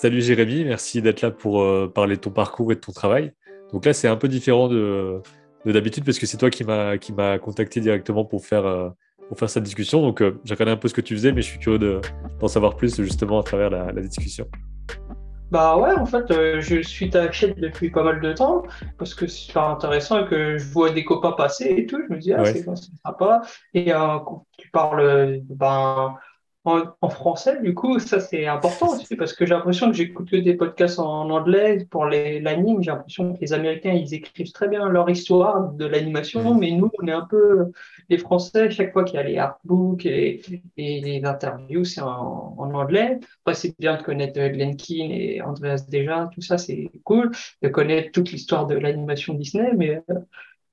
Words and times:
Salut 0.00 0.22
Jérémy, 0.22 0.64
merci 0.64 1.02
d'être 1.02 1.22
là 1.22 1.32
pour 1.32 1.60
euh, 1.60 1.90
parler 1.92 2.14
de 2.14 2.20
ton 2.20 2.30
parcours 2.30 2.70
et 2.70 2.76
de 2.76 2.80
ton 2.80 2.92
travail. 2.92 3.32
Donc 3.72 3.84
là, 3.84 3.92
c'est 3.92 4.06
un 4.06 4.14
peu 4.14 4.28
différent 4.28 4.68
de, 4.68 5.20
d'habitude 5.64 6.04
parce 6.04 6.20
que 6.20 6.26
c'est 6.26 6.36
toi 6.36 6.50
qui 6.50 6.62
m'as 6.62 6.98
qui 6.98 7.12
m'a 7.12 7.40
contacté 7.40 7.80
directement 7.80 8.24
pour 8.24 8.46
faire 8.46 8.64
euh, 8.64 8.90
pour 9.26 9.36
faire 9.36 9.50
cette 9.50 9.64
discussion. 9.64 10.00
Donc 10.00 10.22
euh, 10.22 10.38
j'ai 10.44 10.54
regardé 10.54 10.70
un 10.70 10.76
peu 10.76 10.86
ce 10.86 10.94
que 10.94 11.00
tu 11.00 11.16
faisais, 11.16 11.32
mais 11.32 11.42
je 11.42 11.48
suis 11.48 11.58
curieux 11.58 12.00
d'en 12.38 12.46
savoir 12.46 12.76
plus 12.76 13.02
justement 13.02 13.40
à 13.40 13.42
travers 13.42 13.70
la, 13.70 13.90
discussion. 14.00 14.46
Bah 15.50 15.76
ouais, 15.76 15.94
en 15.94 16.06
fait, 16.06 16.26
je 16.60 16.80
suis 16.80 17.10
ta 17.10 17.32
chaîne 17.32 17.54
depuis 17.54 17.90
pas 17.90 18.04
mal 18.04 18.20
de 18.20 18.32
temps 18.34 18.62
parce 18.98 19.16
que 19.16 19.26
c'est 19.26 19.46
super 19.46 19.64
intéressant 19.64 20.24
et 20.24 20.28
que 20.28 20.58
je 20.58 20.64
vois 20.70 20.90
des 20.90 21.04
copains 21.04 21.32
passer 21.32 21.74
et 21.76 21.86
tout. 21.86 22.00
Je 22.08 22.14
me 22.14 22.20
dis, 22.20 22.32
ah, 22.32 22.44
c'est 22.44 22.64
sympa. 23.04 23.40
Et 23.74 23.92
tu 24.58 24.70
parles, 24.70 25.40
ben, 25.48 26.14
en, 26.68 27.08
français, 27.08 27.60
du 27.62 27.74
coup, 27.74 27.98
ça 27.98 28.20
c'est 28.20 28.46
important 28.46 28.94
aussi 28.94 29.16
parce 29.16 29.32
que 29.32 29.46
j'ai 29.46 29.54
l'impression 29.54 29.90
que 29.90 29.96
j'écoute 29.96 30.30
que 30.30 30.36
des 30.36 30.54
podcasts 30.54 30.98
en 30.98 31.30
anglais 31.30 31.86
pour 31.90 32.04
l'anime. 32.06 32.82
J'ai 32.82 32.90
l'impression 32.90 33.34
que 33.34 33.40
les 33.40 33.52
Américains 33.52 33.92
ils 33.92 34.14
écrivent 34.14 34.52
très 34.52 34.68
bien 34.68 34.88
leur 34.88 35.08
histoire 35.10 35.72
de 35.72 35.86
l'animation, 35.86 36.54
mm. 36.54 36.58
mais 36.58 36.70
nous 36.72 36.90
on 37.00 37.06
est 37.06 37.12
un 37.12 37.26
peu 37.28 37.72
les 38.08 38.18
Français. 38.18 38.70
Chaque 38.70 38.92
fois 38.92 39.04
qu'il 39.04 39.16
y 39.16 39.18
a 39.18 39.22
les 39.22 39.38
artbooks 39.38 40.06
et, 40.06 40.42
et 40.76 41.00
les 41.00 41.24
interviews, 41.24 41.84
c'est 41.84 42.00
en, 42.00 42.56
anglais. 42.58 43.18
Après, 43.44 43.54
c'est 43.54 43.74
bien 43.78 43.96
de 43.96 44.02
connaître 44.02 44.38
Glenn 44.38 44.76
Keane 44.76 45.10
et 45.10 45.42
Andreas 45.42 45.86
déjà, 45.88 46.28
tout 46.34 46.42
ça 46.42 46.58
c'est 46.58 46.90
cool 47.04 47.30
de 47.62 47.68
connaître 47.68 48.12
toute 48.12 48.30
l'histoire 48.30 48.66
de 48.66 48.74
l'animation 48.76 49.34
Disney, 49.34 49.72
mais 49.76 50.02
euh, 50.10 50.14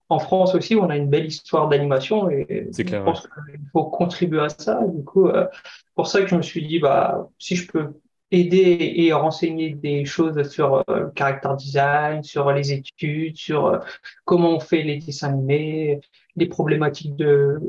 en 0.09 0.19
France 0.19 0.53
aussi, 0.55 0.75
on 0.75 0.89
a 0.89 0.97
une 0.97 1.09
belle 1.09 1.25
histoire 1.25 1.67
d'animation 1.67 2.29
et 2.29 2.69
je 2.77 2.97
pense 2.97 3.21
qu'il 3.21 3.59
faut 3.71 3.85
contribuer 3.85 4.41
à 4.41 4.49
ça. 4.49 4.79
Du 4.85 5.03
coup, 5.03 5.27
euh, 5.27 5.47
pour 5.95 6.07
ça 6.07 6.21
que 6.21 6.27
je 6.27 6.35
me 6.35 6.41
suis 6.41 6.65
dit, 6.65 6.79
bah, 6.79 7.27
si 7.39 7.55
je 7.55 7.67
peux 7.71 7.93
aider 8.31 8.93
et 8.97 9.13
renseigner 9.13 9.71
des 9.71 10.05
choses 10.05 10.49
sur 10.49 10.75
euh, 10.75 10.83
le 10.87 11.09
caractère 11.11 11.55
design, 11.55 12.23
sur 12.23 12.51
les 12.51 12.73
études, 12.73 13.35
sur 13.35 13.65
euh, 13.67 13.79
comment 14.25 14.55
on 14.55 14.59
fait 14.59 14.83
les 14.83 14.97
dessins 14.97 15.29
animés, 15.29 16.01
les 16.35 16.47
problématiques 16.47 17.15
de, 17.15 17.59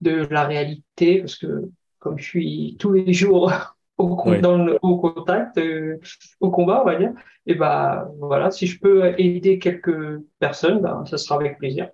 de 0.00 0.26
la 0.30 0.44
réalité, 0.44 1.20
parce 1.20 1.36
que 1.36 1.70
comme 1.98 2.18
je 2.18 2.24
suis 2.24 2.76
tous 2.78 2.92
les 2.92 3.12
jours 3.12 3.50
au, 3.98 4.34
dans 4.40 4.58
le, 4.64 4.78
au 4.82 4.98
contact, 4.98 5.58
euh, 5.58 5.98
au 6.40 6.50
combat, 6.50 6.82
on 6.82 6.86
va 6.86 6.96
dire. 6.96 7.12
Et 7.46 7.54
bah 7.54 8.08
voilà, 8.18 8.50
si 8.50 8.66
je 8.66 8.78
peux 8.80 9.14
aider 9.18 9.58
quelques 9.58 10.20
personnes, 10.38 10.80
bah, 10.80 11.02
ça 11.06 11.18
sera 11.18 11.36
avec 11.36 11.58
plaisir. 11.58 11.88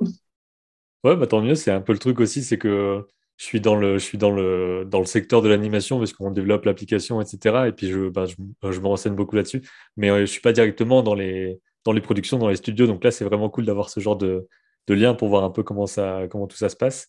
Ouais, 1.05 1.17
bah 1.17 1.27
tant 1.27 1.41
mieux. 1.41 1.55
C'est 1.55 1.71
un 1.71 1.81
peu 1.81 1.93
le 1.93 1.99
truc 1.99 2.21
aussi, 2.21 2.43
c'est 2.43 2.59
que 2.59 3.07
je 3.37 3.45
suis 3.45 3.61
dans 3.61 3.75
le, 3.75 3.95
je 3.95 4.05
suis 4.05 4.19
dans 4.19 4.31
le, 4.31 4.85
dans 4.87 4.99
le 4.99 5.07
secteur 5.07 5.41
de 5.41 5.49
l'animation 5.49 5.99
parce 5.99 6.13
qu'on 6.13 6.31
développe 6.31 6.67
l'application, 6.67 7.21
etc. 7.23 7.69
Et 7.69 7.73
puis 7.73 7.89
je, 7.89 8.09
bah, 8.09 8.27
je, 8.27 8.35
je, 8.71 8.81
me 8.81 8.87
renseigne 8.87 9.15
beaucoup 9.15 9.35
là-dessus, 9.35 9.63
mais 9.97 10.11
euh, 10.11 10.21
je 10.21 10.27
suis 10.27 10.43
pas 10.43 10.53
directement 10.53 11.03
dans 11.03 11.15
les, 11.15 11.59
dans 11.85 11.93
les 11.93 12.03
productions, 12.03 12.39
dans 12.39 12.49
les 12.49 12.57
studios. 12.57 12.87
Donc 12.87 13.03
là, 13.03 13.11
c'est 13.11 13.25
vraiment 13.25 13.49
cool 13.49 13.65
d'avoir 13.65 13.89
ce 13.89 13.99
genre 14.01 14.17
de, 14.17 14.47
de 14.89 14.95
lien 14.95 15.15
pour 15.15 15.29
voir 15.29 15.45
un 15.45 15.51
peu 15.51 15.63
comment 15.63 15.87
ça, 15.87 16.27
comment 16.31 16.47
tout 16.47 16.57
ça 16.57 16.69
se 16.69 16.77
passe. 16.77 17.09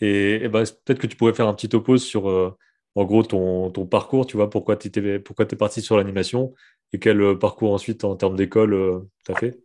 Et, 0.00 0.48
bah, 0.48 0.62
peut-être 0.84 0.98
que 1.00 1.06
tu 1.06 1.16
pourrais 1.16 1.34
faire 1.34 1.48
un 1.48 1.54
petit 1.54 1.68
topo 1.68 1.96
sur 1.96 2.28
euh, 2.30 2.56
en 2.96 3.04
gros 3.04 3.22
ton, 3.22 3.70
ton, 3.70 3.86
parcours, 3.86 4.26
tu 4.26 4.36
vois, 4.36 4.50
pourquoi 4.50 4.76
tu 4.76 4.88
es, 4.88 5.56
parti 5.56 5.82
sur 5.82 5.96
l'animation 5.96 6.54
et 6.92 6.98
quel 6.98 7.20
euh, 7.20 7.36
parcours 7.36 7.72
ensuite 7.74 8.04
en 8.04 8.16
termes 8.16 8.36
d'école 8.36 8.72
euh, 8.72 9.00
tu 9.24 9.32
as 9.32 9.34
fait? 9.36 9.60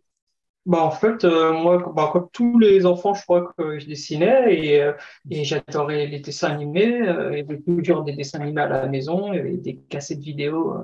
Bah, 0.64 0.84
en 0.84 0.92
fait, 0.92 1.24
euh, 1.24 1.52
moi, 1.52 1.92
bah, 1.96 2.10
comme 2.12 2.28
tous 2.32 2.56
les 2.56 2.86
enfants, 2.86 3.14
je 3.14 3.22
crois 3.22 3.52
que 3.58 3.80
je 3.80 3.86
dessinais 3.86 4.54
et, 4.54 4.90
et 5.28 5.42
j'adorais 5.42 6.06
les 6.06 6.20
dessins 6.20 6.50
animés. 6.50 6.98
y 6.98 7.08
avait 7.08 7.60
toujours 7.66 8.04
des 8.04 8.12
dessins 8.12 8.38
animés 8.38 8.60
à 8.60 8.68
la 8.68 8.86
maison, 8.86 9.32
avait 9.32 9.56
des 9.56 9.78
cassettes 9.88 10.20
vidéo. 10.20 10.76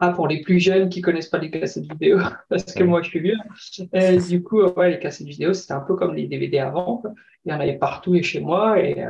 Ah, 0.00 0.10
pour 0.10 0.26
les 0.26 0.40
plus 0.40 0.58
jeunes 0.58 0.88
qui 0.88 1.02
connaissent 1.02 1.28
pas 1.28 1.38
les 1.38 1.52
cassettes 1.52 1.84
vidéo, 1.84 2.18
parce 2.48 2.64
que 2.64 2.82
moi, 2.82 3.00
je 3.02 3.10
suis 3.10 3.20
vieux. 3.20 3.36
Et, 3.92 4.16
du 4.16 4.42
coup, 4.42 4.60
ouais, 4.60 4.90
les 4.90 4.98
cassettes 4.98 5.28
vidéo, 5.28 5.52
c'était 5.52 5.74
un 5.74 5.80
peu 5.80 5.94
comme 5.94 6.14
les 6.14 6.26
DVD 6.26 6.58
avant. 6.58 7.04
Il 7.44 7.52
y 7.52 7.54
en 7.54 7.60
avait 7.60 7.78
partout 7.78 8.16
et 8.16 8.24
chez 8.24 8.40
moi. 8.40 8.80
Et, 8.80 9.04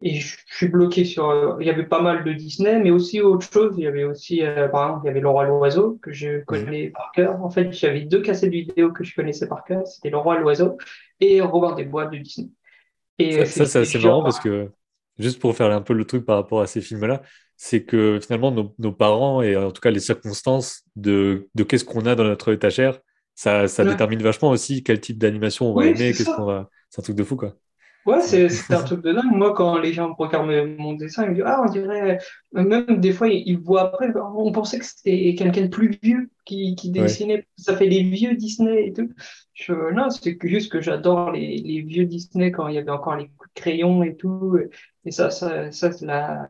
et 0.00 0.20
je 0.20 0.36
suis 0.46 0.68
bloqué 0.68 1.04
sur. 1.04 1.28
Euh, 1.28 1.56
il 1.60 1.66
y 1.66 1.70
avait 1.70 1.86
pas 1.86 2.00
mal 2.00 2.24
de 2.24 2.32
Disney, 2.32 2.78
mais 2.78 2.90
aussi 2.90 3.20
autre 3.20 3.50
chose. 3.50 3.74
Il 3.76 3.84
y 3.84 3.86
avait 3.86 4.04
aussi, 4.04 4.44
euh, 4.44 4.68
par 4.68 4.86
exemple, 4.86 5.00
il 5.04 5.06
y 5.08 5.10
avait 5.10 5.20
Le 5.20 5.28
Roi 5.28 5.44
l'Oiseau 5.44 5.98
que 6.00 6.12
je 6.12 6.44
connais 6.44 6.90
par 6.90 7.10
cœur. 7.12 7.42
En 7.42 7.50
fait, 7.50 7.72
j'avais 7.72 8.02
deux 8.02 8.22
cassettes 8.22 8.50
vidéo 8.50 8.92
que 8.92 9.02
je 9.02 9.14
connaissais 9.14 9.48
par 9.48 9.64
cœur. 9.64 9.86
C'était 9.86 10.10
Le 10.10 10.18
Roi 10.18 10.38
l'Oiseau 10.38 10.78
et 11.20 11.40
Robin 11.40 11.74
des 11.74 11.84
Bois 11.84 12.06
de 12.06 12.16
Disney. 12.16 12.50
Et 13.18 13.44
ça, 13.44 13.66
c'est 13.66 13.80
assez 13.80 13.98
marrant 13.98 14.22
parce 14.22 14.38
que, 14.38 14.70
juste 15.18 15.40
pour 15.40 15.56
faire 15.56 15.72
un 15.72 15.82
peu 15.82 15.94
le 15.94 16.04
truc 16.04 16.24
par 16.24 16.36
rapport 16.36 16.60
à 16.60 16.68
ces 16.68 16.80
films-là, 16.80 17.22
c'est 17.56 17.82
que 17.82 18.20
finalement, 18.22 18.52
nos, 18.52 18.92
parents 18.92 19.42
et 19.42 19.56
en 19.56 19.72
tout 19.72 19.80
cas 19.80 19.90
les 19.90 19.98
circonstances 19.98 20.84
de, 20.94 21.48
de 21.56 21.64
qu'est-ce 21.64 21.84
qu'on 21.84 22.06
a 22.06 22.14
dans 22.14 22.22
notre 22.22 22.52
étagère, 22.52 23.00
ça, 23.34 23.66
ça 23.66 23.84
détermine 23.84 24.22
vachement 24.22 24.50
aussi 24.50 24.84
quel 24.84 25.00
type 25.00 25.18
d'animation 25.18 25.70
on 25.70 25.74
va 25.74 25.86
aimer, 25.86 26.12
qu'est-ce 26.12 26.30
qu'on 26.36 26.44
va. 26.44 26.70
C'est 26.88 27.00
un 27.00 27.02
truc 27.02 27.16
de 27.16 27.24
fou, 27.24 27.34
quoi. 27.34 27.56
Ouais, 28.06 28.20
c'est 28.22 28.48
un 28.70 28.82
truc 28.84 29.02
de 29.02 29.12
dingue. 29.12 29.32
Moi, 29.32 29.52
quand 29.54 29.78
les 29.78 29.92
gens 29.92 30.14
regardent 30.14 30.48
mon 30.78 30.94
dessin, 30.94 31.24
ils 31.24 31.30
me 31.30 31.34
disent 31.34 31.44
Ah, 31.46 31.62
on 31.62 31.70
dirait. 31.70 32.18
Même 32.52 33.00
des 33.00 33.12
fois, 33.12 33.28
ils 33.28 33.58
voient 33.58 33.82
après. 33.82 34.08
On 34.16 34.50
pensait 34.52 34.78
que 34.78 34.84
c'était 34.86 35.34
quelqu'un 35.36 35.62
de 35.62 35.66
plus 35.66 35.98
vieux 36.02 36.30
qui, 36.46 36.74
qui 36.74 36.90
dessinait. 36.90 37.46
Ça 37.56 37.76
fait 37.76 37.86
les 37.86 38.02
vieux 38.02 38.34
Disney 38.34 38.86
et 38.86 38.92
tout. 38.92 39.10
Je, 39.52 39.72
non, 39.92 40.08
c'est 40.10 40.38
juste 40.42 40.72
que 40.72 40.80
j'adore 40.80 41.32
les, 41.32 41.58
les, 41.58 41.82
vieux 41.82 42.04
Disney 42.06 42.50
quand 42.50 42.68
il 42.68 42.76
y 42.76 42.78
avait 42.78 42.90
encore 42.90 43.16
les 43.16 43.26
coups 43.26 43.50
de 43.54 43.60
crayon 43.60 44.02
et 44.02 44.16
tout. 44.16 44.58
Et 45.04 45.10
ça, 45.10 45.30
ça, 45.30 45.70
ça 45.70 45.92
c'est 45.92 46.06
la. 46.06 46.48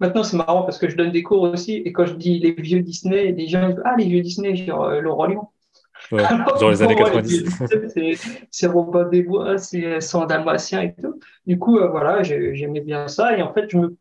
Maintenant, 0.00 0.24
c'est 0.24 0.36
marrant 0.36 0.62
parce 0.64 0.78
que 0.78 0.88
je 0.88 0.96
donne 0.96 1.12
des 1.12 1.22
cours 1.22 1.42
aussi. 1.42 1.76
Et 1.76 1.92
quand 1.92 2.06
je 2.06 2.14
dis 2.14 2.38
les 2.38 2.52
vieux 2.52 2.80
Disney, 2.80 3.32
les 3.32 3.48
gens 3.48 3.68
disent 3.68 3.82
Ah, 3.84 3.94
les 3.96 4.06
vieux 4.06 4.20
Disney, 4.20 4.56
genre 4.56 4.84
euh, 4.84 5.00
le 5.00 5.10
Roi 5.10 5.28
Lion. 5.28 5.48
Ouais, 6.12 6.22
genre 6.58 6.70
les 6.70 6.82
années 6.82 6.96
90. 6.96 7.62
c'est 8.50 8.66
Robin 8.66 9.08
des 9.08 9.22
Bois, 9.22 9.58
c'est 9.58 10.00
son 10.00 10.24
dalmatien 10.26 10.82
et 10.82 10.94
tout. 10.94 11.20
Du 11.46 11.58
coup, 11.58 11.78
euh, 11.78 11.88
voilà, 11.88 12.22
j'aimais 12.22 12.80
bien 12.80 13.08
ça. 13.08 13.36
Et 13.36 13.42
en 13.42 13.52
fait, 13.52 13.70
je 13.70 13.78
me, 13.78 13.96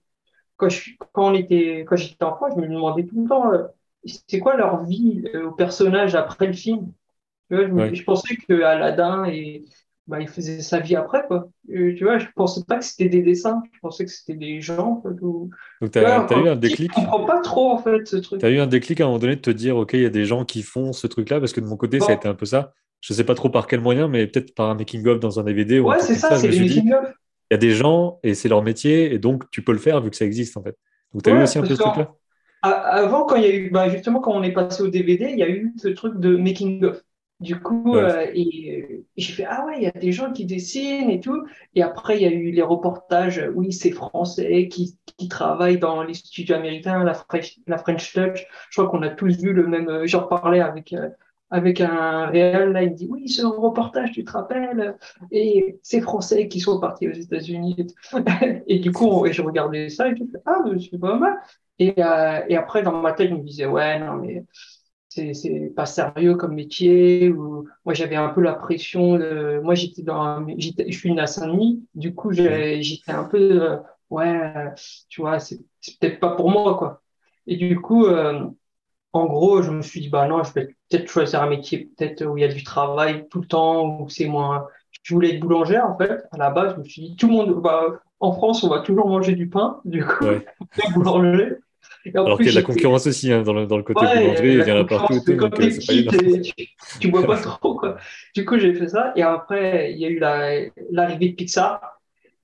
quand, 0.58 0.70
je, 0.70 0.92
quand, 1.14 1.32
on 1.32 1.34
était, 1.34 1.86
quand 1.88 1.96
j'étais 1.96 2.24
enfant, 2.24 2.48
je 2.56 2.60
me 2.60 2.68
demandais 2.68 3.06
tout 3.06 3.22
le 3.22 3.28
temps, 3.28 3.54
euh, 3.54 3.64
c'est 4.28 4.40
quoi 4.40 4.56
leur 4.56 4.84
vie 4.86 5.24
euh, 5.34 5.48
au 5.48 5.52
personnage 5.52 6.16
après 6.16 6.48
le 6.48 6.54
film? 6.54 6.92
je, 7.50 7.94
je, 7.94 8.04
pensais 8.04 8.36
que 8.36 8.62
Aladdin 8.62 9.26
et 9.26 9.66
bah, 10.10 10.20
il 10.20 10.28
faisait 10.28 10.62
sa 10.62 10.80
vie 10.80 10.96
après, 10.96 11.24
quoi. 11.28 11.50
tu 11.68 12.04
vois, 12.04 12.18
je 12.18 12.26
pensais 12.36 12.62
pas 12.68 12.80
que 12.80 12.84
c'était 12.84 13.10
des 13.10 13.22
dessins, 13.22 13.62
je 13.72 13.80
pensais 13.80 14.06
que 14.06 14.12
c'était 14.12 14.34
des 14.34 14.60
gens. 14.60 15.04
Donc, 15.06 15.52
tu 15.92 16.00
as, 16.00 16.26
eu 16.36 16.50
un 16.50 16.56
déclic. 16.56 16.92
Je 16.92 16.96
comprends 16.96 17.26
pas 17.26 17.42
trop, 17.42 17.72
en 17.72 17.78
fait, 17.78 18.08
ce 18.08 18.16
truc. 18.16 18.40
Tu 18.40 18.46
as 18.46 18.50
eu 18.50 18.58
un 18.58 18.66
déclic 18.66 19.00
à 19.00 19.04
un 19.04 19.08
moment 19.08 19.20
donné 19.20 19.36
de 19.36 19.42
te 19.42 19.52
dire, 19.52 19.78
OK, 19.78 19.94
il 19.94 20.02
y 20.02 20.06
a 20.08 20.10
des 20.10 20.26
gens 20.26 20.46
qui 20.46 20.64
font 20.64 20.94
ce 20.94 21.06
truc-là, 21.06 21.40
parce 21.40 21.54
que 21.54 21.62
de 21.62 21.68
mon 21.68 21.78
côté, 21.78 22.00
ça 22.00 22.12
a 22.12 22.16
été 22.16 22.28
un 22.28 22.34
peu 22.34 22.48
ça. 22.48 22.74
Je 23.02 23.14
sais 23.14 23.24
pas 23.24 23.36
trop 23.36 23.50
par 23.50 23.68
quel 23.68 23.82
moyen, 23.82 24.08
mais 24.08 24.26
peut-être 24.26 24.56
par 24.56 24.72
un 24.72 24.74
making-of 24.74 25.20
dans 25.20 25.40
un 25.40 25.44
DVD. 25.44 25.80
Ouais, 25.80 26.00
c'est 26.00 26.16
ça, 26.16 26.36
c'est 26.36 26.48
les 26.48 26.60
making-of. 26.60 27.06
Il 27.52 27.54
y 27.54 27.56
a 27.56 27.58
des 27.58 27.72
gens 27.72 28.20
et 28.24 28.34
c'est 28.34 28.50
leur 28.50 28.64
métier, 28.64 29.14
et 29.14 29.20
donc 29.20 29.50
tu 29.52 29.62
peux 29.62 29.74
le 29.74 29.78
faire 29.78 30.02
vu 30.02 30.10
que 30.10 30.16
ça 30.16 30.26
existe, 30.26 30.58
en 30.58 30.64
fait. 30.64 30.76
Donc, 31.14 31.22
tu 31.22 31.30
as 31.30 31.34
eu 31.34 31.44
aussi 31.44 31.60
un 31.60 31.62
peu 31.62 31.76
ce 31.76 31.82
truc-là? 31.82 32.12
Avant, 32.64 33.26
quand 33.26 33.36
il 33.36 33.44
y 33.44 33.46
a 33.46 33.56
eu, 33.56 33.70
bah, 33.70 33.90
justement, 33.90 34.22
quand 34.22 34.34
on 34.34 34.42
est 34.42 34.52
passé 34.54 34.82
au 34.82 34.88
DVD, 34.88 35.30
il 35.32 35.38
y 35.38 35.44
a 35.44 35.50
eu 35.50 35.72
ce 35.78 35.90
truc 35.90 36.20
de 36.20 36.36
making-of. 36.36 37.00
Du 37.40 37.58
coup, 37.58 37.96
euh, 37.96 38.26
et, 38.34 39.06
j'ai 39.16 39.34
fait, 39.34 39.46
ah 39.46 39.66
ouais, 39.66 39.78
il 39.78 39.84
y 39.84 39.88
a 39.88 39.92
des 39.92 40.12
gens 40.12 40.34
qui 40.34 40.46
dessinent 40.46 41.10
et 41.10 41.22
tout. 41.22 41.46
Et 41.74 41.82
après, 41.82 42.18
il 42.18 42.22
y 42.22 42.26
a 42.26 42.32
eu 42.32 42.52
les 42.52 42.62
reportages, 42.62 43.42
oui, 43.56 43.72
c'est 43.72 43.92
français 43.92 44.68
qui, 44.68 44.98
qui 45.16 45.30
travaillent 45.30 45.80
dans 45.80 46.04
les 46.04 46.16
studios 46.16 46.56
américains, 46.56 47.02
la 47.06 47.14
French, 47.14 47.58
la 47.66 47.78
French 47.78 48.12
Touch. 48.14 48.46
Je 48.70 48.82
crois 48.82 48.92
qu'on 48.92 49.04
a 49.04 49.10
tous 49.10 49.42
vu 49.42 49.54
le 49.54 49.68
même. 49.68 49.88
Euh, 49.88 50.06
j'en 50.06 50.24
parlais 50.24 50.60
avec, 50.60 50.92
euh, 50.92 51.08
avec 51.50 51.80
un 51.80 52.26
réel, 52.26 52.74
là, 52.74 52.84
il 52.84 52.92
me 52.92 52.96
dit, 52.96 53.08
oui, 53.10 53.30
ce 53.30 53.46
reportage, 53.46 54.12
tu 54.12 54.26
te 54.26 54.32
rappelles? 54.34 54.98
Et 55.32 55.80
c'est 55.82 56.02
français 56.02 56.50
qui 56.50 56.60
sont 56.60 56.78
partis 56.82 57.08
aux 57.08 57.14
États-Unis. 57.14 57.88
Et, 58.68 58.80
du 58.80 58.92
coup, 58.92 59.26
je 59.32 59.42
regardais 59.42 59.88
ça 59.88 60.10
et 60.10 60.16
je 60.18 60.26
fais, 60.26 60.40
ah, 60.46 60.60
c'est 60.92 61.00
pas 61.00 61.18
mal. 61.18 61.38
Et, 61.80 61.96
et 61.98 62.58
après, 62.58 62.84
dans 62.84 63.00
ma 63.02 63.14
tête, 63.14 63.30
je 63.30 63.36
me 63.36 63.44
disais, 63.44 63.66
ouais, 63.66 63.98
non, 64.00 64.16
mais 64.18 64.44
c'est 65.10 65.74
pas 65.76 65.88
sérieux 65.88 66.36
comme 66.36 66.54
métier 66.54 67.32
ou 67.32 67.68
moi 67.84 67.94
j'avais 67.94 68.16
un 68.16 68.30
peu 68.30 68.42
la 68.42 68.54
pression 68.54 69.18
de 69.18 69.60
moi 69.64 69.74
j'étais 69.74 70.04
dans 70.04 70.48
je 70.48 70.92
suis 70.92 71.10
une 71.10 71.20
à 71.20 71.28
Saint-Denis. 71.28 71.84
Du 71.96 72.14
coup 72.14 72.32
j'étais 72.32 73.12
un 73.12 73.24
peu 73.24 73.64
euh, 73.64 73.78
ouais 74.12 74.74
tu 75.10 75.22
vois 75.22 75.40
c'est 75.40 75.60
peut-être 76.00 76.20
pas 76.20 76.36
pour 76.36 76.52
moi 76.52 76.78
quoi. 76.78 77.02
Et 77.48 77.56
du 77.56 77.82
coup 77.82 78.06
euh, 78.06 78.46
en 79.12 79.26
gros 79.26 79.64
je 79.64 79.72
me 79.72 79.82
suis 79.82 80.02
dit 80.02 80.10
bah 80.10 80.28
non 80.28 80.44
je 80.44 80.54
vais 80.54 80.68
peut-être 80.90 81.08
choisir 81.08 81.42
un 81.42 81.50
métier 81.50 81.90
peut-être 81.98 82.24
où 82.26 82.38
il 82.38 82.42
y 82.42 82.46
a 82.46 82.54
du 82.54 82.64
travail 82.64 83.28
tout 83.30 83.42
le 83.42 83.48
temps 83.48 84.02
où 84.02 84.10
c'est 84.10 84.28
moins 84.28 84.68
je 85.02 85.14
voulais 85.16 85.36
être 85.36 85.40
boulangère 85.40 85.88
en 85.88 85.98
fait 85.98 86.24
à 86.32 86.38
la 86.38 86.52
base. 86.52 86.76
Je 86.76 86.80
me 86.80 86.84
suis 86.84 87.02
dit 87.02 87.16
tout 87.16 87.28
le 87.28 87.34
monde 87.34 87.62
bah, 87.64 88.00
en 88.20 88.32
France 88.32 88.64
on 88.64 88.70
va 88.70 88.82
toujours 88.82 89.08
manger 89.08 89.34
du 89.34 89.50
pain 89.50 89.82
du 89.86 90.06
coup 90.06 90.26
ouais. 90.26 90.46
boulanger 90.94 91.58
alors 92.14 92.38
qu'il 92.38 92.48
y 92.48 92.50
a 92.50 92.52
de 92.52 92.58
la 92.58 92.64
concurrence 92.64 93.08
aussi 93.08 93.32
hein, 93.32 93.42
dans, 93.42 93.54
le, 93.54 93.66
dans, 93.66 93.78
le, 93.78 93.84
côté 93.84 94.06
ouais, 94.06 94.22
boulangerie, 94.22 94.54
il 94.54 94.68
y 94.68 94.72
en 94.72 94.78
a 94.78 94.86
partout. 94.86 95.20
Tout, 95.26 95.50
petit, 95.50 96.08
tu, 97.00 97.08
ne 97.08 97.12
bois 97.12 97.26
pas 97.26 97.38
trop. 97.38 97.76
Quoi. 97.76 97.98
Du 98.34 98.46
coup, 98.46 98.58
j'ai 98.58 98.74
fait 98.74 98.88
ça. 98.88 99.14
Et 99.16 99.22
après, 99.22 99.92
il 99.92 100.00
y 100.00 100.06
a 100.06 100.10
eu 100.10 100.20
l'arrivée 100.92 101.30
de 101.30 101.36
Pixar. 101.36 101.82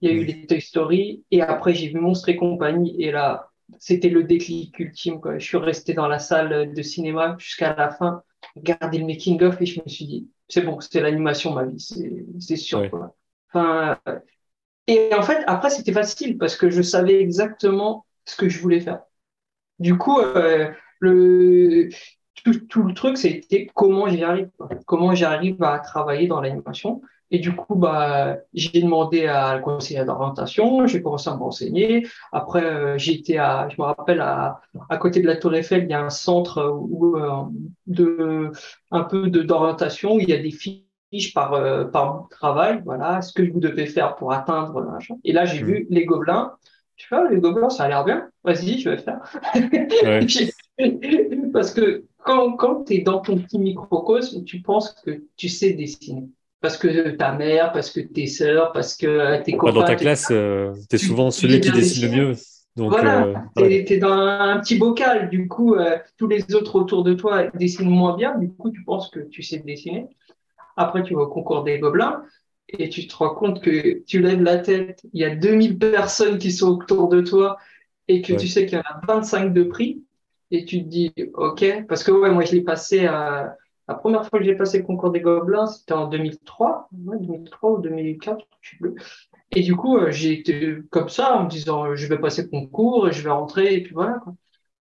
Il 0.02 0.10
y 0.10 0.14
a 0.14 0.16
eu 0.16 0.26
les 0.26 0.46
Toy 0.46 0.62
Story. 0.62 1.24
Et 1.32 1.42
après, 1.42 1.74
j'ai 1.74 1.88
vu 1.88 2.00
Monstre 2.00 2.30
et 2.30 2.36
compagnie. 2.36 3.02
Et 3.02 3.12
là, 3.12 3.50
c'était 3.80 4.10
le 4.10 4.24
déclic 4.24 4.78
ultime. 4.80 5.20
Quoi. 5.20 5.38
Je 5.40 5.46
suis 5.46 5.58
resté 5.58 5.94
dans 5.94 6.08
la 6.08 6.20
salle 6.20 6.74
de 6.74 6.82
cinéma 6.82 7.36
jusqu'à 7.40 7.76
la 7.76 7.90
fin, 7.90 8.24
regarder 8.56 9.00
le 9.00 9.06
making-of 9.06 9.60
et 9.62 9.66
je 9.66 9.82
me 9.82 9.88
suis 9.88 10.06
dit, 10.06 10.30
c'est 10.48 10.62
bon, 10.62 10.80
c'était 10.80 11.02
l'animation, 11.02 11.54
ma 11.54 11.66
vie, 11.66 11.80
c'est 12.40 12.56
sûr. 12.56 12.90
Quoi. 12.90 13.16
Enfin, 13.52 13.98
et 14.88 15.14
en 15.14 15.24
fait, 15.24 15.44
après, 15.48 15.70
c'était 15.70 15.94
facile 15.94 16.38
parce 16.38 16.56
que 16.56 16.70
je 16.70 16.82
savais 16.82 17.20
exactement 17.20 18.06
ce 18.26 18.36
que 18.36 18.50
je 18.50 18.60
voulais 18.60 18.82
faire. 18.82 19.02
Du 19.80 19.98
coup, 19.98 20.20
euh, 20.20 20.70
le, 21.00 21.90
tout, 22.70 22.84
le 22.84 22.94
truc, 22.94 23.18
c'était 23.18 23.68
comment 23.74 24.08
j'y 24.08 24.24
arrive, 24.24 24.50
comment 24.86 25.16
j'arrive 25.16 25.62
à 25.64 25.80
travailler 25.80 26.28
dans 26.28 26.42
l'animation. 26.42 27.02
Et 27.32 27.40
du 27.40 27.56
coup, 27.56 27.76
bah, 27.76 28.38
j'ai 28.54 28.82
demandé 28.82 29.26
à 29.26 29.56
le 29.56 29.62
conseiller 29.62 30.06
d'orientation, 30.06 30.86
j'ai 30.86 31.02
commencé 31.02 31.30
à 31.30 31.36
me 31.36 31.40
renseigner. 31.40 32.08
Après, 32.32 32.64
euh, 32.64 32.98
été 32.98 33.40
à, 33.40 33.68
je 33.70 33.82
me 33.82 33.86
rappelle, 33.88 34.22
à, 34.22 34.62
à 34.90 34.98
côté 34.98 35.22
de 35.22 35.28
la 35.28 35.36
Tour 35.36 35.56
Eiffel, 35.56 35.84
il 35.86 35.90
y 35.90 35.94
a 35.94 36.04
un 36.04 36.12
centre 36.12 36.72
où, 36.72 37.18
euh, 37.18 37.44
de, 37.88 38.52
un 38.92 39.04
peu 39.04 39.30
d'orientation 39.30 40.16
où 40.16 40.20
il 40.20 40.30
y 40.30 40.34
a 40.34 40.38
des 40.38 40.52
fiches 40.52 41.34
par, 41.34 41.54
euh, 41.54 41.86
par 41.86 42.28
travail, 42.30 42.82
voilà, 42.86 43.22
ce 43.24 43.34
que 43.34 43.42
vous 43.52 43.60
devez 43.60 43.88
faire 43.88 44.16
pour 44.16 44.32
atteindre. 44.32 44.86
Et 45.24 45.34
là, 45.34 45.46
j'ai 45.46 45.64
mmh. 45.64 45.66
vu 45.66 45.88
les 45.90 46.06
gobelins. 46.06 46.54
Tu 46.96 47.08
vois, 47.10 47.30
les 47.30 47.38
gobelins, 47.38 47.70
ça 47.70 47.84
a 47.84 47.88
l'air 47.90 48.06
bien. 48.06 48.30
Vas-y, 48.44 48.80
je 48.80 48.90
vais 48.90 48.98
faire. 48.98 49.20
Parce 51.54 51.74
que 51.74 52.06
quand, 52.18 52.54
quand 52.54 52.86
tu 52.86 52.96
es 52.96 53.00
dans 53.00 53.20
ton 53.20 53.38
petit 53.38 53.60
microcosme, 53.60 54.44
tu 54.44 54.62
penses 54.62 54.96
que 55.06 55.24
tu 55.36 55.50
sais 55.50 55.74
dessiner. 55.74 56.24
Parce 56.62 56.78
que 56.78 57.12
ta 57.12 57.34
mère, 57.34 57.72
parce 57.74 57.92
que 57.92 58.00
tes 58.00 58.26
sœurs, 58.26 58.72
parce 58.72 58.98
que 58.98 59.42
tes 59.44 59.56
copains. 59.56 59.74
Dans 59.74 59.84
ta 59.84 59.96
classe, 59.96 60.30
euh, 60.32 60.74
tu 60.90 60.96
es 60.96 61.00
souvent 61.00 61.30
celui 61.30 61.60
qui 61.60 61.70
dessine 61.72 62.10
le 62.10 62.18
mieux. 62.18 62.36
Donc, 62.76 62.92
voilà, 62.92 63.28
euh, 63.28 63.34
tu 63.56 63.94
es, 63.94 63.98
dans 63.98 64.12
un 64.12 64.60
petit 64.60 64.76
bocal. 64.78 65.30
Du 65.30 65.48
coup, 65.48 65.76
euh, 65.76 65.98
tous 66.18 66.28
les 66.28 66.56
autres 66.56 66.76
autour 66.76 67.04
de 67.04 67.14
toi 67.14 67.48
dessinent 67.54 67.90
moins 67.90 68.18
bien. 68.18 68.38
Du 68.38 68.50
coup, 68.52 68.72
tu 68.72 68.84
penses 68.84 69.10
que 69.10 69.20
tu 69.20 69.44
sais 69.44 69.60
dessiner. 69.60 70.08
Après, 70.76 71.04
tu 71.04 71.14
vas 71.14 71.22
au 71.22 71.28
concours 71.28 71.64
des 71.64 71.80
gobelins 71.80 72.24
et 72.70 72.90
tu 72.90 73.08
te 73.08 73.16
rends 73.16 73.36
compte 73.36 73.62
que 73.62 74.04
tu 74.06 74.22
lèves 74.22 74.42
la 74.42 74.58
tête, 74.58 75.06
il 75.14 75.22
y 75.22 75.26
a 75.26 75.36
2000 75.36 75.78
personnes 75.78 76.38
qui 76.38 76.52
sont 76.52 76.78
autour 76.78 77.10
de 77.10 77.22
toi 77.22 77.58
et 78.08 78.22
que 78.22 78.34
tu 78.34 78.48
sais 78.48 78.66
qu'il 78.66 78.78
y 78.78 78.82
en 78.82 78.84
a 78.84 79.02
25 79.08 79.54
de 79.54 79.64
prix 79.64 80.04
et 80.52 80.66
tu 80.66 80.84
te 80.84 80.88
dis, 80.88 81.14
OK, 81.34 81.66
parce 81.88 82.04
que 82.04 82.12
ouais, 82.12 82.32
moi, 82.32 82.44
je 82.44 82.54
l'ai 82.54 82.62
passé 82.62 83.06
à. 83.06 83.56
La 83.88 83.94
première 83.94 84.28
fois 84.28 84.40
que 84.40 84.46
j'ai 84.46 84.56
passé 84.56 84.80
le 84.80 84.84
concours 84.84 85.12
des 85.12 85.22
Gobelins, 85.22 85.68
c'était 85.68 85.94
en 85.94 86.08
2003, 86.08 86.88
2003 86.92 87.72
ou 87.72 87.78
2004, 87.82 88.44
je 88.62 88.70
sais 88.72 88.78
plus. 88.78 88.96
Et 89.52 89.62
du 89.62 89.76
coup, 89.76 89.98
euh, 89.98 90.10
j'ai 90.10 90.34
été 90.34 90.78
comme 90.90 91.08
ça, 91.08 91.36
en 91.36 91.44
me 91.44 91.50
disant, 91.50 91.96
je 91.96 92.08
vais 92.08 92.18
passer 92.18 92.42
le 92.42 92.48
concours, 92.48 93.12
je 93.12 93.22
vais 93.22 93.30
rentrer, 93.30 93.76
et 93.76 93.84
puis 93.84 93.94
voilà. 93.94 94.14
Quoi. 94.24 94.34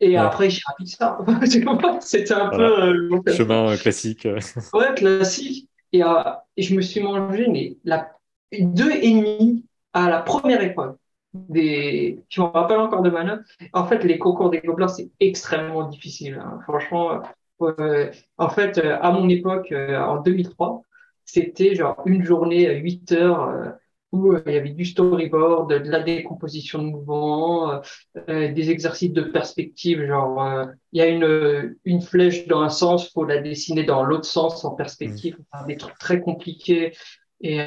Et 0.01 0.19
après, 0.19 0.51
j'ai 0.51 0.61
appris 0.69 0.87
ça. 0.87 1.19
C'était 2.01 2.35
un 2.35 2.51
peu. 2.51 2.63
Euh, 2.63 3.21
Chemin 3.35 3.75
classique. 3.79 4.29
ouais, 4.75 4.95
classique. 4.95 5.70
Et, 5.93 6.03
euh, 6.03 6.09
et, 6.57 6.63
je 6.63 6.75
me 6.75 6.81
suis 6.81 7.01
mangé 7.01 7.49
mais, 7.49 7.77
la, 7.85 8.11
deux 8.53 8.93
et 8.93 9.11
demi 9.11 9.65
à 9.93 10.09
la 10.09 10.21
première 10.21 10.63
épreuve 10.63 10.97
des. 11.35 12.23
Je 12.29 12.41
me 12.41 12.47
rappelle 12.47 12.79
encore 12.79 13.03
de 13.03 13.11
ma 13.11 13.25
note. 13.25 13.43
En 13.73 13.87
fait, 13.87 14.05
les 14.05 14.19
concours 14.19 14.51
des 14.51 14.61
gobelins, 14.61 14.89
c'est 14.89 15.11
extrêmement 15.21 15.89
difficile. 15.89 16.41
Hein. 16.43 16.61
Franchement, 16.65 17.23
euh, 17.63 18.11
en 18.39 18.49
fait, 18.49 18.79
euh, 18.79 18.99
à 19.01 19.13
mon 19.13 19.29
époque, 19.29 19.73
euh, 19.73 19.99
en 19.99 20.21
2003, 20.21 20.83
c'était 21.25 21.75
genre 21.75 22.03
une 22.07 22.25
journée 22.25 22.69
à 22.69 22.73
8 22.73 23.13
heures 23.13 23.75
où 24.13 24.35
il 24.47 24.53
y 24.53 24.57
avait 24.57 24.71
du 24.71 24.85
storyboard, 24.85 25.71
de 25.71 25.91
la 25.91 26.01
décomposition 26.01 26.83
de 26.83 26.89
mouvements, 26.89 27.81
des 28.27 28.71
exercices 28.71 29.13
de 29.13 29.23
perspective, 29.23 30.05
genre 30.05 30.67
il 30.93 30.99
y 30.99 31.01
a 31.01 31.07
une, 31.07 31.77
une 31.85 32.01
flèche 32.01 32.49
dans 32.49 32.61
un 32.61 32.71
sens, 32.71 33.13
faut 33.13 33.25
la 33.25 33.41
dessiner 33.41 33.85
dans 33.85 34.03
l'autre 34.03 34.25
sens 34.25 34.65
en 34.65 34.73
perspective, 34.73 35.37
mmh. 35.39 35.67
des 35.69 35.77
trucs 35.77 35.99
très 35.99 36.21
compliqués. 36.21 36.93
Et, 37.41 37.61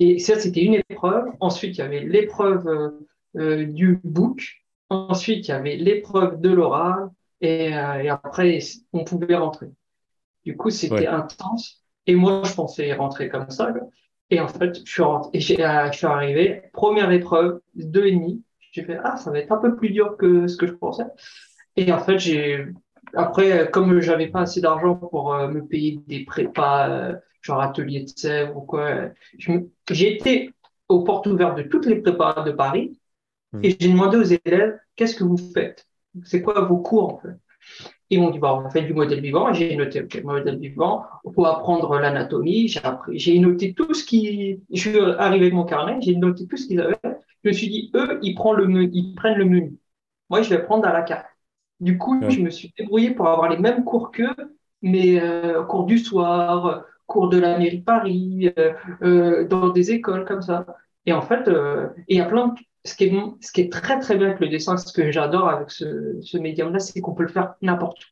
et 0.00 0.18
ça, 0.18 0.38
c'était 0.38 0.62
une 0.62 0.80
épreuve. 0.88 1.26
Ensuite, 1.40 1.76
il 1.76 1.80
y 1.80 1.84
avait 1.84 2.00
l'épreuve 2.00 2.66
euh, 2.66 2.90
euh, 3.36 3.66
du 3.66 4.00
book. 4.02 4.64
Ensuite, 4.88 5.46
il 5.46 5.50
y 5.50 5.54
avait 5.54 5.76
l'épreuve 5.76 6.40
de 6.40 6.48
l'oral. 6.48 7.10
Et, 7.42 7.76
euh, 7.76 8.02
et, 8.02 8.08
après, 8.08 8.58
on 8.94 9.04
pouvait 9.04 9.36
rentrer. 9.36 9.66
Du 10.44 10.56
coup, 10.56 10.70
c'était 10.70 11.06
intense. 11.06 11.84
Et 12.06 12.14
moi, 12.14 12.42
je 12.44 12.54
pensais 12.54 12.92
rentrer 12.94 13.28
comme 13.28 13.50
ça. 13.50 13.74
Et 14.30 14.40
en 14.40 14.48
fait, 14.48 14.78
je 14.84 14.90
suis 14.90 15.02
rentré. 15.02 15.40
Je 15.40 15.90
suis 15.92 16.06
arrivé. 16.06 16.62
Première 16.72 17.10
épreuve, 17.10 17.60
deux 17.74 18.06
et 18.06 18.12
demi. 18.12 18.42
J'ai 18.72 18.84
fait, 18.84 18.98
ah, 19.02 19.16
ça 19.16 19.30
va 19.30 19.40
être 19.40 19.52
un 19.52 19.58
peu 19.58 19.74
plus 19.74 19.90
dur 19.90 20.16
que 20.16 20.46
ce 20.46 20.56
que 20.56 20.66
je 20.66 20.72
pensais. 20.72 21.04
Et 21.76 21.92
en 21.92 21.98
fait, 21.98 22.18
j'ai, 22.18 22.66
après, 23.14 23.68
comme 23.72 24.00
j'avais 24.00 24.28
pas 24.28 24.42
assez 24.42 24.60
d'argent 24.60 24.94
pour 24.94 25.34
me 25.34 25.66
payer 25.66 26.00
des 26.06 26.24
prépas, 26.24 27.18
genre 27.42 27.60
atelier 27.60 28.04
de 28.04 28.08
sèvres 28.08 28.56
ou 28.56 28.62
quoi. 28.62 29.10
J'ai 29.38 30.14
été 30.14 30.52
aux 30.88 31.04
portes 31.04 31.26
ouvertes 31.26 31.56
de 31.56 31.62
toutes 31.62 31.86
les 31.86 31.96
prépas 31.96 32.42
de 32.44 32.52
Paris 32.52 32.98
hmm. 33.52 33.60
et 33.64 33.76
j'ai 33.78 33.88
demandé 33.88 34.16
aux 34.16 34.22
élèves 34.22 34.78
qu'est-ce 34.96 35.16
que 35.16 35.24
vous 35.24 35.38
faites? 35.38 35.86
C'est 36.24 36.42
quoi 36.42 36.60
vos 36.62 36.78
cours 36.78 37.14
en 37.14 37.18
fait? 37.18 37.36
Ils 38.10 38.20
m'ont 38.20 38.30
dit 38.30 38.38
bah, 38.38 38.54
on 38.54 38.68
fait 38.70 38.82
du 38.82 38.92
modèle 38.92 39.20
vivant. 39.20 39.52
J'ai 39.52 39.76
noté 39.76 40.00
le 40.00 40.22
modèle 40.22 40.58
vivant. 40.58 41.04
pour 41.34 41.46
apprendre 41.46 41.98
l'anatomie. 41.98 42.68
J'ai 42.68 42.82
appris, 42.84 43.18
j'ai 43.18 43.38
noté 43.38 43.72
tout 43.74 43.94
ce 43.94 44.04
qui. 44.04 44.60
Je 44.72 44.80
suis 44.80 44.98
arrivé 44.98 45.46
avec 45.46 45.54
mon 45.54 45.64
carnet, 45.64 45.98
j'ai 46.00 46.16
noté 46.16 46.46
tout 46.46 46.56
ce 46.56 46.66
qu'ils 46.66 46.80
avaient. 46.80 46.98
Je 47.44 47.48
me 47.48 47.52
suis 47.52 47.68
dit 47.68 47.90
eux, 47.94 48.18
ils 48.22 48.34
prennent 48.34 48.56
le 48.56 48.66
menu, 48.66 48.90
ils 48.92 49.14
prennent 49.14 49.38
le 49.38 49.44
menu. 49.44 49.78
Moi, 50.28 50.42
je 50.42 50.50
vais 50.50 50.62
prendre 50.62 50.86
à 50.86 50.92
la 50.92 51.02
carte. 51.02 51.26
Du 51.80 51.96
coup, 51.98 52.20
je 52.28 52.40
me 52.40 52.50
suis 52.50 52.72
débrouillé 52.78 53.12
pour 53.12 53.28
avoir 53.28 53.48
les 53.48 53.56
mêmes 53.56 53.84
cours 53.84 54.12
qu'eux, 54.12 54.34
mais 54.82 55.20
euh, 55.20 55.64
cours 55.64 55.86
du 55.86 55.98
soir, 55.98 56.84
cours 57.06 57.28
de 57.30 57.38
la 57.38 57.58
mairie 57.58 57.78
de 57.80 57.84
Paris, 57.84 58.52
euh, 58.58 58.72
euh, 59.02 59.48
dans 59.48 59.70
des 59.70 59.92
écoles 59.92 60.26
comme 60.26 60.42
ça. 60.42 60.66
Et 61.06 61.12
en 61.12 61.22
fait, 61.22 61.50
il 62.08 62.18
y 62.18 62.20
a 62.20 62.26
plein 62.26 62.48
de... 62.48 62.54
Ce 62.84 62.94
qui, 62.94 63.04
est, 63.04 63.72
très 63.72 63.98
très 63.98 64.16
bien 64.16 64.28
avec 64.28 64.40
le 64.40 64.48
dessin, 64.48 64.76
ce 64.76 64.92
que 64.92 65.10
j'adore 65.10 65.48
avec 65.48 65.70
ce, 65.70 66.18
ce 66.22 66.38
médium-là, 66.38 66.78
c'est 66.78 67.00
qu'on 67.00 67.14
peut 67.14 67.24
le 67.24 67.28
faire 67.28 67.54
n'importe 67.60 68.02
où. 68.02 68.06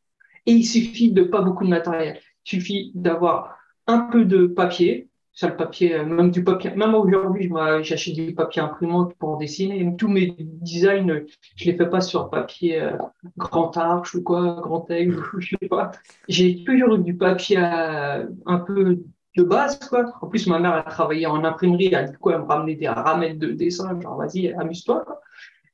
Et 0.46 0.52
il 0.52 0.64
suffit 0.64 1.12
de 1.12 1.22
pas 1.22 1.42
beaucoup 1.42 1.64
de 1.64 1.70
matériel. 1.70 2.20
Il 2.46 2.48
suffit 2.48 2.92
d'avoir 2.94 3.58
un 3.86 4.00
peu 4.00 4.24
de 4.24 4.46
papier, 4.46 5.08
ça 5.32 5.48
le 5.48 5.56
papier, 5.56 5.94
euh, 5.94 6.04
même 6.04 6.30
du 6.30 6.42
papier, 6.42 6.70
même 6.72 6.94
aujourd'hui, 6.94 7.48
j'achète 7.82 8.14
du 8.14 8.34
papier 8.34 8.60
imprimante 8.60 9.14
pour 9.18 9.38
dessiner. 9.38 9.94
Tous 9.96 10.08
mes 10.08 10.34
designs, 10.38 11.22
je 11.54 11.64
les 11.64 11.76
fais 11.76 11.88
pas 11.88 12.00
sur 12.00 12.28
papier 12.28 12.80
euh, 12.80 12.96
grand 13.36 13.76
arche 13.76 14.14
ou 14.14 14.22
quoi, 14.22 14.58
grand 14.60 14.90
aigle, 14.90 15.22
je 15.38 15.54
sais 15.60 15.68
pas. 15.68 15.92
J'ai 16.28 16.64
toujours 16.64 16.96
eu 16.96 17.02
du 17.04 17.16
papier 17.16 17.58
euh, 17.58 18.26
un 18.46 18.58
peu 18.58 18.98
de 19.38 19.44
base, 19.44 19.78
quoi. 19.88 20.12
En 20.20 20.26
plus, 20.26 20.46
ma 20.46 20.58
mère 20.58 20.74
a 20.74 20.82
travaillé 20.82 21.26
en 21.26 21.44
imprimerie, 21.44 21.94
elle, 21.94 22.16
coup, 22.18 22.30
elle 22.30 22.40
me 22.40 22.44
ramenait 22.44 22.74
des 22.74 22.88
ramènes 22.88 23.38
de 23.38 23.52
dessin, 23.52 23.98
genre, 24.00 24.16
vas-y, 24.16 24.52
amuse-toi, 24.52 25.04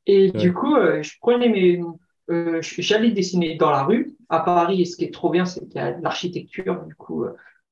Et 0.06 0.30
du 0.30 0.52
coup, 0.52 0.76
je 0.76 1.12
prenais 1.20 1.48
mes, 1.48 1.82
j'allais 2.60 3.10
dessiner 3.10 3.56
dans 3.56 3.70
la 3.70 3.84
rue. 3.84 4.16
À 4.28 4.40
Paris, 4.40 4.82
et 4.82 4.84
ce 4.84 4.96
qui 4.96 5.04
est 5.04 5.12
trop 5.12 5.30
bien, 5.30 5.44
c'est 5.44 5.66
qu'il 5.68 5.76
y 5.76 5.84
a 5.84 5.98
l'architecture. 6.00 6.82
Du 6.86 6.94
coup, 6.94 7.24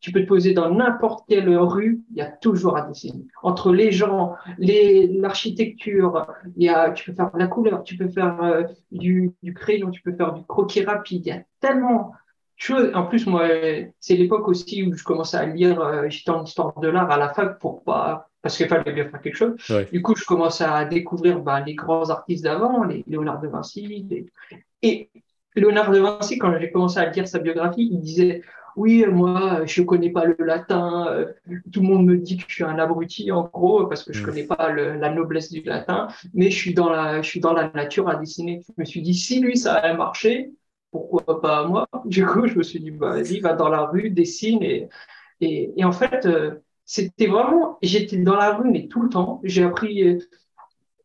tu 0.03 0.11
peux 0.11 0.21
te 0.21 0.27
poser 0.27 0.53
dans 0.53 0.69
n'importe 0.69 1.25
quelle 1.29 1.57
rue, 1.57 2.03
il 2.11 2.19
y 2.19 2.21
a 2.21 2.27
toujours 2.27 2.77
à 2.77 2.83
dessiner. 2.83 3.25
Entre 3.45 3.73
les 3.73 3.93
gens, 3.93 4.35
l'architecture, 4.59 6.27
il 6.57 6.65
y 6.65 6.69
a, 6.69 6.91
tu 6.91 7.05
peux 7.05 7.17
faire 7.17 7.31
de 7.33 7.39
la 7.39 7.47
couleur, 7.47 7.85
tu 7.85 7.97
peux 7.97 8.09
faire 8.09 8.43
euh, 8.43 8.65
du, 8.91 9.33
du, 9.45 9.55
crayon, 9.55 9.91
tu 9.91 10.03
peux 10.03 10.13
faire 10.13 10.33
du 10.33 10.45
croquis 10.45 10.85
rapide. 10.85 11.25
Il 11.25 11.29
y 11.29 11.33
a 11.33 11.43
tellement 11.61 12.13
En 12.71 13.05
plus, 13.05 13.27
moi, 13.27 13.49
c'est 13.99 14.15
l'époque 14.15 14.47
aussi 14.49 14.85
où 14.85 14.95
je 14.95 15.03
commençais 15.03 15.37
à 15.37 15.47
lire, 15.47 15.81
euh, 15.81 16.09
j'étais 16.09 16.31
en 16.31 16.45
histoire 16.45 16.79
de 16.79 16.89
l'art 16.89 17.11
à 17.11 17.17
la 17.17 17.31
fac 17.31 17.59
pour 17.59 17.83
pas, 17.83 18.29
parce 18.41 18.57
qu'il 18.57 18.69
fallait 18.69 18.93
bien 18.93 19.09
faire 19.09 19.21
quelque 19.21 19.37
chose. 19.37 19.57
Du 19.91 20.03
coup, 20.03 20.15
je 20.15 20.25
commençais 20.25 20.65
à 20.65 20.85
découvrir 20.85 21.41
bah, 21.41 21.61
les 21.61 21.75
grands 21.75 22.11
artistes 22.11 22.45
d'avant, 22.45 22.85
les 22.85 23.05
Léonard 23.09 23.41
de 23.41 23.49
Vinci. 23.49 24.07
Et 24.83 25.11
Léonard 25.57 25.91
de 25.91 25.99
Vinci, 25.99 26.39
quand 26.39 26.57
j'ai 26.59 26.71
commencé 26.71 26.99
à 26.99 27.11
lire 27.11 27.27
sa 27.27 27.39
biographie, 27.39 27.89
il 27.91 28.01
disait 28.01 28.43
oui, 28.77 29.05
moi, 29.07 29.67
je 29.67 29.83
connais 29.83 30.11
pas 30.11 30.25
le 30.25 30.37
latin. 30.39 31.07
Euh, 31.09 31.27
tout 31.73 31.81
le 31.81 31.87
monde 31.87 32.07
me 32.07 32.17
dit 32.17 32.39
que 32.39 32.45
je 32.49 32.55
suis 32.55 32.65
un 32.65 32.79
abruti, 32.79 33.31
en 33.31 33.45
gros, 33.53 33.87
parce 33.87 34.03
que 34.03 34.13
je 34.13 34.23
mm. 34.23 34.27
connais 34.27 34.45
pas 34.45 34.73
la 34.73 35.11
noblesse 35.11 35.51
du 35.51 35.63
latin. 35.63 36.09
Mais 36.33 36.51
je 36.51 36.57
suis 36.57 36.75
dans 36.75 36.89
la, 36.89 37.21
je 37.21 37.29
suis 37.29 37.41
dans 37.41 37.53
la 37.53 37.71
nature 37.75 38.09
à 38.09 38.17
dessiner. 38.17 38.63
Je 38.67 38.73
me 38.79 38.85
suis 38.85 39.03
dit, 39.03 39.15
si 39.15 39.41
lui, 39.41 39.57
ça 39.57 39.75
a 39.75 39.95
marché, 39.95 40.53
pourquoi 40.93 41.41
pas 41.41 41.67
moi 41.67 41.89
Du 42.05 42.25
coup, 42.25 42.47
je 42.47 42.57
me 42.57 42.63
suis 42.63 42.79
dit, 42.79 42.93
bah, 42.93 43.11
vas-y, 43.11 43.41
va 43.41 43.55
dans 43.55 43.69
la 43.69 43.87
rue, 43.87 44.11
dessine. 44.11 44.63
Et, 44.63 44.89
et, 45.41 45.73
et 45.77 45.85
en 45.85 45.93
fait, 45.93 46.27
euh, 46.27 46.63
c'était 46.85 47.27
vraiment, 47.27 47.79
j'étais 47.83 48.19
dans 48.19 48.37
la 48.37 48.55
rue, 48.55 48.71
mais 48.71 48.87
tout 48.87 49.03
le 49.03 49.09
temps. 49.09 49.41
J'ai 49.43 49.65
appris 49.65 50.07
euh, 50.07 50.19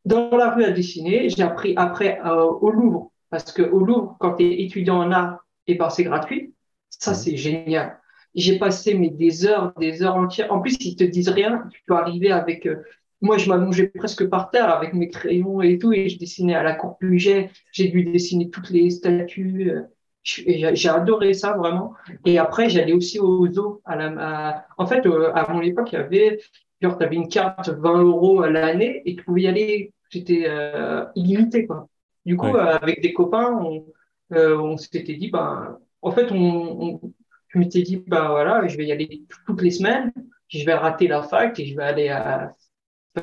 dans 0.06 0.30
la 0.38 0.54
rue 0.54 0.66
à 0.66 0.72
dessiner. 0.72 1.30
J'ai 1.30 1.44
appris 1.44 1.74
après 1.78 2.22
au 2.24 2.70
Louvre, 2.70 3.12
parce 3.32 3.52
que 3.52 3.64
au 3.64 3.80
Louvre, 3.80 4.16
quand 4.20 4.36
tu 4.36 4.44
es 4.44 4.64
étudiant 4.64 4.98
en 5.02 5.12
art, 5.12 5.40
et 5.68 5.76
ben, 5.76 5.90
c'est 5.90 6.04
gratuit. 6.04 6.54
Ça, 6.90 7.14
c'est 7.14 7.36
génial. 7.36 8.00
J'ai 8.36 8.58
passé 8.60 8.94
mais, 8.94 9.10
des 9.10 9.46
heures, 9.46 9.74
des 9.80 10.04
heures 10.04 10.16
entières. 10.16 10.52
En 10.52 10.60
plus, 10.62 10.78
ils 10.80 10.96
te 10.96 11.04
disent 11.04 11.30
rien. 11.30 11.68
Tu 11.72 11.82
peux 11.86 11.96
arriver 11.96 12.32
avec 12.32 12.66
euh, 12.66 12.84
moi, 13.22 13.38
je 13.38 13.50
m'allongeais 13.50 13.88
presque 13.88 14.28
par 14.28 14.50
terre 14.52 14.70
avec 14.70 14.94
mes 14.94 15.10
crayons 15.10 15.62
et 15.62 15.80
tout, 15.80 15.92
et 15.94 16.10
je 16.10 16.20
dessinais 16.20 16.56
à 16.56 16.64
la 16.64 16.74
cour 16.74 16.98
Puget. 16.98 17.50
J'ai 17.72 17.88
dû 17.90 18.04
dessiner 18.04 18.50
toutes 18.50 18.70
les 18.70 18.90
statues. 18.90 19.72
Euh, 19.72 19.84
j'ai 20.24 20.90
adoré 20.90 21.34
ça 21.34 21.54
vraiment. 21.54 21.94
Et 22.26 22.38
après, 22.38 22.70
j'allais 22.70 22.94
aussi 22.94 23.20
au 23.20 23.50
zoo. 23.50 23.82
À 23.86 23.96
la, 23.96 24.66
En 24.78 24.86
fait, 24.86 25.06
euh, 25.06 25.32
à 25.34 25.52
mon 25.52 25.62
époque, 25.62 25.92
il 25.94 25.96
y 25.96 25.98
avait, 26.00 26.40
genre, 26.82 26.98
tu 26.98 27.06
avais 27.06 27.16
une 27.16 27.30
carte 27.30 27.70
20 27.70 28.04
euros 28.04 28.42
à 28.42 28.50
l'année 28.50 29.02
et 29.06 29.16
tu 29.16 29.24
pouvais 29.24 29.44
y 29.44 29.48
aller. 29.48 29.94
C'était 30.10 30.46
euh, 30.48 31.06
illimité, 31.16 31.66
quoi. 31.66 31.88
Du 32.26 32.36
coup, 32.38 32.56
avec 32.58 33.02
des 33.02 33.14
copains, 33.14 33.58
on, 33.62 33.86
on 34.32 34.78
s'était 34.78 35.16
dit, 35.16 35.30
ben, 35.30 35.78
en 36.02 36.12
fait, 36.12 36.32
on, 36.32 36.36
on 36.82 37.14
je 37.50 37.60
m'étais 37.60 37.82
dit, 37.82 38.04
ben 38.06 38.30
voilà, 38.30 38.68
je 38.68 38.78
vais 38.78 38.86
y 38.86 38.92
aller 38.92 39.24
toutes 39.46 39.62
les 39.62 39.72
semaines. 39.72 40.12
Je 40.50 40.66
vais 40.66 40.74
rater 40.74 41.08
la 41.08 41.24
fac 41.24 41.60
et 41.60 41.66
je 41.66 41.76
vais 41.76 41.84
aller 41.84 42.10
à 42.10 42.56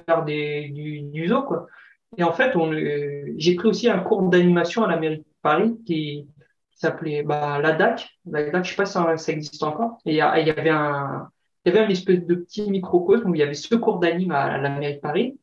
faire 0.06 0.24
des, 0.24 0.68
du, 0.70 1.28
zoo, 1.28 1.42
quoi. 1.42 1.66
Et 2.16 2.22
en 2.22 2.32
fait, 2.32 2.54
on, 2.56 2.72
j'ai 3.36 3.54
pris 3.56 3.68
aussi 3.68 3.88
un 3.88 3.98
cours 3.98 4.22
d'animation 4.22 4.84
à 4.84 4.88
la 4.88 4.98
mairie 4.98 5.18
de 5.18 5.24
Paris 5.42 5.76
qui, 5.84 6.28
s'appelait 6.76 7.22
bah, 7.22 7.60
la 7.60 7.72
DAC. 7.72 8.08
La 8.26 8.50
DAC, 8.50 8.64
je 8.64 8.70
sais 8.70 8.76
pas 8.76 8.86
si 8.86 8.92
ça, 8.92 9.32
existe 9.32 9.62
encore. 9.62 9.98
Et 10.04 10.12
il 10.12 10.16
y, 10.16 10.20
avait 10.20 10.70
un, 10.70 11.28
il 11.64 11.72
y 11.72 11.76
avait 11.76 11.86
un 11.86 11.88
espèce 11.88 12.24
de 12.26 12.34
petit 12.34 12.70
microcosme 12.70 13.30
où 13.30 13.34
il 13.34 13.38
y 13.38 13.42
avait 13.42 13.54
ce 13.54 13.74
cours 13.74 14.00
d'anime 14.00 14.32
à, 14.32 14.58
la 14.58 14.70
mairie 14.70 14.96
de 14.96 15.00
Paris. 15.00 15.38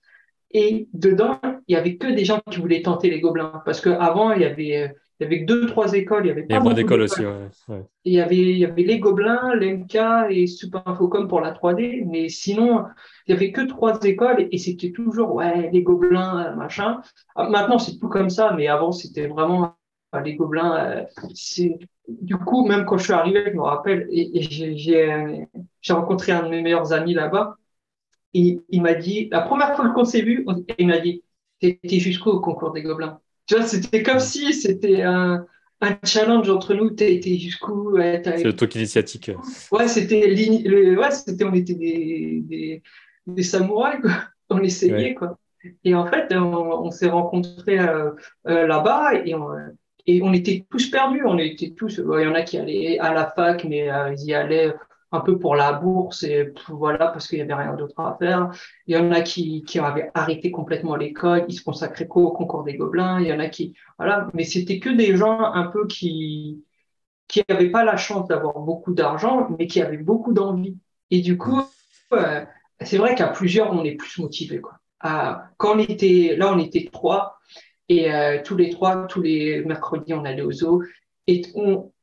Et 0.52 0.88
dedans, 0.94 1.40
il 1.68 1.74
y 1.74 1.78
avait 1.78 1.96
que 1.96 2.08
des 2.08 2.26
gens 2.26 2.42
qui 2.52 2.60
voulaient 2.60 2.82
tenter 2.82 3.10
les 3.10 3.22
gobelins. 3.22 3.62
Parce 3.66 3.82
qu'avant, 3.82 4.34
il 4.34 4.42
y 4.42 4.46
avait, 4.46 4.94
il 5.22 5.26
y 5.26 5.28
avait 5.28 5.46
deux, 5.46 5.68
trois 5.68 5.94
écoles. 5.94 6.26
Il 6.26 6.30
y 6.30 6.32
avait 6.32 6.44
pas 6.44 6.60
moins 6.60 6.74
d'écoles 6.74 7.02
aussi, 7.02 7.22
il, 8.06 8.14
y 8.14 8.20
avait, 8.20 8.38
il 8.38 8.58
y 8.58 8.66
avait 8.66 8.82
les 8.82 8.98
Gobelins, 8.98 9.54
l'MK 9.54 10.32
et 10.32 10.48
Super 10.48 10.82
Infocom 10.88 11.28
pour 11.28 11.42
la 11.42 11.52
3D. 11.52 12.06
Mais 12.10 12.28
sinon, 12.28 12.86
il 13.28 13.34
y 13.34 13.36
avait 13.36 13.52
que 13.52 13.62
trois 13.62 14.00
écoles 14.02 14.48
et 14.52 14.58
c'était 14.58 14.92
toujours, 14.92 15.36
ouais, 15.36 15.70
les 15.72 15.84
Gobelins, 15.84 16.56
machin. 16.56 17.02
Ah, 17.36 17.48
maintenant, 17.50 17.78
c'est 17.78 18.00
tout 18.00 18.10
comme 18.10 18.32
ça, 18.32 18.54
mais 18.58 18.68
avant, 18.68 18.92
c'était 18.92 19.28
vraiment 19.28 19.76
les 20.26 20.36
Gobelins. 20.36 20.76
Euh, 20.76 21.04
c'est 21.36 21.78
du 22.08 22.36
coup, 22.38 22.66
même 22.68 22.86
quand 22.86 22.98
je 22.98 23.04
suis 23.04 23.14
arrivé, 23.14 23.44
je 23.46 23.56
me 23.56 23.62
rappelle, 23.62 24.08
et, 24.10 24.42
j'ai 24.42 25.94
rencontré 25.94 26.32
un 26.32 26.44
de 26.44 26.50
mes 26.50 26.64
meilleurs 26.64 26.94
amis 26.94 27.14
là-bas. 27.14 27.58
Et 28.34 28.60
il 28.70 28.82
m'a 28.82 28.96
dit, 28.96 29.30
la 29.32 29.42
première 29.42 29.76
fois 29.76 29.88
qu'on 29.90 30.06
s'est 30.06 30.22
vu, 30.22 30.48
il 30.80 30.88
m'a 30.88 30.98
dit, 30.98 31.24
t'étais 31.60 32.00
jusqu'au 32.00 32.40
concours 32.40 32.72
des 32.72 32.82
Gobelins 32.82 33.20
c'était 33.66 34.04
comme 34.04 34.20
si 34.20 34.54
c'était 34.54 35.02
un, 35.02 35.46
un, 35.82 35.98
challenge 36.04 36.50
entre 36.50 36.74
nous. 36.74 36.90
T'étais 36.92 37.38
jusqu'où 37.38 37.98
C'est 37.98 38.44
le 38.44 38.56
truc 38.56 38.76
initiatique. 38.76 39.32
Ouais, 39.72 39.88
c'était 39.88 40.34
ouais, 40.96 41.12
c'était 41.12 41.44
on 41.44 41.54
était 41.54 41.74
des, 41.74 42.42
des, 42.44 42.84
des 43.28 43.44
samouraïs 43.44 44.02
quoi. 44.02 44.12
On 44.54 44.62
essayait 44.64 45.14
quoi. 45.14 45.38
Et 45.86 45.96
en 45.96 46.06
fait, 46.08 46.34
on, 46.36 46.92
s'est 46.92 47.10
rencontrés 47.10 47.80
euh, 47.80 48.12
euh, 48.48 48.68
là-bas 48.68 49.14
et 49.24 49.34
on, 49.34 49.48
et 50.08 50.22
on 50.22 50.34
était 50.34 50.66
tous 50.70 50.90
perdus. 50.90 51.24
On 51.26 51.38
était 51.38 51.72
tous. 51.72 51.98
Il 51.98 52.22
y 52.22 52.28
en 52.28 52.34
a 52.34 52.42
qui 52.42 52.58
allaient 52.58 53.00
à 53.00 53.14
la 53.14 53.28
fac, 53.28 53.64
mais 53.64 53.92
euh, 53.92 54.14
ils 54.14 54.26
y 54.26 54.34
allaient 54.34 54.74
un 55.12 55.20
peu 55.20 55.38
pour 55.38 55.56
la 55.56 55.74
bourse 55.74 56.24
et 56.24 56.54
voilà 56.70 57.08
parce 57.08 57.28
qu'il 57.28 57.40
y 57.40 57.42
avait 57.42 57.54
rien 57.54 57.76
d'autre 57.76 58.00
à 58.00 58.16
faire. 58.20 58.50
Il 58.88 58.96
y 58.96 59.00
en 59.00 59.12
a 59.12 59.22
qui, 59.22 59.64
qui 59.64 59.80
avaient 59.80 60.10
arrêté 60.14 60.52
complètement 60.52 60.96
l'école, 60.96 61.46
ils 61.48 61.54
se 61.54 61.64
consacraient 61.64 62.08
qu'au 62.08 62.32
concours 62.32 62.64
des 62.64 62.76
gobelins. 62.76 63.20
Il 63.20 63.28
y 63.28 63.34
en 63.34 63.40
a 63.40 63.50
qui 63.50 63.74
voilà, 63.98 64.30
mais 64.34 64.44
c'était 64.44 64.80
que 64.80 64.90
des 64.90 65.18
gens 65.18 65.40
un 65.42 65.68
peu 65.68 65.88
qui 65.88 66.64
qui 67.28 67.42
n'avaient 67.48 67.72
pas 67.72 67.86
la 67.86 67.96
chance 67.96 68.28
d'avoir 68.28 68.60
beaucoup 68.60 68.94
d'argent, 68.94 69.48
mais 69.58 69.66
qui 69.68 69.82
avaient 69.82 69.98
beaucoup 69.98 70.34
d'envie. 70.34 70.78
Et 71.12 71.22
du 71.22 71.38
coup, 71.38 71.62
euh, 72.14 72.46
c'est 72.82 72.98
vrai 72.98 73.16
qu'à 73.16 73.28
plusieurs, 73.28 73.72
on 73.72 73.84
est 73.86 73.96
plus 73.96 74.22
motivé 74.22 74.60
quoi. 74.60 74.80
quand 75.58 75.76
on 75.76 75.80
était 75.80 76.36
là, 76.38 76.54
on 76.54 76.60
était 76.60 76.90
trois. 76.92 77.38
Et 77.90 78.14
euh, 78.14 78.42
tous 78.44 78.56
les 78.56 78.70
trois, 78.70 79.08
tous 79.08 79.22
les 79.22 79.64
mercredis, 79.66 80.14
on 80.14 80.24
allait 80.24 80.42
au 80.42 80.52
zoo. 80.52 80.84
Et 81.28 81.44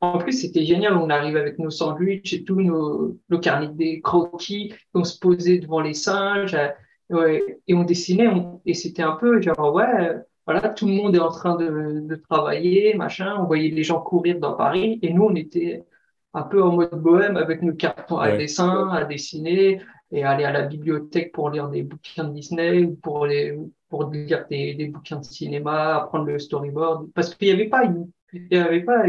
en 0.01 0.19
plus, 0.19 0.33
c'était 0.33 0.65
génial. 0.65 0.97
On 0.97 1.11
arrivait 1.11 1.41
avec 1.41 1.59
nos 1.59 1.71
sandwichs 1.71 2.33
et 2.33 2.45
tous 2.45 2.61
nos, 2.61 3.19
nos 3.29 3.39
carnets 3.39 3.69
des 3.69 4.01
croquis. 4.01 4.75
On 4.95 5.05
se 5.05 5.19
posait 5.19 5.59
devant 5.59 5.81
les 5.81 5.95
singes 5.95 6.57
et 7.11 7.75
on 7.75 7.85
dessinait. 7.85 8.29
et 8.67 8.75
c'était 8.75 9.03
un 9.03 9.17
peu 9.17 9.41
genre, 9.41 9.75
ouais, 9.75 10.15
voilà, 10.47 10.69
tout 10.71 10.87
le 10.87 10.95
monde 10.95 11.15
est 11.15 11.21
en 11.21 11.31
train 11.31 11.57
de, 11.57 12.01
de, 12.07 12.15
travailler, 12.15 12.95
machin. 12.95 13.37
On 13.41 13.45
voyait 13.47 13.71
les 13.71 13.83
gens 13.83 14.01
courir 14.01 14.39
dans 14.39 14.55
Paris. 14.55 14.99
Et 15.03 15.13
nous, 15.13 15.25
on 15.25 15.35
était 15.35 15.85
un 16.35 16.43
peu 16.43 16.63
en 16.63 16.73
mode 16.73 17.03
bohème 17.03 17.37
avec 17.37 17.63
nos 17.63 17.75
cartons 17.75 18.19
à 18.19 18.37
dessin, 18.37 18.89
à 18.91 19.05
dessiner 19.05 19.81
et 20.11 20.25
aller 20.25 20.45
à 20.45 20.53
la 20.53 20.63
bibliothèque 20.63 21.33
pour 21.33 21.51
lire 21.51 21.69
des 21.69 21.83
bouquins 21.83 22.25
de 22.25 22.33
Disney 22.33 22.85
ou 22.85 22.97
pour, 22.97 23.27
les, 23.27 23.59
pour 23.91 24.11
lire 24.11 24.47
des, 24.49 24.75
des 24.75 24.87
bouquins 24.87 25.19
de 25.19 25.25
cinéma, 25.25 25.97
apprendre 25.97 26.27
le 26.27 26.39
storyboard. 26.39 27.11
Parce 27.15 27.35
qu'il 27.35 27.49
n'y 27.49 27.55
avait 27.55 27.69
pas 27.69 27.85
une 27.85 28.11
il 28.33 28.49
n'y 28.51 28.57
avait 28.57 28.83
pas 28.83 29.05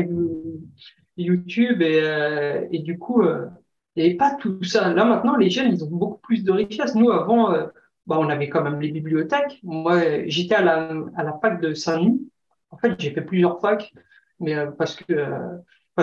YouTube 1.18 1.82
et, 1.82 2.02
euh, 2.02 2.68
du 2.72 2.98
coup, 2.98 3.22
euh, 3.22 3.48
il 3.96 4.04
n'y 4.04 4.10
avait 4.10 4.18
pas 4.18 4.36
tout 4.36 4.64
ça. 4.64 4.94
Là, 4.94 5.06
maintenant, 5.06 5.36
les 5.36 5.50
jeunes, 5.50 5.74
ils 5.74 5.84
ont 5.84 5.90
beaucoup 5.90 6.20
plus 6.20 6.44
de 6.44 6.52
richesse. 6.52 6.96
Nous, 6.96 7.12
avant, 7.12 7.54
euh, 7.54 7.68
bah, 8.08 8.18
on 8.20 8.30
avait 8.30 8.50
quand 8.50 8.64
même 8.64 8.80
les 8.80 8.92
bibliothèques. 8.92 9.60
Moi, 9.64 10.26
j'étais 10.28 10.56
à 10.56 10.62
la, 10.62 11.40
fac 11.42 11.62
de 11.62 11.74
Saint-Denis. 11.74 12.30
En 12.72 12.78
fait, 12.78 13.00
j'ai 13.00 13.12
fait 13.12 13.22
plusieurs 13.22 13.60
facs, 13.60 13.92
mais 14.40 14.56
parce 14.78 14.96
que, 14.96 15.14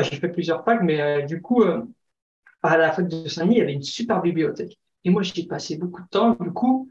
j'ai 0.02 0.16
fait 0.16 0.28
plusieurs 0.28 0.62
mais 0.82 1.24
du 1.24 1.40
coup, 1.40 1.62
à 2.62 2.76
la 2.76 2.92
fac 2.92 3.08
de 3.08 3.28
Saint-Denis, 3.28 3.56
il 3.56 3.58
y 3.58 3.62
avait 3.62 3.72
une 3.72 3.82
super 3.82 4.20
bibliothèque. 4.20 4.78
Et 5.04 5.10
moi, 5.10 5.22
j'y 5.22 5.46
passé 5.46 5.78
beaucoup 5.78 6.02
de 6.02 6.08
temps. 6.08 6.36
Du 6.40 6.50
coup, 6.50 6.90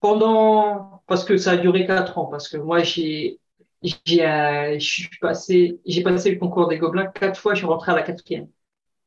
pendant, 0.00 1.02
parce 1.06 1.24
que 1.24 1.36
ça 1.36 1.52
a 1.52 1.56
duré 1.56 1.86
quatre 1.86 2.18
ans, 2.18 2.26
parce 2.26 2.48
que 2.48 2.58
moi, 2.58 2.80
j'ai 2.80 3.40
j'ai 3.82 4.26
euh, 4.26 4.78
passé, 5.20 5.80
j'ai 5.86 6.02
passé 6.02 6.32
le 6.32 6.38
concours 6.38 6.68
des 6.68 6.78
Gobelins 6.78 7.06
quatre 7.06 7.40
fois, 7.40 7.54
je 7.54 7.58
suis 7.58 7.66
rentré 7.66 7.92
à 7.92 7.94
la 7.96 8.02
quatrième. 8.02 8.48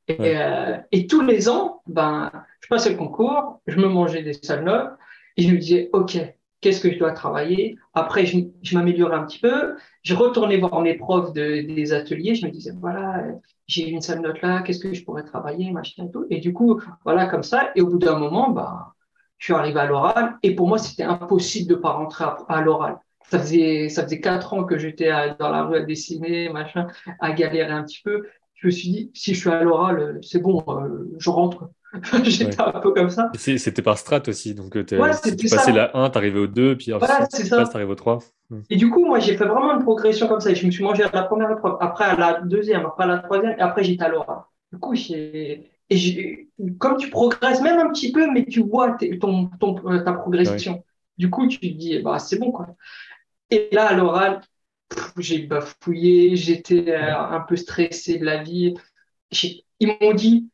Et, 0.07 0.37
euh, 0.37 0.77
et 0.91 1.07
tous 1.07 1.21
les 1.21 1.49
ans, 1.49 1.81
ben, 1.87 2.31
je 2.59 2.67
passais 2.67 2.89
le 2.89 2.97
concours, 2.97 3.61
je 3.67 3.77
me 3.79 3.87
mangeais 3.87 4.23
des 4.23 4.33
neuves 4.61 4.91
et 5.37 5.43
je 5.43 5.51
me 5.53 5.57
disais, 5.57 5.89
OK, 5.93 6.17
qu'est-ce 6.59 6.81
que 6.81 6.91
je 6.91 6.99
dois 6.99 7.11
travailler? 7.11 7.77
Après, 7.93 8.25
je, 8.25 8.39
je 8.61 8.77
m'améliorais 8.77 9.15
un 9.15 9.25
petit 9.25 9.39
peu. 9.39 9.75
Je 10.03 10.15
retournais 10.15 10.57
voir 10.57 10.81
mes 10.81 10.95
profs 10.95 11.33
de, 11.33 11.61
des 11.61 11.93
ateliers. 11.93 12.35
Je 12.35 12.45
me 12.45 12.51
disais, 12.51 12.71
voilà, 12.79 13.23
j'ai 13.67 13.89
une 13.89 14.01
salle 14.01 14.21
note 14.21 14.41
là, 14.41 14.61
qu'est-ce 14.61 14.79
que 14.79 14.93
je 14.93 15.03
pourrais 15.03 15.23
travailler, 15.23 15.71
machin 15.71 16.05
et 16.05 16.11
tout. 16.11 16.25
Et 16.29 16.39
du 16.39 16.53
coup, 16.53 16.81
voilà, 17.05 17.27
comme 17.27 17.43
ça. 17.43 17.71
Et 17.75 17.81
au 17.81 17.87
bout 17.87 17.99
d'un 17.99 18.17
moment, 18.19 18.49
ben, 18.49 18.93
je 19.37 19.45
suis 19.45 19.53
arrivé 19.53 19.79
à 19.79 19.85
l'oral. 19.85 20.37
Et 20.43 20.55
pour 20.55 20.67
moi, 20.67 20.77
c'était 20.77 21.03
impossible 21.03 21.69
de 21.69 21.75
pas 21.75 21.91
rentrer 21.91 22.25
à 22.47 22.61
l'oral 22.61 22.99
ça 23.31 23.39
faisait, 23.39 23.87
ça 23.87 24.03
faisait 24.03 24.19
quatre 24.19 24.53
ans 24.53 24.65
que 24.65 24.77
j'étais 24.77 25.09
dans 25.39 25.49
la 25.49 25.63
rue 25.63 25.77
à 25.77 25.81
dessiner, 25.83 26.49
machin, 26.49 26.87
à 27.19 27.31
galérer 27.31 27.71
un 27.71 27.83
petit 27.83 28.01
peu. 28.03 28.23
Je 28.55 28.67
me 28.67 28.71
suis 28.71 28.89
dit, 28.89 29.11
si 29.13 29.33
je 29.33 29.39
suis 29.39 29.49
à 29.49 29.63
l'oral, 29.63 30.19
c'est 30.21 30.39
bon, 30.39 30.63
euh, 30.67 31.09
je 31.17 31.29
rentre. 31.29 31.69
j'étais 32.23 32.61
un 32.61 32.79
peu 32.79 32.91
comme 32.93 33.09
ça. 33.09 33.31
C'était 33.35 33.81
par 33.81 33.97
strat 33.97 34.21
aussi. 34.27 34.53
Donc, 34.53 34.75
euh, 34.75 34.83
tu 34.83 34.97
passais 35.49 35.71
la 35.71 35.95
1, 35.97 36.09
tu 36.09 36.17
arrivais 36.17 36.39
au 36.39 36.47
2, 36.47 36.75
puis 36.75 36.91
voilà, 36.91 37.25
tu 37.27 37.53
arrives 37.53 37.89
au 37.89 37.95
3. 37.95 38.19
Hmm. 38.49 38.59
Et 38.69 38.75
du 38.75 38.89
coup, 38.89 39.05
moi, 39.05 39.19
j'ai 39.19 39.37
fait 39.37 39.45
vraiment 39.45 39.73
une 39.75 39.83
progression 39.83 40.27
comme 40.27 40.41
ça. 40.41 40.53
Je 40.53 40.65
me 40.65 40.71
suis 40.71 40.83
mangé 40.83 41.03
à 41.03 41.09
la 41.13 41.23
première 41.23 41.51
épreuve, 41.51 41.77
après 41.79 42.03
à 42.03 42.17
la 42.17 42.41
deuxième, 42.41 42.85
après 42.85 43.05
à 43.05 43.07
la 43.07 43.17
troisième, 43.19 43.55
et 43.57 43.61
après 43.61 43.85
j'étais 43.85 44.03
à 44.03 44.09
l'oral. 44.09 44.39
Du 44.73 44.79
coup, 44.79 44.93
j'ai. 44.93 45.71
Et 45.89 46.49
comme 46.79 46.97
tu 46.97 47.09
progresses 47.09 47.61
même 47.61 47.79
un 47.79 47.89
petit 47.89 48.11
peu, 48.11 48.29
mais 48.31 48.45
tu 48.45 48.61
vois 48.61 48.97
ton, 49.19 49.47
ton, 49.59 49.75
euh, 49.89 49.99
ta 49.99 50.13
progression. 50.13 50.83
Du 51.17 51.29
coup, 51.29 51.47
tu 51.47 51.59
te 51.59 51.65
dis, 51.67 51.99
bah, 51.99 52.17
c'est 52.19 52.39
bon, 52.39 52.51
quoi. 52.51 52.67
Et 53.51 53.69
là, 53.71 53.89
à 53.89 53.93
l'oral, 53.93 54.41
j'ai 55.17 55.39
bafouillé, 55.39 56.35
j'étais 56.35 56.89
euh, 56.89 57.17
un 57.17 57.41
peu 57.41 57.55
stressé 57.55 58.17
de 58.17 58.25
la 58.25 58.41
vie. 58.41 58.73
Ils 59.79 59.97
m'ont 59.99 60.13
dit, 60.13 60.49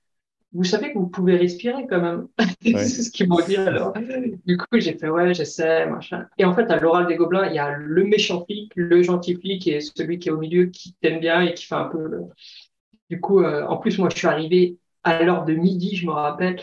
vous 0.53 0.63
savez 0.63 0.91
que 0.91 0.97
vous 0.97 1.07
pouvez 1.07 1.35
respirer 1.35 1.85
quand 1.87 2.01
même. 2.01 2.27
c'est 2.61 3.03
ce 3.03 3.11
qu'ils 3.11 3.27
m'ont 3.27 3.45
dit 3.45 3.57
alors. 3.57 3.93
Du 4.45 4.57
coup, 4.57 4.65
j'ai 4.73 4.97
fait, 4.97 5.09
ouais, 5.09 5.33
j'essaie, 5.33 5.85
machin. 5.87 6.25
Et 6.37 6.45
en 6.45 6.55
fait, 6.55 6.69
à 6.71 6.77
l'oral 6.77 7.07
des 7.07 7.15
gobelins, 7.15 7.47
il 7.47 7.55
y 7.55 7.59
a 7.59 7.77
le 7.77 8.03
méchant 8.03 8.43
flic, 8.45 8.71
le 8.75 9.03
gentil 9.03 9.35
flic 9.35 9.67
et 9.67 9.79
celui 9.81 10.19
qui 10.19 10.29
est 10.29 10.31
au 10.31 10.39
milieu 10.39 10.65
qui 10.65 10.93
t'aime 11.01 11.19
bien 11.19 11.41
et 11.41 11.53
qui 11.53 11.65
fait 11.65 11.75
un 11.75 11.85
peu 11.85 12.07
le... 12.07 12.21
Du 13.09 13.21
coup, 13.21 13.41
euh, 13.41 13.65
en 13.67 13.77
plus, 13.77 13.99
moi, 13.99 14.09
je 14.11 14.17
suis 14.17 14.27
arrivé 14.27 14.77
à 15.03 15.23
l'heure 15.23 15.45
de 15.45 15.53
midi, 15.53 15.95
je 15.95 16.05
me 16.05 16.11
rappelle 16.11 16.61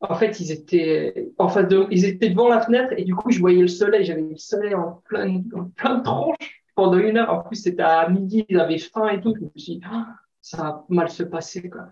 en 0.00 0.14
fait, 0.14 0.38
ils 0.40 0.52
étaient 0.52 1.32
en 1.38 1.48
face 1.48 1.68
de, 1.68 1.86
ils 1.90 2.04
étaient 2.04 2.30
devant 2.30 2.48
la 2.48 2.60
fenêtre 2.60 2.94
et 2.96 3.04
du 3.04 3.14
coup, 3.14 3.30
je 3.30 3.40
voyais 3.40 3.60
le 3.60 3.68
soleil. 3.68 4.04
J'avais 4.04 4.22
le 4.22 4.36
soleil 4.36 4.74
en 4.74 5.02
plein, 5.04 5.42
en 5.54 5.64
plein 5.64 6.00
tronche 6.00 6.62
pendant 6.74 6.98
une 6.98 7.16
heure. 7.16 7.30
En 7.30 7.42
plus, 7.42 7.56
c'était 7.56 7.82
à 7.82 8.08
midi, 8.08 8.46
ils 8.48 8.60
avaient 8.60 8.78
faim 8.78 9.08
et 9.08 9.20
tout. 9.20 9.34
Je 9.34 9.44
me 9.44 9.50
suis 9.56 9.76
dit, 9.76 9.80
ah, 9.84 10.06
ça 10.40 10.56
va 10.58 10.84
mal 10.88 11.08
se 11.08 11.24
passer, 11.24 11.68
quoi. 11.68 11.88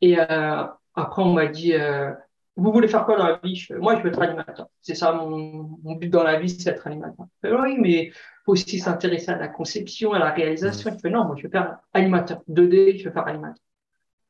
Et 0.00 0.18
euh, 0.18 0.64
après, 0.94 1.22
on 1.22 1.32
m'a 1.32 1.46
dit, 1.46 1.74
euh, 1.74 2.12
vous 2.54 2.72
voulez 2.72 2.86
faire 2.86 3.04
quoi 3.04 3.16
dans 3.16 3.26
la 3.26 3.40
vie? 3.42 3.66
Moi, 3.78 3.96
je 3.96 4.02
veux 4.02 4.08
être 4.08 4.22
animateur. 4.22 4.68
C'est 4.80 4.94
ça 4.94 5.12
mon, 5.12 5.78
mon, 5.82 5.94
but 5.96 6.08
dans 6.08 6.22
la 6.22 6.38
vie, 6.38 6.50
c'est 6.50 6.70
être 6.70 6.86
animateur. 6.86 7.26
oui, 7.42 7.76
mais 7.80 8.10
faut 8.44 8.52
aussi 8.52 8.78
s'intéresser 8.78 9.32
à 9.32 9.36
la 9.36 9.48
conception, 9.48 10.12
à 10.12 10.20
la 10.20 10.30
réalisation. 10.30 10.92
Je 10.92 10.98
fais 11.00 11.10
non, 11.10 11.24
moi, 11.24 11.34
je 11.36 11.42
veux 11.42 11.50
faire 11.50 11.78
animateur. 11.92 12.40
2D, 12.48 12.98
je 12.98 13.08
veux 13.08 13.12
faire 13.12 13.26
animateur. 13.26 13.62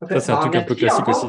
ça, 0.09 0.21
c'est 0.21 0.33
un 0.33 0.37
truc 0.37 0.57
un 0.57 0.63
peu 0.63 0.75
classique 0.75 1.09
aussi. 1.09 1.27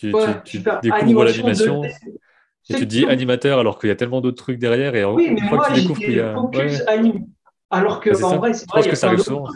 Tu, 0.00 0.14
tu, 0.44 0.62
découvres 0.82 1.24
l'animation. 1.24 1.82
Et 1.84 2.74
tu 2.74 2.86
dis 2.86 3.04
animateur 3.04 3.58
alors 3.58 3.78
qu'il 3.78 3.88
y 3.88 3.92
a 3.92 3.96
tellement 3.96 4.20
d'autres 4.20 4.42
trucs 4.42 4.58
derrière. 4.58 4.94
Et 4.94 5.04
oui, 5.04 5.30
mais 5.30 5.42
moi, 5.42 5.68
j'étais 5.74 6.32
focus 6.34 6.82
anime. 6.86 7.26
Alors 7.68 8.00
que, 8.00 8.10
en 8.22 8.38
vrai, 8.38 8.54
c'est 8.54 8.68
vrai, 8.68 8.88
que 8.88 8.96
ça 8.96 9.08
arrive 9.08 9.20
souvent. 9.20 9.46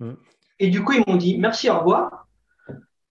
Mm. 0.00 0.12
Et 0.58 0.68
du 0.68 0.82
coup, 0.82 0.92
ils 0.92 1.04
m'ont 1.06 1.16
dit 1.16 1.38
merci, 1.38 1.70
au 1.70 1.78
revoir. 1.78 2.26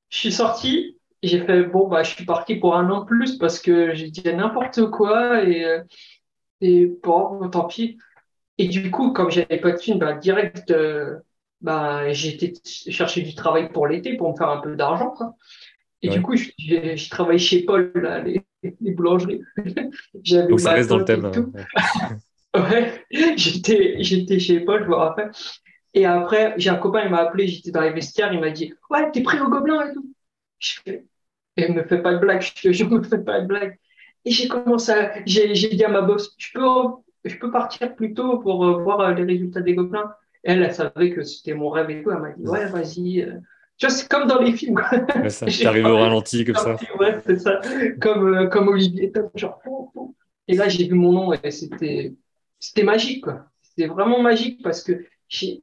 Je 0.09 0.17
suis 0.17 0.31
sorti. 0.31 0.97
J'ai 1.23 1.45
fait 1.45 1.63
bon, 1.63 1.87
bah, 1.87 2.03
je 2.03 2.11
suis 2.11 2.25
parti 2.25 2.55
pour 2.55 2.75
un 2.75 2.89
an 2.89 3.01
de 3.01 3.05
plus 3.05 3.37
parce 3.37 3.59
que 3.59 3.93
j'ai 3.93 4.09
dit 4.09 4.23
n'importe 4.33 4.89
quoi 4.89 5.43
et, 5.43 5.65
euh, 5.65 5.83
et 6.61 6.91
bon, 7.03 7.49
tant 7.49 7.65
pis. 7.65 7.97
Et 8.57 8.67
du 8.67 8.91
coup, 8.91 9.13
comme 9.13 9.31
j'avais 9.31 9.59
pas 9.59 9.71
de 9.71 9.77
film, 9.77 9.99
bah, 9.99 10.13
direct, 10.13 10.71
euh, 10.71 11.17
bah, 11.61 12.11
j'ai 12.13 12.35
été 12.35 12.53
chercher 12.91 13.21
du 13.21 13.35
travail 13.35 13.69
pour 13.71 13.87
l'été 13.87 14.15
pour 14.15 14.31
me 14.31 14.37
faire 14.37 14.49
un 14.49 14.61
peu 14.61 14.75
d'argent. 14.75 15.13
Et 16.01 16.09
du 16.09 16.21
coup, 16.21 16.35
j'ai 16.35 16.95
travaillé 17.09 17.39
chez 17.39 17.63
Paul, 17.63 17.91
là, 17.95 18.21
les, 18.21 18.41
les 18.63 18.91
boulangeries. 18.91 19.41
Donc 20.13 20.59
ça 20.59 20.73
reste 20.73 20.89
dans 20.89 20.97
le 20.97 21.05
thème. 21.05 21.29
ouais, 22.55 23.05
j'étais 23.35 24.39
chez 24.39 24.59
Paul, 24.61 24.83
je 24.83 24.89
me 24.89 24.95
rappelle. 24.95 25.31
Et 25.93 26.05
après, 26.05 26.53
j'ai 26.57 26.69
un 26.69 26.75
copain, 26.75 27.03
il 27.03 27.09
m'a 27.09 27.21
appelé, 27.21 27.47
j'étais 27.47 27.71
dans 27.71 27.81
les 27.81 27.91
vestiaires, 27.91 28.31
il 28.31 28.39
m'a 28.39 28.51
dit 28.51 28.73
Ouais, 28.89 29.11
t'es 29.11 29.21
prêt 29.21 29.39
au 29.39 29.49
gobelin 29.49 29.89
et 29.89 29.93
tout. 29.93 30.13
Je 30.59 30.79
fais, 30.83 31.05
et 31.57 31.71
me 31.71 31.83
fais 31.83 32.01
pas 32.01 32.13
de 32.13 32.19
blague, 32.19 32.41
je 32.41 32.53
te 32.53 32.83
me 32.83 33.03
fais 33.03 33.19
pas 33.19 33.41
de 33.41 33.47
blague. 33.47 33.77
Et 34.25 34.31
j'ai 34.31 34.47
commencé 34.47 34.91
à. 34.91 35.13
J'ai 35.25 35.53
dit 35.53 35.83
à 35.83 35.89
ma 35.89 36.01
boss 36.01 36.35
Je 36.37 36.51
peux, 36.53 36.65
je 37.25 37.35
peux 37.37 37.51
partir 37.51 37.95
plus 37.95 38.13
tôt 38.13 38.39
pour 38.39 38.65
euh, 38.65 38.83
voir 38.83 38.99
euh, 38.99 39.13
les 39.13 39.23
résultats 39.23 39.61
des 39.61 39.73
gobelins? 39.73 40.13
Elle, 40.43 40.61
elle 40.63 40.73
savait 40.73 41.11
que 41.11 41.23
c'était 41.23 41.53
mon 41.53 41.69
rêve 41.69 41.89
et 41.89 42.03
tout. 42.03 42.11
Elle 42.11 42.19
m'a 42.19 42.31
dit 42.31 42.43
Ouais, 42.43 42.65
vas-y. 42.67 43.27
Euh. 43.79 43.87
Tu 43.87 43.87
vois, 43.87 43.95
c'est 43.95 44.09
comme 44.09 44.27
dans 44.27 44.39
les 44.39 44.51
films. 44.51 44.75
T'arrives 45.61 45.85
au 45.85 45.97
ralenti 45.97 46.45
comme 46.45 46.55
ça. 46.55 46.75
Ouais, 46.99 47.19
c'est 47.25 47.39
ça. 47.39 47.61
Comme, 48.01 48.49
comme 48.49 48.67
Olivier. 48.67 49.11
Genre, 49.35 49.61
et 50.47 50.55
là, 50.55 50.67
j'ai 50.67 50.87
vu 50.87 50.95
mon 50.95 51.13
nom 51.13 51.33
et 51.33 51.51
c'était 51.51 52.83
magique. 52.83 53.25
C'était 53.61 53.87
vraiment 53.87 54.21
magique 54.21 54.61
parce 54.63 54.83
que 54.83 55.05
j'ai 55.27 55.61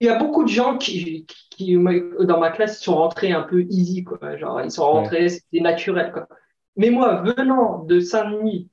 il 0.00 0.06
y 0.06 0.08
a 0.08 0.18
beaucoup 0.18 0.44
de 0.44 0.48
gens 0.48 0.76
qui, 0.76 1.26
qui, 1.50 1.74
dans 1.74 2.38
ma 2.38 2.50
classe, 2.50 2.80
sont 2.80 2.96
rentrés 2.96 3.32
un 3.32 3.42
peu 3.42 3.62
easy, 3.70 4.04
quoi. 4.04 4.36
Genre, 4.36 4.60
ils 4.62 4.70
sont 4.70 4.84
rentrés, 4.84 5.28
c'était 5.28 5.60
naturel, 5.60 6.12
quoi. 6.12 6.28
Mais 6.76 6.90
moi, 6.90 7.22
venant 7.22 7.84
de 7.84 8.00
Saint-Denis, 8.00 8.68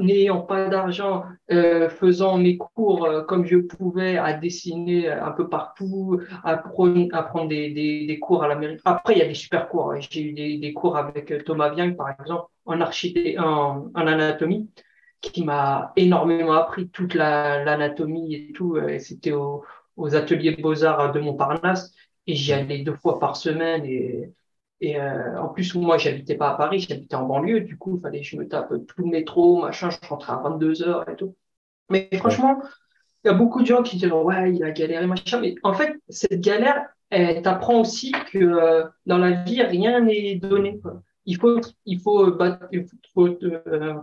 n'ayant 0.00 0.40
pas 0.40 0.68
d'argent, 0.68 1.24
euh, 1.50 1.88
faisant 1.88 2.38
mes 2.38 2.56
cours 2.56 3.04
euh, 3.06 3.22
comme 3.22 3.44
je 3.46 3.56
pouvais, 3.56 4.18
à 4.18 4.32
dessiner 4.32 5.08
un 5.08 5.30
peu 5.30 5.48
partout, 5.48 6.20
à, 6.44 6.56
prendre, 6.56 7.48
des, 7.48 7.70
des, 7.70 8.06
des, 8.06 8.18
cours 8.18 8.42
à 8.42 8.48
l'Amérique. 8.48 8.80
Après, 8.84 9.14
il 9.14 9.18
y 9.18 9.22
a 9.22 9.28
des 9.28 9.34
super 9.34 9.68
cours. 9.68 9.92
Hein. 9.92 10.00
J'ai 10.00 10.22
eu 10.22 10.32
des, 10.32 10.58
des, 10.58 10.72
cours 10.72 10.96
avec 10.96 11.44
Thomas 11.44 11.70
Viang, 11.70 11.94
par 11.94 12.10
exemple, 12.10 12.46
en, 12.66 12.80
en, 12.80 13.90
en 13.94 14.06
anatomie 14.06 14.68
qui 15.20 15.44
m'a 15.44 15.92
énormément 15.96 16.52
appris 16.52 16.88
toute 16.88 17.14
l'anatomie 17.14 18.34
et 18.34 18.52
tout. 18.52 18.76
Euh, 18.76 18.98
C'était 18.98 19.32
au, 19.32 19.64
aux 19.96 20.14
ateliers 20.14 20.56
Beaux-Arts 20.56 21.12
de 21.12 21.20
Montparnasse 21.20 21.92
et 22.26 22.34
j'y 22.34 22.52
allais 22.52 22.80
deux 22.80 22.94
fois 22.94 23.18
par 23.18 23.36
semaine. 23.36 23.84
Et, 23.84 24.32
et 24.80 25.00
euh, 25.00 25.40
en 25.40 25.48
plus, 25.48 25.74
moi, 25.74 25.98
j'habitais 25.98 26.36
pas 26.36 26.50
à 26.50 26.56
Paris, 26.56 26.80
j'habitais 26.80 27.16
en 27.16 27.26
banlieue. 27.26 27.60
Du 27.62 27.76
coup, 27.76 27.96
il 27.96 28.00
fallait 28.00 28.20
que 28.20 28.26
je 28.26 28.36
me 28.36 28.46
tape 28.46 28.68
tout 28.68 29.02
le 29.02 29.10
métro, 29.10 29.60
machin. 29.60 29.90
Je 29.90 30.08
rentrais 30.08 30.32
à 30.32 30.36
22 30.36 30.82
heures 30.82 31.08
et 31.08 31.16
tout. 31.16 31.36
Mais 31.90 32.08
franchement, 32.14 32.60
il 33.24 33.28
y 33.28 33.30
a 33.30 33.34
beaucoup 33.34 33.60
de 33.62 33.66
gens 33.66 33.82
qui 33.82 33.96
disent 33.96 34.12
ouais, 34.12 34.54
il 34.54 34.62
a 34.62 34.70
galéré, 34.70 35.06
machin. 35.06 35.40
Mais 35.40 35.56
en 35.64 35.72
fait, 35.74 35.96
cette 36.08 36.40
galère, 36.40 36.86
elle 37.10 37.42
t'apprend 37.42 37.80
aussi 37.80 38.12
que 38.32 38.38
euh, 38.38 38.84
dans 39.06 39.18
la 39.18 39.42
vie, 39.42 39.62
rien 39.62 40.00
n'est 40.00 40.36
donné. 40.36 40.80
Il 41.24 41.36
faut, 41.38 41.60
il 41.84 42.00
faut, 42.00 42.26
il 42.72 42.86
faut, 43.14 43.26
euh, 43.26 43.94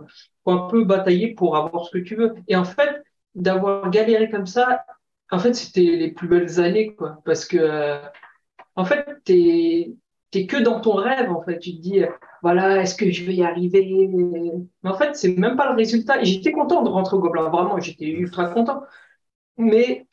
faut 0.44 0.50
un 0.50 0.68
peu 0.68 0.84
batailler 0.84 1.34
pour 1.34 1.56
avoir 1.56 1.86
ce 1.86 1.90
que 1.90 1.98
tu 1.98 2.16
veux. 2.16 2.34
Et 2.48 2.56
en 2.56 2.64
fait, 2.64 3.02
d'avoir 3.34 3.90
galéré 3.90 4.28
comme 4.30 4.46
ça, 4.46 4.84
en 5.30 5.38
fait, 5.38 5.54
c'était 5.54 5.96
les 5.96 6.12
plus 6.12 6.28
belles 6.28 6.60
années, 6.60 6.94
quoi. 6.94 7.20
Parce 7.24 7.44
que, 7.46 7.56
euh, 7.58 8.00
en 8.76 8.84
fait, 8.84 9.06
t'es 9.24 9.96
que 10.44 10.58
dans 10.62 10.82
ton 10.82 10.96
rêve, 10.96 11.30
en 11.30 11.40
fait. 11.40 11.58
Tu 11.58 11.76
te 11.76 11.80
dis, 11.80 12.02
voilà, 12.42 12.82
est-ce 12.82 12.94
que 12.94 13.10
je 13.10 13.24
vais 13.24 13.36
y 13.36 13.42
arriver? 13.42 14.06
Mais 14.12 14.90
en 14.90 14.94
fait, 14.94 15.16
c'est 15.16 15.34
même 15.38 15.56
pas 15.56 15.70
le 15.70 15.76
résultat. 15.76 16.22
J'étais 16.22 16.52
content 16.52 16.82
de 16.82 16.90
rentrer 16.90 17.16
au 17.16 17.20
Gobelin, 17.20 17.48
vraiment, 17.48 17.80
j'étais 17.80 18.04
ultra 18.04 18.50
content. 18.50 18.82
Mais 19.56 20.06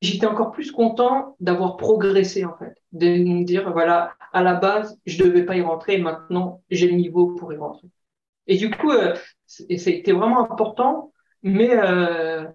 j'étais 0.00 0.26
encore 0.26 0.52
plus 0.52 0.72
content 0.72 1.36
d'avoir 1.40 1.76
progressé, 1.76 2.46
en 2.46 2.56
fait. 2.56 2.74
De 2.92 3.06
me 3.06 3.44
dire, 3.44 3.70
voilà, 3.72 4.14
à 4.32 4.42
la 4.42 4.54
base, 4.54 4.98
je 5.04 5.22
devais 5.22 5.44
pas 5.44 5.56
y 5.56 5.60
rentrer, 5.60 5.98
maintenant, 5.98 6.62
j'ai 6.70 6.88
le 6.88 6.96
niveau 6.96 7.34
pour 7.34 7.52
y 7.52 7.56
rentrer. 7.58 7.88
Et 8.46 8.56
du 8.56 8.70
coup, 8.70 8.92
euh, 8.92 9.14
c'était 9.46 10.12
vraiment 10.12 10.50
important, 10.50 11.12
mais... 11.42 11.76
Euh, 11.76 12.46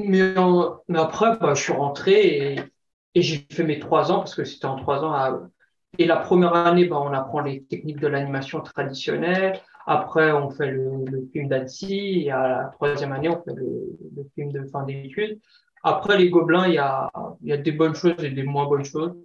mais, 0.00 0.32
mais 0.86 0.98
après, 1.00 1.36
bah, 1.38 1.54
je 1.54 1.62
suis 1.64 1.72
rentré 1.72 2.52
et, 2.52 2.60
et 3.16 3.20
j'ai 3.20 3.44
fait 3.50 3.64
mes 3.64 3.80
trois 3.80 4.12
ans 4.12 4.18
parce 4.18 4.36
que 4.36 4.44
c'était 4.44 4.66
en 4.66 4.76
trois 4.76 5.02
ans. 5.02 5.12
À... 5.12 5.40
Et 5.96 6.06
la 6.06 6.16
première 6.16 6.54
année, 6.54 6.86
bah, 6.86 7.00
on 7.00 7.12
apprend 7.12 7.40
les 7.40 7.64
techniques 7.64 8.00
de 8.00 8.08
l'animation 8.08 8.60
traditionnelle. 8.60 9.58
Après, 9.86 10.32
on 10.32 10.50
fait 10.50 10.70
le, 10.70 11.28
film 11.32 11.48
d'Annecy. 11.48 12.24
Et 12.26 12.30
à 12.30 12.48
la 12.48 12.64
troisième 12.74 13.12
année, 13.12 13.28
on 13.28 13.42
fait 13.42 13.54
le, 13.54 14.24
film 14.34 14.52
de 14.52 14.64
fin 14.66 14.84
d'études. 14.84 15.40
Après, 15.82 16.18
les 16.18 16.28
Gobelins, 16.28 16.66
il 16.66 16.74
y 16.74 16.78
a, 16.78 17.10
y 17.42 17.52
a 17.52 17.56
des 17.56 17.72
bonnes 17.72 17.94
choses 17.94 18.22
et 18.22 18.30
des 18.30 18.42
moins 18.42 18.66
bonnes 18.66 18.84
choses. 18.84 19.16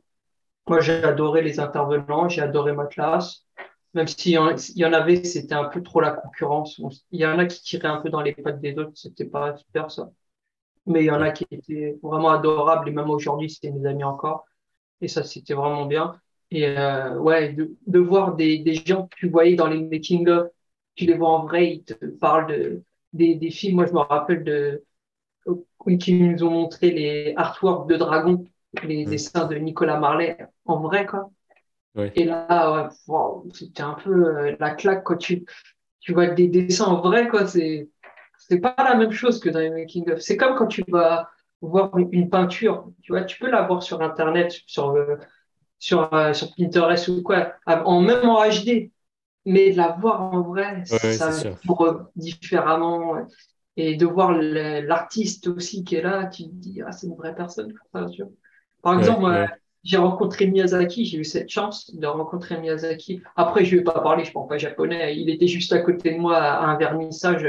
Moi, 0.67 0.79
j'ai 0.79 1.03
adoré 1.03 1.41
les 1.41 1.59
intervenants, 1.59 2.29
j'ai 2.29 2.41
adoré 2.41 2.71
ma 2.73 2.85
classe. 2.85 3.45
Même 3.93 4.07
s'il 4.07 4.31
y, 4.31 4.79
y 4.79 4.85
en 4.85 4.93
avait, 4.93 5.23
c'était 5.23 5.55
un 5.55 5.65
peu 5.65 5.83
trop 5.83 5.99
la 5.99 6.11
concurrence. 6.11 6.81
Il 7.11 7.19
y 7.19 7.25
en 7.25 7.37
a 7.39 7.45
qui 7.45 7.61
tiraient 7.61 7.87
un 7.87 8.01
peu 8.01 8.09
dans 8.09 8.21
les 8.21 8.33
pattes 8.33 8.61
des 8.61 8.77
autres, 8.77 8.93
c'était 8.95 9.25
pas 9.25 9.57
super 9.57 9.91
ça 9.91 10.09
mais 10.85 11.01
il 11.03 11.05
y 11.05 11.11
en 11.11 11.21
a 11.21 11.31
qui 11.31 11.45
étaient 11.51 11.97
vraiment 12.01 12.29
adorables 12.31 12.89
et 12.89 12.91
même 12.91 13.09
aujourd'hui, 13.09 13.49
c'était 13.49 13.71
mes 13.71 13.85
amis 13.87 14.03
encore. 14.03 14.45
Et 15.01 15.07
ça, 15.07 15.23
c'était 15.23 15.53
vraiment 15.53 15.85
bien. 15.85 16.19
Et 16.53 16.67
euh, 16.67 17.17
ouais, 17.17 17.51
de, 17.53 17.75
de 17.87 17.99
voir 17.99 18.35
des, 18.35 18.59
des, 18.59 18.75
gens 18.75 19.07
que 19.07 19.15
tu 19.15 19.27
voyais 19.27 19.55
dans 19.55 19.67
les 19.67 19.81
making-of, 19.81 20.49
tu 20.95 21.05
les 21.05 21.15
vois 21.15 21.31
en 21.31 21.45
vrai, 21.45 21.73
ils 21.73 21.83
te 21.83 22.05
parlent 22.05 22.47
de, 22.47 22.83
des, 23.11 23.33
des 23.33 23.49
films. 23.49 23.77
Moi, 23.77 23.87
je 23.87 23.93
me 23.93 23.99
rappelle 23.99 24.43
de 24.43 24.83
qui 25.99 26.13
nous 26.13 26.43
ont 26.43 26.51
montré 26.51 26.91
les 26.91 27.33
artworks 27.35 27.89
de 27.89 27.97
Dragon, 27.97 28.45
les 28.83 29.05
mm. 29.05 29.09
dessins 29.09 29.47
de 29.47 29.55
Nicolas 29.55 29.99
Marley 29.99 30.37
en 30.65 30.79
vrai, 30.79 31.07
quoi. 31.07 31.31
Et 32.15 32.23
là, 32.23 32.89
ouais, 33.07 33.51
c'était 33.53 33.83
un 33.83 33.93
peu 33.93 34.11
euh, 34.11 34.55
la 34.59 34.71
claque 34.71 35.03
quand 35.03 35.17
tu, 35.17 35.45
tu 35.99 36.13
vois 36.13 36.27
des 36.27 36.47
dessins 36.47 36.85
en 36.85 37.01
vrai, 37.01 37.27
quoi. 37.27 37.47
C'est 37.47 37.89
c'est 38.37 38.59
pas 38.59 38.75
la 38.77 38.95
même 38.95 39.11
chose 39.11 39.39
que 39.39 39.49
dans 39.49 39.59
les 39.59 39.71
making 39.71 40.09
of. 40.11 40.19
C'est 40.19 40.37
comme 40.37 40.55
quand 40.55 40.67
tu 40.67 40.83
vas 40.87 41.29
voir 41.61 41.97
une 41.97 42.29
peinture, 42.29 42.91
tu 43.01 43.11
vois, 43.11 43.23
tu 43.23 43.39
peux 43.39 43.49
la 43.49 43.63
voir 43.63 43.81
sur 43.81 44.01
Internet, 44.01 44.51
sur, 44.67 44.89
euh, 44.91 45.17
sur, 45.83 46.13
euh, 46.13 46.31
sur 46.31 46.55
Pinterest 46.55 47.09
ou 47.09 47.21
quoi, 47.21 47.55
en 47.65 47.99
même 47.99 48.29
en 48.29 48.41
HD, 48.47 48.89
mais 49.45 49.71
de 49.71 49.77
la 49.77 49.97
voir 49.99 50.33
en 50.33 50.41
vrai, 50.41 50.85
ça 50.85 51.29
va 51.29 52.09
différemment. 52.15 53.17
Et 53.75 53.97
de 53.97 54.05
voir 54.05 54.31
l'artiste 54.31 55.47
aussi 55.47 55.83
qui 55.83 55.95
est 55.95 56.01
là, 56.01 56.27
tu 56.27 56.43
te 56.43 56.53
dis, 56.53 56.81
ah, 56.85 56.93
c'est 56.93 57.07
une 57.07 57.15
vraie 57.15 57.35
personne. 57.35 57.73
Par 58.81 58.97
exemple, 58.97 59.49
j'ai 59.83 59.97
rencontré 59.97 60.47
Miyazaki, 60.47 61.03
j'ai 61.03 61.17
eu 61.17 61.25
cette 61.25 61.49
chance 61.49 61.93
de 61.93 62.07
rencontrer 62.07 62.57
Miyazaki. 62.61 63.21
Après, 63.35 63.65
je 63.65 63.75
ne 63.75 63.79
vais 63.79 63.83
pas 63.83 63.99
parler, 63.99 64.23
je 64.23 64.29
ne 64.29 64.33
parle 64.35 64.47
pas 64.47 64.57
japonais. 64.57 65.17
Il 65.17 65.29
était 65.29 65.47
juste 65.47 65.73
à 65.73 65.79
côté 65.79 66.13
de 66.13 66.17
moi 66.17 66.37
à 66.37 66.65
un 66.65 66.77
vernissage 66.77 67.45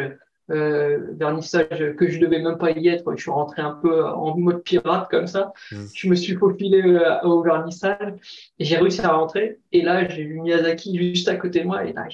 euh, 0.50 0.98
vernissage 1.12 1.94
que 1.96 2.08
je 2.08 2.18
devais 2.18 2.40
même 2.40 2.58
pas 2.58 2.70
y 2.72 2.88
être. 2.88 3.10
Je 3.16 3.22
suis 3.22 3.30
rentré 3.30 3.62
un 3.62 3.78
peu 3.80 4.04
en 4.04 4.36
mode 4.36 4.62
pirate 4.62 5.08
comme 5.10 5.26
ça. 5.26 5.52
Mm. 5.72 5.84
Je 5.94 6.08
me 6.08 6.14
suis 6.14 6.34
faufilé 6.34 6.82
euh, 6.82 7.20
au 7.22 7.42
vernissage 7.42 8.14
et 8.58 8.64
j'ai 8.64 8.76
réussi 8.76 9.00
à 9.00 9.12
rentrer. 9.12 9.58
Et 9.72 9.82
là, 9.82 10.06
j'ai 10.08 10.24
vu 10.24 10.40
Miyazaki 10.40 10.98
juste 10.98 11.28
à 11.28 11.36
côté 11.36 11.60
de 11.60 11.66
moi 11.66 11.84
et 11.84 11.92
là, 11.92 12.06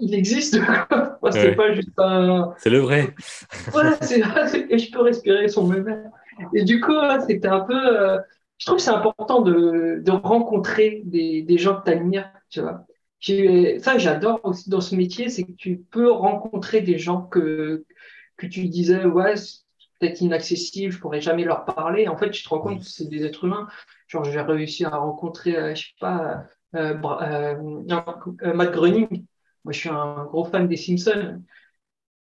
il 0.00 0.14
existe. 0.14 0.58
c'est 1.30 1.56
pas 1.56 1.74
juste 1.74 1.98
un. 1.98 2.54
C'est 2.58 2.70
le 2.70 2.78
vrai. 2.78 3.14
voilà, 3.72 3.98
et 4.00 4.78
je 4.78 4.92
peux 4.92 5.02
respirer 5.02 5.48
son 5.48 5.66
même 5.66 6.10
Et 6.54 6.64
du 6.64 6.80
coup, 6.80 6.94
c'était 7.26 7.48
un 7.48 7.60
peu. 7.60 7.74
Euh, 7.74 8.18
je 8.58 8.66
trouve 8.66 8.78
que 8.78 8.82
c'est 8.82 8.90
important 8.90 9.42
de, 9.42 10.00
de 10.04 10.10
rencontrer 10.12 11.02
des, 11.04 11.42
des 11.42 11.58
gens 11.58 11.80
que 11.80 11.84
tu 11.84 11.96
admires, 11.96 12.30
tu 12.48 12.60
vois 12.60 12.86
ça, 13.22 13.98
j'adore 13.98 14.40
aussi 14.44 14.68
dans 14.68 14.80
ce 14.80 14.94
métier, 14.96 15.28
c'est 15.28 15.44
que 15.44 15.52
tu 15.52 15.78
peux 15.78 16.10
rencontrer 16.10 16.80
des 16.80 16.98
gens 16.98 17.22
que, 17.22 17.84
que 18.36 18.46
tu 18.46 18.68
disais, 18.68 19.04
ouais, 19.04 19.36
c'est 19.36 19.60
peut-être 20.00 20.20
inaccessible, 20.20 20.92
je 20.92 20.98
pourrais 20.98 21.20
jamais 21.20 21.44
leur 21.44 21.64
parler. 21.64 22.08
En 22.08 22.16
fait, 22.16 22.30
tu 22.30 22.42
te 22.42 22.48
rends 22.48 22.60
compte 22.60 22.80
que 22.80 22.84
c'est 22.84 23.08
des 23.08 23.24
êtres 23.24 23.44
humains. 23.44 23.68
Genre, 24.08 24.24
j'ai 24.24 24.40
réussi 24.40 24.84
à 24.84 24.90
rencontrer, 24.90 25.56
euh, 25.56 25.74
je 25.74 25.82
sais 25.82 25.94
pas, 26.00 26.46
euh, 26.74 26.94
euh, 27.04 27.82
euh, 28.42 28.54
Matt 28.54 28.72
Groening. 28.72 29.26
Moi, 29.64 29.72
je 29.72 29.78
suis 29.78 29.88
un 29.88 30.24
gros 30.24 30.44
fan 30.44 30.66
des 30.66 30.76
Simpsons. 30.76 31.42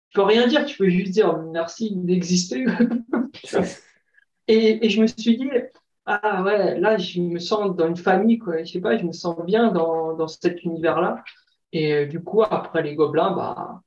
Tu 0.10 0.16
peux 0.16 0.24
rien 0.24 0.48
dire, 0.48 0.66
tu 0.66 0.78
peux 0.78 0.90
juste 0.90 1.12
dire 1.12 1.38
merci 1.38 1.96
d'exister. 1.96 2.66
et, 4.48 4.86
et 4.86 4.90
je 4.90 5.02
me 5.02 5.08
suis 5.08 5.38
dit, 5.38 5.50
ah 6.22 6.44
ouais, 6.44 6.80
là, 6.80 6.98
je 6.98 7.22
me 7.22 7.40
sens 7.40 7.76
dans 7.76 7.88
une 7.88 7.98
famille, 7.98 8.40
quoi. 8.40 8.64
Je 8.64 8.72
sais 8.74 8.82
pas, 8.82 8.98
je 8.98 9.06
me 9.06 9.12
sens 9.14 9.38
bien 9.46 9.72
dans, 9.72 10.14
dans 10.16 10.28
cet 10.28 10.64
univers-là. 10.64 11.24
Et 11.74 12.06
du 12.08 12.24
coup, 12.24 12.44
après 12.44 12.84
les 12.84 12.96
Gobelins, 12.96 13.32
bah, 13.36 13.82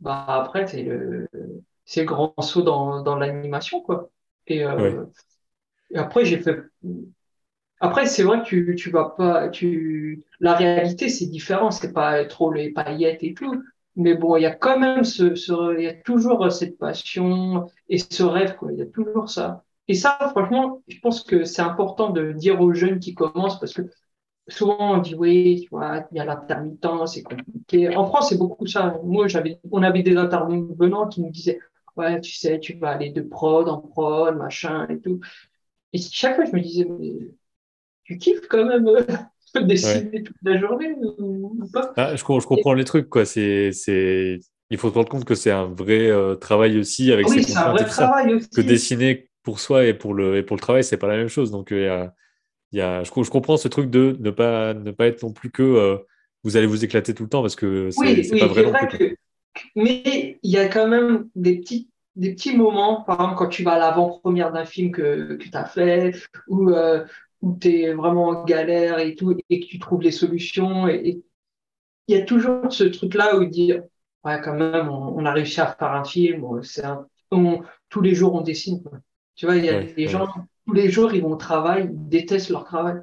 bah 0.00 0.24
après, 0.28 0.66
c'est 0.68 0.82
le, 0.84 1.28
c'est 1.86 2.02
le 2.02 2.06
grand 2.08 2.34
saut 2.42 2.62
dans, 2.62 3.02
dans 3.02 3.16
l'animation, 3.16 3.80
quoi. 3.82 4.10
Et, 4.48 4.64
et 5.90 5.98
après, 5.98 6.24
j'ai 6.24 6.38
fait. 6.38 6.56
Après, 7.80 8.06
c'est 8.06 8.22
vrai 8.22 8.40
que 8.42 8.46
tu, 8.46 8.74
tu 8.76 8.90
vas 8.90 9.10
pas. 9.16 9.48
Tu... 9.48 10.24
La 10.40 10.54
réalité, 10.54 11.08
c'est 11.08 11.26
différent. 11.26 11.70
C'est 11.70 11.92
pas 11.92 12.24
trop 12.24 12.52
les 12.52 12.72
paillettes 12.72 13.22
et 13.22 13.34
tout. 13.34 13.62
Mais 13.96 14.14
bon, 14.14 14.36
il 14.36 14.42
y 14.42 14.46
a 14.46 14.54
quand 14.54 14.78
même 14.78 15.04
ce, 15.04 15.34
ce, 15.34 15.76
il 15.78 15.84
y 15.84 15.88
a 15.88 15.94
toujours 15.94 16.50
cette 16.52 16.78
passion 16.78 17.66
et 17.88 17.98
ce 17.98 18.22
rêve, 18.22 18.56
quoi. 18.56 18.72
Il 18.72 18.78
y 18.78 18.82
a 18.82 18.86
toujours 18.86 19.28
ça. 19.30 19.64
Et 19.88 19.94
ça, 19.94 20.18
franchement, 20.30 20.82
je 20.88 20.98
pense 21.00 21.22
que 21.22 21.44
c'est 21.44 21.62
important 21.62 22.10
de 22.10 22.32
dire 22.32 22.60
aux 22.60 22.74
jeunes 22.74 22.98
qui 22.98 23.14
commencent 23.14 23.60
parce 23.60 23.72
que 23.72 23.82
souvent 24.48 24.96
on 24.96 24.98
dit 24.98 25.14
oui, 25.14 25.60
tu 25.62 25.68
vois, 25.70 26.06
il 26.12 26.16
y 26.16 26.20
a 26.20 26.24
l'intermittent, 26.24 27.06
c'est 27.06 27.22
compliqué. 27.22 27.94
En 27.96 28.06
France, 28.06 28.30
c'est 28.30 28.38
beaucoup 28.38 28.66
ça. 28.66 28.98
Moi, 29.04 29.28
j'avais, 29.28 29.60
on 29.70 29.82
avait 29.82 30.02
des 30.02 30.16
intervenants 30.16 31.08
qui 31.08 31.22
nous 31.22 31.30
disaient, 31.30 31.60
ouais, 31.96 32.20
tu 32.20 32.32
sais, 32.32 32.58
tu 32.60 32.74
vas 32.74 32.90
aller 32.90 33.10
de 33.10 33.22
prod 33.22 33.68
en 33.68 33.78
prod, 33.78 34.36
machin 34.36 34.86
et 34.88 35.00
tout. 35.00 35.20
Et 35.92 35.98
chaque 35.98 36.36
fois, 36.36 36.44
je 36.44 36.52
me 36.52 36.60
disais, 36.60 36.86
mais 36.88 37.12
tu 38.04 38.18
kiffes 38.18 38.46
quand 38.48 38.64
même 38.64 38.86
euh, 38.88 39.04
dessiner 39.62 40.22
toute 40.22 40.36
la 40.42 40.58
journée 40.58 40.94
ou, 41.18 41.64
pas? 41.72 41.92
Ah, 41.96 42.10
je, 42.12 42.18
je, 42.18 42.46
comprends 42.46 42.74
les 42.74 42.84
trucs, 42.84 43.08
quoi. 43.08 43.24
C'est, 43.24 43.72
c'est... 43.72 44.38
Il 44.70 44.78
faut 44.78 44.90
se 44.90 44.94
rendre 44.94 45.08
compte 45.08 45.24
que 45.24 45.36
c'est 45.36 45.52
un 45.52 45.66
vrai 45.66 46.10
euh, 46.10 46.34
travail 46.34 46.78
aussi 46.78 47.12
avec 47.12 47.28
oui, 47.28 47.44
c'est 47.44 47.56
un 47.56 47.70
vrai 47.70 47.84
travail 47.84 48.34
aussi. 48.34 48.50
Que 48.50 48.60
dessiner 48.60 49.25
pour 49.46 49.60
soi 49.60 49.86
et 49.86 49.94
pour 49.94 50.12
le, 50.12 50.36
et 50.36 50.42
pour 50.42 50.56
le 50.56 50.60
travail, 50.60 50.84
c'est 50.84 50.98
pas 50.98 51.06
la 51.06 51.16
même 51.16 51.28
chose. 51.28 51.50
Donc, 51.50 51.72
euh, 51.72 52.06
il 52.72 52.78
y 52.78 52.82
a, 52.82 53.02
je, 53.02 53.10
je, 53.10 53.30
comprends 53.30 53.56
ce 53.56 53.68
truc 53.68 53.88
de 53.88 54.16
ne 54.20 54.30
pas, 54.30 54.74
ne 54.74 54.90
pas 54.90 55.06
être 55.06 55.22
non 55.22 55.32
plus 55.32 55.50
que 55.50 55.98
vous 56.46 56.56
allez 56.56 56.66
vous 56.66 56.84
éclater 56.84 57.12
tout 57.12 57.24
le 57.24 57.28
temps 57.28 57.42
parce 57.42 57.56
que 57.56 57.90
c'est, 57.90 58.00
oui, 58.00 58.28
oui, 58.30 58.38
pas 58.38 58.46
vrai. 58.46 58.62
vrai 58.62 58.88
que... 58.88 59.16
Mais 59.74 60.38
il 60.42 60.50
y 60.50 60.58
a 60.58 60.68
quand 60.68 60.86
même 60.86 61.28
des 61.34 61.58
petits 61.58 61.88
des 62.14 62.32
petits 62.34 62.56
moments, 62.56 63.02
par 63.02 63.16
exemple 63.16 63.36
quand 63.36 63.48
tu 63.48 63.62
vas 63.62 63.72
à 63.72 63.78
l'avant-première 63.78 64.52
d'un 64.52 64.64
film 64.64 64.90
que, 64.90 65.34
que 65.34 65.48
tu 65.48 65.56
as 65.56 65.66
fait, 65.66 66.14
ou 66.48 66.70
euh, 66.70 67.04
où 67.42 67.58
tu 67.60 67.82
es 67.82 67.92
vraiment 67.92 68.28
en 68.28 68.44
galère 68.44 68.98
et 68.98 69.14
tout, 69.14 69.36
et 69.50 69.60
que 69.60 69.66
tu 69.66 69.78
trouves 69.78 70.02
les 70.02 70.10
solutions. 70.10 70.88
Et 70.88 71.22
il 72.08 72.16
y 72.16 72.18
a 72.18 72.24
toujours 72.24 72.72
ce 72.72 72.84
truc-là 72.84 73.36
où 73.36 73.44
dire, 73.44 73.82
ouais, 74.24 74.40
quand 74.42 74.54
même, 74.54 74.88
on, 74.88 75.24
a 75.26 75.32
réussi 75.32 75.60
à 75.60 75.66
faire 75.66 75.92
un 75.92 76.04
film, 76.04 76.62
c'est 76.62 76.84
tous 77.88 78.00
les 78.00 78.14
jours 78.14 78.34
on 78.34 78.40
dessine. 78.40 78.82
Tu 79.36 79.46
vois, 79.46 79.56
il 79.56 79.64
y 79.64 79.68
a 79.68 79.82
des 79.82 80.08
gens, 80.08 80.26
tous 80.66 80.72
les 80.72 80.90
jours 80.90 81.14
ils 81.14 81.22
vont 81.22 81.32
au 81.32 81.36
travail, 81.36 81.88
ils 81.90 82.08
détestent 82.08 82.50
leur 82.50 82.64
travail. 82.64 82.96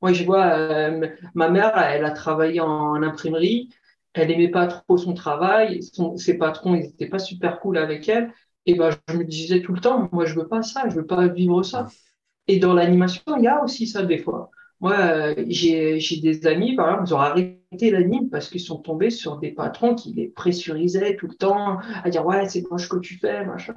Moi, 0.00 0.12
je 0.12 0.24
vois, 0.24 0.46
euh, 0.54 1.08
ma 1.34 1.48
mère, 1.48 1.76
elle 1.76 2.04
a 2.04 2.12
travaillé 2.12 2.60
en, 2.60 3.02
imprimerie, 3.02 3.70
elle 4.14 4.30
aimait 4.30 4.50
pas 4.50 4.66
trop 4.66 4.96
son 4.96 5.14
travail, 5.14 5.80
ses 6.16 6.38
patrons, 6.38 6.74
ils 6.76 6.84
étaient 6.84 7.08
pas 7.08 7.18
super 7.18 7.58
cool 7.60 7.78
avec 7.78 8.08
elle. 8.08 8.32
Et 8.66 8.74
ben, 8.74 8.90
je 9.08 9.16
me 9.16 9.24
disais 9.24 9.62
tout 9.62 9.72
le 9.72 9.80
temps, 9.80 10.08
moi, 10.12 10.24
je 10.26 10.34
veux 10.34 10.46
pas 10.46 10.62
ça, 10.62 10.88
je 10.88 10.94
veux 10.94 11.06
pas 11.06 11.26
vivre 11.26 11.62
ça. 11.62 11.88
Et 12.46 12.58
dans 12.58 12.74
l'animation, 12.74 13.22
il 13.36 13.44
y 13.44 13.48
a 13.48 13.62
aussi 13.62 13.86
ça 13.86 14.02
des 14.02 14.18
fois. 14.18 14.50
Moi, 14.80 14.94
euh, 14.94 15.44
j'ai 15.48 15.98
des 16.22 16.46
amis, 16.46 16.76
par 16.76 16.88
exemple, 16.88 17.08
ils 17.08 17.14
ont 17.14 17.18
arrêté 17.18 17.90
l'anime 17.90 18.30
parce 18.30 18.48
qu'ils 18.48 18.60
sont 18.60 18.78
tombés 18.78 19.10
sur 19.10 19.38
des 19.38 19.52
patrons 19.52 19.94
qui 19.94 20.12
les 20.12 20.28
pressurisaient 20.28 21.16
tout 21.16 21.26
le 21.26 21.34
temps, 21.34 21.78
à 22.04 22.10
dire 22.10 22.24
ouais, 22.24 22.48
c'est 22.48 22.68
moche 22.70 22.88
que 22.88 22.98
tu 22.98 23.18
fais, 23.18 23.44
machin. 23.44 23.74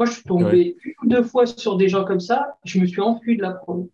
Moi, 0.00 0.06
je 0.06 0.12
suis 0.12 0.24
tombé 0.24 0.76
une 0.82 0.94
ou 1.04 1.08
deux 1.08 1.22
fois 1.22 1.46
sur 1.46 1.76
des 1.76 1.88
gens 1.88 2.04
comme 2.04 2.20
ça, 2.20 2.56
je 2.64 2.80
me 2.80 2.86
suis 2.86 3.00
enfui 3.00 3.36
de 3.36 3.42
la 3.42 3.52
promo. 3.52 3.90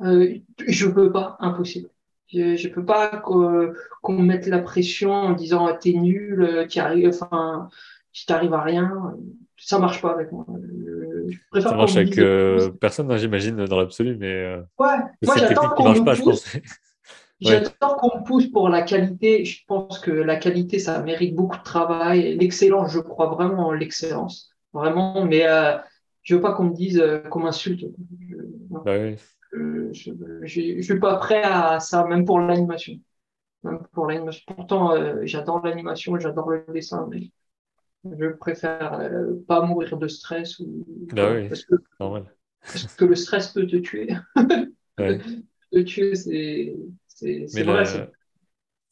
Euh, 0.00 0.38
je 0.66 0.86
peux 0.86 1.12
pas, 1.12 1.36
impossible. 1.40 1.90
Je, 2.28 2.68
ne 2.68 2.72
peux 2.72 2.84
pas 2.84 3.08
qu'on 3.18 4.12
me 4.12 4.22
mette 4.22 4.46
la 4.46 4.60
pression 4.60 5.12
en 5.12 5.32
disant 5.32 5.68
t'es 5.78 5.92
nul, 5.92 6.66
tu 6.70 6.78
arrives, 6.78 7.08
enfin, 7.08 7.68
tu 8.12 8.24
t'arrives 8.24 8.54
à 8.54 8.62
rien 8.62 9.14
ça 9.56 9.78
marche 9.78 10.00
pas 10.00 10.12
avec 10.12 10.32
moi. 10.32 10.46
Je 11.28 11.36
préfère 11.50 11.70
ça 11.70 11.76
marche 11.76 11.96
avec 11.96 12.18
euh, 12.18 12.70
personne, 12.80 13.10
hein, 13.10 13.16
j'imagine, 13.16 13.64
dans 13.64 13.78
l'absolu, 13.78 14.16
mais 14.18 14.32
euh, 14.32 14.60
ouais. 14.78 14.96
moi 15.22 15.34
j'attends 15.36 15.70
qu'on 15.70 15.92
me 15.92 16.22
pousse. 16.22 16.56
J'adore 17.40 17.96
qu'on 17.98 18.20
me 18.20 18.24
pousse 18.24 18.46
pour 18.46 18.70
la 18.70 18.80
qualité. 18.80 19.44
Je 19.44 19.62
pense 19.66 19.98
que 19.98 20.10
la 20.10 20.36
qualité, 20.36 20.78
ça 20.78 21.02
mérite 21.02 21.34
beaucoup 21.34 21.58
de 21.58 21.62
travail. 21.62 22.34
L'excellence, 22.38 22.92
je 22.92 22.98
crois 22.98 23.26
vraiment 23.26 23.66
en 23.66 23.72
l'excellence, 23.72 24.55
vraiment. 24.72 25.24
Mais 25.24 25.46
euh, 25.46 25.76
je 26.22 26.34
veux 26.34 26.40
pas 26.40 26.52
qu'on 26.52 26.64
me 26.64 26.74
dise 26.74 27.02
qu'on 27.30 27.40
m'insulte. 27.40 27.84
Je, 28.28 28.36
bah 28.70 28.82
je, 29.52 30.40
je, 30.42 30.80
suis 30.80 31.00
pas 31.00 31.16
prêt 31.16 31.42
à 31.42 31.80
ça, 31.80 32.04
même 32.04 32.24
pour 32.24 32.40
l'animation. 32.40 32.94
Pour 33.92 34.06
l'animation. 34.06 34.42
Pourtant, 34.54 35.24
j'adore 35.24 35.64
l'animation, 35.64 36.18
j'adore 36.18 36.50
le 36.50 36.64
dessin, 36.72 37.08
mais 37.10 37.30
je 38.18 38.28
préfère 38.28 39.00
euh, 39.00 39.34
pas 39.46 39.62
mourir 39.62 39.96
de 39.96 40.08
stress 40.08 40.58
ou 40.58 40.84
bah 41.12 41.34
parce, 41.48 41.64
que, 41.64 41.74
parce, 41.98 42.94
que, 42.94 43.04
le 43.04 43.14
stress 43.14 43.52
peut 43.52 43.66
te 43.66 43.76
tuer. 43.76 44.08
te 44.96 45.78
tuer, 45.80 46.14
c'est 46.14 46.76
c'est 47.08 47.62
vrai. 47.62 48.10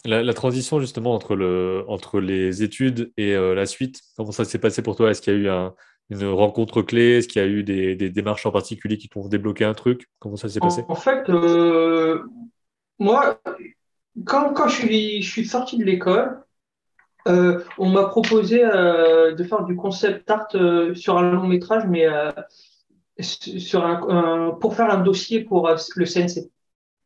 La, 0.07 0.23
la, 0.23 0.35
transition 0.35 0.81
justement 0.81 1.15
entre, 1.15 1.35
le, 1.35 1.85
entre 1.89 2.21
les 2.21 2.63
études 2.63 3.13
et 3.17 3.35
euh, 3.35 3.55
la 3.55 3.65
suite, 3.65 4.01
comment 4.17 4.33
ça 4.33 4.45
s'est 4.45 4.59
passé 4.59 4.83
pour 4.83 4.97
toi? 4.97 5.11
Est-ce 5.11 5.23
qu'il 5.23 5.33
y 5.33 5.37
a 5.37 5.39
eu 5.39 5.49
un, 5.49 5.75
une 6.11 6.27
rencontre 6.27 6.83
clé? 6.83 7.19
Est-ce 7.19 7.29
qu'il 7.29 7.41
y 7.41 7.45
a 7.45 7.49
eu 7.49 7.63
des, 7.63 7.97
des, 7.97 8.11
démarches 8.11 8.45
en 8.45 8.51
particulier 8.51 8.99
qui 8.99 9.09
t'ont 9.09 9.27
débloqué 9.29 9.65
un 9.65 9.73
truc? 9.73 10.11
Comment 10.19 10.37
ça 10.37 10.51
s'est 10.51 10.61
passé? 10.61 10.85
en, 10.89 10.95
fait, 10.95 11.31
euh, 11.31 12.23
moi, 12.99 13.41
quand, 14.27 14.53
quand 14.53 14.69
je, 14.69 14.77
suis, 14.77 15.23
je 15.23 15.31
suis 15.31 15.47
sorti 15.47 15.79
de 15.79 15.85
l'école, 15.85 16.39
euh, 17.27 17.65
on 17.79 17.89
m'a 17.89 18.05
proposé 18.05 18.59
de 18.59 19.45
faire 19.45 19.65
du 19.65 19.75
concept 19.75 20.31
art 20.31 20.49
sur 20.95 21.17
un 21.17 21.31
long 21.31 21.47
métrage, 21.47 21.85
mais 21.89 22.07
sur 23.19 23.87
un, 23.87 24.51
pour 24.61 24.77
faire 24.77 24.91
un 24.91 25.03
dossier 25.03 25.41
pour 25.41 25.71
le 25.71 26.05
CNC. 26.05 26.51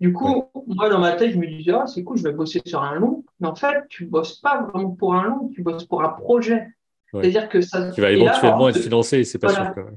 Du 0.00 0.12
coup, 0.12 0.44
moi, 0.66 0.88
dans 0.88 1.00
ma 1.00 1.12
tête, 1.12 1.32
je 1.32 1.38
me 1.38 1.46
disais, 1.46 1.72
ah, 1.72 1.86
c'est 1.86 2.04
cool, 2.04 2.18
je 2.18 2.22
vais 2.22 2.32
bosser 2.32 2.60
sur 2.64 2.82
un 2.82 2.94
long. 2.94 3.24
Mais 3.40 3.48
en 3.48 3.54
fait, 3.54 3.84
tu 3.88 4.06
bosses 4.06 4.36
pas 4.36 4.62
vraiment 4.62 4.90
pour 4.90 5.14
un 5.14 5.24
long, 5.24 5.50
tu 5.52 5.62
bosses 5.62 5.84
pour 5.84 6.02
un 6.02 6.10
projet. 6.10 6.68
C'est-à-dire 7.12 7.48
que 7.48 7.60
ça. 7.60 7.90
Qui 7.90 8.00
va 8.00 8.12
éventuellement 8.12 8.68
être 8.68 8.78
financé, 8.78 9.24
c'est 9.24 9.38
pas 9.38 9.48
sûr. 9.48 9.72
Quand 9.74 9.84
même. 9.84 9.96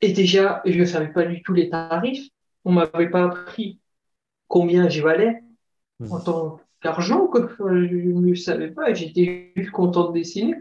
Et 0.00 0.12
déjà, 0.12 0.62
je 0.64 0.78
ne 0.78 0.84
savais 0.84 1.12
pas 1.12 1.24
du 1.24 1.42
tout 1.42 1.54
les 1.54 1.70
tarifs. 1.70 2.28
On 2.64 2.72
m'avait 2.72 3.10
pas 3.10 3.24
appris 3.24 3.80
combien 4.46 4.88
j'y 4.88 5.00
valais 5.00 5.42
hmm. 6.00 6.12
en 6.12 6.20
tant 6.20 6.60
quoi. 6.80 7.46
je 7.58 7.64
ne 7.64 8.34
savais 8.34 8.68
pas, 8.68 8.94
j'étais 8.94 9.52
juste 9.56 9.72
content 9.72 10.08
de 10.08 10.12
dessiner, 10.12 10.54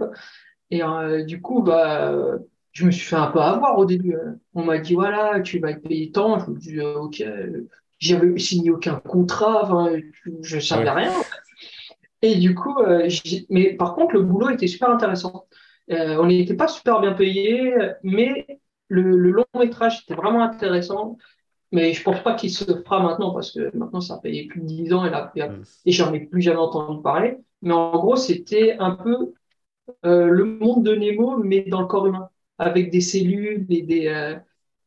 Et 0.72 0.84
euh, 0.84 1.24
du 1.24 1.42
coup, 1.42 1.62
bah, 1.62 2.40
je 2.72 2.86
me 2.86 2.92
suis 2.92 3.06
fait 3.08 3.16
un 3.16 3.28
peu 3.28 3.40
avoir 3.40 3.78
au 3.78 3.86
début. 3.86 4.16
Hein. 4.16 4.38
On 4.54 4.64
m'a 4.64 4.80
dit, 4.80 4.96
voilà, 4.96 5.42
tu 5.42 5.60
vas 5.60 5.72
être 5.72 5.84
payé 5.84 6.12
tant. 6.12 6.40
Je 6.40 6.52
me 6.52 6.58
dis, 6.58 6.80
ok, 6.82 7.24
j'avais 8.00 8.38
signé 8.40 8.72
aucun 8.72 8.96
contrat, 9.00 9.90
je 10.42 10.56
ne 10.56 10.62
savais 10.62 10.90
rien. 10.90 11.12
Et 12.22 12.36
du 12.36 12.56
coup, 12.56 12.76
euh, 12.80 13.08
mais 13.50 13.74
par 13.76 13.96
contre, 13.96 14.14
le 14.16 14.22
boulot 14.24 14.50
était 14.50 14.68
super 14.68 14.90
intéressant. 14.90 15.46
on 15.90 16.26
n'était 16.26 16.56
pas 16.56 16.68
super 16.68 17.00
bien 17.02 17.14
payé, 17.14 17.74
mais 18.04 18.48
le, 18.88 19.02
le 19.18 19.32
long 19.32 19.46
métrage 19.58 20.02
était 20.04 20.16
vraiment 20.16 20.44
intéressant. 20.44 21.18
Mais 21.72 21.94
je 21.94 22.02
pense 22.04 22.24
pas 22.24 22.34
qu'il 22.36 22.50
se 22.52 22.64
fera 22.64 23.02
maintenant 23.04 23.34
parce 23.34 23.52
que 23.52 23.76
maintenant 23.76 24.00
ça 24.00 24.16
a 24.16 24.20
payé 24.20 24.48
plus 24.48 24.62
de 24.62 24.66
10 24.68 24.94
ans 24.94 25.06
et, 25.06 25.10
là, 25.10 25.34
et 25.86 25.92
j'en 25.92 26.14
ai 26.14 26.22
plus 26.22 26.42
jamais 26.42 26.60
entendu 26.60 27.02
parler. 27.02 27.38
Mais 27.62 27.74
en 27.74 27.92
gros, 27.98 28.16
c'était 28.16 28.78
un 28.80 28.92
peu 28.92 29.34
euh, 30.06 30.28
le 30.28 30.46
monde 30.46 30.84
de 30.86 30.96
Nemo, 30.96 31.38
mais 31.38 31.62
dans 31.64 31.82
le 31.82 31.88
corps 31.88 32.08
humain, 32.08 32.30
avec 32.58 32.92
des 32.92 33.02
cellules 33.02 33.66
et 33.70 33.82
des. 33.84 34.38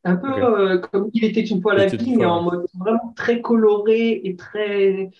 Euh, 0.05 0.09
un 0.09 0.15
peu 0.15 0.31
euh, 0.31 0.77
comme 0.79 1.09
il 1.13 1.25
était 1.25 1.41
une 1.41 1.61
fois 1.61 1.75
la 1.75 1.85
vie, 1.87 2.15
mais 2.15 2.25
en 2.25 2.43
mode 2.43 2.65
vraiment 2.73 3.13
très 3.15 3.41
coloré 3.41 4.21
et 4.23 4.35
très, 4.35 5.11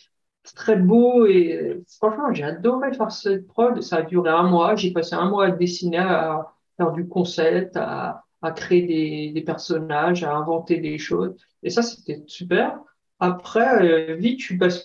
très 0.55 0.75
beau. 0.75 1.25
Et 1.25 1.81
franchement, 1.97 2.33
j'ai 2.33 2.43
adoré 2.43 2.93
faire 2.93 3.11
cette 3.11 3.47
prod. 3.47 3.81
Ça 3.81 3.97
a 3.97 4.01
duré 4.01 4.29
un 4.29 4.43
mois. 4.43 4.75
J'ai 4.75 4.91
passé 4.91 5.15
un 5.15 5.29
mois 5.29 5.47
à 5.47 5.51
dessiner, 5.51 5.97
à 5.99 6.53
faire 6.77 6.91
du 6.91 7.07
concept, 7.07 7.77
à, 7.77 8.23
à 8.41 8.51
créer 8.51 8.81
des, 8.81 9.31
des, 9.33 9.41
personnages, 9.41 10.23
à 10.23 10.33
inventer 10.35 10.77
des 10.77 10.97
choses. 10.97 11.35
Et 11.63 11.69
ça, 11.69 11.83
c'était 11.83 12.23
super. 12.27 12.79
Après, 13.19 14.11
euh, 14.11 14.15
vite, 14.15 14.41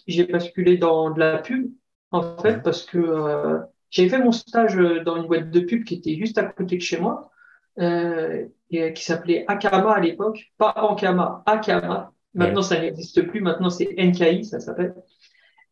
j'ai 0.06 0.24
basculé 0.24 0.76
dans 0.76 1.10
de 1.10 1.18
la 1.18 1.38
pub, 1.38 1.70
en 2.10 2.36
fait, 2.36 2.62
parce 2.62 2.84
que 2.84 2.98
euh, 2.98 3.60
j'avais 3.88 4.10
fait 4.10 4.18
mon 4.18 4.32
stage 4.32 4.76
dans 5.06 5.16
une 5.16 5.26
boîte 5.26 5.50
de 5.50 5.60
pub 5.60 5.84
qui 5.84 5.94
était 5.94 6.16
juste 6.16 6.36
à 6.36 6.44
côté 6.44 6.76
de 6.76 6.82
chez 6.82 6.98
moi, 7.00 7.30
euh, 7.78 8.46
qui 8.68 9.04
s'appelait 9.04 9.44
Akama 9.48 9.92
à 9.92 10.00
l'époque, 10.00 10.52
pas 10.58 10.74
Ankama, 10.76 11.42
Akama. 11.46 12.12
Maintenant, 12.34 12.62
ça 12.62 12.80
n'existe 12.80 13.22
plus. 13.22 13.40
Maintenant, 13.40 13.70
c'est 13.70 13.94
NKI, 13.96 14.44
ça 14.44 14.60
s'appelle. 14.60 14.94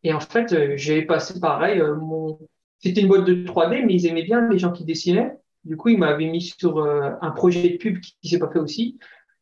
Et 0.03 0.13
en 0.13 0.19
fait, 0.19 0.51
euh, 0.53 0.73
j'avais 0.77 1.03
passé 1.03 1.39
pareil. 1.39 1.79
Euh, 1.79 1.95
mon... 1.95 2.39
C'était 2.79 3.01
une 3.01 3.07
boîte 3.07 3.25
de 3.25 3.45
3D, 3.45 3.85
mais 3.85 3.93
ils 3.93 4.07
aimaient 4.07 4.23
bien 4.23 4.49
les 4.49 4.57
gens 4.59 4.71
qui 4.71 4.83
dessinaient. 4.83 5.33
Du 5.63 5.77
coup, 5.77 5.89
ils 5.89 5.97
m'avaient 5.97 6.27
mis 6.27 6.41
sur 6.41 6.79
un 6.79 7.31
projet 7.31 7.69
de 7.69 7.77
pub 7.77 7.99
qui, 7.99 8.15
qui 8.21 8.29
s'est 8.29 8.37
pas 8.37 8.51
fait 8.51 8.59
aussi 8.59 8.99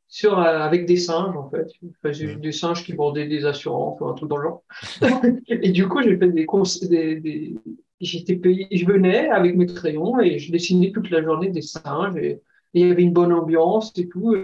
sur, 0.08 0.39
avec 0.39 0.86
des 0.86 0.95
singes, 0.95 1.36
en 1.36 1.49
fait. 1.49 1.67
J'ai 2.13 2.36
des 2.36 2.54
singes 2.54 2.86
qui 2.86 2.93
vendaient 2.93 3.28
des 3.28 3.45
assurances 3.45 3.99
ou 3.99 4.06
un 4.06 4.13
truc 4.13 4.30
dans 4.30 4.38
le 4.38 4.43
genre. 4.43 4.63
et 5.47 5.71
du 5.71 5.88
coup, 5.89 6.02
j'ai 6.02 6.17
fait 6.17 6.30
des, 6.30 6.45
des, 6.88 7.15
des 7.19 7.56
j'étais 7.99 8.36
payé, 8.36 8.67
je 8.71 8.86
venais 8.86 9.30
avec 9.30 9.56
mes 9.56 9.65
crayons 9.65 10.19
et 10.19 10.39
je 10.39 10.52
dessinais 10.52 10.91
toute 10.91 11.10
la 11.10 11.23
journée 11.23 11.49
des 11.49 11.62
singes 11.62 12.15
et, 12.17 12.41
il 12.73 12.88
y 12.88 12.91
avait 12.91 13.03
une 13.03 13.13
bonne 13.13 13.33
ambiance 13.33 13.91
et 13.97 14.07
tout. 14.07 14.36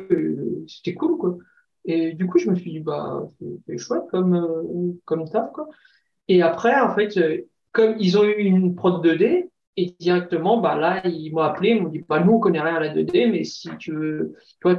C'était 0.67 0.93
cool, 0.93 1.17
quoi. 1.17 1.37
Et 1.85 2.13
du 2.13 2.27
coup, 2.27 2.37
je 2.37 2.49
me 2.49 2.55
suis 2.55 2.71
dit, 2.71 2.79
bah, 2.79 3.25
c'est 3.65 3.77
chouette 3.77 4.03
comme, 4.11 4.35
euh, 4.35 4.93
comme 5.05 5.27
taf, 5.29 5.51
quoi. 5.51 5.67
Et 6.27 6.41
après, 6.41 6.79
en 6.79 6.93
fait, 6.93 7.17
euh, 7.17 7.41
comme 7.71 7.95
ils 7.99 8.17
ont 8.17 8.23
eu 8.23 8.35
une 8.35 8.75
prod 8.75 9.03
2D, 9.03 9.49
et 9.77 9.95
directement, 9.99 10.59
bah 10.59 10.75
là, 10.75 11.01
ils 11.07 11.31
m'ont 11.31 11.41
appelé, 11.41 11.69
ils 11.69 11.81
m'ont 11.81 11.89
dit, 11.89 12.03
bah, 12.07 12.19
nous, 12.19 12.33
on 12.33 12.39
connaît 12.39 12.61
rien 12.61 12.75
à 12.75 12.79
la 12.79 12.93
2D, 12.93 13.31
mais 13.31 13.43
si 13.43 13.69
tu 13.77 13.93
veux, 13.93 14.35
toi, 14.59 14.75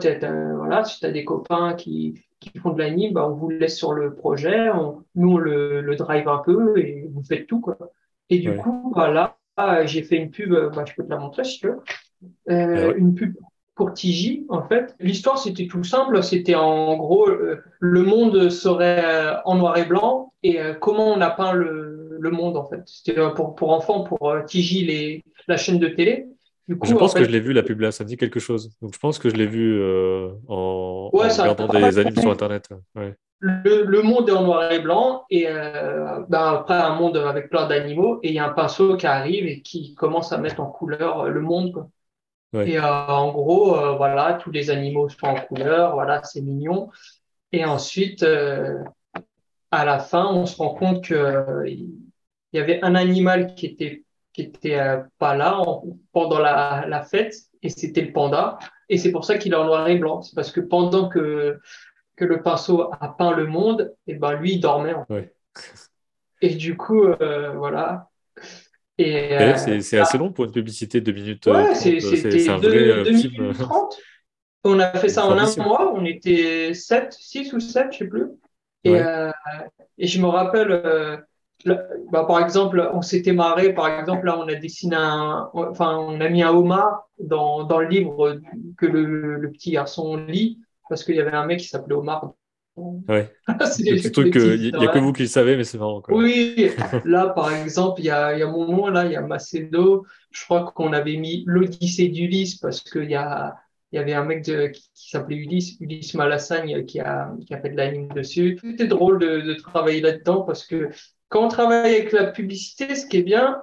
voilà, 0.56 0.84
si 0.84 1.00
tu 1.00 1.06
as 1.06 1.10
des 1.10 1.24
copains 1.24 1.74
qui, 1.74 2.22
qui 2.38 2.56
font 2.58 2.70
de 2.70 2.78
l'anime, 2.78 3.14
bah, 3.14 3.26
on 3.28 3.34
vous 3.34 3.48
laisse 3.48 3.76
sur 3.76 3.92
le 3.92 4.14
projet, 4.14 4.68
nous, 5.14 5.30
on 5.32 5.38
le, 5.38 5.80
le 5.80 5.96
drive 5.96 6.28
un 6.28 6.38
peu 6.38 6.78
et 6.78 7.08
vous 7.10 7.24
faites 7.24 7.46
tout, 7.46 7.60
quoi. 7.60 7.78
Et 8.28 8.38
du 8.38 8.54
coup, 8.54 8.92
voilà, 8.94 9.36
j'ai 9.84 10.02
fait 10.02 10.16
une 10.16 10.30
pub, 10.30 10.52
bah, 10.52 10.84
je 10.86 10.94
peux 10.94 11.04
te 11.04 11.10
la 11.10 11.18
montrer 11.18 11.44
si 11.44 11.58
tu 11.58 11.66
veux, 11.68 11.80
euh, 12.48 12.92
ah 12.92 12.96
une 12.96 13.14
pub 13.14 13.34
pour 13.74 13.94
Tiji, 13.94 14.44
en 14.48 14.62
fait. 14.66 14.94
L'histoire, 15.00 15.38
c'était 15.38 15.66
tout 15.66 15.84
simple. 15.84 16.22
C'était 16.22 16.54
en 16.54 16.96
gros, 16.96 17.28
euh, 17.28 17.62
le 17.78 18.02
monde 18.02 18.50
serait 18.50 19.04
euh, 19.04 19.34
en 19.44 19.56
noir 19.56 19.78
et 19.78 19.86
blanc 19.86 20.32
et 20.42 20.58
comment 20.80 21.12
on 21.12 21.20
a 21.20 21.30
peint 21.30 21.52
le, 21.52 22.16
le 22.18 22.30
monde, 22.30 22.56
en 22.56 22.68
fait. 22.68 22.82
C'était 22.86 23.14
pour, 23.34 23.54
pour 23.54 23.72
enfants, 23.72 24.04
pour 24.04 24.34
les, 24.54 25.22
la 25.48 25.56
chaîne 25.56 25.78
de 25.78 25.88
télé. 25.88 26.26
Du 26.68 26.76
coup, 26.76 26.86
je 26.86 26.94
pense 26.94 27.14
que 27.14 27.24
je 27.24 27.30
l'ai 27.30 27.40
vu, 27.40 27.52
la 27.52 27.62
pub 27.62 27.80
là, 27.80 27.90
ça 27.90 28.04
me 28.04 28.08
dit 28.08 28.16
quelque 28.16 28.38
chose. 28.38 28.70
Donc 28.80 28.94
je 28.94 28.98
pense 28.98 29.18
que 29.18 29.28
je 29.28 29.34
l'ai 29.34 29.46
vu 29.46 29.82
en, 30.48 31.08
regardant 31.08 31.66
des 31.66 31.98
animes 31.98 32.16
sur 32.16 32.30
Internet. 32.30 32.68
Ouais 32.94 33.14
le, 33.40 34.02
monde 34.02 34.28
est 34.28 34.32
en 34.32 34.44
noir 34.44 34.70
et 34.70 34.80
blanc 34.80 35.24
et 35.30 35.46
ben 35.46 36.42
après 36.42 36.74
un 36.74 36.94
monde 36.94 37.16
avec 37.16 37.48
plein 37.48 37.66
d'animaux 37.66 38.20
et 38.22 38.28
il 38.28 38.34
y 38.34 38.38
a 38.38 38.46
un 38.46 38.52
pinceau 38.52 38.96
qui 38.96 39.06
arrive 39.06 39.46
et 39.46 39.62
qui 39.62 39.94
commence 39.94 40.32
à 40.32 40.38
mettre 40.38 40.60
en 40.60 40.66
couleur 40.66 41.28
le 41.28 41.40
monde. 41.40 41.88
Et 42.54 42.78
euh, 42.78 42.82
en 42.82 43.32
gros, 43.32 43.76
euh, 43.76 43.92
voilà, 43.96 44.34
tous 44.34 44.50
les 44.50 44.70
animaux 44.70 45.08
sont 45.08 45.26
en 45.26 45.34
couleur, 45.36 45.94
voilà, 45.94 46.22
c'est 46.24 46.40
mignon. 46.40 46.90
Et 47.52 47.64
ensuite, 47.64 48.24
à 49.70 49.84
la 49.84 49.98
fin, 49.98 50.26
on 50.26 50.46
se 50.46 50.56
rend 50.56 50.74
compte 50.74 51.04
que 51.04 51.64
il 51.66 51.88
y 52.52 52.58
avait 52.58 52.82
un 52.82 52.94
animal 52.94 53.54
qui 53.54 53.66
était 53.66 54.04
qui 54.32 54.42
était 54.42 54.78
pas 55.18 55.36
là 55.36 55.60
pendant 56.12 56.38
la, 56.38 56.84
la 56.86 57.02
fête 57.02 57.34
et 57.62 57.68
c'était 57.68 58.02
le 58.02 58.12
panda. 58.12 58.58
Et 58.88 58.98
c'est 58.98 59.10
pour 59.10 59.24
ça 59.24 59.38
qu'il 59.38 59.52
est 59.52 59.56
en 59.56 59.64
noir 59.64 59.88
et 59.88 59.98
blanc. 59.98 60.22
C'est 60.22 60.34
parce 60.34 60.52
que 60.52 60.60
pendant 60.60 61.08
que 61.08 61.58
que 62.20 62.26
le 62.26 62.42
pinceau 62.42 62.90
a 63.00 63.16
peint 63.16 63.34
le 63.34 63.46
monde, 63.46 63.94
et 64.06 64.14
ben 64.14 64.34
lui, 64.34 64.52
il 64.52 64.60
dormait. 64.60 64.94
Et 66.42 66.54
du 66.54 66.76
coup, 66.76 67.04
euh, 67.04 67.52
voilà. 67.52 68.09
Euh, 69.00 69.56
c'est 69.80 69.98
assez 69.98 70.18
long 70.18 70.32
pour 70.32 70.44
une 70.44 70.52
publicité 70.52 71.00
de 71.00 71.12
minutes. 71.12 71.46
Ouais, 71.46 71.74
c'était 71.74 72.48
un 72.48 72.58
vrai 72.58 73.04
2 73.04 73.10
minutes 73.12 73.58
30. 73.58 73.96
On 74.64 74.78
a 74.78 74.92
fait 74.92 75.08
ça 75.08 75.26
en 75.26 75.38
un 75.38 75.56
mois, 75.56 75.92
on 75.94 76.04
était 76.04 76.74
7, 76.74 77.12
6 77.12 77.52
ou 77.54 77.60
7, 77.60 77.92
je 77.92 77.98
sais 77.98 78.06
plus. 78.06 78.26
Et, 78.84 78.94
euh, 78.96 79.30
et 79.96 80.06
je 80.06 80.20
me 80.20 80.26
rappelle, 80.26 81.24
bah, 81.64 82.24
par 82.24 82.40
exemple, 82.40 82.90
on 82.92 83.02
s'était 83.02 83.32
marré, 83.32 83.74
par 83.74 83.88
exemple, 83.88 84.26
là, 84.26 84.38
on 84.38 84.48
a 84.48 84.54
dessiné 84.54 84.96
un, 84.96 85.50
enfin, 85.54 85.96
on 85.96 86.20
a 86.20 86.28
mis 86.28 86.42
un 86.42 86.50
homard 86.50 87.08
dans, 87.18 87.64
dans 87.64 87.78
le 87.80 87.88
livre 87.88 88.40
que 88.76 88.86
le, 88.86 89.36
le 89.36 89.50
petit 89.50 89.72
garçon 89.72 90.16
lit 90.16 90.58
parce 90.88 91.04
qu'il 91.04 91.14
y 91.16 91.20
avait 91.20 91.32
un 91.32 91.46
mec 91.46 91.60
qui 91.60 91.68
s'appelait 91.68 91.94
Omar. 91.94 92.32
Ouais. 92.76 93.32
c'est 93.66 93.82
des 93.82 93.96
petits 93.96 94.12
trucs 94.12 94.34
il 94.34 94.74
n'y 94.76 94.86
a 94.86 94.88
que 94.88 94.98
vous 94.98 95.12
qui 95.12 95.22
le 95.22 95.28
savez, 95.28 95.56
mais 95.56 95.64
c'est 95.64 95.78
marrant. 95.78 96.02
Oui, 96.08 96.70
là, 97.04 97.28
par 97.28 97.52
exemple, 97.52 98.00
il 98.00 98.06
y 98.06 98.10
a, 98.10 98.36
y 98.38 98.42
a, 98.42 98.46
mon 98.46 98.66
nom, 98.66 98.88
là, 98.88 99.06
il 99.06 99.12
y 99.12 99.16
a 99.16 99.20
Macedo. 99.20 100.06
Je 100.30 100.44
crois 100.44 100.72
qu'on 100.72 100.92
avait 100.92 101.16
mis 101.16 101.44
l'Odyssée 101.46 102.08
d'Ulysse 102.08 102.56
parce 102.56 102.80
qu'il 102.80 103.10
y, 103.10 103.16
a, 103.16 103.56
y 103.92 103.98
avait 103.98 104.14
un 104.14 104.24
mec 104.24 104.44
de, 104.44 104.68
qui, 104.68 104.88
s'appelait 104.94 105.36
Ulysse, 105.36 105.78
Ulysse 105.80 106.14
Malassagne, 106.14 106.84
qui 106.86 107.00
a, 107.00 107.32
qui 107.46 107.54
a 107.54 107.60
fait 107.60 107.70
de 107.70 107.76
l'anime 107.76 108.08
dessus. 108.08 108.58
C'était 108.62 108.86
drôle 108.86 109.18
de, 109.18 109.40
de 109.40 109.54
travailler 109.54 110.00
là-dedans 110.00 110.42
parce 110.42 110.66
que 110.66 110.88
quand 111.28 111.44
on 111.44 111.48
travaille 111.48 111.94
avec 111.94 112.12
la 112.12 112.26
publicité, 112.26 112.94
ce 112.94 113.06
qui 113.06 113.18
est 113.18 113.22
bien, 113.22 113.62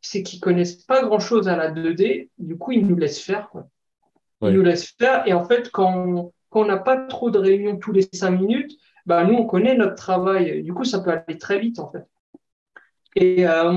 c'est 0.00 0.22
qu'ils 0.22 0.40
connaissent 0.40 0.84
pas 0.84 1.02
grand-chose 1.02 1.48
à 1.48 1.56
la 1.56 1.70
2D. 1.70 2.28
Du 2.38 2.56
coup, 2.56 2.72
ils 2.72 2.86
nous 2.86 2.96
laissent 2.96 3.20
faire. 3.20 3.48
Quoi. 3.50 3.68
Ils 4.42 4.52
nous 4.52 4.62
laissent 4.62 4.94
faire. 4.98 5.26
Et 5.26 5.32
en 5.32 5.44
fait, 5.44 5.70
quand 5.70 6.32
quand 6.50 6.62
on 6.62 6.66
n'a 6.66 6.76
pas 6.76 6.96
trop 6.96 7.30
de 7.30 7.38
réunions 7.38 7.78
tous 7.78 7.92
les 7.92 8.08
cinq 8.12 8.32
minutes, 8.32 8.76
bah, 9.06 9.24
nous, 9.24 9.34
on 9.34 9.46
connaît 9.46 9.76
notre 9.76 9.94
travail. 9.94 10.62
Du 10.62 10.74
coup, 10.74 10.84
ça 10.84 11.00
peut 11.00 11.10
aller 11.10 11.38
très 11.38 11.58
vite, 11.58 11.78
en 11.78 11.90
fait. 11.90 12.04
Et 13.16 13.46
euh, 13.46 13.72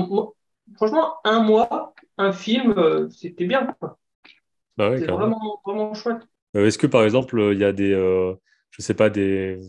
franchement, 0.76 1.14
un 1.24 1.40
mois, 1.40 1.94
un 2.18 2.32
film, 2.32 2.74
euh, 2.76 3.08
c'était 3.10 3.46
bien. 3.46 3.74
Bah 4.76 4.96
c'est 4.98 5.10
vraiment, 5.10 5.60
vraiment 5.64 5.94
chouette. 5.94 6.22
Euh, 6.56 6.66
est-ce 6.66 6.78
que, 6.78 6.86
par 6.86 7.04
exemple, 7.04 7.40
il 7.52 7.58
y 7.58 7.64
a 7.64 7.72
des, 7.72 7.92
je 8.70 8.82
sais 8.82 8.94
pas, 8.94 9.10
des, 9.10 9.60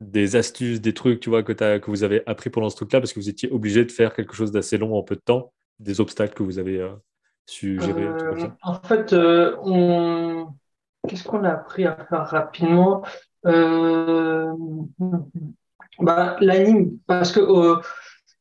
des 0.00 0.36
astuces, 0.36 0.80
des 0.80 0.94
trucs, 0.94 1.20
tu 1.20 1.30
vois, 1.30 1.42
que, 1.42 1.52
as, 1.62 1.80
que 1.80 1.90
vous 1.90 2.04
avez 2.04 2.22
appris 2.26 2.50
pendant 2.50 2.68
ce 2.68 2.76
truc-là 2.76 3.00
parce 3.00 3.12
que 3.12 3.20
vous 3.20 3.28
étiez 3.28 3.50
obligé 3.50 3.84
de 3.84 3.92
faire 3.92 4.14
quelque 4.14 4.34
chose 4.34 4.52
d'assez 4.52 4.78
long 4.78 4.96
en 4.96 5.02
peu 5.02 5.16
de 5.16 5.20
temps, 5.20 5.52
des 5.78 6.00
obstacles 6.00 6.34
que 6.34 6.42
vous 6.42 6.58
avez 6.58 6.88
su 7.46 7.80
gérer 7.80 8.08
En 8.62 8.80
fait, 8.80 9.12
on 9.12 10.48
Qu'est-ce 11.06 11.24
qu'on 11.24 11.44
a 11.44 11.50
appris 11.50 11.84
à 11.86 11.96
faire 12.08 12.26
rapidement? 12.26 13.02
Euh, 13.46 14.52
bah, 15.98 16.36
L'anime, 16.40 16.98
parce 17.06 17.32
que 17.32 17.40
euh, 17.40 17.80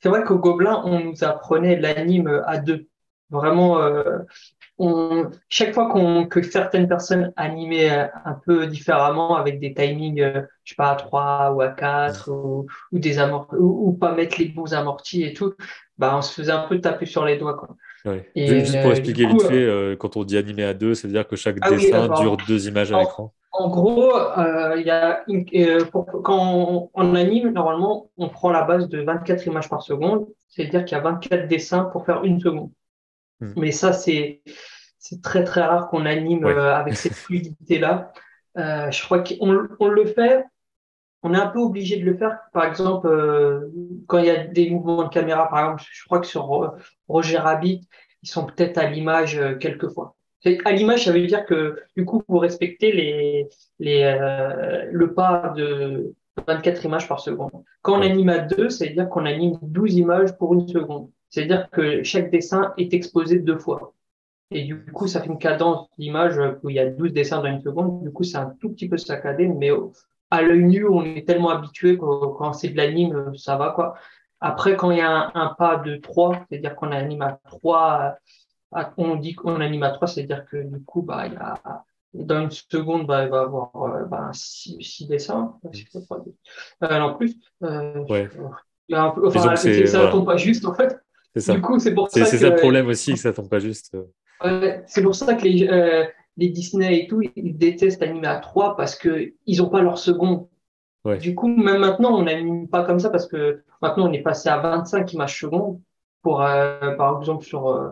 c'est 0.01 0.09
vrai 0.09 0.23
qu'au 0.23 0.37
Gobelin, 0.37 0.81
on 0.85 0.99
nous 0.99 1.23
apprenait 1.23 1.79
l'anime 1.79 2.43
à 2.45 2.57
deux. 2.57 2.87
Vraiment, 3.31 3.79
euh, 3.79 5.23
chaque 5.49 5.73
fois 5.73 5.91
que 6.29 6.41
certaines 6.41 6.87
personnes 6.87 7.33
animaient 7.35 8.09
un 8.25 8.33
peu 8.45 8.67
différemment 8.67 9.35
avec 9.35 9.59
des 9.59 9.73
timings, 9.73 10.21
je 10.63 10.71
sais 10.71 10.75
pas, 10.75 10.91
à 10.91 10.95
3 10.95 11.51
ou 11.55 11.61
à 11.61 11.69
4 11.69 12.29
ou, 12.29 12.67
des 12.91 13.17
ou, 13.57 13.93
pas 13.93 14.13
mettre 14.13 14.37
les 14.39 14.49
bons 14.49 14.73
amortis 14.73 15.23
et 15.23 15.33
tout, 15.33 15.53
bah, 15.97 16.15
on 16.15 16.21
se 16.21 16.33
faisait 16.33 16.51
un 16.51 16.67
peu 16.67 16.79
taper 16.81 17.05
sur 17.05 17.25
les 17.25 17.37
doigts. 17.37 17.55
Quoi. 17.55 17.75
Juste 18.35 18.79
pour 18.81 18.91
euh, 18.91 18.93
expliquer 18.93 19.25
vite 19.25 19.41
fait, 19.43 19.53
euh, 19.53 19.91
euh, 19.91 19.95
quand 19.95 20.17
on 20.17 20.23
dit 20.23 20.37
animé 20.37 20.63
à 20.63 20.73
deux, 20.73 20.93
c'est-à-dire 20.93 21.27
que 21.27 21.35
chaque 21.35 21.57
ah 21.61 21.71
dessin 21.71 22.07
dure 22.19 22.37
deux 22.47 22.67
images 22.67 22.91
à 22.91 22.99
l'écran. 22.99 23.33
En 23.51 23.69
gros, 23.69 24.11
il 24.75 24.83
y 24.85 24.89
a 24.89 25.23
quand 26.23 26.89
on, 26.93 27.15
anime, 27.15 27.53
normalement, 27.53 28.09
on 28.17 28.29
prend 28.29 28.51
la 28.51 28.63
base 28.63 28.89
de 28.89 29.01
24 29.01 29.47
images 29.47 29.69
par 29.69 29.81
seconde, 29.81 30.27
c'est-à-dire 30.49 30.83
qu'il 30.85 30.97
y 30.97 30.99
a 30.99 31.03
24 31.03 31.47
dessins 31.47 31.85
pour 31.85 32.05
faire 32.05 32.23
une 32.25 32.39
seconde. 32.39 32.71
Hmm. 33.39 33.53
Mais 33.55 33.71
ça, 33.71 33.93
c'est 33.93 34.41
très 35.23 35.43
très 35.43 35.61
rare 35.61 35.87
qu'on 35.87 36.05
anime 36.05 36.45
avec 36.45 36.95
cette 36.95 37.13
fluidité-là. 37.13 38.11
je 38.55 39.03
crois 39.03 39.19
qu'on 39.23 39.67
on 39.79 39.87
le 39.87 40.05
fait 40.05 40.43
on 41.25 41.33
est 41.33 41.37
un 41.37 41.47
peu 41.47 41.59
obligé 41.59 41.97
de 41.97 42.05
le 42.05 42.15
faire. 42.15 42.37
Par 42.53 42.65
exemple, 42.65 43.07
euh, 43.07 43.71
quand 44.05 44.19
il 44.19 44.25
y 44.25 44.29
a 44.29 44.45
des 44.45 44.69
mouvements 44.69 45.03
de 45.03 45.09
caméra, 45.09 45.49
par 45.49 45.59
exemple, 45.59 45.83
je 45.91 46.05
crois 46.05 46.19
que 46.19 46.27
sur 46.27 46.71
Roger 47.07 47.39
Rabbit, 47.39 47.81
ils 48.21 48.29
sont 48.29 48.45
peut-être 48.45 48.77
à 48.77 48.87
l'image 48.87 49.39
euh, 49.39 49.55
quelquefois. 49.55 50.15
À 50.65 50.71
l'image, 50.71 51.05
ça 51.05 51.11
veut 51.11 51.25
dire 51.25 51.43
que 51.47 51.81
du 51.97 52.05
coup, 52.05 52.21
vous 52.27 52.37
respectez 52.37 52.91
les, 52.91 53.49
les, 53.79 54.03
euh, 54.03 54.87
le 54.91 55.15
pas 55.15 55.51
de 55.57 56.13
24 56.47 56.85
images 56.85 57.07
par 57.07 57.19
seconde. 57.19 57.49
Quand 57.81 57.97
on 57.97 58.01
anime 58.03 58.29
à 58.29 58.37
deux, 58.37 58.69
ça 58.69 58.85
veut 58.85 58.93
dire 58.93 59.09
qu'on 59.09 59.25
anime 59.25 59.57
12 59.63 59.95
images 59.95 60.37
pour 60.37 60.53
une 60.53 60.67
seconde. 60.67 61.09
C'est-à-dire 61.31 61.67
que 61.71 62.03
chaque 62.03 62.29
dessin 62.29 62.71
est 62.77 62.93
exposé 62.93 63.39
deux 63.39 63.57
fois. 63.57 63.95
Et 64.51 64.61
du 64.61 64.85
coup, 64.85 65.07
ça 65.07 65.21
fait 65.21 65.29
une 65.29 65.39
cadence 65.39 65.87
d'image 65.97 66.39
où 66.61 66.69
il 66.69 66.75
y 66.75 66.79
a 66.79 66.87
12 66.87 67.13
dessins 67.13 67.41
dans 67.41 67.47
une 67.47 67.61
seconde. 67.61 68.03
Du 68.03 68.11
coup, 68.11 68.23
c'est 68.23 68.37
un 68.37 68.53
tout 68.61 68.69
petit 68.69 68.87
peu 68.87 68.97
saccadé, 68.97 69.47
mais 69.47 69.71
à 70.35 70.41
l'œil 70.41 70.63
nu, 70.63 70.87
on 70.87 71.03
est 71.03 71.27
tellement 71.27 71.49
habitué 71.49 71.97
que 71.97 72.05
quand 72.37 72.53
c'est 72.53 72.69
de 72.69 72.77
l'anime, 72.77 73.35
ça 73.35 73.57
va 73.57 73.71
quoi. 73.71 73.95
Après, 74.41 74.75
quand 74.75 74.91
il 74.91 74.99
y 74.99 75.01
a 75.01 75.31
un, 75.33 75.55
pas 75.57 75.77
de 75.77 75.95
3, 75.95 76.45
c'est-à-dire 76.49 76.75
qu'on 76.75 76.91
anime 76.91 77.21
à 77.21 77.39
3, 77.45 78.15
on 78.97 79.15
dit 79.15 79.33
qu'on 79.33 79.59
anime 79.61 79.83
à 79.83 79.91
3, 79.91 80.07
c'est-à-dire 80.07 80.45
que 80.45 80.57
du 80.57 80.83
coup, 80.83 81.01
bah, 81.01 81.27
il 81.27 81.33
y 81.33 81.37
a, 81.37 81.83
dans 82.13 82.41
une 82.41 82.51
seconde, 82.51 83.07
bah, 83.07 83.23
il 83.23 83.29
va 83.29 83.41
avoir 83.41 83.71
6, 84.33 84.73
euh, 84.73 85.07
bah, 85.07 85.07
dessins. 85.09 85.55
Euh, 86.83 86.99
en 86.99 87.13
plus, 87.15 87.35
euh, 87.63 88.03
ouais. 88.09 88.29
enfin, 88.93 89.55
ça 89.55 89.69
ne 89.69 90.11
tombe 90.11 90.25
pas 90.25 90.37
juste 90.37 90.65
en 90.65 90.73
fait. 90.73 90.97
C'est 91.33 91.41
ça. 91.41 91.53
Du 91.53 91.61
coup, 91.61 91.79
c'est 91.79 91.93
pour 91.93 92.09
ça. 92.09 92.25
C'est 92.25 92.37
ça 92.37 92.49
le 92.49 92.55
problème 92.55 92.87
aussi, 92.87 93.13
que 93.13 93.19
ça 93.19 93.29
ne 93.29 93.33
tombe 93.33 93.49
pas 93.49 93.59
juste. 93.59 93.97
c'est 94.87 95.01
pour 95.01 95.15
ça 95.15 95.33
que 95.33 95.43
les, 95.43 95.67
euh, 95.67 96.05
les 96.37 96.49
Disney 96.49 96.99
et 97.01 97.07
tout, 97.07 97.21
ils 97.35 97.57
détestent 97.57 98.01
animer 98.01 98.27
à 98.27 98.37
3 98.37 98.75
parce 98.75 98.95
qu'ils 98.95 99.33
n'ont 99.57 99.69
pas 99.69 99.81
leur 99.81 99.97
second. 99.97 100.49
Du 101.19 101.35
coup, 101.35 101.47
même 101.47 101.81
maintenant, 101.81 102.17
on 102.17 102.23
n'anime 102.23 102.67
pas 102.67 102.83
comme 102.83 102.99
ça 102.99 103.11
parce 103.11 103.27
que 103.27 103.63
maintenant, 103.81 104.09
on 104.09 104.13
est 104.13 104.23
passé 104.23 104.49
à 104.49 104.57
25 104.57 105.13
images 105.13 105.39
secondes. 105.39 105.79
Pour, 106.23 106.41
euh, 106.41 106.95
par 106.95 107.19
exemple, 107.19 107.45
sur, 107.45 107.67
euh, 107.67 107.91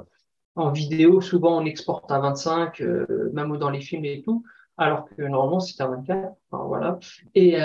en 0.56 0.72
vidéo, 0.72 1.22
souvent, 1.22 1.62
on 1.62 1.66
exporte 1.66 2.12
à 2.12 2.20
25, 2.20 2.82
euh, 2.82 3.30
même 3.34 3.56
dans 3.58 3.70
les 3.70 3.82
films 3.82 4.06
et 4.06 4.24
tout. 4.24 4.44
alors 4.78 5.06
que 5.06 5.22
normalement 5.22 5.60
c'était 5.60 5.84
à 5.84 5.88
24. 5.88 6.34
voilà. 6.50 6.98
Et, 7.36 7.58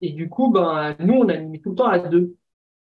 et 0.00 0.10
du 0.10 0.28
coup, 0.28 0.50
ben, 0.50 0.96
nous, 0.98 1.14
on 1.14 1.28
animait 1.28 1.60
tout 1.60 1.70
le 1.70 1.76
temps 1.76 1.86
à 1.86 2.00
deux 2.00 2.34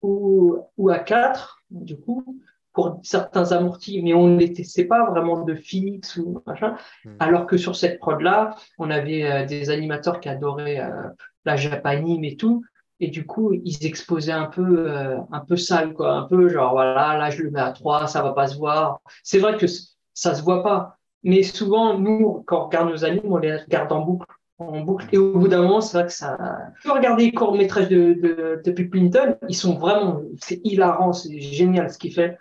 ou, 0.02 0.58
ou 0.78 0.89
à 0.89 0.99
quatre, 0.99 1.60
du 1.69 1.97
coup, 1.97 2.39
pour 2.73 2.99
certains 3.03 3.51
amortis, 3.51 4.01
mais 4.01 4.13
on 4.13 4.39
c'est 4.63 4.86
pas 4.86 5.09
vraiment 5.09 5.43
de 5.43 5.55
fixe 5.55 6.17
ou 6.17 6.41
machin. 6.45 6.75
Hmm. 7.05 7.15
Alors 7.19 7.45
que 7.45 7.57
sur 7.57 7.75
cette 7.75 7.99
prod-là, 7.99 8.55
on 8.79 8.89
avait 8.89 9.23
euh, 9.23 9.45
des 9.45 9.69
animateurs 9.69 10.19
qui 10.19 10.29
adoraient 10.29 10.79
euh, 10.79 11.09
la 11.45 11.55
japanime 11.55 12.23
et 12.23 12.36
tout. 12.36 12.63
Et 12.99 13.07
du 13.07 13.25
coup, 13.25 13.53
ils 13.53 13.86
exposaient 13.86 14.31
un 14.31 14.45
peu, 14.45 14.89
euh, 14.89 15.17
un 15.31 15.41
peu 15.41 15.57
sale, 15.57 15.93
quoi. 15.93 16.13
Un 16.13 16.23
peu 16.23 16.49
genre, 16.49 16.71
voilà, 16.71 17.17
là, 17.17 17.29
je 17.29 17.43
le 17.43 17.51
mets 17.51 17.59
à 17.59 17.71
3, 17.71 18.07
ça 18.07 18.21
va 18.23 18.33
pas 18.33 18.47
se 18.47 18.57
voir. 18.57 19.01
C'est 19.23 19.39
vrai 19.39 19.57
que 19.57 19.67
ça 20.13 20.36
se 20.36 20.41
voit 20.41 20.63
pas. 20.63 20.97
Mais 21.23 21.43
souvent, 21.43 21.97
nous, 21.97 22.43
quand 22.45 22.62
on 22.62 22.65
regarde 22.65 22.89
nos 22.89 23.05
animes, 23.05 23.31
on 23.31 23.38
les 23.38 23.55
regarde 23.55 23.91
en 23.91 24.01
boucle. 24.01 24.27
En 24.67 24.82
boucle. 24.82 25.08
Et 25.12 25.17
au 25.17 25.38
bout 25.38 25.47
d'un 25.47 25.62
moment, 25.62 25.82
c'est 25.82 25.97
vrai 25.97 26.08
que 26.08 26.13
ça. 26.13 26.38
Tu 26.82 26.88
peux 26.88 26.93
regarder 26.93 27.26
les 27.26 27.32
courts-métrages 27.32 27.89
de, 27.89 28.13
de, 28.13 28.62
de 28.63 29.38
ils 29.49 29.56
sont 29.56 29.76
vraiment. 29.76 30.21
C'est 30.41 30.62
hilarant, 30.63 31.13
c'est 31.13 31.39
génial 31.39 31.89
ce 31.89 31.97
qu'il 31.97 32.13
fait. 32.13 32.38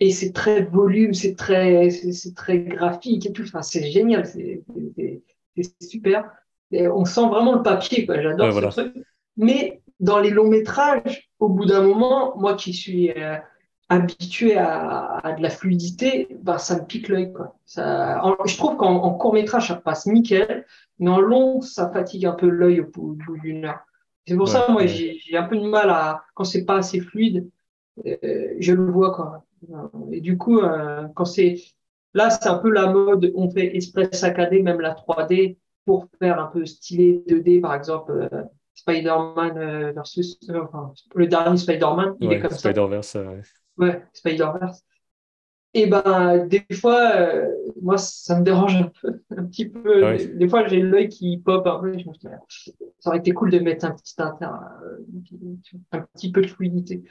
Et 0.00 0.12
c'est 0.12 0.32
très 0.32 0.62
volume, 0.62 1.12
c'est 1.12 1.34
très, 1.34 1.90
c'est 1.90 2.34
très 2.34 2.60
graphique 2.60 3.26
et 3.26 3.32
tout. 3.32 3.42
Enfin, 3.42 3.62
c'est 3.62 3.90
génial, 3.90 4.26
c'est 4.26 4.62
super. 5.80 6.30
Et 6.70 6.86
on 6.86 7.04
sent 7.04 7.26
vraiment 7.28 7.54
le 7.56 7.62
papier, 7.62 8.06
quoi. 8.06 8.20
J'adore 8.20 8.52
ce 8.72 8.80
truc. 8.80 8.94
Mais 9.36 9.82
dans 10.00 10.18
les 10.18 10.30
longs 10.30 10.48
métrages, 10.48 11.30
au 11.38 11.48
bout 11.48 11.66
d'un 11.66 11.82
moment, 11.82 12.36
moi 12.38 12.54
qui 12.54 12.72
suis 12.72 13.10
euh, 13.10 13.36
habitué 13.88 14.56
à, 14.56 15.34
de 15.36 15.42
la 15.42 15.50
fluidité, 15.50 16.28
bah, 16.42 16.58
ça 16.58 16.76
me 16.76 16.84
pique 16.86 17.08
l'œil. 17.08 17.32
Je 17.66 18.56
trouve 18.56 18.76
qu'en 18.76 19.14
court 19.14 19.32
métrage, 19.32 19.68
ça 19.68 19.76
passe 19.76 20.06
nickel, 20.06 20.66
mais 20.98 21.10
en 21.10 21.20
long, 21.20 21.60
ça 21.60 21.90
fatigue 21.90 22.26
un 22.26 22.32
peu 22.32 22.48
l'œil 22.48 22.80
au 22.80 22.86
bout, 22.86 23.16
d'une 23.42 23.64
heure. 23.64 23.80
C'est 24.26 24.36
pour 24.36 24.48
ça, 24.48 24.66
moi, 24.68 24.86
j'ai 24.86 25.18
un 25.32 25.44
peu 25.44 25.56
de 25.56 25.66
mal 25.66 25.88
à, 25.88 26.22
quand 26.34 26.44
c'est 26.44 26.64
pas 26.64 26.76
assez 26.76 27.00
fluide, 27.00 27.48
euh, 28.06 28.54
je 28.58 28.72
le 28.72 28.90
vois 28.90 29.14
quoi. 29.14 29.44
Et 30.12 30.20
du 30.20 30.36
coup, 30.36 30.60
euh, 30.60 31.08
quand 31.14 31.24
c'est 31.24 31.56
là, 32.14 32.30
c'est 32.30 32.48
un 32.48 32.58
peu 32.58 32.70
la 32.70 32.92
mode. 32.92 33.32
On 33.34 33.50
fait 33.50 33.74
Express 33.74 34.10
saccadé, 34.12 34.62
même 34.62 34.80
la 34.80 34.94
3D, 34.94 35.56
pour 35.84 36.06
faire 36.20 36.38
un 36.38 36.46
peu 36.46 36.64
stylé 36.66 37.24
2D, 37.26 37.60
par 37.60 37.74
exemple. 37.74 38.28
Spider-Man 38.78 39.58
euh, 39.58 39.92
versus 39.92 40.38
euh, 40.50 40.62
le 41.14 41.26
dernier 41.26 41.56
Spider-Man, 41.56 42.14
il 42.20 42.32
est 42.32 42.40
comme 42.40 42.50
Spider-Verse, 42.50 43.08
ça. 43.08 43.24
Ouais, 43.78 44.02
Spider-Verse. 44.12 44.84
Et 45.74 45.86
ben 45.86 46.46
des 46.46 46.64
fois, 46.80 47.12
euh, 47.14 47.46
moi 47.82 47.98
ça 47.98 48.38
me 48.38 48.44
dérange 48.44 48.74
un 48.76 48.90
peu, 49.00 49.22
un 49.36 49.44
petit 49.44 49.68
peu. 49.68 50.06
Ah 50.06 50.16
des, 50.16 50.48
fois 50.48 50.66
j'ai 50.66 50.80
l'œil 50.80 51.08
qui 51.08 51.38
pop 51.38 51.66
un 51.66 51.78
peu. 51.78 51.92
Je 51.92 52.08
me 52.08 52.12
dis, 52.12 52.26
ça 52.98 53.10
aurait 53.10 53.18
été 53.18 53.32
cool 53.32 53.50
de 53.50 53.58
mettre 53.58 53.84
un 53.84 53.90
petit 53.90 54.14
inter, 54.18 54.48
un 55.92 56.00
petit 56.14 56.32
peu 56.32 56.40
de 56.40 56.46
fluidité. 56.46 57.04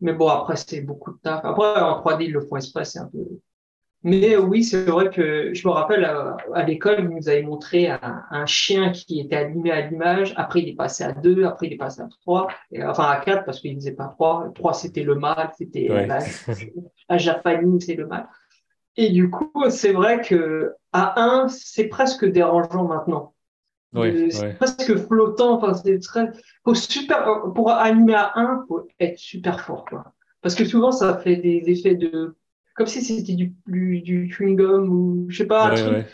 Mais 0.00 0.12
bon 0.12 0.28
après 0.28 0.56
c'est 0.56 0.82
beaucoup 0.82 1.12
de 1.12 1.18
taf. 1.18 1.44
Après 1.44 1.80
en 1.80 2.02
3D 2.02 2.24
ils 2.26 2.32
le 2.32 2.42
font 2.42 2.56
exprès, 2.56 2.84
c'est 2.84 2.98
un 2.98 3.06
peu 3.06 3.18
mais 4.04 4.36
oui, 4.36 4.64
c'est 4.64 4.84
vrai 4.84 5.10
que 5.10 5.54
je 5.54 5.68
me 5.68 5.72
rappelle 5.72 6.04
à, 6.04 6.62
l'école, 6.64 6.96
ils 7.00 7.08
nous 7.08 7.28
avaient 7.28 7.42
montré 7.42 7.88
un, 7.88 8.46
chien 8.46 8.90
qui 8.90 9.20
était 9.20 9.36
animé 9.36 9.70
à 9.70 9.82
l'image. 9.82 10.34
Après, 10.36 10.60
il 10.60 10.68
est 10.68 10.74
passé 10.74 11.04
à 11.04 11.12
deux. 11.12 11.44
Après, 11.44 11.68
il 11.68 11.72
est 11.72 11.76
passé 11.76 12.00
à 12.00 12.08
trois. 12.08 12.48
Et, 12.72 12.82
enfin, 12.82 13.04
à 13.04 13.20
quatre 13.20 13.44
parce 13.44 13.60
qu'il 13.60 13.74
ne 13.74 13.80
faisait 13.80 13.92
pas 13.92 14.08
trois. 14.08 14.50
Trois, 14.56 14.74
c'était 14.74 15.04
le 15.04 15.14
mal. 15.14 15.52
C'était 15.56 15.86
la, 15.86 16.06
la 16.06 16.20
c'est 16.20 17.94
le 17.94 18.06
mal. 18.06 18.28
Et 18.96 19.10
du 19.10 19.30
coup, 19.30 19.52
c'est 19.70 19.92
vrai 19.92 20.20
que 20.20 20.72
à 20.92 21.22
un, 21.22 21.46
c'est 21.48 21.86
presque 21.86 22.24
dérangeant 22.24 22.84
maintenant. 22.84 23.34
Oui, 23.94 24.32
c'est 24.32 24.54
presque 24.54 24.96
flottant. 25.06 25.58
Enfin, 25.58 25.74
c'est 25.74 26.00
très. 26.00 26.28
Faut 26.64 26.74
super. 26.74 27.52
Pour 27.54 27.70
animer 27.70 28.14
à 28.14 28.32
un, 28.34 28.64
faut 28.66 28.88
être 28.98 29.18
super 29.18 29.60
fort, 29.60 29.84
quoi. 29.84 30.12
Parce 30.40 30.56
que 30.56 30.64
souvent, 30.64 30.90
ça 30.90 31.18
fait 31.18 31.36
des 31.36 31.62
effets 31.68 31.94
de 31.94 32.34
comme 32.74 32.86
si 32.86 33.02
c'était 33.02 33.34
du, 33.34 33.54
du, 33.66 34.28
chewing-gum 34.28 34.88
ou 34.88 35.26
je 35.28 35.38
sais 35.38 35.46
pas, 35.46 35.72
un 35.72 35.74
truc 35.74 36.06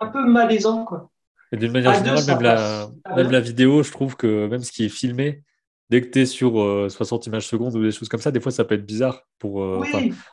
un 0.00 0.06
peu 0.06 0.24
malaisant. 0.26 0.84
Quoi. 0.84 1.10
Et 1.52 1.56
d'une 1.56 1.72
manière 1.72 1.94
générale, 1.94 2.24
même, 2.26 2.40
la, 2.40 2.88
même 3.14 3.30
la 3.30 3.40
vidéo, 3.40 3.82
je 3.82 3.90
trouve 3.90 4.16
que 4.16 4.46
même 4.48 4.62
ce 4.62 4.72
qui 4.72 4.84
est 4.84 4.88
filmé, 4.88 5.42
dès 5.90 6.00
que 6.00 6.08
tu 6.08 6.20
es 6.20 6.26
sur 6.26 6.52
60 6.90 7.26
euh, 7.26 7.30
images 7.30 7.46
secondes 7.46 7.74
ou 7.76 7.82
des 7.82 7.92
choses 7.92 8.08
comme 8.08 8.20
ça, 8.20 8.30
des 8.30 8.40
fois 8.40 8.52
ça 8.52 8.64
peut 8.64 8.74
être 8.74 8.86
bizarre. 8.86 9.22
Pour, 9.38 9.62
euh, 9.62 9.84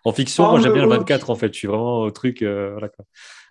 En 0.06 0.12
fiction, 0.12 0.50
moi 0.50 0.60
j'aime 0.60 0.74
bien 0.74 0.84
le 0.84 0.90
24 0.90 1.30
en 1.30 1.36
fait, 1.36 1.54
je 1.54 1.60
suis 1.60 1.68
vraiment 1.68 2.00
au 2.02 2.12
truc. 2.12 2.42
Euh, 2.42 2.72
voilà, 2.72 2.90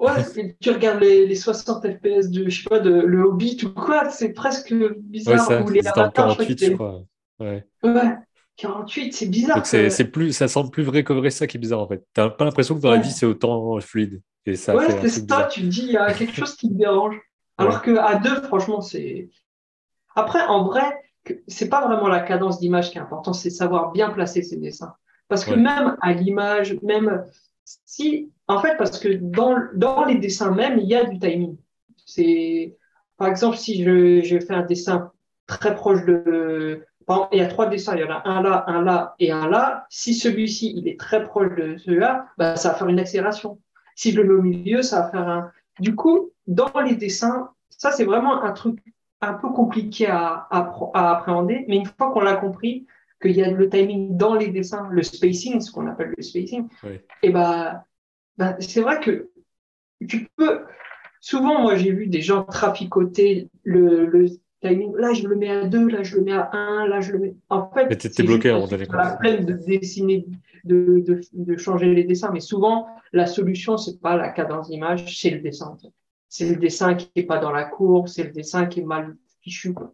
Ouais, 0.00 0.54
tu 0.60 0.70
regardes 0.70 1.00
les, 1.00 1.26
les, 1.26 1.36
60 1.36 1.86
FPS 1.86 2.30
de, 2.30 2.48
je 2.48 2.62
sais 2.62 2.68
pas, 2.68 2.80
de 2.80 2.90
le 2.90 3.22
Hobbit 3.22 3.58
ou 3.64 3.70
quoi, 3.70 4.10
c'est 4.10 4.32
presque 4.32 4.74
bizarre. 4.98 5.48
Ouais, 5.48 5.56
ça, 5.56 5.62
ou 5.62 5.68
les 5.68 5.80
48, 5.82 6.64
je 6.64 6.72
crois. 6.72 7.02
Ouais. 7.38 7.64
ouais. 7.82 8.16
48, 8.62 9.12
c'est 9.12 9.26
bizarre. 9.26 9.66
C'est 9.66 10.04
plus, 10.04 10.32
ça 10.32 10.48
semble 10.48 10.70
plus 10.70 10.84
vrai 10.84 11.02
que 11.02 11.12
vrai, 11.12 11.30
ça 11.30 11.46
qui 11.46 11.56
est 11.56 11.60
bizarre 11.60 11.80
en 11.80 11.88
fait. 11.88 12.06
T'as 12.14 12.30
pas 12.30 12.44
l'impression 12.44 12.76
que 12.76 12.80
dans 12.80 12.90
la 12.90 12.98
vie 12.98 13.10
c'est 13.10 13.26
autant 13.26 13.78
fluide. 13.80 14.22
Et 14.46 14.56
ça 14.56 14.74
ouais, 14.74 14.86
c'est 15.00 15.28
ça, 15.28 15.48
tu 15.50 15.62
te 15.62 15.66
dis, 15.66 15.84
il 15.84 15.92
y 15.92 15.96
a 15.96 16.12
quelque 16.12 16.34
chose 16.34 16.56
qui 16.56 16.70
me 16.70 16.78
dérange. 16.78 17.16
Alors 17.58 17.82
que 17.82 17.94
qu'à 17.94 18.16
deux, 18.16 18.42
franchement, 18.42 18.80
c'est. 18.80 19.30
Après, 20.14 20.42
en 20.42 20.64
vrai, 20.64 20.82
c'est 21.46 21.68
pas 21.68 21.86
vraiment 21.86 22.08
la 22.08 22.20
cadence 22.20 22.58
d'image 22.58 22.90
qui 22.90 22.98
est 22.98 23.00
importante, 23.00 23.34
c'est 23.34 23.50
savoir 23.50 23.92
bien 23.92 24.10
placer 24.10 24.42
ses 24.42 24.56
dessins. 24.56 24.94
Parce 25.28 25.44
que 25.44 25.54
même 25.54 25.96
à 26.00 26.12
l'image, 26.12 26.78
même 26.82 27.24
si. 27.64 28.32
En 28.48 28.60
fait, 28.60 28.76
parce 28.76 28.98
que 28.98 29.08
dans, 29.08 29.56
dans 29.74 30.04
les 30.04 30.16
dessins 30.16 30.50
même, 30.50 30.78
il 30.78 30.86
y 30.86 30.94
a 30.94 31.04
du 31.04 31.18
timing. 31.18 31.56
C'est. 32.04 32.76
Par 33.16 33.28
exemple, 33.28 33.56
si 33.56 33.84
je, 33.84 34.22
je 34.22 34.38
fais 34.40 34.54
un 34.54 34.62
dessin 34.64 35.12
très 35.46 35.74
proche 35.74 36.04
de 36.04 36.84
il 37.32 37.38
y 37.38 37.40
a 37.40 37.46
trois 37.46 37.66
dessins, 37.66 37.94
il 37.96 38.00
y 38.00 38.04
en 38.04 38.10
a 38.10 38.22
un 38.24 38.42
là, 38.42 38.64
un 38.66 38.82
là 38.82 39.14
et 39.18 39.30
un 39.30 39.48
là. 39.48 39.86
Si 39.90 40.14
celui-ci, 40.14 40.74
il 40.76 40.88
est 40.88 40.98
très 40.98 41.24
proche 41.24 41.54
de 41.56 41.76
celui-là, 41.76 42.26
bah, 42.38 42.56
ça 42.56 42.70
va 42.70 42.74
faire 42.74 42.88
une 42.88 43.00
accélération. 43.00 43.58
Si 43.94 44.12
je 44.12 44.20
le 44.20 44.28
mets 44.28 44.34
au 44.34 44.42
milieu, 44.42 44.82
ça 44.82 45.02
va 45.02 45.10
faire 45.10 45.28
un... 45.28 45.50
Du 45.80 45.94
coup, 45.94 46.30
dans 46.46 46.72
les 46.84 46.96
dessins, 46.96 47.50
ça, 47.70 47.92
c'est 47.92 48.04
vraiment 48.04 48.42
un 48.42 48.52
truc 48.52 48.78
un 49.20 49.34
peu 49.34 49.48
compliqué 49.50 50.06
à, 50.06 50.46
à, 50.50 51.10
appréhender, 51.10 51.64
mais 51.68 51.76
une 51.76 51.86
fois 51.86 52.12
qu'on 52.12 52.20
l'a 52.20 52.36
compris, 52.36 52.86
qu'il 53.20 53.32
y 53.32 53.42
a 53.42 53.50
le 53.50 53.68
timing 53.68 54.16
dans 54.16 54.34
les 54.34 54.48
dessins, 54.48 54.88
le 54.90 55.02
spacing, 55.02 55.60
ce 55.60 55.70
qu'on 55.70 55.86
appelle 55.86 56.12
le 56.16 56.22
spacing, 56.22 56.68
et 57.22 57.30
bah, 57.30 57.84
bah, 58.36 58.56
c'est 58.58 58.80
vrai 58.80 58.98
que 59.00 59.30
tu 60.08 60.28
peux. 60.36 60.64
Souvent, 61.20 61.60
moi, 61.60 61.76
j'ai 61.76 61.92
vu 61.92 62.08
des 62.08 62.20
gens 62.20 62.42
traficoter 62.42 63.48
le, 63.62 64.06
le, 64.06 64.26
Là, 64.62 65.12
je 65.12 65.26
le 65.26 65.36
mets 65.36 65.50
à 65.50 65.66
2, 65.66 65.88
là, 65.88 66.02
je 66.02 66.16
le 66.16 66.22
mets 66.22 66.32
à 66.32 66.48
1, 66.52 66.86
là, 66.86 67.00
je 67.00 67.12
le 67.12 67.18
mets. 67.18 67.34
En 67.48 67.68
fait, 67.70 68.00
c'est 68.00 68.22
bloqué 68.22 68.50
à 68.50 68.56
un 68.56 68.66
la 68.66 69.16
peine 69.20 69.44
de 69.44 69.54
dessiner, 69.54 70.24
de, 70.64 71.02
de, 71.04 71.20
de, 71.32 71.56
changer 71.56 71.92
les 71.92 72.04
dessins. 72.04 72.30
Mais 72.32 72.40
souvent, 72.40 72.86
la 73.12 73.26
solution, 73.26 73.76
c'est 73.76 74.00
pas 74.00 74.16
la 74.16 74.28
cadence 74.28 74.68
d'image, 74.68 75.20
c'est 75.20 75.30
le 75.30 75.40
dessin. 75.40 75.76
C'est 76.28 76.48
le 76.48 76.56
dessin 76.56 76.94
qui 76.94 77.10
n'est 77.16 77.24
pas 77.24 77.38
dans 77.38 77.50
la 77.50 77.64
courbe, 77.64 78.06
c'est 78.06 78.24
le 78.24 78.30
dessin 78.30 78.66
qui 78.66 78.80
est 78.80 78.84
mal 78.84 79.16
fichu. 79.42 79.74
Quoi. 79.74 79.92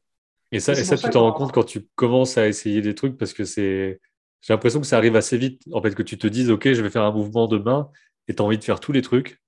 Et 0.52 0.61
ça, 0.61 0.72
et 0.72 0.85
ça 0.85 0.96
tu 0.96 1.09
t'en 1.09 1.22
rends 1.22 1.33
compte 1.33 1.52
quand 1.52 1.64
tu 1.64 1.87
commences 1.94 2.37
à 2.37 2.46
essayer 2.46 2.83
des 2.83 2.94
trucs 2.94 3.16
parce 3.16 3.33
que 3.33 3.44
c'est. 3.44 4.00
J'ai 4.40 4.52
l'impression 4.52 4.81
que 4.81 4.87
ça 4.87 4.98
arrive 4.98 5.16
assez 5.16 5.37
vite. 5.37 5.62
En 5.72 5.83
fait, 5.83 5.94
que 5.94 6.02
tu 6.02 6.16
te 6.16 6.26
dises, 6.26 6.50
OK, 6.50 6.72
je 6.72 6.81
vais 6.81 6.90
faire 6.90 7.02
un 7.02 7.12
mouvement 7.12 7.48
de 7.48 7.59
main 7.59 7.90
et 8.28 8.35
tu 8.35 8.42
as 8.42 8.44
envie 8.44 8.59
de 8.59 8.64
faire 8.64 8.81
tous 8.81 8.92
les 8.92 9.02
trucs. 9.02 9.40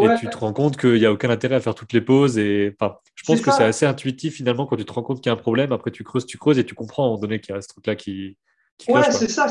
Et 0.00 0.08
tu 0.18 0.28
te 0.28 0.36
rends 0.38 0.52
compte 0.52 0.78
qu'il 0.78 0.94
n'y 0.94 1.04
a 1.04 1.12
aucun 1.12 1.28
intérêt 1.28 1.56
à 1.56 1.60
faire 1.60 1.74
toutes 1.74 1.92
les 1.92 2.00
pauses. 2.00 2.38
Et 2.38 2.74
enfin, 2.80 2.96
je 3.14 3.24
pense 3.24 3.40
que 3.42 3.50
c'est 3.50 3.64
assez 3.64 3.84
intuitif 3.84 4.36
finalement 4.36 4.66
quand 4.66 4.76
tu 4.76 4.84
te 4.84 4.92
rends 4.92 5.02
compte 5.02 5.20
qu'il 5.20 5.28
y 5.28 5.30
a 5.30 5.34
un 5.34 5.40
problème. 5.40 5.72
Après, 5.72 5.90
tu 5.90 6.02
creuses, 6.02 6.24
tu 6.24 6.38
creuses 6.38 6.58
et 6.58 6.64
tu 6.64 6.74
comprends 6.74 7.02
à 7.02 7.06
un 7.06 7.08
moment 7.10 7.20
donné 7.20 7.40
qu'il 7.40 7.54
y 7.54 7.58
a 7.58 7.60
ce 7.60 7.68
truc-là 7.68 7.94
qui. 7.94 8.38
ouais, 8.88 9.10
c'est 9.10 9.28
ça. 9.28 9.46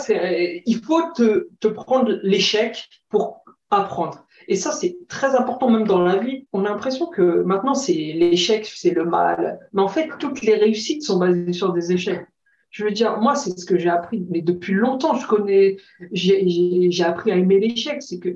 Il 0.65 0.81
faut 0.83 1.03
te, 1.15 1.49
te 1.59 1.67
prendre 1.67 2.19
l'échec 2.23 2.89
pour 3.09 3.43
apprendre. 3.69 4.25
Et 4.47 4.55
ça, 4.55 4.71
c'est 4.71 4.97
très 5.07 5.35
important 5.35 5.69
même 5.69 5.85
dans 5.85 6.01
la 6.01 6.17
vie. 6.17 6.47
On 6.53 6.65
a 6.65 6.69
l'impression 6.69 7.05
que 7.05 7.43
maintenant, 7.43 7.75
c'est 7.75 7.93
l'échec, 7.93 8.65
c'est 8.65 8.91
le 8.91 9.05
mal. 9.05 9.59
Mais 9.73 9.81
en 9.81 9.87
fait, 9.87 10.09
toutes 10.19 10.41
les 10.41 10.55
réussites 10.55 11.03
sont 11.03 11.19
basées 11.19 11.53
sur 11.53 11.71
des 11.71 11.91
échecs. 11.91 12.25
Je 12.71 12.83
veux 12.83 12.91
dire, 12.91 13.19
moi, 13.19 13.35
c'est 13.35 13.57
ce 13.57 13.65
que 13.65 13.77
j'ai 13.77 13.89
appris. 13.89 14.25
Mais 14.29 14.41
depuis 14.41 14.73
longtemps, 14.73 15.15
je 15.15 15.27
connais, 15.27 15.77
j'ai 16.11 17.03
appris 17.03 17.31
à 17.31 17.35
aimer 17.35 17.59
l'échec. 17.59 18.01
C'est 18.01 18.19
que 18.19 18.29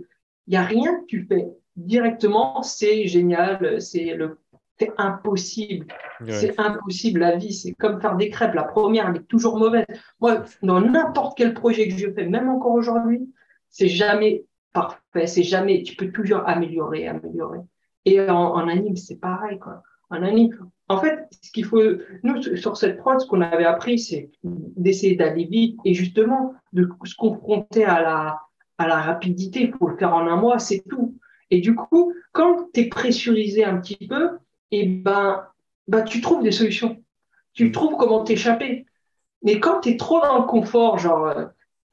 il 0.47 0.51
n'y 0.51 0.57
a 0.57 0.63
rien 0.63 0.99
que 0.99 1.05
tu 1.07 1.25
fais 1.27 1.47
directement, 1.75 2.61
c'est 2.63 3.07
génial, 3.07 3.81
c'est 3.81 4.13
le 4.13 4.39
c'est 4.77 4.91
impossible. 4.97 5.87
C'est 6.27 6.59
impossible. 6.59 7.21
La 7.21 7.35
vie, 7.37 7.53
c'est 7.53 7.73
comme 7.73 8.01
faire 8.01 8.15
des 8.17 8.29
crêpes. 8.29 8.53
La 8.53 8.63
première, 8.63 9.09
elle 9.09 9.17
est 9.17 9.27
toujours 9.27 9.57
mauvaise. 9.57 9.85
Moi, 10.19 10.43
dans 10.63 10.81
n'importe 10.81 11.37
quel 11.37 11.53
projet 11.53 11.87
que 11.87 11.95
je 11.95 12.11
fais, 12.11 12.25
même 12.25 12.49
encore 12.49 12.73
aujourd'hui, 12.73 13.29
c'est 13.69 13.87
jamais 13.87 14.45
parfait. 14.73 15.27
C'est 15.27 15.43
jamais. 15.43 15.83
Tu 15.83 15.95
peux 15.95 16.11
toujours 16.11 16.41
améliorer, 16.45 17.07
améliorer. 17.07 17.59
Et 18.05 18.19
en, 18.29 18.67
anime, 18.67 18.95
c'est 18.95 19.19
pareil, 19.19 19.59
quoi. 19.59 19.81
En 20.11 20.21
anime, 20.21 20.55
en 20.89 20.99
fait, 20.99 21.27
ce 21.41 21.51
qu'il 21.51 21.65
faut, 21.65 21.81
nous, 22.23 22.41
sur 22.57 22.77
cette 22.77 22.97
prod, 22.97 23.19
ce 23.19 23.25
qu'on 23.25 23.41
avait 23.41 23.65
appris, 23.65 23.97
c'est 23.97 24.29
d'essayer 24.43 25.15
d'aller 25.15 25.45
vite 25.45 25.79
et 25.83 25.95
justement 25.95 26.53
de 26.73 26.87
se 27.05 27.15
confronter 27.15 27.85
à 27.85 28.01
la, 28.01 28.39
à 28.77 28.87
la 28.87 29.01
rapidité. 29.01 29.61
Il 29.63 29.73
faut 29.73 29.87
le 29.87 29.97
faire 29.97 30.13
en 30.13 30.27
un 30.27 30.35
mois, 30.35 30.59
c'est 30.59 30.83
tout. 30.87 31.17
Et 31.51 31.61
du 31.61 31.75
coup, 31.75 32.13
quand 32.31 32.71
tu 32.73 32.81
es 32.81 32.89
pressurisé 32.89 33.63
un 33.63 33.77
petit 33.77 34.07
peu, 34.07 34.37
et 34.71 34.87
ben, 34.87 35.45
ben 35.87 36.03
tu 36.03 36.21
trouves 36.21 36.43
des 36.43 36.51
solutions. 36.51 37.01
Tu 37.53 37.65
mm. 37.65 37.71
trouves 37.71 37.97
comment 37.97 38.23
t'échapper. 38.23 38.85
Mais 39.43 39.59
quand 39.59 39.81
tu 39.81 39.89
es 39.89 39.97
trop 39.97 40.19
dans 40.21 40.39
le 40.39 40.45
confort, 40.45 40.97
genre, 40.97 41.27
euh, 41.27 41.45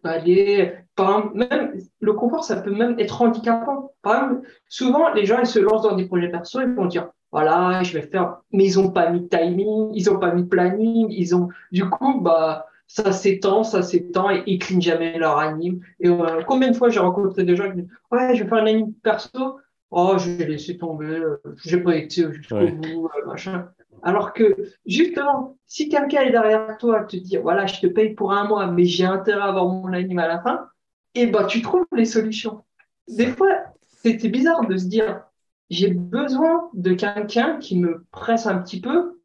aller, 0.05 0.74
par 0.94 1.34
même, 1.34 1.74
le 2.00 2.12
confort, 2.14 2.44
ça 2.44 2.61
peut 2.61 2.74
même 2.74 2.98
être 2.98 3.20
handicapant. 3.22 3.92
Par 4.03 4.24
exemple, 4.24 4.48
souvent, 4.68 5.12
les 5.12 5.26
gens, 5.26 5.38
ils 5.38 5.46
se 5.46 5.59
lancent 5.59 5.82
dans 5.82 5.96
des 5.96 6.07
projets 6.07 6.30
perso, 6.30 6.61
ils 6.61 6.74
vont 6.74 6.86
dire, 6.86 7.11
voilà, 7.30 7.82
je 7.82 7.94
vais 7.94 8.07
faire, 8.07 8.38
mais 8.53 8.66
ils 8.66 8.76
n'ont 8.76 8.90
pas 8.90 9.11
mis 9.11 9.20
de 9.20 9.26
timing, 9.26 9.90
ils 9.94 10.07
n'ont 10.07 10.18
pas 10.18 10.34
mis 10.34 10.42
de 10.42 10.48
planning, 10.48 11.07
ils 11.11 11.34
ont, 11.34 11.48
du 11.70 11.88
coup, 11.88 12.20
bah, 12.20 12.66
ça 12.93 13.11
s'étend, 13.11 13.64
ça 13.64 13.80
s'étend 13.80 14.28
et 14.28 14.43
ils 14.47 14.59
clignent 14.59 14.82
jamais 14.82 15.16
leur 15.16 15.38
anime. 15.38 15.80
Et 15.99 16.11
euh, 16.11 16.43
combien 16.47 16.70
de 16.70 16.76
fois 16.76 16.90
j'ai 16.90 17.01
rencontré 17.01 17.43
des 17.43 17.57
gens 17.57 17.70
qui 17.70 17.80
disent, 17.80 17.90
ouais, 18.11 18.36
je 18.36 18.43
vais 18.43 18.49
faire 18.51 18.59
un 18.59 18.66
anime 18.66 18.93
perso, 19.03 19.59
oh, 19.90 20.18
je 20.18 20.30
vais 20.32 20.45
laisser 20.45 20.76
tomber, 20.76 21.07
euh, 21.07 21.40
j'ai 21.64 21.78
pas 21.78 21.97
été 21.97 22.30
jusqu'au 22.30 22.68
bout, 22.68 23.07
euh, 23.07 23.26
machin. 23.26 23.70
Alors 24.03 24.34
que, 24.34 24.55
justement, 24.84 25.57
si 25.66 25.88
quelqu'un 25.88 26.20
est 26.20 26.32
derrière 26.32 26.76
toi, 26.78 27.05
te 27.05 27.16
dire, 27.16 27.40
voilà, 27.40 27.64
je 27.64 27.80
te 27.80 27.86
paye 27.86 28.12
pour 28.12 28.30
un 28.30 28.47
mois, 28.47 28.66
mais 28.66 28.84
j'ai 28.84 29.07
intérêt 29.07 29.40
à 29.40 29.47
avoir 29.47 29.68
mon 29.68 29.90
anime 29.95 30.18
à 30.18 30.28
la 30.28 30.43
fin, 30.43 30.66
et 31.14 31.22
eh 31.22 31.26
ben, 31.26 31.47
tu 31.47 31.62
trouves 31.62 31.86
les 31.93 32.05
solutions. 32.05 32.62
Des 33.09 33.28
fois, 33.28 33.57
c'était 34.03 34.28
bizarre 34.28 34.66
de 34.66 34.76
se 34.76 34.84
dire, 34.84 35.22
j'ai 35.70 35.88
besoin 35.88 36.68
de 36.74 36.93
quelqu'un 36.93 37.57
qui 37.57 37.78
me 37.78 38.05
presse 38.11 38.47
un 38.47 38.59
petit 38.59 38.82
peu 38.82 39.18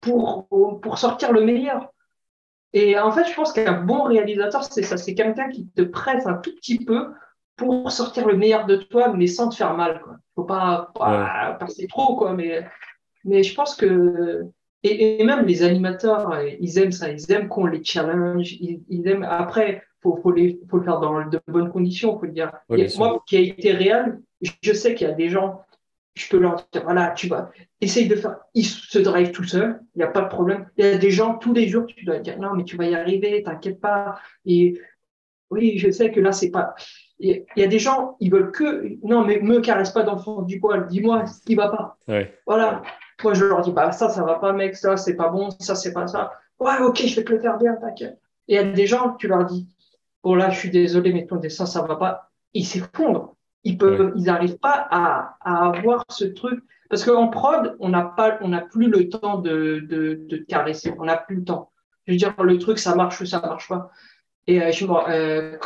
pour, 0.00 0.48
pour 0.80 0.96
sortir 0.96 1.32
le 1.32 1.44
meilleur. 1.44 1.91
Et 2.72 2.98
en 2.98 3.12
fait, 3.12 3.24
je 3.28 3.34
pense 3.34 3.52
qu'un 3.52 3.82
bon 3.82 4.04
réalisateur, 4.04 4.64
c'est 4.64 4.82
ça, 4.82 4.96
c'est 4.96 5.14
quelqu'un 5.14 5.48
qui 5.50 5.68
te 5.68 5.82
presse 5.82 6.26
un 6.26 6.34
tout 6.34 6.54
petit 6.54 6.82
peu 6.84 7.08
pour 7.56 7.90
sortir 7.90 8.26
le 8.26 8.36
meilleur 8.36 8.66
de 8.66 8.76
toi, 8.76 9.12
mais 9.12 9.26
sans 9.26 9.48
te 9.48 9.56
faire 9.56 9.74
mal. 9.74 10.00
Quoi. 10.02 10.16
Faut 10.34 10.44
pas, 10.44 10.90
passer 11.58 11.86
trop, 11.86 12.16
quoi. 12.16 12.32
Mais, 12.32 12.66
mais 13.24 13.42
je 13.42 13.54
pense 13.54 13.74
que 13.74 14.46
et, 14.82 15.22
même 15.22 15.46
les 15.46 15.62
animateurs, 15.62 16.36
ils 16.60 16.78
aiment 16.78 16.92
ça, 16.92 17.10
ils 17.10 17.30
aiment 17.30 17.48
qu'on 17.48 17.66
les 17.66 17.84
challenge, 17.84 18.52
ils, 18.52 19.06
aiment. 19.06 19.22
Après, 19.22 19.82
faut, 20.00 20.18
faut, 20.22 20.32
les, 20.32 20.60
faut 20.68 20.78
le 20.78 20.84
faire 20.84 20.98
dans 20.98 21.24
de 21.28 21.40
bonnes 21.46 21.70
conditions, 21.70 22.18
faut 22.18 22.26
le 22.26 22.32
dire. 22.32 22.52
moi, 22.96 23.22
qui 23.26 23.36
a 23.36 23.40
été 23.40 23.72
réel, 23.72 24.20
je 24.40 24.72
sais 24.72 24.94
qu'il 24.94 25.06
y 25.06 25.10
a 25.10 25.14
des 25.14 25.28
gens 25.28 25.60
je 26.14 26.28
peux 26.28 26.38
leur 26.38 26.56
dire, 26.72 26.82
voilà, 26.84 27.10
tu 27.10 27.26
vas, 27.28 27.50
essaye 27.80 28.06
de 28.06 28.16
faire, 28.16 28.36
il 28.54 28.64
se 28.66 28.98
drive 28.98 29.30
tout 29.30 29.44
seul, 29.44 29.80
il 29.94 29.98
n'y 29.98 30.04
a 30.04 30.08
pas 30.08 30.22
de 30.22 30.28
problème. 30.28 30.66
Il 30.76 30.84
y 30.84 30.88
a 30.88 30.98
des 30.98 31.10
gens, 31.10 31.36
tous 31.38 31.54
les 31.54 31.68
jours, 31.68 31.86
tu 31.86 32.04
dois 32.04 32.18
dire, 32.18 32.38
non, 32.38 32.54
mais 32.54 32.64
tu 32.64 32.76
vas 32.76 32.84
y 32.84 32.94
arriver, 32.94 33.42
t'inquiète 33.42 33.80
pas. 33.80 34.18
Et 34.44 34.80
oui, 35.50 35.78
je 35.78 35.90
sais 35.90 36.10
que 36.10 36.20
là, 36.20 36.32
c'est 36.32 36.50
pas. 36.50 36.74
Il 37.18 37.44
y 37.56 37.62
a 37.62 37.66
des 37.66 37.78
gens, 37.78 38.16
ils 38.20 38.30
veulent 38.30 38.50
que, 38.50 38.98
non, 39.02 39.24
mais 39.24 39.38
me 39.40 39.60
caresse 39.60 39.90
pas 39.90 40.02
d'enfant 40.02 40.42
du 40.42 40.60
poil, 40.60 40.86
dis-moi 40.88 41.26
ce 41.26 41.40
qui 41.40 41.54
va 41.54 41.68
pas. 41.68 41.96
Voilà. 42.46 42.82
Moi, 43.22 43.34
je 43.34 43.44
leur 43.44 43.60
dis, 43.60 43.70
bah, 43.70 43.92
ça, 43.92 44.08
ça 44.08 44.24
va 44.24 44.34
pas, 44.34 44.52
mec, 44.52 44.76
ça, 44.76 44.96
c'est 44.96 45.14
pas 45.14 45.28
bon, 45.28 45.50
ça, 45.60 45.74
c'est 45.74 45.92
pas 45.92 46.08
ça. 46.08 46.32
Ouais, 46.58 46.78
ok, 46.80 47.06
je 47.06 47.16
vais 47.16 47.24
te 47.24 47.32
le 47.32 47.38
faire 47.38 47.56
bien, 47.56 47.74
t'inquiète. 47.76 48.18
Et 48.48 48.54
il 48.54 48.56
y 48.56 48.58
a 48.58 48.64
des 48.64 48.86
gens, 48.86 49.14
tu 49.14 49.28
leur 49.28 49.44
dis, 49.44 49.68
bon, 50.22 50.34
là, 50.34 50.50
je 50.50 50.58
suis 50.58 50.70
désolé, 50.70 51.12
mais 51.12 51.26
ton 51.26 51.36
dessin, 51.36 51.64
ça 51.64 51.82
va 51.82 51.96
pas. 51.96 52.30
Ils 52.52 52.66
s'effondrent. 52.66 53.36
Ils 53.64 53.78
peuvent, 53.78 54.12
ils 54.16 54.24
n'arrivent 54.24 54.58
pas 54.58 54.86
à, 54.90 55.36
à, 55.40 55.66
avoir 55.66 56.04
ce 56.08 56.24
truc. 56.24 56.62
Parce 56.90 57.04
qu'en 57.04 57.28
prod, 57.28 57.76
on 57.80 57.88
n'a 57.88 58.02
pas, 58.02 58.38
on 58.42 58.48
n'a 58.48 58.60
plus 58.60 58.88
le 58.88 59.08
temps 59.08 59.38
de, 59.38 59.80
de, 59.88 60.20
de 60.28 60.36
caresser. 60.36 60.94
On 60.98 61.04
n'a 61.04 61.16
plus 61.16 61.36
le 61.36 61.44
temps. 61.44 61.70
Je 62.06 62.12
veux 62.12 62.18
dire, 62.18 62.34
le 62.42 62.58
truc, 62.58 62.78
ça 62.78 62.94
marche 62.94 63.20
ou 63.20 63.26
ça 63.26 63.40
marche 63.40 63.68
pas. 63.68 63.90
Et 64.46 64.60
euh, 64.62 64.72
je, 64.72 64.86
euh, 64.86 65.56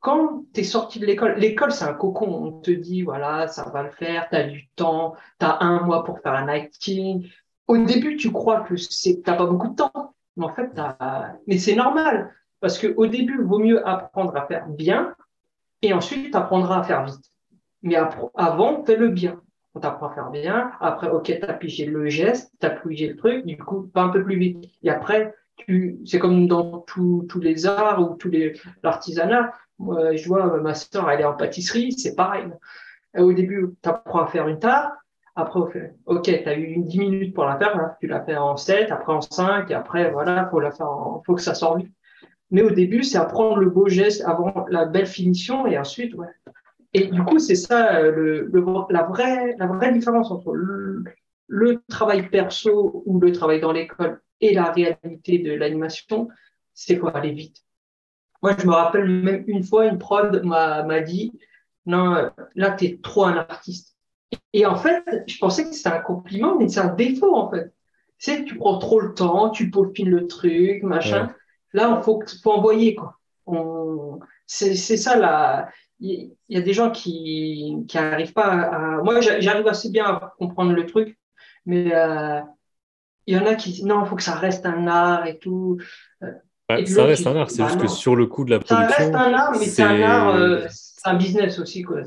quand 0.00 0.44
tu 0.52 0.60
es 0.60 0.64
sorti 0.64 1.00
de 1.00 1.06
l'école, 1.06 1.34
l'école, 1.38 1.72
c'est 1.72 1.84
un 1.84 1.94
cocon. 1.94 2.28
On 2.28 2.60
te 2.60 2.70
dit, 2.70 3.02
voilà, 3.02 3.48
ça 3.48 3.68
va 3.70 3.82
le 3.82 3.90
faire, 3.90 4.28
tu 4.28 4.36
as 4.36 4.44
du 4.44 4.68
temps, 4.76 5.14
tu 5.40 5.46
as 5.46 5.62
un 5.62 5.80
mois 5.80 6.04
pour 6.04 6.20
faire 6.20 6.34
un 6.34 6.48
acting. 6.48 7.28
Au 7.66 7.76
début, 7.78 8.16
tu 8.16 8.30
crois 8.30 8.60
que 8.60 8.76
c'est, 8.76 9.22
t'as 9.24 9.34
pas 9.34 9.46
beaucoup 9.46 9.68
de 9.68 9.76
temps. 9.76 10.14
Mais 10.36 10.44
en 10.44 10.54
fait, 10.54 10.70
mais 11.46 11.58
c'est 11.58 11.74
normal. 11.74 12.32
Parce 12.60 12.78
qu'au 12.78 13.06
début, 13.06 13.38
il 13.40 13.46
vaut 13.46 13.58
mieux 13.58 13.86
apprendre 13.86 14.36
à 14.36 14.46
faire 14.46 14.68
bien 14.68 15.14
et 15.82 15.92
ensuite, 15.92 16.30
tu 16.30 16.36
apprendras 16.36 16.80
à 16.80 16.82
faire 16.82 17.04
vite. 17.04 17.32
Mais 17.86 17.94
avant, 18.34 18.84
fais-le 18.84 19.08
bien. 19.08 19.40
On 19.76 19.80
t'apprend 19.80 20.08
à 20.08 20.14
faire 20.14 20.30
bien. 20.30 20.72
Après, 20.80 21.08
OK, 21.08 21.26
tu 21.26 21.40
as 21.40 21.52
pigé 21.52 21.86
le 21.86 22.08
geste, 22.08 22.52
tu 22.60 22.66
as 22.66 22.70
pigé 22.70 23.06
le 23.08 23.16
truc, 23.16 23.46
du 23.46 23.56
coup, 23.56 23.82
pas 23.82 24.02
un 24.02 24.08
peu 24.08 24.24
plus 24.24 24.36
vite. 24.36 24.64
Et 24.82 24.90
après, 24.90 25.34
c'est 26.04 26.18
comme 26.18 26.48
dans 26.48 26.80
tous 26.80 27.40
les 27.40 27.66
arts 27.66 28.00
ou 28.00 28.16
tous 28.16 28.28
les, 28.28 28.54
l'artisanat. 28.82 29.52
Moi, 29.78 30.16
je 30.16 30.26
vois 30.26 30.60
ma 30.60 30.74
soeur, 30.74 31.08
elle 31.10 31.20
est 31.20 31.24
en 31.24 31.34
pâtisserie, 31.34 31.92
c'est 31.92 32.16
pareil. 32.16 32.46
Au 33.16 33.32
début, 33.32 33.68
tu 33.82 33.88
apprends 33.88 34.24
à 34.24 34.26
faire 34.26 34.48
une 34.48 34.58
tarte. 34.58 34.92
Après, 35.36 35.60
OK, 36.06 36.22
tu 36.22 36.48
as 36.48 36.58
eu 36.58 36.78
10 36.78 36.98
minutes 36.98 37.34
pour 37.34 37.44
la 37.44 37.56
faire, 37.56 37.76
hein. 37.76 37.94
tu 38.00 38.08
la 38.08 38.24
fais 38.24 38.36
en 38.36 38.56
7, 38.56 38.90
après 38.90 39.12
en 39.12 39.20
5, 39.20 39.70
et 39.70 39.74
après, 39.74 40.10
voilà, 40.10 40.48
faut 40.50 40.58
la 40.58 40.72
faire 40.72 40.88
faut 41.24 41.34
que 41.34 41.42
ça 41.42 41.54
sorte 41.54 41.78
vite. 41.78 41.92
Mais 42.50 42.62
au 42.62 42.70
début, 42.70 43.04
c'est 43.04 43.18
apprendre 43.18 43.58
le 43.58 43.68
beau 43.68 43.86
geste 43.86 44.24
avant 44.24 44.64
la 44.70 44.86
belle 44.86 45.06
finition, 45.06 45.66
et 45.66 45.78
ensuite, 45.78 46.14
ouais, 46.14 46.28
et 46.96 47.08
du 47.08 47.22
coup, 47.22 47.38
c'est 47.38 47.56
ça 47.56 47.96
euh, 47.96 48.10
le, 48.10 48.50
la, 48.88 49.02
vraie, 49.02 49.54
la 49.58 49.66
vraie 49.66 49.92
différence 49.92 50.30
entre 50.30 50.54
le, 50.54 51.82
travail 51.88 52.30
perso 52.30 53.02
ou 53.04 53.20
le 53.20 53.32
travail 53.32 53.60
dans 53.60 53.72
l'école 53.72 54.22
et 54.40 54.54
la 54.54 54.72
réalité 54.72 55.38
de 55.38 55.52
l'animation, 55.52 56.28
c'est 56.72 56.96
faut 56.96 57.08
aller 57.08 57.32
vite? 57.32 57.62
Moi, 58.42 58.54
je 58.58 58.66
me 58.66 58.72
rappelle 58.72 59.08
même 59.08 59.44
une 59.46 59.62
fois, 59.62 59.86
une 59.86 59.98
prod 59.98 60.42
m'a 60.42 61.00
dit, 61.00 61.38
non, 61.84 62.30
là, 62.54 62.70
tu 62.70 62.86
es 62.86 62.98
trop 63.02 63.24
un 63.24 63.36
artiste. 63.36 63.94
Et 64.54 64.64
en 64.64 64.76
fait, 64.76 65.04
je 65.26 65.36
pensais 65.38 65.64
que 65.64 65.74
c'était 65.74 65.90
un 65.90 66.00
compliment, 66.00 66.58
mais 66.58 66.68
c'est 66.68 66.80
un 66.80 66.94
défaut, 66.94 67.34
en 67.36 67.50
fait. 67.50 67.74
C'est 68.18 68.42
que 68.42 68.48
tu 68.48 68.56
prends 68.56 68.78
trop 68.78 69.00
le 69.00 69.12
temps, 69.12 69.50
tu 69.50 69.70
peaufines 69.70 70.08
le 70.08 70.26
truc, 70.26 70.82
machin. 70.82 71.34
Là, 71.74 71.94
il 71.98 72.02
faut, 72.02 72.22
faut 72.42 72.52
envoyer, 72.52 72.94
quoi. 72.94 73.18
C'est 74.46 74.74
ça, 74.76 75.18
la 75.18 75.68
il 76.00 76.30
y, 76.48 76.56
a 76.56 76.60
des 76.60 76.72
gens 76.72 76.90
qui 76.90 77.74
qui 77.88 77.96
arrivent 77.96 78.34
pas 78.34 78.46
à, 78.46 79.02
moi 79.02 79.20
j'arrive 79.20 79.66
assez 79.66 79.90
bien 79.90 80.04
à 80.04 80.34
comprendre 80.38 80.72
le 80.72 80.84
truc 80.84 81.18
mais 81.64 81.94
euh, 81.94 82.40
il 83.26 83.34
y 83.34 83.38
en 83.38 83.46
a 83.46 83.54
qui 83.54 83.70
disent 83.70 83.84
non 83.84 84.04
il 84.04 84.08
faut 84.08 84.16
que 84.16 84.22
ça 84.22 84.34
reste 84.34 84.66
un 84.66 84.86
art 84.86 85.26
et 85.26 85.38
tout. 85.38 85.78
Ça 86.20 87.04
reste 87.04 87.26
un 87.26 87.36
art 87.36 87.50
c'est 87.50 87.64
juste 87.64 87.80
que 87.80 87.88
sur 87.88 88.14
le 88.14 88.26
coup 88.26 88.44
de 88.44 88.50
la 88.50 88.58
production 88.58 88.88
ça 88.90 88.96
reste 88.96 89.14
un 89.14 89.32
art 89.32 89.52
mais 89.58 89.66
c'est 89.66 89.82
un 89.82 90.02
art 90.02 90.34
euh, 90.34 90.66
c'est 90.70 91.08
un 91.08 91.14
business 91.14 91.58
aussi 91.58 91.82
quoi. 91.82 92.02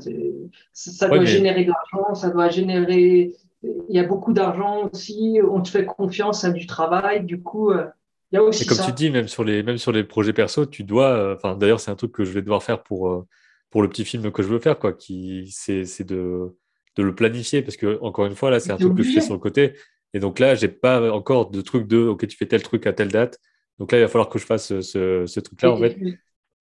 Ça 0.72 1.08
doit 1.08 1.24
générer 1.24 1.64
de 1.64 1.72
l'argent 1.72 2.14
ça 2.14 2.30
doit 2.30 2.48
générer 2.48 3.32
il 3.62 3.94
y 3.94 3.98
a 3.98 4.04
beaucoup 4.04 4.32
d'argent 4.32 4.88
aussi 4.92 5.40
on 5.50 5.60
te 5.62 5.68
fait 5.68 5.84
confiance 5.84 6.44
à 6.44 6.50
du 6.50 6.66
travail 6.66 7.24
du 7.24 7.42
coup 7.42 7.72
euh, 7.72 7.86
il 8.30 8.36
y 8.36 8.38
a 8.38 8.42
aussi 8.42 8.62
et 8.62 8.66
comme 8.66 8.86
tu 8.86 8.92
dis 8.92 9.10
même 9.10 9.26
sur 9.26 9.42
les 9.42 9.64
même 9.64 9.78
sur 9.78 9.90
les 9.90 10.04
projets 10.04 10.32
perso 10.32 10.64
tu 10.64 10.84
dois 10.84 11.34
enfin 11.34 11.56
d'ailleurs 11.56 11.80
c'est 11.80 11.90
un 11.90 11.96
truc 11.96 12.12
que 12.12 12.24
je 12.24 12.30
vais 12.30 12.42
devoir 12.42 12.62
faire 12.62 12.82
pour 12.82 13.26
pour 13.70 13.82
le 13.82 13.88
petit 13.88 14.04
film 14.04 14.30
que 14.32 14.42
je 14.42 14.48
veux 14.48 14.58
faire, 14.58 14.78
quoi, 14.78 14.92
qui 14.92 15.50
c'est 15.52 16.04
de, 16.04 16.56
de 16.96 17.02
le 17.02 17.14
planifier 17.14 17.62
parce 17.62 17.76
que 17.76 17.98
encore 18.02 18.26
une 18.26 18.34
fois 18.34 18.50
là, 18.50 18.60
c'est 18.60 18.72
un 18.72 18.76
truc 18.76 18.96
que 18.96 19.02
je 19.02 19.12
fais 19.12 19.20
sur 19.20 19.34
le 19.34 19.40
côté. 19.40 19.74
Et 20.12 20.18
donc 20.18 20.38
là, 20.38 20.54
j'ai 20.54 20.68
pas 20.68 21.12
encore 21.12 21.50
de 21.50 21.60
truc 21.60 21.86
de 21.86 21.98
OK, 21.98 22.26
tu 22.26 22.36
fais 22.36 22.46
tel 22.46 22.62
truc 22.62 22.86
à 22.86 22.92
telle 22.92 23.08
date. 23.08 23.38
Donc 23.78 23.92
là, 23.92 23.98
il 23.98 24.02
va 24.02 24.08
falloir 24.08 24.28
que 24.28 24.38
je 24.38 24.44
fasse 24.44 24.80
ce, 24.80 25.24
ce, 25.26 25.40
truc-là 25.40 25.72
en 25.72 25.78
fait. 25.78 25.96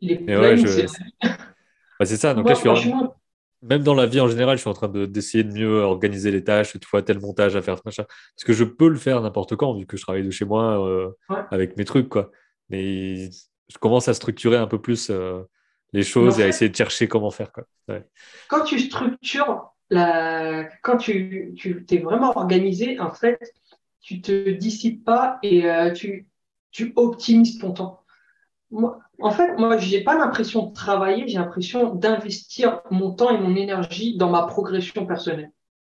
c'est 2.06 2.18
ça. 2.18 2.34
Donc 2.34 2.48
là, 2.48 2.54
je 2.54 2.76
suis 2.76 2.94
même 3.62 3.84
dans 3.84 3.94
la 3.94 4.06
vie 4.06 4.22
en 4.22 4.28
général, 4.28 4.58
je 4.58 4.62
suis 4.62 4.70
en 4.70 4.74
train 4.74 4.88
d'essayer 4.88 5.44
de, 5.44 5.52
mieux 5.52 5.82
organiser 5.82 6.32
les 6.32 6.44
tâches, 6.44 6.78
tu 6.80 6.88
vois, 6.90 7.02
tel 7.02 7.20
montage 7.20 7.56
à 7.56 7.62
faire, 7.62 7.80
machin. 7.84 8.04
Parce 8.04 8.46
que 8.46 8.54
je 8.54 8.64
peux 8.64 8.88
le 8.88 8.96
faire 8.96 9.22
n'importe 9.22 9.56
quand, 9.56 9.74
vu 9.74 9.86
que 9.86 9.98
je 9.98 10.02
travaille 10.02 10.24
de 10.24 10.32
chez 10.32 10.46
moi 10.46 10.88
euh, 10.88 11.10
avec 11.52 11.76
mes 11.76 11.86
trucs, 11.86 12.08
quoi. 12.08 12.32
Mais 12.70 13.30
je 13.30 13.78
commence 13.80 14.08
à 14.08 14.14
structurer 14.14 14.58
un 14.58 14.68
peu 14.68 14.82
plus 14.82 15.10
euh, 15.10 15.42
les 15.94 16.04
choses 16.04 16.40
et 16.40 16.44
à 16.44 16.48
essayer 16.48 16.70
de 16.70 16.76
chercher 16.76 17.08
comment 17.08 17.32
faire. 17.32 17.52
Quoi. 17.52 17.66
Quand 18.48 18.64
tu 18.64 18.80
structures, 18.80 19.74
la... 19.90 20.66
quand 20.84 20.98
tu, 20.98 21.54
tu 21.58 21.86
es 21.90 21.98
vraiment 21.98 22.38
organisé, 22.38 23.00
en 23.00 23.12
fait, 23.12 23.40
tu 24.02 24.22
te 24.22 24.50
dissipes 24.50 25.04
pas 25.04 25.40
et 25.44 25.70
euh, 25.70 25.92
tu, 25.92 26.28
tu 26.72 26.94
optimises 26.96 27.60
ton 27.60 27.72
temps. 27.72 28.04
Moi, 28.72 29.00
en 29.20 29.32
fait, 29.32 29.56
moi, 29.58 29.78
j'ai 29.78 30.04
pas 30.04 30.18
l'impression 30.18 30.68
de 30.68 30.74
travailler, 30.74 31.28
j'ai 31.28 31.40
l'impression 31.40 31.96
d'investir 31.96 32.82
mon 32.92 33.12
temps 33.12 33.32
et 33.32 33.40
mon 33.40 33.56
énergie 33.56 34.16
dans 34.16 34.30
ma 34.30 34.44
progression 34.44 35.06
personnelle. 35.06 35.52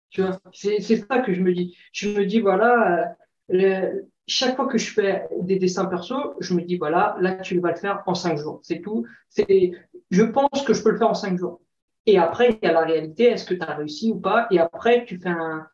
Tu 0.09 0.21
vois, 0.21 0.39
c'est 0.53 0.79
ça 0.79 1.19
que 1.19 1.33
je 1.33 1.41
me 1.41 1.53
dis. 1.53 1.75
Je 1.91 2.09
me 2.09 2.25
dis, 2.25 2.39
voilà, 2.39 3.15
euh, 3.51 4.01
chaque 4.27 4.55
fois 4.55 4.67
que 4.67 4.77
je 4.77 4.91
fais 4.91 5.27
des 5.41 5.57
dessins 5.57 5.85
perso, 5.85 6.33
je 6.39 6.53
me 6.55 6.61
dis 6.61 6.77
voilà, 6.77 7.15
là 7.19 7.35
tu 7.35 7.59
vas 7.59 7.71
le 7.71 7.77
faire 7.77 8.01
en 8.07 8.15
cinq 8.15 8.37
jours, 8.37 8.59
c'est 8.63 8.81
tout. 8.81 9.05
C'est, 9.29 9.71
je 10.09 10.23
pense 10.23 10.63
que 10.65 10.73
je 10.73 10.81
peux 10.83 10.91
le 10.91 10.97
faire 10.97 11.09
en 11.09 11.13
cinq 11.13 11.37
jours. 11.37 11.61
Et 12.05 12.17
après 12.17 12.49
il 12.51 12.65
y 12.65 12.69
a 12.69 12.73
la 12.73 12.81
réalité, 12.81 13.25
est-ce 13.25 13.45
que 13.45 13.53
tu 13.53 13.61
as 13.61 13.75
réussi 13.75 14.11
ou 14.11 14.19
pas? 14.19 14.47
Et 14.51 14.59
après 14.59 15.05
tu 15.05 15.19
fais 15.19 15.29
un, 15.29 15.67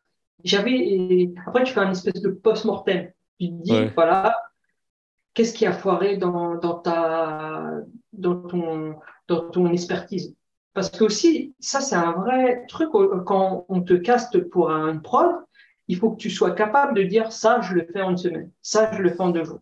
j'avais, 0.44 1.30
après 1.46 1.64
tu 1.64 1.72
fais 1.72 1.80
un 1.80 1.90
espèce 1.90 2.20
de 2.20 2.30
post-mortem. 2.30 3.10
Tu 3.40 3.48
te 3.48 3.62
dis 3.62 3.84
voilà, 3.94 4.36
qu'est-ce 5.34 5.54
qui 5.54 5.64
a 5.64 5.72
foiré 5.72 6.18
dans, 6.18 6.56
dans 6.56 6.74
ta, 6.74 7.70
dans 8.12 8.36
ton, 8.42 8.96
dans 9.28 9.50
ton 9.50 9.66
expertise? 9.72 10.36
Parce 10.74 10.90
que 10.90 11.04
aussi 11.04 11.54
ça 11.58 11.80
c'est 11.80 11.96
un 11.96 12.12
vrai 12.12 12.66
truc 12.68 12.90
quand 13.26 13.64
on 13.68 13.80
te 13.82 13.94
caste 13.94 14.38
pour 14.50 14.70
une 14.70 15.00
prod 15.00 15.36
il 15.92 15.98
faut 15.98 16.10
que 16.12 16.16
tu 16.16 16.30
sois 16.30 16.52
capable 16.52 16.94
de 16.94 17.02
dire 17.02 17.30
ça, 17.32 17.60
je 17.60 17.74
le 17.74 17.86
fais 17.92 18.00
en 18.00 18.12
une 18.12 18.16
semaine, 18.16 18.50
ça, 18.62 18.90
je 18.94 19.02
le 19.02 19.10
fais 19.10 19.20
en 19.20 19.28
deux 19.28 19.44
jours. 19.44 19.60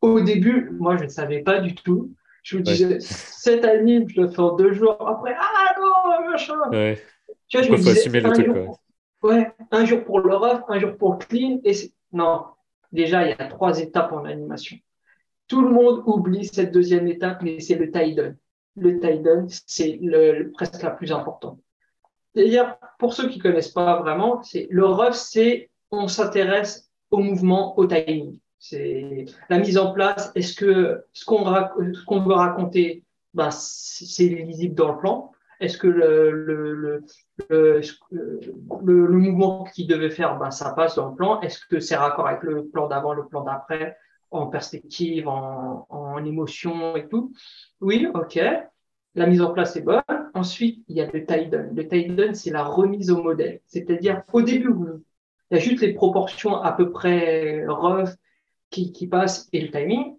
Au 0.00 0.20
début, 0.20 0.68
moi, 0.72 0.96
je 0.96 1.04
ne 1.04 1.08
savais 1.08 1.42
pas 1.42 1.60
du 1.60 1.76
tout. 1.76 2.12
Je 2.42 2.56
me 2.56 2.62
disais, 2.62 2.98
cette 2.98 3.64
année, 3.64 4.04
je 4.08 4.20
le 4.20 4.28
fais 4.28 4.40
en 4.40 4.56
deux 4.56 4.72
jours. 4.72 4.96
Après, 5.06 5.36
ah 5.38 5.74
non, 5.78 6.28
machin. 6.28 6.54
Tu 7.46 7.56
vois, 7.56 7.62
je 7.62 7.70
me 7.70 7.76
disais, 7.76 8.44
jour, 8.44 8.80
ouais, 9.22 9.52
un 9.70 9.84
jour 9.84 10.02
pour 10.02 10.18
le 10.18 10.34
rough, 10.34 10.62
un 10.66 10.80
jour 10.80 10.96
pour 10.96 11.12
le 11.12 11.18
clean. 11.18 11.60
Et 11.62 11.74
non, 12.12 12.46
déjà, 12.90 13.22
il 13.24 13.28
y 13.28 13.32
a 13.40 13.46
trois 13.46 13.78
étapes 13.78 14.12
en 14.12 14.24
animation. 14.24 14.76
Tout 15.46 15.62
le 15.62 15.70
monde 15.70 16.02
oublie 16.06 16.46
cette 16.46 16.72
deuxième 16.72 17.06
étape, 17.06 17.42
mais 17.42 17.60
c'est 17.60 17.76
le 17.76 17.92
tie 17.92 18.12
down. 18.16 18.36
Le 18.76 18.98
tie 18.98 19.20
down, 19.20 19.46
c'est 19.66 20.00
le, 20.02 20.50
presque 20.50 20.82
la 20.82 20.90
plus 20.90 21.12
importante. 21.12 21.60
C'est-à-dire, 22.34 22.76
pour 22.98 23.14
ceux 23.14 23.28
qui 23.28 23.38
ne 23.38 23.42
connaissent 23.42 23.72
pas 23.72 24.00
vraiment, 24.00 24.42
c'est 24.42 24.66
le 24.70 24.86
rough, 24.86 25.12
c'est 25.12 25.70
on 25.90 26.08
s'intéresse 26.08 26.90
au 27.10 27.18
mouvement, 27.18 27.78
au 27.78 27.86
timing. 27.86 28.38
C'est 28.58 29.24
la 29.48 29.58
mise 29.58 29.78
en 29.78 29.92
place. 29.92 30.30
Est-ce 30.34 30.54
que 30.54 31.04
ce 31.12 31.24
qu'on 31.24 31.44
qu'on 32.06 32.20
veut 32.20 32.34
raconter, 32.34 33.04
ben, 33.34 33.50
c'est 33.50 34.26
lisible 34.26 34.74
dans 34.74 34.92
le 34.92 34.98
plan? 34.98 35.32
Est-ce 35.60 35.76
que 35.76 35.88
le, 35.88 36.30
le, 36.30 37.02
le, 37.48 37.80
le, 38.82 39.08
mouvement 39.08 39.64
qu'il 39.64 39.86
devait 39.86 40.10
faire, 40.10 40.38
ben, 40.38 40.50
ça 40.50 40.72
passe 40.72 40.94
dans 40.96 41.10
le 41.10 41.14
plan? 41.14 41.40
Est-ce 41.40 41.60
que 41.66 41.80
c'est 41.80 41.96
raccord 41.96 42.26
avec 42.26 42.42
le 42.42 42.66
plan 42.68 42.86
d'avant, 42.86 43.12
le 43.12 43.26
plan 43.26 43.42
d'après, 43.42 43.96
en 44.30 44.46
perspective, 44.46 45.28
en, 45.28 45.86
en 45.90 46.24
émotion 46.24 46.96
et 46.96 47.08
tout? 47.08 47.32
Oui, 47.80 48.06
ok. 48.12 48.40
La 49.14 49.26
mise 49.26 49.40
en 49.40 49.52
place 49.52 49.76
est 49.76 49.82
bonne. 49.82 50.02
Ensuite, 50.34 50.84
il 50.88 50.96
y 50.96 51.00
a 51.00 51.10
le 51.10 51.24
tie 51.24 51.46
down. 51.46 51.74
Le 51.74 51.88
tie 51.88 52.06
down, 52.06 52.34
c'est 52.34 52.50
la 52.50 52.64
remise 52.64 53.10
au 53.10 53.22
modèle. 53.22 53.60
C'est-à-dire, 53.66 54.22
au 54.32 54.42
début, 54.42 54.70
il 55.50 55.56
y 55.56 55.60
a 55.60 55.60
juste 55.60 55.80
les 55.80 55.92
proportions 55.92 56.56
à 56.56 56.72
peu 56.72 56.90
près 56.90 57.66
rough 57.66 58.10
qui, 58.70 58.92
qui 58.92 59.08
passent 59.08 59.48
et 59.52 59.60
le 59.60 59.70
timing. 59.70 60.16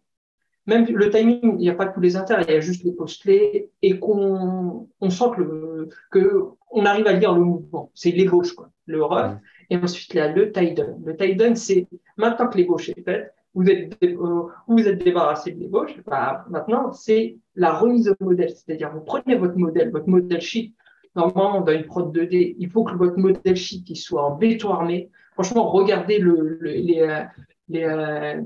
Même 0.68 0.86
le 0.86 1.10
timing, 1.10 1.56
il 1.58 1.62
n'y 1.62 1.70
a 1.70 1.74
pas 1.74 1.88
tous 1.88 2.02
les 2.02 2.18
intérêts, 2.18 2.44
il 2.48 2.54
y 2.54 2.58
a 2.58 2.60
juste 2.60 2.84
les 2.84 2.92
post-clés 2.92 3.72
et 3.82 3.98
qu'on 3.98 4.88
on 5.00 5.10
sent 5.10 5.26
que, 5.36 5.90
que 6.12 6.50
on 6.70 6.86
arrive 6.86 7.08
à 7.08 7.14
lire 7.14 7.34
le 7.34 7.42
mouvement. 7.42 7.92
C'est 7.96 8.12
l'ébauche, 8.12 8.54
quoi, 8.54 8.70
le 8.86 9.04
rough. 9.04 9.38
Et 9.70 9.78
ensuite, 9.78 10.14
là, 10.14 10.28
le 10.28 10.52
tie 10.52 10.74
down. 10.74 11.02
Le 11.04 11.16
tie 11.16 11.36
down, 11.36 11.56
c'est 11.56 11.88
maintenant 12.18 12.48
que 12.48 12.58
l'ébauche 12.58 12.90
est 12.90 13.02
faite, 13.02 13.34
vous 13.54 13.70
êtes, 13.70 14.02
euh, 14.04 14.44
vous 14.68 14.88
êtes 14.88 15.04
débarrassé 15.04 15.52
de 15.52 15.60
l'ébauche, 15.60 16.00
bah, 16.06 16.46
maintenant, 16.50 16.92
c'est 16.94 17.38
la 17.56 17.74
remise 17.74 18.10
au 18.10 18.24
modèle. 18.24 18.50
C'est-à-dire, 18.50 18.92
vous 18.94 19.02
prenez 19.02 19.36
votre 19.36 19.58
modèle, 19.58 19.92
votre 19.92 20.08
modèle 20.08 20.42
sheet. 20.42 20.74
Normalement, 21.16 21.62
dans 21.62 21.74
une 21.74 21.86
prod 21.86 22.16
2D, 22.16 22.56
il 22.58 22.70
faut 22.70 22.84
que 22.84 22.96
votre 22.96 23.18
modèle 23.18 23.58
sheet 23.58 23.84
il 23.90 23.98
soit 23.98 24.24
en 24.24 24.36
béton 24.36 24.72
armé. 24.72 25.10
Franchement, 25.34 25.70
regardez 25.70 26.20
le, 26.20 26.60
les, 26.62 27.02
euh, 27.02 27.24
les, 27.68 27.84
euh, 27.84 28.42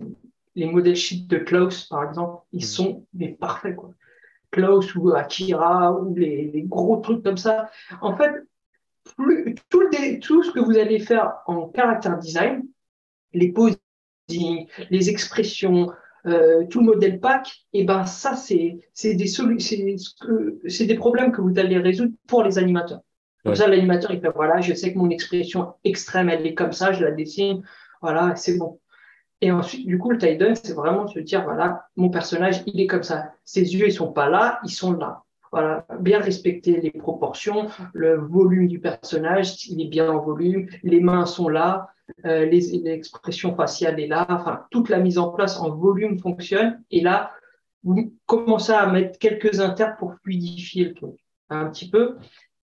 les 0.55 0.65
modèles 0.65 0.95
de 1.27 1.37
Klaus, 1.37 1.85
par 1.85 2.07
exemple, 2.07 2.43
ils 2.51 2.59
mm. 2.59 2.67
sont 2.67 3.05
mais 3.13 3.29
parfaits. 3.29 3.75
Quoi. 3.75 3.91
Klaus 4.49 4.95
ou 4.95 5.11
Akira 5.11 5.93
ou 5.93 6.15
les, 6.15 6.49
les 6.51 6.63
gros 6.63 6.97
trucs 6.97 7.23
comme 7.23 7.37
ça. 7.37 7.69
En 8.01 8.15
fait, 8.15 8.31
plus, 9.17 9.55
tout, 9.69 9.81
le, 9.81 10.19
tout 10.19 10.43
ce 10.43 10.51
que 10.51 10.59
vous 10.59 10.77
allez 10.77 10.99
faire 10.99 11.35
en 11.45 11.71
character 11.75 12.11
design, 12.19 12.63
les 13.33 13.51
poses 13.51 13.77
les 14.27 15.09
expressions, 15.09 15.91
euh, 16.25 16.65
tout 16.69 16.79
le 16.79 16.85
modèle 16.85 17.19
pack, 17.19 17.65
et 17.73 17.83
ben 17.83 18.05
ça, 18.05 18.35
c'est 18.35 18.79
des, 19.03 19.27
c'est 19.27 20.85
des 20.85 20.95
problèmes 20.95 21.31
que 21.31 21.41
vous 21.41 21.57
allez 21.57 21.77
résoudre 21.77 22.13
pour 22.27 22.43
les 22.43 22.57
animateurs. 22.57 23.01
Comme 23.43 23.55
ça, 23.55 23.67
l'animateur, 23.67 24.11
il 24.11 24.21
fait, 24.21 24.31
voilà, 24.33 24.59
je 24.59 24.73
sais 24.73 24.91
que 24.91 24.97
mon 24.97 25.11
expression 25.11 25.75
extrême, 25.83 26.29
elle 26.29 26.47
est 26.47 26.55
comme 26.55 26.71
ça, 26.71 26.93
je 26.93 27.03
la 27.03 27.11
dessine, 27.11 27.61
voilà, 28.01 28.35
c'est 28.35 28.57
bon. 28.57 28.79
Et 29.41 29.51
ensuite, 29.51 29.85
du 29.85 29.99
coup, 29.99 30.09
le 30.09 30.17
tie 30.17 30.37
c'est 30.55 30.73
vraiment 30.73 31.07
se 31.07 31.19
dire, 31.19 31.43
voilà, 31.43 31.85
mon 31.95 32.09
personnage, 32.09 32.63
il 32.65 32.81
est 32.81 32.87
comme 32.87 33.03
ça. 33.03 33.33
Ses 33.43 33.75
yeux, 33.75 33.87
ils 33.87 33.93
sont 33.93 34.11
pas 34.11 34.29
là, 34.29 34.59
ils 34.63 34.71
sont 34.71 34.93
là. 34.93 35.21
Voilà, 35.51 35.85
bien 35.99 36.19
respecter 36.19 36.81
les 36.81 36.89
proportions, 36.89 37.67
le 37.93 38.15
volume 38.15 38.67
du 38.67 38.79
personnage, 38.79 39.67
il 39.67 39.79
est 39.79 39.89
bien 39.89 40.09
en 40.11 40.19
volume, 40.19 40.67
les 40.81 40.99
mains 40.99 41.25
sont 41.25 41.47
là, 41.47 41.89
euh, 42.25 42.45
l'expression 42.45 43.55
faciale 43.55 43.99
est 43.99 44.07
là, 44.07 44.25
enfin, 44.29 44.65
toute 44.71 44.89
la 44.89 44.99
mise 44.99 45.17
en 45.17 45.29
place 45.31 45.59
en 45.59 45.75
volume 45.75 46.19
fonctionne. 46.19 46.83
Et 46.91 47.01
là, 47.01 47.31
vous 47.83 48.13
commencez 48.25 48.73
à 48.73 48.85
mettre 48.87 49.19
quelques 49.19 49.59
inters 49.59 49.97
pour 49.97 50.15
fluidifier 50.23 50.85
le 50.85 50.93
truc 50.93 51.15
un 51.49 51.69
petit 51.69 51.89
peu. 51.89 52.17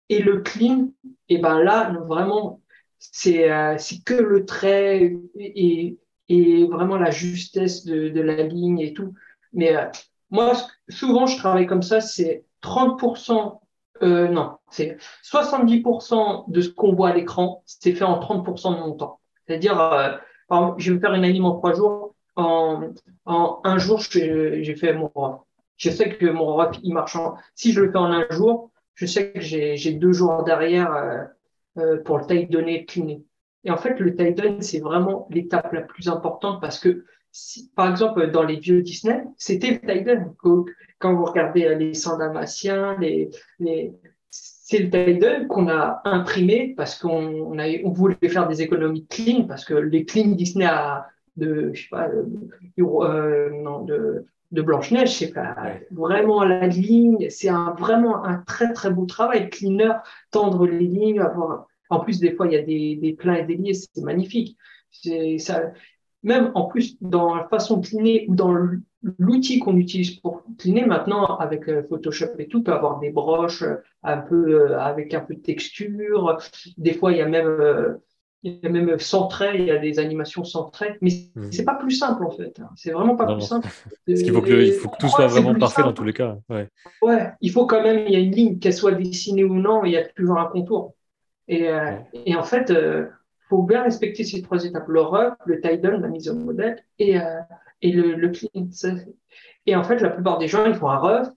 Et 0.09 0.21
le 0.21 0.41
clean, 0.41 0.91
et 1.29 1.35
eh 1.35 1.37
ben 1.39 1.59
là, 1.59 1.91
vraiment, 2.07 2.61
c'est 2.97 3.51
euh, 3.51 3.75
que 4.05 4.13
le 4.13 4.45
trait 4.45 5.17
et, 5.35 5.97
et, 6.29 6.65
vraiment 6.65 6.97
la 6.97 7.11
justesse 7.11 7.85
de, 7.85 8.09
de, 8.09 8.21
la 8.21 8.43
ligne 8.43 8.79
et 8.79 8.93
tout. 8.93 9.13
Mais 9.53 9.75
euh, 9.75 9.85
moi, 10.29 10.53
souvent, 10.89 11.25
je 11.25 11.37
travaille 11.37 11.67
comme 11.67 11.81
ça, 11.81 12.01
c'est 12.01 12.45
30%, 12.63 13.59
euh, 14.03 14.27
non, 14.27 14.57
c'est 14.69 14.97
70% 15.23 16.49
de 16.49 16.61
ce 16.61 16.69
qu'on 16.69 16.93
voit 16.93 17.09
à 17.09 17.13
l'écran, 17.13 17.63
c'est 17.65 17.93
fait 17.93 18.03
en 18.03 18.19
30% 18.19 18.75
de 18.75 18.79
mon 18.79 18.93
temps. 18.93 19.16
C'est-à-dire, 19.47 19.79
euh, 19.79 20.17
je 20.77 20.93
vais 20.93 20.99
faire 20.99 21.13
une 21.13 21.23
anime 21.23 21.45
en 21.45 21.55
trois 21.57 21.73
jours. 21.73 22.15
En, 22.35 22.91
un 23.25 23.77
jour, 23.79 23.99
j'ai 23.99 24.75
fait 24.75 24.93
mon 24.93 25.07
roi. 25.07 25.45
Je 25.77 25.89
sais 25.89 26.09
que 26.09 26.25
mon 26.25 26.45
roi, 26.45 26.71
il 26.83 26.93
marche 26.93 27.15
en. 27.15 27.35
Si 27.55 27.71
je 27.71 27.81
le 27.81 27.91
fais 27.91 27.97
en 27.97 28.11
un 28.11 28.25
jour, 28.29 28.71
je 28.95 29.05
sais 29.05 29.31
que 29.31 29.39
j'ai 29.39 29.93
deux 29.93 30.11
jours 30.11 30.43
derrière 30.43 30.91
euh, 30.91 31.23
euh, 31.77 32.03
pour 32.03 32.17
le 32.17 32.25
taille 32.25 32.47
donné 32.47 32.85
cliné. 32.85 33.23
Et 33.63 33.71
en 33.71 33.77
fait, 33.77 33.99
le 33.99 34.15
taille 34.15 34.33
down, 34.33 34.61
c'est 34.61 34.79
vraiment 34.79 35.27
l'étape 35.29 35.73
la 35.73 35.81
plus 35.81 36.09
importante 36.09 36.61
parce 36.61 36.79
que, 36.79 37.05
par 37.75 37.89
exemple, 37.89 38.31
dans 38.31 38.43
les 38.43 38.57
vieux 38.57 38.81
Disney, 38.81 39.23
c'était 39.37 39.71
le 39.71 39.79
taille 39.79 40.03
down. 40.03 40.33
Quand 40.99 41.13
vous 41.13 41.25
regardez 41.25 41.75
les 41.75 41.93
Sandamaciens, 41.93 42.97
les, 42.99 43.29
les, 43.59 43.93
c'est 44.69 44.79
le 44.79 44.89
taille 44.89 45.47
qu'on 45.47 45.69
a 45.69 46.01
imprimé 46.03 46.73
parce 46.75 46.99
qu'on 46.99 47.57
on 47.57 47.89
voulait 47.89 48.17
faire 48.27 48.49
des 48.49 48.61
économies 48.61 49.03
de 49.03 49.07
clean, 49.07 49.43
parce 49.47 49.63
que 49.63 49.73
les 49.73 50.03
clean 50.03 50.31
Disney 50.31 50.67
de, 51.37 51.71
je 51.73 51.83
sais 51.83 51.87
pas, 51.89 52.09
euh, 52.09 52.25
euh, 52.77 53.49
non, 53.63 53.85
de, 53.85 54.25
de 54.51 54.61
Blanche-Neige, 54.61 55.15
c'est 55.15 55.31
pas 55.31 55.55
vraiment 55.91 56.43
la 56.43 56.67
ligne, 56.67 57.29
c'est 57.29 57.47
un, 57.47 57.75
vraiment 57.79 58.25
un 58.25 58.39
très 58.39 58.73
très 58.73 58.91
beau 58.91 59.05
travail. 59.05 59.49
Cleaner, 59.49 59.93
tendre 60.31 60.67
les 60.67 60.79
lignes, 60.79 61.21
avoir, 61.21 61.67
en 61.89 62.01
plus, 62.01 62.19
des 62.19 62.33
fois, 62.33 62.47
il 62.47 62.53
y 62.53 62.57
a 62.57 62.61
des, 62.61 62.97
des 62.97 63.13
pleins 63.13 63.35
et 63.35 63.45
des 63.45 63.55
liés, 63.55 63.73
c'est 63.73 64.03
magnifique. 64.03 64.57
C'est, 64.91 65.37
ça, 65.37 65.71
même 66.23 66.51
en 66.55 66.65
plus, 66.65 66.97
dans 66.99 67.35
la 67.35 67.47
façon 67.47 67.77
de 67.77 67.87
cleaner 67.87 68.25
ou 68.27 68.35
dans 68.35 68.53
l'outil 69.19 69.59
qu'on 69.59 69.77
utilise 69.77 70.19
pour 70.19 70.43
cleaner 70.57 70.85
maintenant 70.85 71.37
avec 71.37 71.67
euh, 71.69 71.83
Photoshop 71.87 72.31
et 72.39 72.47
tout 72.47 72.63
peut 72.63 72.73
avoir 72.73 72.99
des 72.99 73.09
broches 73.09 73.61
euh, 73.61 73.75
un 74.03 74.17
peu 74.17 74.71
euh, 74.71 74.79
avec 74.79 75.13
un 75.13 75.21
peu 75.21 75.35
de 75.35 75.41
texture. 75.41 76.37
Des 76.77 76.93
fois, 76.93 77.11
il 77.11 77.19
y 77.19 77.21
a 77.21 77.27
même 77.27 77.97
il 78.43 78.59
y 78.61 78.65
a 78.65 78.69
même 78.69 78.97
sans 78.99 79.27
trait, 79.27 79.59
il 79.59 79.65
y 79.65 79.71
a 79.71 79.79
des 79.79 79.97
animations 79.97 80.43
sans 80.43 80.69
trait, 80.69 80.97
mais 81.01 81.09
mmh. 81.35 81.51
c'est 81.51 81.65
pas 81.65 81.73
plus 81.73 81.91
simple 81.91 82.23
en 82.23 82.29
fait. 82.29 82.61
C'est 82.75 82.91
vraiment 82.91 83.15
pas 83.15 83.25
plus 83.25 83.41
simple. 83.41 83.67
Parce 84.07 84.21
qu'il 84.21 84.31
faut 84.31 84.41
que, 84.41 84.51
il 84.51 84.73
faut 84.73 84.89
que 84.89 84.97
tout 84.97 85.09
soit 85.09 85.27
vraiment 85.27 85.55
parfait 85.55 85.81
dans 85.81 85.93
tous 85.93 86.03
les 86.03 86.13
cas. 86.13 86.37
Ouais. 86.47 86.67
ouais. 87.01 87.31
il 87.41 87.51
faut 87.51 87.65
quand 87.65 87.81
même, 87.81 88.05
il 88.07 88.13
y 88.13 88.15
a 88.15 88.19
une 88.19 88.31
ligne, 88.31 88.59
qu'elle 88.59 88.73
soit 88.73 88.91
dessinée 88.91 89.43
ou 89.43 89.55
non, 89.55 89.83
il 89.85 89.91
y 89.91 89.97
a 89.97 90.05
toujours 90.05 90.37
un 90.37 90.45
contour. 90.45 90.93
Et, 91.47 91.67
et 92.25 92.35
en 92.35 92.43
fait, 92.43 92.71
faut 93.49 93.63
bien 93.63 93.83
respecter 93.83 94.23
ces 94.23 94.41
trois 94.41 94.63
étapes, 94.63 94.87
le 94.87 95.01
rough, 95.01 95.35
le 95.45 95.59
down, 95.77 96.01
la 96.01 96.07
mise 96.07 96.29
au 96.29 96.35
modèle 96.35 96.83
et, 96.99 97.19
euh, 97.19 97.39
et 97.81 97.91
le, 97.91 98.15
le 98.15 98.29
clean. 98.29 98.67
Et 99.65 99.75
en 99.75 99.83
fait, 99.83 99.99
la 99.99 100.09
plupart 100.09 100.37
des 100.37 100.47
gens, 100.47 100.65
ils 100.65 100.75
font 100.75 100.89
un 100.89 100.97
rough. 100.97 101.29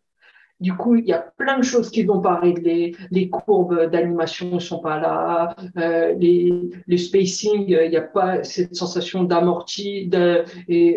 Du 0.60 0.74
coup, 0.74 0.94
il 0.94 1.06
y 1.06 1.12
a 1.14 1.20
plein 1.38 1.58
de 1.58 1.62
choses 1.62 1.90
qui 1.90 2.02
vont 2.02 2.20
pas 2.20 2.38
régler. 2.38 2.94
Les 3.10 3.30
courbes 3.30 3.90
d'animation 3.90 4.50
ne 4.50 4.58
sont 4.58 4.80
pas 4.80 5.00
là. 5.00 5.56
Euh, 5.78 6.12
les, 6.18 6.52
les 6.86 6.98
spacing, 6.98 7.72
euh, 7.74 7.86
il 7.86 7.90
n'y 7.90 7.96
a 7.96 8.02
pas 8.02 8.44
cette 8.44 8.76
sensation 8.76 9.24
d'amorti, 9.24 10.10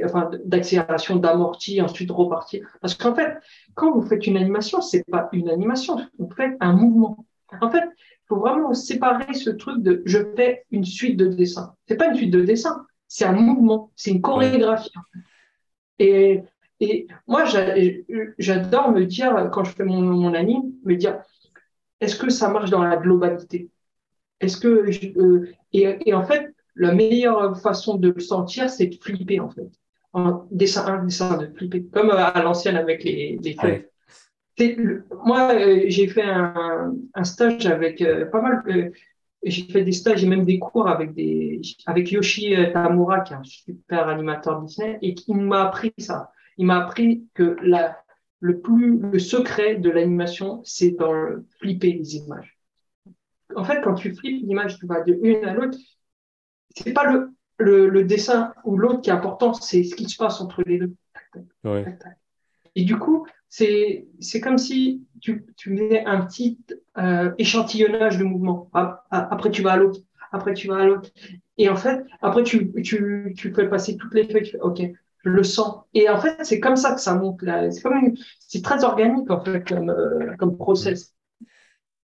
enfin, 0.04 0.32
d'accélération 0.44 1.16
d'amorti, 1.16 1.82
ensuite 1.82 2.12
repartir. 2.12 2.68
Parce 2.82 2.94
qu'en 2.94 3.16
fait, 3.16 3.38
quand 3.74 3.94
vous 3.94 4.02
faites 4.02 4.28
une 4.28 4.36
animation, 4.36 4.82
c'est 4.82 5.06
pas 5.10 5.30
une 5.32 5.50
animation, 5.50 5.98
vous 6.20 6.30
faites 6.36 6.58
un 6.60 6.74
mouvement. 6.74 7.26
En 7.62 7.72
fait, 7.72 7.84
faut 8.28 8.40
vraiment 8.40 8.74
séparer 8.74 9.34
ce 9.34 9.50
truc 9.50 9.82
de 9.82 10.02
je 10.06 10.20
fais 10.36 10.66
une 10.72 10.84
suite 10.84 11.18
de 11.18 11.28
dessins. 11.28 11.74
C'est 11.88 11.96
pas 11.96 12.08
une 12.08 12.16
suite 12.16 12.32
de 12.32 12.42
dessins, 12.42 12.86
c'est 13.08 13.26
un 13.26 13.34
mouvement, 13.34 13.92
c'est 13.96 14.12
une 14.12 14.22
chorégraphie. 14.22 14.92
Et, 16.00 16.42
et 16.80 17.08
moi, 17.28 17.46
j'adore 18.38 18.92
me 18.92 19.06
dire, 19.06 19.50
quand 19.52 19.64
je 19.64 19.72
fais 19.72 19.86
mon, 19.86 20.02
mon 20.02 20.34
anime, 20.34 20.74
me 20.84 20.96
dire 20.96 21.22
est-ce 22.02 22.18
que 22.18 22.30
ça 22.30 22.50
marche 22.50 22.70
dans 22.70 22.84
la 22.84 22.98
globalité? 22.98 23.70
Est-ce 24.40 24.58
que 24.58 24.90
euh, 25.18 25.48
et, 25.72 26.14
en 26.14 26.24
fait, 26.24 26.54
la 26.76 26.94
meilleure 26.94 27.60
façon 27.62 27.96
de 27.96 28.10
le 28.10 28.20
sentir, 28.20 28.70
c'est 28.70 28.88
de 28.88 28.96
flipper 28.96 29.40
en 29.40 29.50
fait. 29.50 29.70
En 30.12 30.46
dessin, 30.52 30.86
un 30.86 31.06
dessin 31.06 31.38
de 31.38 31.48
flipper, 31.56 31.86
comme 31.92 32.12
à 32.12 32.42
l'ancienne 32.44 32.76
avec 32.76 33.04
les, 33.04 33.40
les 33.42 33.54
feuilles 33.54 33.86
moi, 35.26 35.54
euh, 35.54 35.84
j'ai 35.88 36.08
fait 36.08 36.24
un, 36.24 36.94
un, 37.14 37.24
stage 37.24 37.66
avec 37.66 38.02
euh, 38.02 38.26
pas 38.26 38.42
mal. 38.42 38.92
J'ai 39.44 39.64
fait 39.64 39.84
des 39.84 39.92
stages 39.92 40.24
et 40.24 40.28
même 40.28 40.46
des 40.46 40.60
cours 40.60 40.88
avec 40.88 41.14
des 41.14 41.62
avec 41.86 42.12
Yoshi 42.12 42.56
Tamura 42.72 43.22
qui 43.22 43.34
est 43.34 43.38
un 43.38 43.44
super 43.44 44.08
animateur 44.08 44.62
Disney 44.62 44.98
et 45.02 45.14
qui 45.16 45.34
m'a 45.34 45.64
appris 45.66 45.94
ça. 45.98 46.32
Il 46.58 46.66
m'a 46.66 46.84
appris 46.84 47.28
que 47.34 47.58
la 47.62 47.98
le 48.40 48.60
plus 48.60 49.00
le 49.00 49.20
secret 49.20 49.76
de 49.76 49.90
l'animation 49.90 50.62
c'est 50.64 50.92
dans 50.92 51.12
le 51.14 51.46
flipper 51.60 51.94
les 51.94 52.16
images. 52.16 52.58
En 53.56 53.64
fait, 53.64 53.82
quand 53.82 53.96
tu 53.96 54.14
flippes 54.16 54.46
l'image, 54.48 54.80
tu 54.80 54.88
vas 54.88 55.02
de 55.02 55.18
une 55.22 55.46
à 55.46 55.54
l'autre. 55.54 55.78
C'est 56.76 56.94
pas 56.94 57.12
le, 57.12 57.30
le, 57.58 57.88
le 57.88 58.04
dessin 58.04 58.54
ou 58.64 58.78
l'autre 58.78 59.02
qui 59.02 59.10
est 59.10 59.14
important, 59.14 59.54
c'est 59.54 59.84
ce 59.84 59.96
qui 59.96 60.10
se 60.10 60.18
passe 60.18 60.42
entre 60.42 60.64
les 60.66 60.80
deux. 60.80 60.94
Ouais. 61.64 61.86
Et 62.76 62.84
du 62.84 62.98
coup, 62.98 63.28
c'est 63.56 64.08
c'est 64.20 64.42
comme 64.42 64.58
si 64.58 65.04
tu, 65.22 65.46
tu 65.56 65.70
mets 65.70 66.04
un 66.06 66.22
petit 66.22 66.58
euh, 66.98 67.32
échantillonnage 67.38 68.18
de 68.18 68.24
mouvement. 68.24 68.72
Après, 69.12 69.52
tu 69.52 69.62
vas 69.62 69.74
à 69.74 69.78
l'autre. 69.78 70.00
Après, 70.32 70.56
tu 70.56 70.68
vas 70.70 70.78
à 70.78 70.86
l'autre. 70.86 71.12
Et 71.60 71.70
en 71.70 71.76
fait, 71.76 72.04
après, 72.24 72.42
tu, 72.42 72.74
tu, 72.82 73.32
tu 73.38 73.54
fais 73.54 73.70
passer 73.70 73.96
toutes 73.96 74.16
les 74.16 74.28
feuilles. 74.28 74.58
OK, 74.60 74.82
je 75.24 75.30
le 75.30 75.44
sens. 75.44 75.84
Et 75.94 76.10
en 76.10 76.20
fait, 76.20 76.36
c'est 76.42 76.60
comme 76.60 76.76
ça 76.76 76.96
que 76.96 77.00
ça 77.00 77.14
monte. 77.14 77.42
C'est 77.70 77.84
comme 77.84 78.16
c'est 78.40 78.64
très 78.64 78.84
organique, 78.84 79.30
en 79.30 79.44
fait, 79.46 79.64
comme, 79.68 79.92
euh, 79.92 80.36
comme 80.40 80.58
process. 80.58 81.14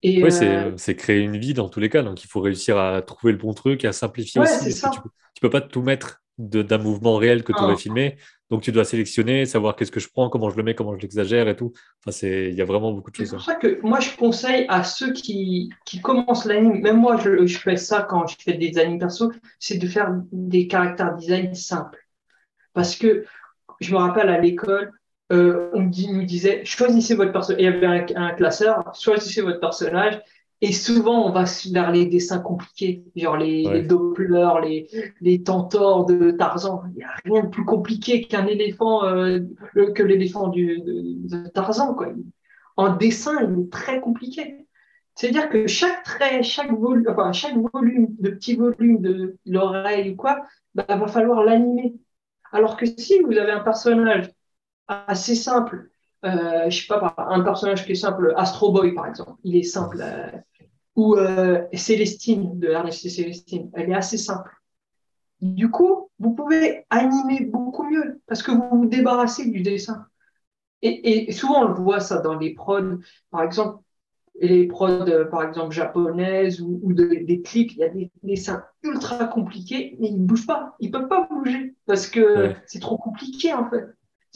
Et 0.02 0.22
oui, 0.22 0.30
euh, 0.42 0.72
c'est 0.76 0.94
créer 0.94 1.20
une 1.20 1.38
vie 1.38 1.54
dans 1.54 1.70
tous 1.70 1.80
les 1.80 1.88
cas. 1.88 2.02
Donc, 2.02 2.22
il 2.22 2.26
faut 2.26 2.40
réussir 2.40 2.76
à 2.76 3.00
trouver 3.00 3.32
le 3.32 3.38
bon 3.38 3.54
truc, 3.54 3.86
à 3.86 3.92
simplifier 3.92 4.42
aussi. 4.42 4.74
tu, 4.74 5.00
peux, 5.00 5.08
peux 5.40 5.50
pas 5.50 5.62
tout 5.62 5.80
mettre 5.80 6.22
d'un 6.36 6.76
mouvement 6.76 7.16
réel 7.16 7.44
que 7.44 7.54
tu 7.54 7.62
aurais 7.62 7.78
filmé. 7.78 8.18
Donc, 8.50 8.62
tu 8.62 8.72
dois 8.72 8.84
sélectionner, 8.84 9.46
savoir 9.46 9.76
qu'est-ce 9.76 9.92
que 9.92 10.00
je 10.00 10.08
prends, 10.08 10.28
comment 10.28 10.50
je 10.50 10.56
le 10.56 10.62
mets, 10.62 10.74
comment 10.74 10.96
je 10.96 11.00
l'exagère 11.00 11.48
et 11.48 11.56
tout. 11.56 11.72
Enfin, 12.04 12.26
il 12.26 12.54
y 12.54 12.60
a 12.60 12.64
vraiment 12.64 12.92
beaucoup 12.92 13.10
de 13.10 13.16
choses. 13.16 13.28
C'est 13.28 13.36
pour 13.36 13.44
ça 13.44 13.54
que 13.54 13.80
moi, 13.82 14.00
je 14.00 14.16
conseille 14.16 14.66
à 14.68 14.82
ceux 14.82 15.12
qui, 15.12 15.70
qui 15.84 16.00
commencent 16.00 16.44
l'anime, 16.44 16.80
même 16.80 16.96
moi, 16.96 17.16
je, 17.16 17.46
je, 17.46 17.58
fais 17.58 17.76
ça 17.76 18.02
quand 18.02 18.26
je 18.26 18.36
fais 18.40 18.54
des 18.54 18.76
animes 18.78 18.98
perso, 18.98 19.32
c'est 19.58 19.78
de 19.78 19.86
faire 19.86 20.12
des 20.32 20.66
caractères 20.66 21.14
design 21.14 21.54
simples. 21.54 22.04
Parce 22.72 22.96
que 22.96 23.24
je 23.80 23.92
me 23.92 23.98
rappelle 23.98 24.28
à 24.28 24.38
l'école, 24.38 24.92
euh, 25.32 25.70
on 25.74 25.82
nous 25.82 26.24
disait 26.24 26.64
choisissez 26.64 27.14
votre 27.14 27.32
personnage. 27.32 27.62
Il 27.62 27.64
y 27.64 27.68
avait 27.68 28.14
un, 28.16 28.30
classeur, 28.32 28.92
choisissez 28.98 29.42
votre 29.42 29.60
personnage. 29.60 30.20
Et 30.62 30.72
souvent, 30.72 31.26
on 31.26 31.32
va 31.32 31.44
vers 31.72 31.90
les 31.90 32.04
dessins 32.04 32.38
compliqués, 32.38 33.02
genre 33.16 33.38
les, 33.38 33.64
les 33.64 33.82
Doppler, 33.82 34.50
les, 34.62 34.88
les 35.22 35.42
Tentors 35.42 36.04
de 36.04 36.32
Tarzan. 36.32 36.82
Il 36.90 36.96
n'y 36.96 37.02
a 37.02 37.14
rien 37.24 37.44
de 37.44 37.48
plus 37.48 37.64
compliqué 37.64 38.24
qu'un 38.24 38.46
éléphant, 38.46 39.04
euh, 39.06 39.40
que 39.94 40.02
l'éléphant 40.02 40.48
de, 40.48 41.28
de, 41.28 41.48
Tarzan. 41.48 41.94
Quoi. 41.94 42.08
En 42.76 42.94
dessin, 42.94 43.42
il 43.42 43.64
est 43.64 43.72
très 43.72 44.00
compliqué. 44.00 44.66
C'est-à-dire 45.14 45.48
que 45.48 45.66
chaque 45.66 46.02
trait, 46.02 46.42
chaque 46.42 46.72
volume, 46.72 47.06
enfin, 47.08 47.32
chaque 47.32 47.56
volume, 47.72 48.08
de 48.18 48.30
petit 48.30 48.54
volume 48.54 49.00
de 49.00 49.38
l'oreille 49.46 50.10
ou 50.10 50.16
quoi, 50.16 50.44
bah, 50.74 50.84
va 50.88 51.08
falloir 51.08 51.42
l'animer. 51.42 51.94
Alors 52.52 52.76
que 52.76 52.84
si 52.84 53.20
vous 53.20 53.32
avez 53.32 53.52
un 53.52 53.60
personnage 53.60 54.30
assez 54.90 55.34
simple. 55.34 55.90
Euh, 56.24 56.68
je 56.68 56.82
sais 56.82 56.86
pas, 56.86 57.14
un 57.16 57.40
personnage 57.40 57.86
qui 57.86 57.92
est 57.92 57.94
simple, 57.94 58.34
Astro 58.36 58.72
Boy 58.72 58.92
par 58.92 59.06
exemple, 59.06 59.32
il 59.42 59.56
est 59.56 59.62
simple. 59.62 59.98
Euh, 60.02 60.30
ou 60.96 61.16
euh, 61.16 61.62
Célestine 61.72 62.58
de 62.58 62.68
Ernest 62.68 63.08
Célestine, 63.08 63.70
elle 63.74 63.90
est 63.90 63.94
assez 63.94 64.18
simple. 64.18 64.50
Du 65.40 65.70
coup, 65.70 66.10
vous 66.18 66.34
pouvez 66.34 66.84
animer 66.90 67.44
beaucoup 67.44 67.84
mieux 67.84 68.20
parce 68.26 68.42
que 68.42 68.50
vous 68.50 68.68
vous 68.70 68.86
débarrassez 68.86 69.48
du 69.48 69.62
dessin. 69.62 70.06
Et, 70.82 71.30
souvent, 71.32 71.64
on 71.64 71.68
le 71.68 71.74
voit 71.74 72.00
ça 72.00 72.20
dans 72.20 72.38
les 72.38 72.54
prods, 72.54 72.98
par 73.30 73.42
exemple, 73.42 73.82
les 74.40 74.66
prods, 74.66 75.26
par 75.30 75.42
exemple, 75.42 75.74
japonaises 75.74 76.62
ou, 76.62 76.92
des 76.94 77.42
clips, 77.42 77.72
il 77.72 77.78
y 77.78 77.84
a 77.84 77.90
des 77.90 78.10
dessins 78.22 78.64
ultra 78.82 79.26
compliqués, 79.26 79.96
mais 80.00 80.08
ils 80.08 80.22
ne 80.22 80.26
bougent 80.26 80.46
pas. 80.46 80.76
Ils 80.80 80.86
ne 80.86 80.92
peuvent 80.92 81.08
pas 81.08 81.28
bouger 81.30 81.74
parce 81.84 82.06
que 82.06 82.54
c'est 82.66 82.80
trop 82.80 82.96
compliqué, 82.96 83.52
en 83.52 83.68
fait 83.68 83.84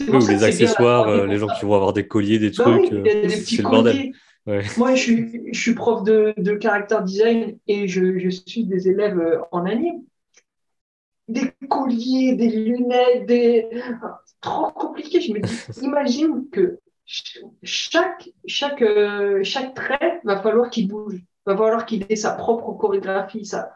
ou 0.00 0.26
les 0.26 0.44
accessoires, 0.44 1.08
euh, 1.08 1.26
les 1.26 1.38
gens 1.38 1.46
qui 1.46 1.64
vont 1.64 1.74
avoir 1.74 1.92
des 1.92 2.06
colliers, 2.06 2.38
des 2.38 2.50
bah 2.50 2.64
trucs. 2.64 2.90
des 2.90 3.28
petits 3.28 3.62
Moi, 4.76 4.94
je 4.94 5.00
suis, 5.00 5.54
je 5.54 5.60
suis 5.60 5.74
prof 5.74 6.04
de, 6.04 6.34
de 6.36 6.54
caractère 6.54 7.02
design 7.02 7.58
et 7.66 7.88
je, 7.88 8.18
je 8.18 8.28
suis 8.28 8.64
des 8.64 8.88
élèves 8.88 9.18
euh, 9.18 9.40
en 9.52 9.64
anime. 9.64 10.04
Des 11.28 11.52
colliers, 11.70 12.34
des 12.34 12.50
lunettes, 12.50 13.26
des. 13.26 13.68
Trop 14.42 14.70
compliqué. 14.70 15.22
Je 15.22 15.32
me 15.32 15.40
dis, 15.40 15.80
imagine 15.82 16.48
que 16.50 16.78
chaque, 17.62 18.28
chaque, 18.46 18.82
euh, 18.82 19.42
chaque 19.42 19.74
trait 19.74 20.20
va 20.24 20.42
falloir 20.42 20.68
qu'il 20.68 20.88
bouge, 20.88 21.22
va 21.46 21.56
falloir 21.56 21.86
qu'il 21.86 22.04
ait 22.10 22.16
sa 22.16 22.32
propre 22.32 22.72
chorégraphie. 22.72 23.46
Ça, 23.46 23.72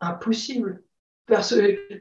impossible. 0.00 0.82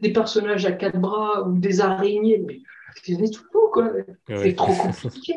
des 0.01 0.12
personnages 0.14 0.66
à 0.66 0.74
quatre 0.74 0.99
bras 0.99 1.47
ou 1.47 1.58
des 1.58 1.80
araignées, 1.80 2.43
mais 2.45 2.60
c'est 3.01 3.16
tout 3.32 3.70
quoi. 3.72 3.91
C'est 4.28 4.56
trop 4.56 4.74
compliqué. 4.76 5.36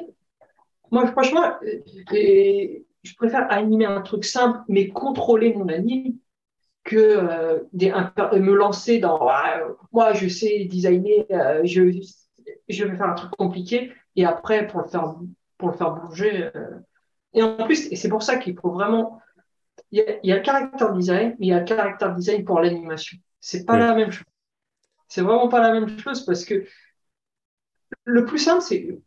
Moi, 0.91 1.07
franchement, 1.09 1.55
euh, 1.63 1.81
je 3.03 3.15
préfère 3.17 3.51
animer 3.51 3.87
un 3.87 4.01
truc 4.03 4.25
simple, 4.25 4.61
mais 4.69 4.89
contrôler 4.89 5.55
mon 5.55 5.69
anime, 5.69 6.19
que 6.85 6.97
euh, 6.97 7.61
des, 7.73 7.91
me 7.91 8.55
lancer 8.55 8.99
dans 8.99 9.29
moi, 9.93 10.13
je 10.13 10.29
sais 10.29 10.65
designer, 10.67 11.27
euh, 11.33 11.61
je, 11.65 11.83
je 12.69 12.85
vais 12.85 12.97
faire 12.97 13.09
un 13.09 13.15
truc 13.15 13.33
compliqué, 13.33 13.93
et 14.15 14.25
après, 14.25 14.67
pour 14.67 14.81
le 14.81 14.89
faire, 14.89 15.17
pour 15.59 15.71
le 15.71 15.77
faire 15.77 15.93
bouger. 15.93 16.51
Et 17.35 17.43
en 17.43 17.65
plus, 17.65 17.91
et 17.93 17.97
c'est 17.97 18.09
pour 18.09 18.23
ça 18.23 18.37
qu'il 18.37 18.59
faut 18.59 18.71
vraiment. 18.71 19.21
Il 19.93 19.99
y, 19.99 20.03
a, 20.03 20.19
il 20.23 20.31
y, 20.31 20.33
a, 20.33 20.37
le 20.37 20.43
caractère 20.43 20.93
design, 20.93 21.37
mais 21.39 21.47
il 21.47 21.51
y 21.51 21.53
a 21.53 21.61
le 21.61 21.65
caractère 21.65 22.15
design 22.15 22.45
pour 22.45 22.61
l'animation. 22.61 23.19
C'est 23.41 23.65
pas 23.65 23.79
la 23.79 23.95
même 23.95 24.11
chose. 24.11 24.25
C'est 25.07 25.21
vraiment 25.21 25.49
pas 25.49 25.61
la 25.61 25.73
même 25.73 25.99
chose 25.99 26.25
parce 26.25 26.45
que 26.45 26.65
le 28.05 28.25
plus 28.25 28.39
simple, 28.39 28.63
c'est 28.63 28.99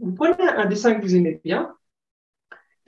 vous 0.00 0.12
prenez 0.14 0.48
un 0.48 0.66
dessin 0.66 0.94
que 0.94 1.02
vous 1.02 1.16
aimez 1.16 1.40
bien 1.44 1.74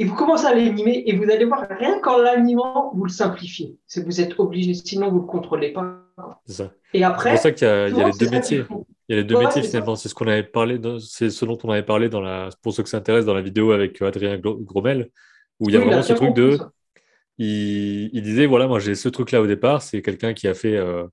et 0.00 0.04
vous 0.04 0.14
commencez 0.14 0.46
à 0.46 0.54
l'animer 0.54 1.02
et 1.04 1.14
vous 1.14 1.30
allez 1.30 1.44
voir, 1.44 1.66
rien 1.78 2.00
qu'en 2.00 2.16
l'animant, 2.16 2.90
vous 2.94 3.04
le 3.04 3.10
simplifiez. 3.10 3.76
C'est 3.86 4.02
vous 4.02 4.18
êtes 4.22 4.40
obligé, 4.40 4.72
sinon 4.72 5.10
vous 5.10 5.16
ne 5.16 5.20
le 5.20 5.26
contrôlez 5.26 5.74
pas. 5.74 6.06
C'est 6.46 6.54
ça. 6.54 6.72
Et 6.94 7.04
après, 7.04 7.36
c'est 7.36 7.50
pour 7.50 7.58
ça 7.60 7.86
qu'il 7.86 7.98
y 7.98 8.00
a, 8.00 8.06
les 8.06 8.18
deux 8.18 8.30
métiers. 8.30 8.64
Il 9.08 9.12
y 9.14 9.18
a 9.18 9.22
les 9.22 9.24
deux 9.24 9.38
métiers 9.38 9.62
finalement. 9.62 9.96
C'est 9.96 10.08
ce 10.08 10.14
qu'on 10.14 10.26
avait 10.26 10.42
parlé, 10.42 10.80
c'est 11.00 11.28
ce 11.28 11.44
dont 11.44 11.58
on 11.64 11.70
avait 11.70 11.82
parlé 11.82 12.08
dans 12.08 12.22
la, 12.22 12.48
pour 12.62 12.72
ceux 12.72 12.82
qui 12.82 12.88
s'intéressent 12.88 13.26
dans 13.26 13.34
la 13.34 13.42
vidéo 13.42 13.72
avec 13.72 14.00
Adrien 14.00 14.38
Gromel, 14.38 15.10
où 15.58 15.68
il 15.68 15.74
y 15.74 15.76
a 15.76 15.80
vraiment 15.80 16.02
ce 16.02 16.14
truc 16.14 16.32
de. 16.32 16.58
Il, 17.36 18.08
il, 18.14 18.22
disait 18.22 18.46
voilà, 18.46 18.66
moi 18.66 18.78
j'ai 18.78 18.94
ce 18.94 19.08
truc-là 19.10 19.42
au 19.42 19.46
départ, 19.46 19.82
c'est 19.82 20.00
quelqu'un 20.00 20.32
qui 20.32 20.48
a 20.48 20.54
fait, 20.54 20.76
euh, 20.76 21.06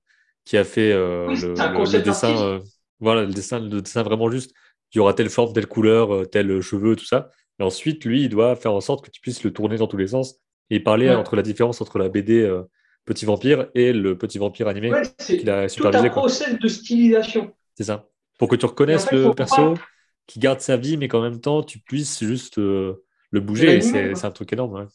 qui 0.44 0.56
a 0.56 0.64
fait 0.64 0.92
euh, 0.92 1.28
le, 1.28 2.02
dessin. 2.02 2.60
Voilà, 3.00 3.24
le 3.24 3.32
dessin, 3.32 3.60
le 3.60 3.82
dessin 3.82 4.02
vraiment 4.02 4.30
juste. 4.30 4.54
Il 4.92 4.98
y 4.98 5.00
aura 5.00 5.14
telle 5.14 5.30
forme, 5.30 5.52
telle 5.52 5.66
couleur, 5.66 6.14
euh, 6.14 6.24
tel 6.24 6.60
cheveu, 6.60 6.96
tout 6.96 7.04
ça. 7.04 7.30
Et 7.58 7.62
ensuite, 7.62 8.04
lui, 8.04 8.22
il 8.22 8.28
doit 8.28 8.56
faire 8.56 8.72
en 8.72 8.80
sorte 8.80 9.04
que 9.04 9.10
tu 9.10 9.20
puisses 9.20 9.42
le 9.42 9.52
tourner 9.52 9.76
dans 9.76 9.86
tous 9.86 9.96
les 9.96 10.08
sens 10.08 10.40
et 10.70 10.80
parler 10.80 11.10
entre 11.10 11.34
la 11.36 11.42
différence 11.42 11.80
entre 11.80 11.98
la 11.98 12.08
BD 12.08 12.42
euh, 12.42 12.62
Petit 13.04 13.24
Vampire 13.24 13.68
et 13.74 13.92
le 13.92 14.16
Petit 14.18 14.38
Vampire 14.38 14.68
animé 14.68 14.92
qu'il 15.18 15.48
a 15.50 15.68
supervisé. 15.68 16.04
Tout 16.04 16.12
un 16.12 16.20
process 16.20 16.58
de 16.58 16.68
stylisation. 16.68 17.52
C'est 17.74 17.84
ça. 17.84 18.08
Pour 18.38 18.48
que 18.48 18.56
tu 18.56 18.66
reconnaisses 18.66 19.10
le 19.10 19.32
perso, 19.34 19.74
qui 20.26 20.38
garde 20.38 20.60
sa 20.60 20.76
vie, 20.76 20.96
mais 20.96 21.08
qu'en 21.08 21.22
même 21.22 21.40
temps, 21.40 21.62
tu 21.62 21.80
puisses 21.80 22.22
juste 22.22 22.58
euh, 22.58 23.02
le 23.30 23.40
bouger. 23.40 23.80
C'est 23.80 24.24
un 24.24 24.30
truc 24.30 24.52
énorme. 24.52 24.88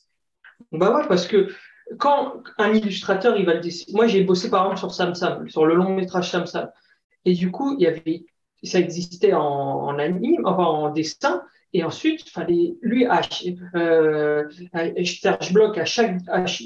Bah 0.72 0.96
ouais, 0.96 1.08
parce 1.08 1.28
que 1.28 1.50
quand 1.98 2.44
un 2.58 2.74
illustrateur, 2.74 3.36
il 3.36 3.46
va 3.46 3.56
le 3.56 3.60
dessiner. 3.60 3.94
Moi, 3.94 4.08
j'ai 4.08 4.24
bossé 4.24 4.50
par 4.50 4.64
exemple 4.64 4.80
sur 4.80 4.94
Sam 4.94 5.16
Sam, 5.16 5.50
sur 5.50 5.66
le 5.66 5.76
long 5.76 5.94
métrage 5.94 6.30
Sam 6.30 6.46
Sam. 6.46 6.70
Et 7.26 7.34
du 7.34 7.52
coup, 7.52 7.76
il 7.78 7.84
y 7.84 7.88
avait, 7.88 8.26
ça 8.68 8.80
existait 8.80 9.34
en, 9.34 9.42
en 9.42 10.00
anime, 10.00 10.42
enfin 10.46 10.64
en 10.64 10.90
dessin. 10.90 11.44
Et 11.76 11.84
ensuite, 11.84 12.28
il 12.28 12.30
fallait, 12.30 12.76
lui, 12.82 13.06
à, 13.08 13.22
euh, 13.76 14.44
je 14.52 15.54
bloc 15.54 15.78
à 15.80 15.86
chaque, 15.86 16.18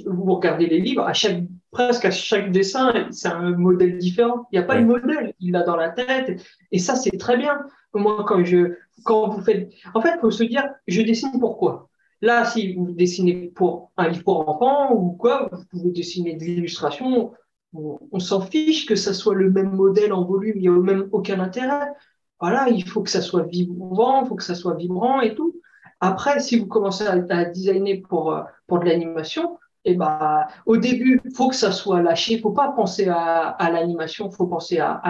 vous 0.05 0.35
regardez 0.35 0.67
les 0.67 0.79
livres, 0.79 1.03
à 1.03 1.13
chaque, 1.13 1.43
presque 1.71 2.03
à 2.03 2.11
chaque 2.11 2.51
dessin, 2.51 3.07
c'est 3.11 3.29
un 3.29 3.51
modèle 3.51 3.97
différent. 3.99 4.47
Il 4.51 4.59
n'y 4.59 4.63
a 4.65 4.67
pas 4.67 4.77
de 4.77 4.83
modèle, 4.83 5.33
il 5.39 5.53
l'a 5.53 5.63
dans 5.63 5.77
la 5.77 5.91
tête. 5.91 6.41
Et 6.73 6.79
ça, 6.79 6.95
c'est 6.95 7.17
très 7.17 7.37
bien. 7.37 7.57
Moi, 7.93 8.25
quand 8.27 8.43
je, 8.43 8.73
quand 9.05 9.29
vous 9.29 9.41
faites, 9.41 9.71
en 9.93 10.01
fait, 10.01 10.11
il 10.15 10.19
faut 10.19 10.29
se 10.29 10.43
dire, 10.43 10.65
je 10.87 11.01
dessine 11.01 11.39
pourquoi? 11.39 11.87
Là, 12.21 12.43
si 12.43 12.73
vous 12.73 12.91
dessinez 12.91 13.51
pour 13.55 13.91
un 13.95 14.09
livre 14.09 14.25
pour 14.25 14.49
enfants 14.49 14.93
ou 14.93 15.11
quoi, 15.11 15.49
vous 15.51 15.63
pouvez 15.71 15.91
dessiner 15.91 16.35
de 16.35 16.43
l'illustration 16.43 17.31
on, 17.73 18.19
s'en 18.19 18.41
fiche 18.41 18.85
que 18.85 18.95
ça 18.95 19.13
soit 19.13 19.35
le 19.35 19.49
même 19.51 19.71
modèle 19.71 20.13
en 20.13 20.23
volume, 20.23 20.53
il 20.55 20.61
n'y 20.61 20.67
a 20.67 20.71
même 20.71 21.09
aucun 21.11 21.39
intérêt. 21.39 21.91
Voilà, 22.39 22.69
il 22.69 22.87
faut 22.87 23.01
que 23.01 23.09
ça 23.09 23.21
soit 23.21 23.43
vivant, 23.43 24.23
il 24.23 24.27
faut 24.27 24.35
que 24.35 24.43
ça 24.43 24.55
soit 24.55 24.75
vibrant 24.75 25.21
et 25.21 25.35
tout. 25.35 25.59
Après, 25.99 26.39
si 26.39 26.59
vous 26.59 26.67
commencez 26.67 27.05
à, 27.07 27.45
designer 27.45 28.01
pour, 28.07 28.31
euh, 28.31 28.43
pour 28.67 28.79
de 28.79 28.85
l'animation, 28.85 29.57
et 29.85 29.91
eh 29.91 29.95
ben, 29.95 30.45
au 30.65 30.75
début, 30.75 31.21
il 31.23 31.33
faut 31.33 31.47
que 31.47 31.55
ça 31.55 31.71
soit 31.71 32.01
lâché. 32.01 32.33
Il 32.33 32.41
faut 32.41 32.51
pas 32.51 32.73
penser 32.73 33.07
à, 33.07 33.55
l'animation, 33.71 34.29
il 34.29 34.35
faut 34.35 34.45
penser 34.45 34.79
à, 34.79 35.01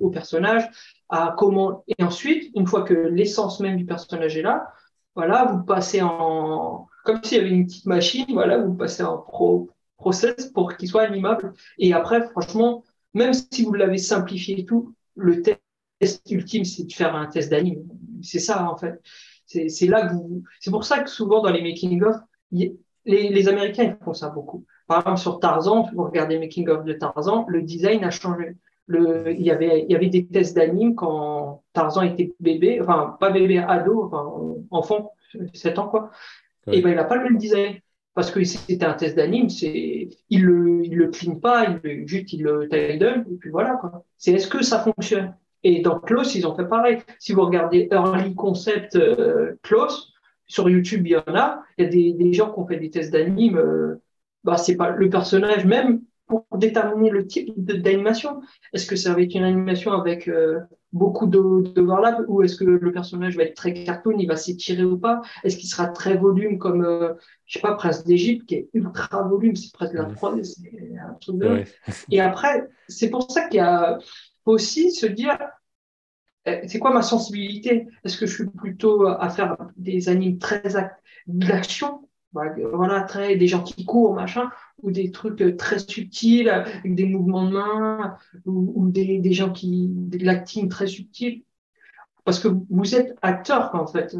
au 0.00 0.08
personnage, 0.08 0.66
à 1.10 1.34
comment. 1.36 1.84
Et 1.86 2.02
ensuite, 2.02 2.50
une 2.54 2.66
fois 2.66 2.82
que 2.82 2.94
l'essence 2.94 3.60
même 3.60 3.76
du 3.76 3.84
personnage 3.84 4.38
est 4.38 4.42
là, 4.42 4.72
voilà, 5.14 5.44
vous 5.44 5.62
passez 5.62 6.00
en, 6.00 6.88
comme 7.04 7.22
s'il 7.22 7.38
y 7.38 7.40
avait 7.42 7.50
une 7.50 7.66
petite 7.66 7.84
machine, 7.84 8.24
voilà, 8.30 8.56
vous 8.56 8.72
passez 8.72 9.02
en 9.02 9.18
pro, 9.18 9.68
process 10.02 10.50
pour 10.52 10.76
qu'il 10.76 10.88
soit 10.88 11.02
animable. 11.02 11.54
Et 11.78 11.92
après, 11.92 12.20
franchement, 12.30 12.82
même 13.14 13.32
si 13.32 13.62
vous 13.64 13.72
l'avez 13.72 13.98
simplifié 13.98 14.60
et 14.60 14.64
tout, 14.64 14.94
le 15.14 15.42
test 15.42 15.60
ultime, 16.30 16.64
c'est 16.64 16.84
de 16.84 16.92
faire 16.92 17.14
un 17.14 17.26
test 17.26 17.50
d'anime. 17.50 17.84
C'est 18.20 18.40
ça, 18.40 18.68
en 18.68 18.76
fait. 18.76 19.00
C'est 19.46 19.86
là 19.86 20.06
que 20.06 20.14
vous. 20.14 20.42
C'est 20.60 20.70
pour 20.70 20.84
ça 20.84 21.00
que 21.02 21.10
souvent 21.10 21.40
dans 21.42 21.50
les 21.50 21.62
making-of, 21.62 22.16
les, 22.50 22.74
les, 23.04 23.48
Américains 23.48 23.84
ils 23.84 24.04
font 24.04 24.14
ça 24.14 24.28
beaucoup. 24.28 24.64
Par 24.88 24.98
exemple, 25.00 25.20
sur 25.20 25.40
Tarzan, 25.40 25.88
vous 25.94 26.04
regardez 26.04 26.38
making-of 26.38 26.84
de 26.84 26.94
Tarzan, 26.94 27.44
le 27.48 27.62
design 27.62 28.02
a 28.04 28.10
changé. 28.10 28.56
Le, 28.86 29.32
il, 29.32 29.42
y 29.42 29.50
avait, 29.50 29.84
il 29.84 29.92
y 29.92 29.94
avait 29.94 30.08
des 30.08 30.26
tests 30.26 30.56
d'anime 30.56 30.94
quand 30.96 31.62
Tarzan 31.72 32.02
était 32.02 32.34
bébé, 32.40 32.80
enfin, 32.80 33.16
pas 33.20 33.30
bébé, 33.30 33.58
ado, 33.58 34.04
enfin, 34.04 34.24
enfant, 34.70 35.12
7 35.54 35.78
ans, 35.78 35.88
quoi. 35.88 36.10
Et 36.66 36.80
ben, 36.80 36.90
il 36.90 36.96
n'a 36.96 37.04
pas 37.04 37.16
le 37.16 37.24
même 37.24 37.38
design. 37.38 37.76
Parce 38.14 38.30
que 38.30 38.44
c'était 38.44 38.84
un 38.84 38.92
test 38.92 39.16
d'anime, 39.16 39.48
c'est, 39.48 40.10
il 40.28 40.44
le, 40.44 40.84
il 40.84 40.94
le 40.96 41.08
clean 41.08 41.36
pas, 41.36 41.66
il 41.84 42.06
juste, 42.06 42.32
il 42.34 42.42
le 42.42 42.68
et 42.72 43.36
puis 43.40 43.50
voilà, 43.50 43.76
quoi. 43.80 44.04
C'est 44.18 44.32
est-ce 44.32 44.48
que 44.48 44.62
ça 44.62 44.80
fonctionne? 44.80 45.34
Et 45.64 45.80
dans 45.80 45.98
Close, 45.98 46.34
ils 46.34 46.46
ont 46.46 46.54
fait 46.54 46.66
pareil. 46.66 46.98
Si 47.18 47.32
vous 47.32 47.42
regardez 47.42 47.88
Early 47.90 48.34
Concept 48.34 48.96
euh, 48.96 49.54
Close, 49.62 50.12
sur 50.46 50.68
YouTube, 50.68 51.06
il 51.06 51.12
y 51.12 51.16
en 51.16 51.34
a. 51.34 51.62
Il 51.78 51.84
y 51.84 51.86
a 51.86 51.90
des, 51.90 52.12
des 52.12 52.32
gens 52.34 52.52
qui 52.52 52.58
ont 52.58 52.66
fait 52.66 52.76
des 52.76 52.90
tests 52.90 53.12
d'anime. 53.12 53.56
Euh, 53.56 54.02
bah, 54.44 54.58
c'est 54.58 54.76
pas 54.76 54.90
le 54.90 55.08
personnage 55.08 55.64
même 55.64 56.02
pour 56.26 56.44
déterminer 56.56 57.10
le 57.10 57.26
type 57.26 57.52
d'animation. 57.56 58.42
Est-ce 58.72 58.86
que 58.86 58.96
ça 58.96 59.14
va 59.14 59.22
être 59.22 59.34
une 59.34 59.44
animation 59.44 59.92
avec 59.92 60.28
euh, 60.28 60.58
beaucoup 60.92 61.26
d'overlap 61.26 62.22
ou 62.26 62.42
est-ce 62.42 62.56
que 62.56 62.64
le 62.64 62.92
personnage 62.92 63.36
va 63.36 63.44
être 63.44 63.54
très 63.54 63.72
cartoon, 63.72 64.18
il 64.18 64.26
va 64.26 64.36
s'étirer 64.36 64.84
ou 64.84 64.98
pas? 64.98 65.22
Est-ce 65.44 65.56
qu'il 65.56 65.68
sera 65.68 65.88
très 65.88 66.16
volume 66.16 66.58
comme, 66.58 66.84
euh, 66.84 67.14
je 67.52 67.58
sais 67.58 67.62
pas, 67.62 67.74
Prince 67.74 68.04
d'Égypte 68.04 68.46
qui 68.46 68.54
est 68.54 68.70
ultra 68.72 69.24
volume, 69.24 69.56
c'est 69.56 69.74
presque 69.74 69.92
la 69.92 70.04
3D, 70.04 70.42
c'est 70.42 70.98
un 70.98 71.12
truc 71.20 71.36
de... 71.36 71.64
Et 72.10 72.18
après, 72.18 72.66
c'est 72.88 73.10
pour 73.10 73.30
ça 73.30 73.46
qu'il 73.46 73.58
y 73.58 73.60
a 73.60 73.98
aussi 74.46 74.90
se 74.90 75.04
dire, 75.04 75.38
euh, 76.48 76.60
c'est 76.66 76.78
quoi 76.78 76.94
ma 76.94 77.02
sensibilité? 77.02 77.88
Est-ce 78.04 78.16
que 78.16 78.24
je 78.24 78.34
suis 78.34 78.46
plutôt 78.46 79.06
à 79.06 79.28
faire 79.28 79.58
des 79.76 80.08
animes 80.08 80.38
très 80.38 80.62
d'action 81.26 82.08
voilà, 82.32 83.02
très, 83.02 83.36
des 83.36 83.48
gens 83.48 83.62
qui 83.62 83.84
courent, 83.84 84.14
machin, 84.14 84.50
ou 84.82 84.90
des 84.90 85.10
trucs 85.10 85.58
très 85.58 85.78
subtils, 85.78 86.48
avec 86.48 86.94
des 86.94 87.04
mouvements 87.04 87.44
de 87.44 87.52
main, 87.52 88.16
ou, 88.46 88.88
des, 88.88 89.18
des, 89.18 89.32
gens 89.34 89.52
qui, 89.52 89.88
de 89.90 90.24
l'acting 90.24 90.70
très 90.70 90.86
subtil. 90.86 91.44
Parce 92.24 92.38
que 92.38 92.48
vous 92.48 92.94
êtes 92.94 93.14
acteur, 93.20 93.74
en 93.74 93.86
fait. 93.86 94.16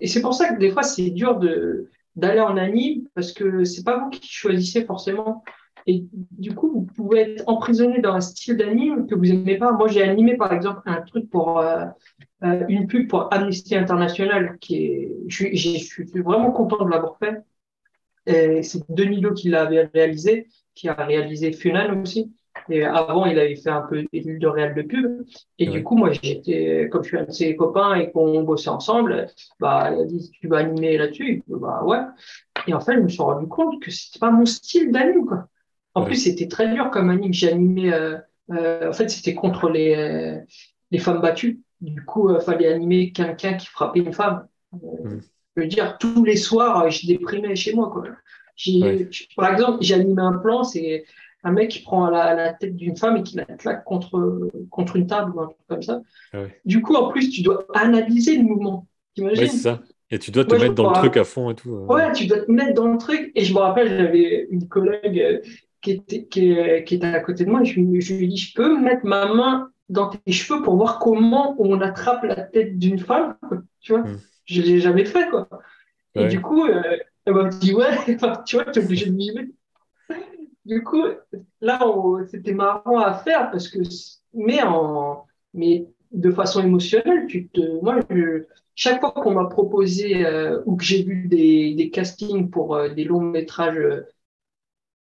Et 0.00 0.06
c'est 0.06 0.20
pour 0.20 0.34
ça 0.34 0.54
que 0.54 0.60
des 0.60 0.70
fois, 0.70 0.84
c'est 0.84 1.10
dur 1.10 1.40
de, 1.40 1.90
d'aller 2.16 2.40
en 2.40 2.56
anime, 2.56 3.06
parce 3.14 3.32
que 3.32 3.64
c'est 3.64 3.84
pas 3.84 3.98
vous 3.98 4.10
qui 4.10 4.28
choisissez 4.28 4.84
forcément. 4.84 5.42
Et 5.86 6.04
du 6.12 6.54
coup, 6.54 6.70
vous 6.70 6.82
pouvez 6.82 7.20
être 7.20 7.44
emprisonné 7.46 8.00
dans 8.00 8.14
un 8.14 8.20
style 8.20 8.56
d'anime 8.56 9.06
que 9.06 9.14
vous 9.14 9.30
aimez 9.30 9.56
pas. 9.56 9.72
Moi, 9.72 9.88
j'ai 9.88 10.02
animé, 10.02 10.36
par 10.36 10.52
exemple, 10.52 10.82
un 10.86 11.00
truc 11.02 11.28
pour 11.28 11.58
euh, 11.58 11.84
euh, 12.44 12.64
une 12.68 12.86
pub 12.86 13.08
pour 13.08 13.32
Amnesty 13.32 13.74
International 13.74 14.58
qui 14.60 14.84
est, 14.84 15.12
je, 15.26 15.46
suis 15.56 16.04
vraiment 16.22 16.52
content 16.52 16.84
de 16.84 16.90
l'avoir 16.90 17.18
fait. 17.18 17.42
C'est 18.62 18.88
Denis 18.88 19.20
Do 19.20 19.32
qui 19.32 19.48
l'avait 19.48 19.90
réalisé, 19.92 20.46
qui 20.74 20.88
a 20.88 20.94
réalisé 20.94 21.52
Funan 21.52 22.00
aussi. 22.00 22.32
Et 22.68 22.84
avant, 22.84 23.26
il 23.26 23.38
avait 23.38 23.56
fait 23.56 23.70
un 23.70 23.82
peu 23.82 24.04
de 24.12 24.46
réel 24.46 24.74
de 24.74 24.82
pub. 24.82 25.24
Et 25.58 25.66
du 25.66 25.82
coup, 25.82 25.96
moi, 25.96 26.12
j'étais, 26.12 26.88
comme 26.90 27.02
je 27.02 27.08
suis 27.08 27.18
un 27.18 27.24
de 27.24 27.30
ses 27.30 27.56
copains 27.56 27.94
et 27.94 28.10
qu'on 28.10 28.42
bossait 28.42 28.68
ensemble, 28.68 29.26
bah, 29.58 29.90
il 29.92 30.00
a 30.00 30.04
dit, 30.04 30.30
tu 30.40 30.48
vas 30.48 30.58
animer 30.58 30.96
là-dessus? 30.96 31.42
Bah, 31.48 31.82
ouais. 31.84 31.98
Et 32.66 32.74
en 32.74 32.80
fait, 32.80 32.94
je 32.94 33.00
me 33.00 33.08
suis 33.08 33.22
rendu 33.22 33.48
compte 33.48 33.82
que 33.82 33.90
c'était 33.90 34.18
pas 34.18 34.30
mon 34.30 34.46
style 34.46 34.92
d'anime, 34.92 35.26
quoi. 35.26 35.48
En 35.94 36.04
plus, 36.04 36.16
c'était 36.16 36.48
très 36.48 36.72
dur 36.72 36.90
comme 36.90 37.10
anime. 37.10 37.34
J'ai 37.34 37.52
animé, 37.52 37.92
euh, 37.92 38.16
euh, 38.50 38.88
en 38.88 38.92
fait, 38.92 39.08
c'était 39.08 39.34
contre 39.34 39.68
les, 39.68 39.94
euh, 39.94 40.38
les 40.90 40.98
femmes 40.98 41.20
battues. 41.20 41.60
Du 41.80 42.04
coup, 42.04 42.32
il 42.34 42.40
fallait 42.40 42.72
animer 42.72 43.12
quelqu'un 43.12 43.54
qui 43.54 43.66
frappait 43.66 44.00
une 44.00 44.12
femme. 44.12 44.46
Mm. 44.72 45.18
Je 45.56 45.62
veux 45.62 45.68
dire, 45.68 45.98
tous 45.98 46.24
les 46.24 46.36
soirs, 46.36 46.90
je 46.90 47.06
déprimais 47.06 47.56
chez 47.56 47.74
moi. 47.74 47.90
Quoi. 47.90 48.04
Par 49.36 49.52
exemple, 49.52 49.84
animé 49.92 50.22
un 50.22 50.38
plan, 50.38 50.64
c'est 50.64 51.04
un 51.44 51.52
mec 51.52 51.70
qui 51.70 51.82
prend 51.82 52.08
la, 52.08 52.34
la 52.34 52.52
tête 52.52 52.76
d'une 52.76 52.96
femme 52.96 53.16
et 53.16 53.22
qui 53.22 53.36
la 53.36 53.44
claque 53.44 53.84
contre, 53.84 54.50
contre 54.70 54.96
une 54.96 55.06
table 55.06 55.32
ou 55.34 55.40
un 55.40 55.46
truc 55.46 55.58
comme 55.68 55.82
ça. 55.82 56.00
Du 56.64 56.82
coup, 56.82 56.94
en 56.94 57.10
plus, 57.10 57.30
tu 57.30 57.42
dois 57.42 57.66
analyser 57.74 58.36
le 58.36 58.44
mouvement. 58.44 58.86
C'est 59.16 59.48
ça. 59.48 59.80
Et 60.10 60.18
tu 60.18 60.30
dois 60.30 60.44
te 60.44 60.54
mettre 60.54 60.74
dans 60.74 60.90
le 60.90 60.96
truc 60.96 61.16
à 61.16 61.24
fond 61.24 61.50
et 61.50 61.54
tout. 61.54 61.70
Ouais, 61.70 62.12
tu 62.12 62.26
dois 62.26 62.40
te 62.40 62.50
mettre 62.50 62.74
dans 62.74 62.88
le 62.88 62.98
truc. 62.98 63.32
Et 63.34 63.44
je 63.44 63.54
me 63.54 63.58
rappelle, 63.58 63.88
j'avais 63.88 64.46
une 64.50 64.68
collègue 64.68 65.42
qui 65.80 65.92
était, 65.92 66.24
qui, 66.24 66.54
qui 66.86 66.94
était 66.94 67.06
à 67.06 67.20
côté 67.20 67.44
de 67.44 67.50
moi. 67.50 67.64
je, 67.64 67.72
je 67.72 68.14
lui 68.14 68.24
ai 68.24 68.28
dit, 68.28 68.36
je 68.36 68.54
peux 68.54 68.78
mettre 68.78 69.04
ma 69.04 69.32
main 69.32 69.70
dans 69.88 70.08
tes 70.08 70.32
cheveux 70.32 70.62
pour 70.62 70.76
voir 70.76 70.98
comment 70.98 71.54
on 71.58 71.80
attrape 71.80 72.24
la 72.24 72.42
tête 72.42 72.78
d'une 72.78 72.98
femme, 72.98 73.36
tu 73.80 73.92
vois. 73.92 74.02
Hmm. 74.02 74.18
Je 74.44 74.62
l'ai 74.62 74.80
jamais 74.80 75.04
fait, 75.04 75.28
quoi. 75.28 75.48
Et 76.14 76.26
du 76.26 76.40
coup, 76.40 76.64
euh, 76.66 76.82
elle 77.24 77.34
m'a 77.34 77.48
dit, 77.48 77.74
ouais, 77.74 77.96
tu 78.46 78.56
vois, 78.56 78.64
tu 78.66 78.80
es 78.80 78.84
obligé 78.84 79.06
de 79.06 79.12
mimer. 79.12 79.48
Du 80.64 80.82
coup, 80.82 81.04
là, 81.60 81.80
c'était 82.30 82.54
marrant 82.54 82.98
à 82.98 83.14
faire 83.14 83.50
parce 83.50 83.68
que, 83.68 83.78
mais 84.34 84.62
en, 84.62 85.26
mais 85.54 85.86
de 86.12 86.30
façon 86.30 86.62
émotionnelle, 86.62 87.26
tu 87.26 87.48
te, 87.48 87.80
moi, 87.82 87.98
chaque 88.74 89.00
fois 89.00 89.12
qu'on 89.12 89.34
m'a 89.34 89.46
proposé 89.46 90.24
euh, 90.24 90.62
ou 90.66 90.76
que 90.76 90.84
j'ai 90.84 91.02
vu 91.02 91.26
des, 91.28 91.74
des 91.74 91.90
castings 91.90 92.50
pour 92.50 92.76
euh, 92.76 92.88
des 92.88 93.04
longs 93.04 93.20
métrages 93.20 94.04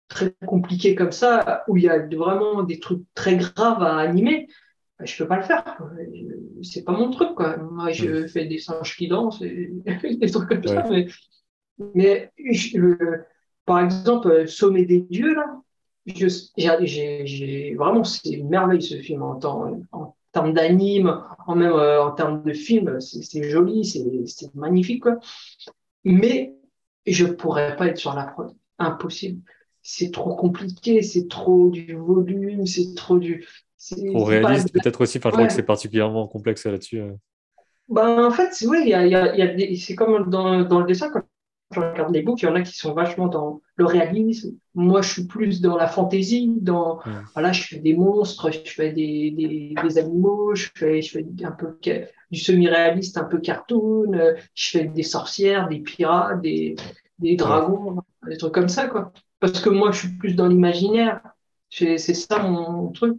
très 0.09 0.35
compliqués 0.47 0.95
comme 0.95 1.13
ça, 1.13 1.65
où 1.69 1.77
il 1.77 1.85
y 1.85 1.89
a 1.89 1.99
vraiment 2.07 2.63
des 2.63 2.81
trucs 2.81 3.03
très 3.15 3.37
graves 3.37 3.83
à 3.83 3.99
animer, 3.99 4.49
bah, 4.99 5.05
je 5.07 5.17
peux 5.17 5.29
pas 5.29 5.37
le 5.37 5.45
faire. 5.45 5.79
C'est 6.63 6.85
pas 6.85 6.93
mon 6.93 7.11
truc, 7.11 7.35
quoi. 7.35 7.57
Moi, 7.57 7.91
je 7.93 8.27
fais 8.27 8.47
des 8.47 8.59
singes 8.59 8.97
qui 8.97 9.09
dansent 9.09 9.41
et 9.43 9.71
des 10.21 10.31
trucs 10.31 10.49
comme 10.49 10.67
ça. 10.67 10.85
Mais, 11.95 12.33
par 13.71 13.85
exemple, 13.85 14.49
Sommet 14.49 14.85
des 14.85 15.03
dieux, 15.03 15.33
là, 15.33 15.63
j'ai 16.05 17.75
vraiment, 17.79 18.03
c'est 18.03 18.31
une 18.31 18.49
merveille 18.49 18.83
ce 18.83 18.97
film 18.97 19.23
en, 19.23 19.39
en 19.93 20.17
termes 20.33 20.53
d'anime, 20.53 21.23
en 21.47 21.55
même 21.55 21.71
euh, 21.71 22.03
en 22.03 22.11
termes 22.11 22.43
de 22.43 22.53
film, 22.53 22.99
c'est 23.01 23.49
joli, 23.49 23.85
c'est 23.85 24.55
magnifique, 24.57 25.05
quoi. 25.05 25.21
Mais 26.03 26.53
je 27.07 27.27
pourrais 27.27 27.77
pas 27.77 27.87
être 27.87 27.99
sur 27.99 28.13
la 28.13 28.25
prod. 28.25 28.53
Impossible. 28.81 29.41
C'est 29.83 30.11
trop 30.11 30.35
compliqué, 30.35 31.03
c'est 31.03 31.29
trop 31.29 31.71
du 31.71 31.95
volume, 31.95 32.67
c'est 32.67 32.97
trop 32.97 33.21
du. 33.21 33.47
Trop 34.09 34.25
réaliste, 34.25 34.73
peut-être 34.73 35.01
aussi. 35.01 35.19
Enfin, 35.19 35.29
je 35.29 35.35
crois 35.35 35.47
que 35.47 35.53
c'est 35.53 35.63
particulièrement 35.63 36.27
complexe 36.27 36.67
là-dessus. 36.67 37.03
Euh. 37.03 37.13
Ben, 37.89 38.25
en 38.25 38.33
fait, 38.33 38.51
oui, 38.67 38.89
y 38.89 38.95
a, 38.95 39.07
y 39.07 39.15
a 39.15 39.77
c'est 39.77 39.95
comme 39.95 40.29
dans, 40.29 40.63
dans, 40.63 40.81
le 40.81 40.87
dessin, 40.87 41.09
quand 41.09 41.23
je 41.73 41.81
regarde 41.81 42.13
les 42.13 42.23
books, 42.23 42.43
il 42.43 42.47
y 42.47 42.49
en 42.49 42.55
a 42.55 42.63
qui 42.63 42.77
sont 42.77 42.95
vachement 42.95 43.29
dans 43.29 43.61
le 43.77 43.85
réalisme. 43.85 44.57
Moi, 44.75 45.03
je 45.03 45.13
suis 45.13 45.27
plus 45.27 45.61
dans 45.61 45.77
la 45.77 45.87
fantaisie, 45.87 46.53
dans, 46.61 47.01
voilà, 47.35 47.53
je 47.53 47.63
fais 47.63 47.79
des 47.79 47.95
monstres, 47.95 48.51
je 48.51 48.71
fais 48.71 48.93
des, 48.93 49.31
des, 49.31 49.75
des 49.81 49.99
animaux, 49.99 50.55
je 50.55 50.69
fais, 50.75 51.01
je 51.01 51.13
fais 51.13 51.27
un 51.45 51.53
peu 51.53 51.79
du 52.31 52.39
semi-réaliste, 52.39 53.19
un 53.19 53.25
peu 53.25 53.39
cartoon, 53.39 54.13
je 54.55 54.71
fais 54.71 54.85
des 54.85 55.03
sorcières, 55.03 55.69
des 55.69 55.81
pirates, 55.81 56.41
des, 56.41 56.75
des 57.19 57.37
dragons, 57.37 57.99
des 58.27 58.37
trucs 58.37 58.55
comme 58.55 58.69
ça, 58.69 58.89
quoi. 58.89 59.13
Parce 59.39 59.61
que 59.61 59.71
moi, 59.71 59.93
je 59.93 60.01
suis 60.01 60.17
plus 60.17 60.35
dans 60.35 60.49
l'imaginaire. 60.49 61.21
C'est 61.71 61.99
ça 61.99 62.43
mon 62.43 62.89
truc. 62.89 63.17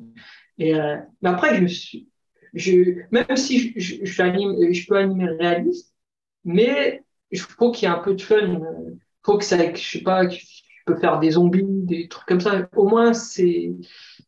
Et, 0.57 0.75
euh, 0.75 0.97
mais 1.21 1.29
après, 1.29 1.59
je 1.61 1.65
suis, 1.67 2.09
je, 2.53 2.99
même 3.11 3.35
si 3.37 3.73
je, 3.79 4.03
je, 4.03 4.21
anime, 4.21 4.73
je 4.73 4.85
peux 4.85 4.97
animer 4.97 5.25
réaliste, 5.25 5.95
mais 6.43 7.03
il 7.31 7.39
faut 7.39 7.71
qu'il 7.71 7.87
y 7.87 7.91
ait 7.91 7.95
un 7.95 7.99
peu 7.99 8.13
de 8.13 8.21
fun. 8.21 8.37
Il 8.39 8.99
faut 9.23 9.37
que 9.37 9.45
ça, 9.45 9.57
je 9.73 9.79
sais 9.79 10.01
pas, 10.01 10.27
je 10.27 10.39
peux 10.85 10.97
faire 10.97 11.19
des 11.19 11.31
zombies, 11.31 11.63
des 11.65 12.07
trucs 12.07 12.27
comme 12.27 12.41
ça. 12.41 12.67
Au 12.75 12.87
moins, 12.87 13.13
c'est 13.13 13.71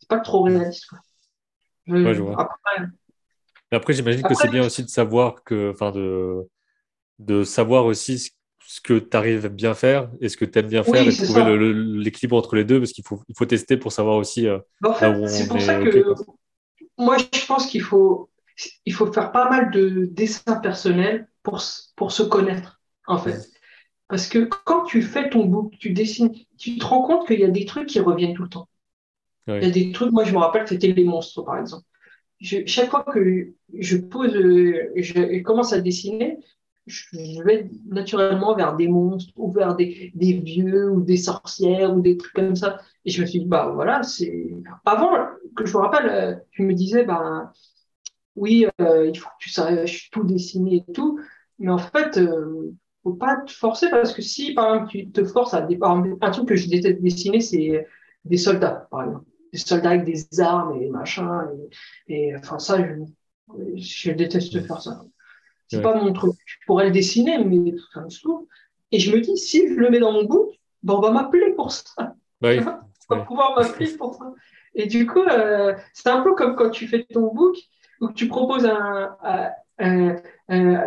pas 0.08 0.20
trop 0.20 0.44
réaliste. 0.44 0.88
ouais, 1.88 2.14
je 2.14 2.22
vois. 2.22 2.42
Après, 2.42 2.86
après 3.72 3.94
j'imagine 3.94 4.22
que 4.24 4.34
c'est 4.34 4.50
bien 4.50 4.66
aussi 4.66 4.84
de 4.84 4.90
savoir 4.90 5.44
que, 5.44 5.72
enfin, 5.72 5.92
de, 5.92 6.48
de 7.20 7.44
savoir 7.44 7.86
aussi 7.86 8.34
ce 8.66 8.82
que 8.82 8.98
tu 8.98 9.18
arrives 9.18 9.46
à 9.46 9.50
bien 9.50 9.74
faire 9.74 10.10
et 10.22 10.30
ce 10.30 10.38
que 10.38 10.46
tu 10.46 10.60
aimes 10.60 10.68
bien 10.68 10.84
faire 10.84 11.06
et 11.08 11.14
trouver 11.14 11.58
l'équilibre 12.02 12.38
entre 12.38 12.56
les 12.56 12.64
deux 12.64 12.80
parce 12.80 12.92
qu'il 12.92 13.06
faut, 13.06 13.22
il 13.28 13.36
faut 13.38 13.46
tester 13.46 13.78
pour 13.78 13.92
savoir 13.92 14.18
aussi 14.18 14.48
euh, 14.48 14.60
bah, 14.82 14.96
c'est 15.28 15.48
pour 15.48 15.62
ça 15.62 15.80
que 15.80 16.14
moi 16.98 17.18
je 17.18 17.46
pense 17.46 17.66
qu'il 17.68 17.82
faut, 17.82 18.30
il 18.86 18.94
faut 18.94 19.12
faire 19.12 19.32
pas 19.32 19.50
mal 19.50 19.72
de 19.72 20.06
dessins 20.06 20.56
personnels 20.56 21.28
pour, 21.42 21.62
pour 21.96 22.12
se 22.12 22.24
connaître 22.24 22.80
en 23.08 23.18
fait. 23.18 23.50
Parce 24.08 24.28
que 24.28 24.48
quand 24.66 24.84
tu 24.84 25.02
fais 25.02 25.30
ton 25.30 25.46
book, 25.46 25.74
tu 25.80 25.92
dessines, 25.92 26.34
tu 26.58 26.78
te 26.78 26.86
rends 26.86 27.04
compte 27.04 27.28
qu'il 27.28 27.40
y 27.40 27.44
a 27.44 27.50
des 27.50 27.66
trucs 27.66 27.88
qui 27.88 28.00
reviennent 28.00 28.36
tout 28.36 28.44
le 28.44 28.50
temps. 28.50 28.68
Il 29.48 29.64
y 29.64 29.66
a 29.66 29.72
des 29.72 29.92
trucs, 29.92 30.12
moi 30.12 30.24
je 30.24 30.32
me 30.32 30.38
rappelle, 30.38 30.68
c'était 30.68 30.88
les 30.88 31.04
monstres 31.04 31.42
par 31.42 31.58
exemple. 31.58 31.86
chaque 32.40 32.90
fois 32.90 33.04
que 33.04 33.54
je 33.78 33.98
pose, 33.98 34.34
je 34.34 35.42
commence 35.42 35.74
à 35.74 35.82
dessiner, 35.82 36.38
je 36.86 37.44
vais 37.44 37.70
naturellement 37.86 38.56
vers 38.56 38.76
des 38.76 38.88
monstres 38.88 39.34
ou 39.38 39.52
vers 39.52 39.76
des, 39.76 40.12
des, 40.16 40.34
vieux 40.34 40.90
ou 40.92 41.02
des 41.02 41.18
sorcières 41.18 41.96
ou 41.96 42.02
des 42.02 42.18
trucs 42.18 42.34
comme 42.34 42.56
ça. 42.56 42.80
Et 43.06 43.12
je 43.12 43.22
me 43.22 43.26
suis 43.26 43.40
dit, 43.40 43.46
bah 43.46 43.72
voilà, 43.74 44.04
c'est. 44.04 44.50
Avant, 44.86 45.12
que 45.56 45.66
je 45.66 45.78
me 45.78 45.82
rappelle, 45.82 46.44
tu 46.52 46.64
me 46.64 46.74
disais, 46.74 47.06
bah 47.06 47.54
oui, 48.36 48.66
euh, 48.82 49.08
il 49.08 49.18
faut 49.18 49.30
que 49.30 49.44
tu 49.44 49.50
saches 49.50 50.10
tout 50.12 50.24
dessiner 50.24 50.84
et 50.88 50.94
tout. 50.94 51.20
Mais 51.60 51.72
en 51.72 51.78
fait, 51.78 52.18
euh, 52.18 52.74
faut 53.04 53.14
pas 53.14 53.38
te 53.38 53.52
forcer 53.52 53.90
parce 53.90 54.14
que 54.14 54.22
si, 54.22 54.54
par 54.54 54.74
exemple, 54.74 54.92
tu 54.92 55.10
te 55.10 55.24
forces 55.24 55.54
à 55.54 55.68
un 55.68 56.32
truc 56.32 56.48
que 56.48 56.56
je 56.56 56.70
déteste 56.70 57.02
dessiner, 57.02 57.42
c'est 57.42 57.88
des 58.26 58.38
soldats, 58.38 58.88
par 58.90 59.04
exemple. 59.04 59.26
Des 59.52 59.60
soldats 59.60 59.90
avec 59.90 60.06
des 60.06 60.40
armes 60.40 60.82
et 60.82 60.90
machin. 60.90 61.48
Et, 62.08 62.30
et 62.30 62.36
enfin, 62.36 62.60
ça, 62.60 62.78
je, 62.78 63.04
je 63.76 64.12
déteste 64.12 64.66
faire 64.66 64.82
ça. 64.82 65.04
C'est 65.68 65.82
pas 65.82 65.96
mon 65.96 66.14
truc. 66.14 66.34
Je 66.46 66.58
pourrais 66.66 66.86
le 66.86 66.92
dessiner, 66.92 67.44
mais 67.44 67.74
ça 67.94 68.02
me 68.02 68.10
saoule. 68.10 68.46
Et 68.92 69.00
je 69.00 69.12
me 69.16 69.22
dis, 69.22 69.38
si 69.38 69.68
je 69.68 69.74
le 69.74 69.90
mets 69.90 70.00
dans 70.00 70.12
mon 70.12 70.24
book, 70.26 70.52
ben 70.84 70.94
on 70.94 71.02
va 71.02 71.12
m'appeler 71.12 71.52
pour 71.54 71.72
ça. 71.72 72.16
Bah 72.42 72.50
oui. 72.50 72.60
on 73.10 73.16
va 73.16 73.22
pouvoir 73.24 73.56
m'appeler 73.56 73.92
pour 73.98 74.16
ça. 74.16 74.34
Et 74.76 74.86
du 74.88 75.08
coup, 75.08 75.24
euh, 75.24 75.74
c'est 75.94 76.10
un 76.10 76.22
peu 76.22 76.36
comme 76.36 76.56
quand 76.56 76.70
tu 76.70 76.88
fais 76.88 77.04
ton 77.06 77.34
book 77.34 77.56
ou 78.02 78.08
que 78.08 78.14
tu 78.14 78.28
proposes 78.28 78.66
un, 78.66 79.18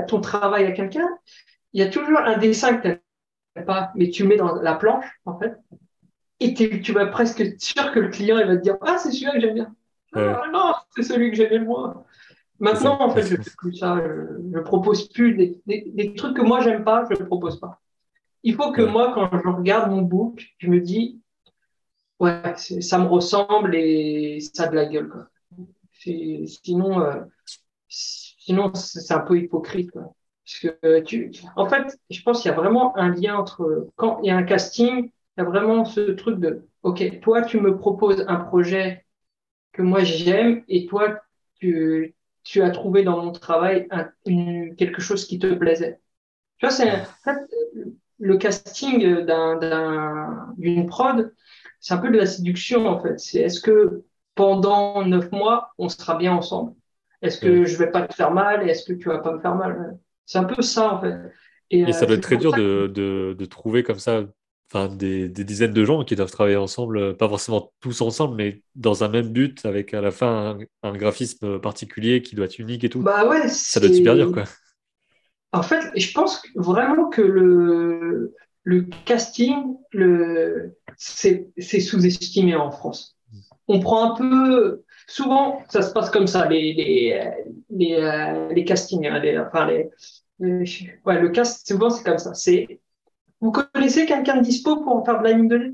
ton 0.07 0.21
travail 0.21 0.67
à 0.67 0.73
quelqu'un. 0.73 1.09
Il 1.77 1.81
y 1.81 1.83
a 1.83 1.91
toujours 1.91 2.21
un 2.21 2.39
dessin 2.39 2.79
que 2.79 2.89
tu 2.89 3.01
n'as 3.55 3.63
pas, 3.63 3.93
mais 3.97 4.09
tu 4.09 4.25
mets 4.25 4.39
dans 4.39 4.55
la 4.55 4.77
planche, 4.77 5.05
en 5.27 5.39
fait. 5.39 5.59
Et 6.41 6.55
tu 6.55 6.93
vas 6.93 7.05
presque 7.05 7.45
sûr 7.61 7.93
que 7.93 8.01
le 8.01 8.09
client 8.09 8.39
il 8.39 8.47
va 8.47 8.57
te 8.57 8.63
dire 8.63 8.79
Ah, 8.81 8.97
c'est 8.97 9.11
celui-là 9.11 9.33
que 9.35 9.41
j'aime 9.41 9.55
bien. 9.55 9.77
Ah, 10.15 10.45
non, 10.51 10.73
c'est 10.95 11.03
celui 11.03 11.31
que 11.31 11.37
j'aimais 11.37 11.59
moins. 11.59 12.07
Maintenant, 12.61 12.99
en 12.99 13.11
fait, 13.11 13.25
je 13.25 13.37
fais 13.37 13.51
plus 13.59 13.75
ça. 13.75 14.01
Je, 14.03 14.39
ne 14.41 14.61
propose 14.61 15.11
plus 15.11 15.35
des, 15.35 15.61
des, 15.67 16.15
trucs 16.15 16.35
que 16.35 16.41
moi 16.41 16.61
j'aime 16.61 16.83
pas, 16.83 17.05
je 17.11 17.23
ne 17.23 17.27
propose 17.27 17.61
pas. 17.61 17.79
Il 18.43 18.55
faut 18.55 18.73
que 18.73 18.81
moi, 18.81 19.13
quand 19.15 19.29
je 19.31 19.47
regarde 19.47 19.91
mon 19.91 20.01
book, 20.01 20.47
je 20.57 20.71
me 20.71 20.81
dis, 20.81 21.21
ouais, 22.21 22.55
ça 22.57 22.97
me 22.99 23.07
ressemble 23.07 23.77
et 23.77 24.41
ça 24.41 24.63
a 24.63 24.69
de 24.69 24.77
la 24.77 24.87
gueule. 24.87 25.11
Quoi. 25.11 25.29
Sinon, 25.93 27.03
euh, 27.03 27.21
sinon 27.87 28.73
c'est 28.75 29.13
un 29.13 29.21
peu 29.21 29.39
hypocrite. 29.39 29.91
Quoi. 29.91 30.15
Parce 30.47 30.61
que 30.61 31.01
tu, 31.01 31.33
en 31.57 31.69
fait, 31.69 31.99
je 32.11 32.23
pense 32.23 32.41
qu'il 32.43 32.51
y 32.51 32.55
a 32.55 32.57
vraiment 32.57 32.97
un 32.97 33.11
lien 33.11 33.37
entre 33.37 33.89
quand 33.97 34.21
il 34.23 34.29
y 34.29 34.31
a 34.31 34.37
un 34.37 34.45
casting, 34.45 35.07
il 35.07 35.13
y 35.39 35.41
a 35.41 35.45
vraiment 35.45 35.85
ce 35.85 36.13
truc 36.13 36.39
de, 36.39 36.69
ok, 36.85 37.21
toi, 37.21 37.43
tu 37.43 37.61
me 37.61 37.77
proposes 37.77 38.25
un 38.29 38.37
projet 38.37 39.05
que 39.73 39.83
moi 39.83 40.05
j'aime 40.05 40.65
et 40.69 40.87
toi, 40.87 41.21
tu, 41.57 42.15
tu 42.45 42.63
as 42.63 42.71
trouvé 42.71 43.05
dans 43.05 43.23
mon 43.25 43.33
travail 43.33 43.89
quelque 44.79 45.03
chose 45.03 45.27
qui 45.27 45.39
te 45.39 45.53
plaisait. 45.55 46.01
Tu 46.59 46.67
vois, 46.67 46.73
c'est 46.75 46.91
le 48.19 48.37
casting 48.39 49.27
d'une 50.59 50.87
prod, 50.87 51.35
c'est 51.81 51.95
un 51.95 51.99
peu 51.99 52.11
de 52.11 52.17
la 52.19 52.27
séduction 52.27 52.87
en 52.87 53.01
fait. 53.01 53.19
C'est 53.19 53.41
est-ce 53.41 53.61
que 53.61 54.05
pendant 54.35 55.05
neuf 55.05 55.31
mois, 55.33 55.73
on 55.79 55.89
sera 55.89 56.17
bien 56.17 56.33
ensemble? 56.33 56.75
Est-ce 57.23 57.41
que 57.41 57.65
je 57.65 57.77
vais 57.79 57.91
pas 57.91 58.07
te 58.07 58.15
faire 58.15 58.31
mal? 58.33 58.69
Est-ce 58.69 58.85
que 58.85 58.93
tu 58.93 59.09
vas 59.09 59.19
pas 59.19 59.33
me 59.33 59.41
faire 59.41 59.55
mal? 59.55 59.99
C'est 60.27 60.39
un 60.39 60.45
peu 60.45 60.61
ça 60.63 60.95
en 60.95 61.01
fait. 61.01 61.17
Et, 61.71 61.93
ça 61.93 62.03
euh, 62.03 62.07
doit 62.07 62.17
être 62.17 62.23
très 62.23 62.37
dur 62.37 62.53
de, 62.53 62.87
de, 62.87 63.45
trouver 63.47 63.83
comme 63.83 63.99
ça 63.99 64.25
enfin, 64.71 64.95
des, 64.95 65.29
des, 65.29 65.45
dizaines 65.45 65.73
de 65.73 65.85
gens 65.85 66.05
qui 66.05 66.17
doivent 66.17 66.31
travailler 66.31 66.57
ensemble, 66.57 66.99
euh, 66.99 67.15
pas 67.15 67.29
forcément 67.29 67.73
tous 67.81 68.01
ensemble, 68.01 68.37
mais 68.37 68.63
dans 68.75 69.05
un 69.05 69.09
même 69.09 69.29
but, 69.29 69.65
avec 69.65 69.95
à 69.95 70.01
la 70.01 70.11
fin 70.11 70.59
un, 70.83 70.93
graphisme 70.97 71.59
particulier 71.61 72.23
qui 72.23 72.35
doit 72.37 72.47
être 72.47 72.59
unique 72.59 72.85
et 72.85 72.89
tout. 72.89 73.01
Bah 73.01 73.29
ouais, 73.29 73.49
ça 73.49 73.81
doit 73.81 73.89
être 73.89 73.97
super 73.97 74.15
dur, 74.15 74.33
quoi. 74.33 74.45
En 75.53 75.63
fait, 75.63 75.91
je 75.97 76.13
pense 76.13 76.43
vraiment 76.55 77.09
que 77.09 77.23
le, 77.23 78.35
le 78.65 78.87
casting, 79.05 79.77
le, 79.93 80.77
c'est 80.97 81.53
sous-estimé 81.57 82.55
en 82.55 82.71
France. 82.71 83.17
On 83.69 83.81
prend 83.81 84.13
un 84.13 84.17
peu, 84.17 84.85
souvent, 85.07 85.63
ça 85.69 85.83
se 85.83 85.93
passe 85.93 86.11
comme 86.11 86.27
ça, 86.27 86.47
les, 86.47 86.73
les, 86.75 87.33
les, 87.71 87.95
euh, 87.95 88.53
les 88.53 88.65
castings, 88.65 89.07
hein, 89.07 89.19
les, 89.19 89.39
enfin, 89.39 89.67
les, 89.67 89.91
ouais, 90.41 91.21
le 91.21 91.29
cast, 91.31 91.67
souvent, 91.67 91.91
c'est 91.91 92.05
comme 92.05 92.19
ça. 92.19 92.35
C'est 92.35 92.81
vous 93.41 93.53
connaissez 93.53 94.07
quelqu'un 94.07 94.39
de 94.39 94.43
dispo 94.43 94.83
pour 94.83 95.05
faire 95.05 95.19
de 95.19 95.25
la 95.25 95.33
ligne 95.33 95.49
de 95.49 95.57
lait? 95.57 95.73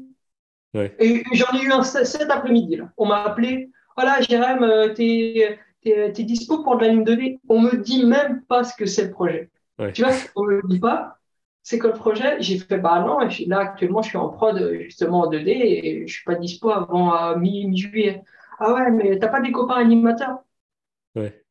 Ouais. 0.75 0.97
Et 0.99 1.23
j'en 1.33 1.59
ai 1.59 1.63
eu 1.63 1.73
un 1.73 1.83
cet 1.83 2.31
après-midi. 2.31 2.81
On 2.97 3.07
m'a 3.07 3.23
appelé. 3.23 3.71
Voilà, 3.97 4.21
Jérém, 4.21 4.63
euh, 4.63 4.93
t'es 4.95 5.59
es, 5.85 6.11
dispo 6.25 6.63
pour 6.63 6.77
de 6.77 6.83
la 6.83 6.89
ligne 6.89 7.05
de 7.05 7.13
lait? 7.13 7.41
On 7.49 7.61
me 7.61 7.77
dit 7.77 8.05
même 8.05 8.43
pas 8.43 8.65
ce 8.65 8.75
que 8.75 8.87
c'est 8.87 9.05
le 9.05 9.11
projet. 9.11 9.51
Tu 9.95 10.03
vois, 10.03 10.13
on 10.37 10.45
me 10.45 10.69
dit 10.69 10.81
pas. 10.81 11.19
C'est 11.63 11.79
quoi 11.79 11.91
le 11.91 11.97
projet? 11.97 12.37
J'ai 12.41 12.59
fait 12.59 12.79
bah 12.79 13.05
non. 13.07 13.19
Là 13.47 13.59
actuellement, 13.61 14.03
je 14.03 14.09
suis 14.09 14.19
en 14.19 14.31
prod 14.31 14.73
justement 14.81 15.21
en 15.21 15.31
2D 15.31 15.49
et 15.49 16.07
je 16.07 16.13
suis 16.13 16.25
pas 16.25 16.35
dispo 16.35 16.71
avant 16.71 17.15
euh, 17.17 17.37
mi-juillet. 17.37 18.23
Ah 18.63 18.75
ouais, 18.75 18.91
mais 18.91 19.19
t'as 19.19 19.29
pas 19.29 19.41
des 19.41 19.53
copains 19.53 19.77
animateurs? 19.77 20.39
Ouais. 21.15 21.45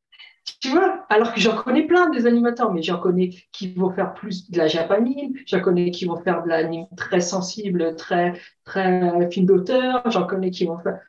Tu 0.60 0.70
vois, 0.70 1.06
alors 1.10 1.34
que 1.34 1.40
j'en 1.40 1.56
connais 1.56 1.86
plein 1.86 2.10
des 2.10 2.26
animateurs, 2.26 2.74
mais 2.74 2.82
j'en 2.82 3.00
connais 3.00 3.30
qui 3.52 3.74
vont 3.74 3.92
faire 3.92 4.14
plus 4.14 4.50
de 4.50 4.58
la 4.58 4.68
japanime, 4.68 5.34
j'en 5.46 5.62
connais 5.62 5.92
qui 5.92 6.06
vont 6.06 6.18
faire 6.18 6.44
de 6.44 6.50
l'anime 6.50 6.88
très 6.98 7.20
sensible, 7.22 7.96
très, 7.96 8.34
très 8.64 9.30
film 9.30 9.46
d'auteur, 9.46 10.10
j'en 10.10 10.26
connais 10.26 10.50
qui 10.50 10.66
vont 10.66 10.80
faire. 10.80 11.00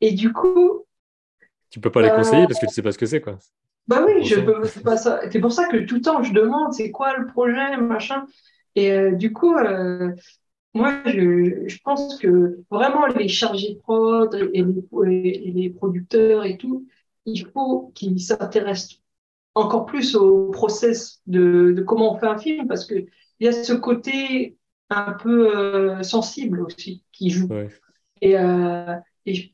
Et 0.00 0.12
du 0.12 0.32
coup. 0.32 0.84
Tu 1.70 1.80
peux 1.80 1.90
pas 1.90 2.02
les 2.02 2.10
conseiller 2.10 2.46
parce 2.46 2.58
que 2.58 2.66
tu 2.66 2.74
sais 2.74 2.82
pas 2.82 2.92
ce 2.92 2.98
que 2.98 3.06
c'est, 3.06 3.20
quoi. 3.20 3.38
Bah 3.88 4.04
oui, 4.06 4.24
je 4.24 4.40
peux 4.40 4.62
pas 4.82 4.96
ça. 4.96 5.20
C'est 5.30 5.40
pour 5.40 5.52
ça 5.52 5.66
que 5.68 5.78
tout 5.78 5.96
le 5.96 6.00
temps 6.00 6.22
je 6.22 6.32
demande 6.32 6.72
c'est 6.72 6.90
quoi 6.90 7.16
le 7.16 7.26
projet, 7.26 7.76
machin? 7.76 8.26
Et 8.74 8.92
euh, 8.92 9.12
du 9.12 9.32
coup, 9.32 9.54
euh, 9.54 10.12
moi, 10.74 11.02
je, 11.06 11.64
je, 11.66 11.78
pense 11.84 12.18
que 12.18 12.60
vraiment 12.70 13.06
les 13.06 13.28
chargés 13.28 13.74
de 13.74 13.78
prod 13.78 14.34
et 14.34 14.62
les, 14.62 15.28
et 15.28 15.50
les 15.50 15.70
producteurs 15.70 16.44
et 16.44 16.56
tout, 16.56 16.86
il 17.26 17.46
faut 17.46 17.92
qu'ils 17.94 18.20
s'intéressent 18.20 19.02
encore 19.54 19.86
plus 19.86 20.16
au 20.16 20.50
process 20.50 21.20
de, 21.26 21.72
de, 21.76 21.82
comment 21.82 22.14
on 22.14 22.18
fait 22.18 22.26
un 22.26 22.38
film 22.38 22.66
parce 22.66 22.86
que 22.86 22.94
il 22.94 23.46
y 23.46 23.48
a 23.48 23.52
ce 23.52 23.72
côté 23.72 24.56
un 24.88 25.12
peu 25.12 25.56
euh, 25.56 26.02
sensible 26.02 26.62
aussi 26.62 27.04
qui 27.12 27.30
joue. 27.30 27.48
Et, 28.20 28.38
euh, 28.38 28.94
et, 29.26 29.52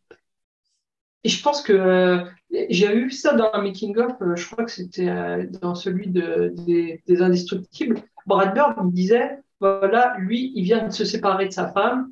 et, 1.25 1.29
je 1.29 1.43
pense 1.43 1.63
que 1.63 1.73
euh, 1.73 2.25
j'ai 2.69 2.95
eu 2.95 3.11
ça 3.11 3.35
dans 3.35 3.51
un 3.53 3.63
making-of, 3.63 4.13
je 4.37 4.47
crois 4.51 4.65
que 4.65 4.71
c'était 4.71 5.47
dans 5.63 5.75
celui 5.75 6.09
de, 6.09 6.53
des, 6.55 7.03
des, 7.07 7.23
Indestructibles. 7.23 8.03
Brad 8.27 8.55
Bird 8.55 8.85
me 8.85 8.91
disait 8.91 9.39
voilà, 9.61 10.17
lui, 10.19 10.53
il 10.55 10.65
vient 10.65 10.87
de 10.87 10.93
se 10.93 11.05
séparer 11.05 11.47
de 11.47 11.53
sa 11.53 11.73
femme. 11.73 12.11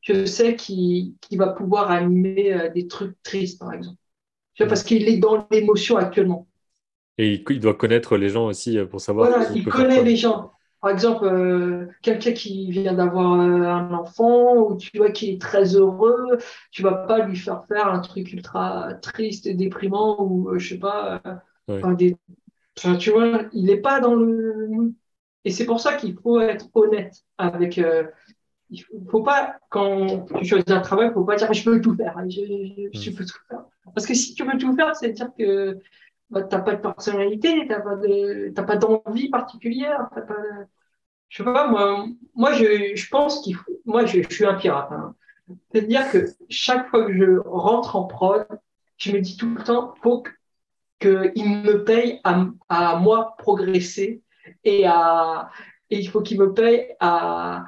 Je 0.00 0.24
sais 0.24 0.56
qu'il 0.56 1.14
va 1.32 1.48
pouvoir 1.48 1.90
animer 1.90 2.70
des 2.74 2.86
trucs 2.86 3.20
tristes, 3.22 3.58
par 3.58 3.72
exemple 3.72 3.98
parce 4.66 4.82
qu'il 4.82 5.08
est 5.08 5.18
dans 5.18 5.46
l'émotion 5.50 5.96
actuellement. 5.96 6.46
Et 7.18 7.42
il, 7.48 7.60
doit 7.60 7.74
connaître 7.74 8.16
les 8.16 8.28
gens 8.28 8.46
aussi 8.46 8.78
euh, 8.78 8.86
pour 8.86 9.00
savoir. 9.00 9.28
Voilà, 9.28 9.50
il 9.52 9.64
connaît 9.64 10.02
les 10.02 10.16
gens. 10.16 10.52
Par 10.80 10.92
exemple, 10.92 11.24
euh, 11.24 11.86
quelqu'un 12.02 12.32
qui 12.32 12.70
vient 12.70 12.92
d'avoir 12.92 13.40
euh, 13.40 13.62
un 13.62 13.92
enfant 13.92 14.54
ou 14.56 14.76
tu 14.76 14.96
vois 14.96 15.10
qui 15.10 15.30
est 15.30 15.40
très 15.40 15.74
heureux, 15.74 16.38
tu 16.70 16.82
vas 16.82 16.92
pas 16.92 17.26
lui 17.26 17.36
faire 17.36 17.64
faire 17.66 17.88
un 17.88 17.98
truc 17.98 18.32
ultra 18.32 18.94
triste 19.02 19.46
et 19.46 19.54
déprimant 19.54 20.22
ou 20.22 20.56
je 20.56 20.68
sais 20.68 20.78
pas. 20.78 21.20
des... 21.96 22.16
tu 23.00 23.10
vois, 23.10 23.42
il 23.52 23.64
n'est 23.64 23.80
pas 23.80 23.98
dans 24.00 24.14
le. 24.14 24.92
Et 25.44 25.50
c'est 25.50 25.66
pour 25.66 25.80
ça 25.80 25.94
qu'il 25.94 26.16
faut 26.18 26.40
être 26.40 26.68
honnête 26.74 27.22
avec 27.38 27.80
il 28.70 28.84
faut 29.10 29.22
pas, 29.22 29.56
quand 29.70 30.26
tu 30.26 30.44
choisis 30.44 30.70
un 30.70 30.80
travail, 30.80 31.08
il 31.08 31.14
faut 31.14 31.24
pas 31.24 31.36
dire 31.36 31.52
je 31.52 31.64
peux 31.64 31.80
tout 31.80 31.94
faire, 31.96 32.14
je, 32.28 32.40
je, 32.92 33.10
mm. 33.10 33.14
peux 33.14 33.24
tout 33.24 33.38
faire. 33.48 33.64
Parce 33.94 34.06
que 34.06 34.14
si 34.14 34.34
tu 34.34 34.44
veux 34.44 34.58
tout 34.58 34.74
faire, 34.74 34.94
c'est 34.94 35.10
dire 35.10 35.30
que 35.38 35.78
bah, 36.30 36.42
tu 36.42 36.54
n'as 36.54 36.62
pas 36.62 36.74
de 36.74 36.80
personnalité, 36.80 37.62
tu 37.62 37.68
n'as 37.68 37.80
pas, 37.80 37.96
de, 37.96 38.50
pas 38.50 38.76
d'envie 38.76 39.30
particulière. 39.30 40.08
Pas, 40.14 40.26
je 41.28 41.38
sais 41.38 41.44
pas, 41.44 41.68
moi, 41.68 42.06
moi 42.34 42.52
je, 42.52 42.94
je 42.94 43.08
pense 43.08 43.40
qu'il 43.42 43.54
faut, 43.54 43.80
moi 43.86 44.04
je, 44.04 44.22
je 44.22 44.34
suis 44.34 44.44
un 44.44 44.54
pirate. 44.54 44.92
Hein. 44.92 45.14
C'est-à-dire 45.72 46.10
que 46.10 46.26
chaque 46.50 46.88
fois 46.90 47.06
que 47.06 47.14
je 47.14 47.38
rentre 47.38 47.96
en 47.96 48.04
prod, 48.04 48.46
je 48.98 49.12
me 49.12 49.20
dis 49.20 49.36
tout 49.36 49.54
le 49.54 49.62
temps, 49.62 49.94
faut 50.02 50.22
qu'il 51.00 51.10
me 51.10 51.84
paye 51.84 52.20
à, 52.24 52.46
à 52.68 52.96
moi 52.96 53.34
progresser 53.38 54.22
et, 54.64 54.86
à, 54.86 55.50
et 55.90 55.98
il 55.98 56.08
faut 56.08 56.20
qu'il 56.20 56.38
me 56.40 56.52
paye 56.52 56.94
à, 57.00 57.64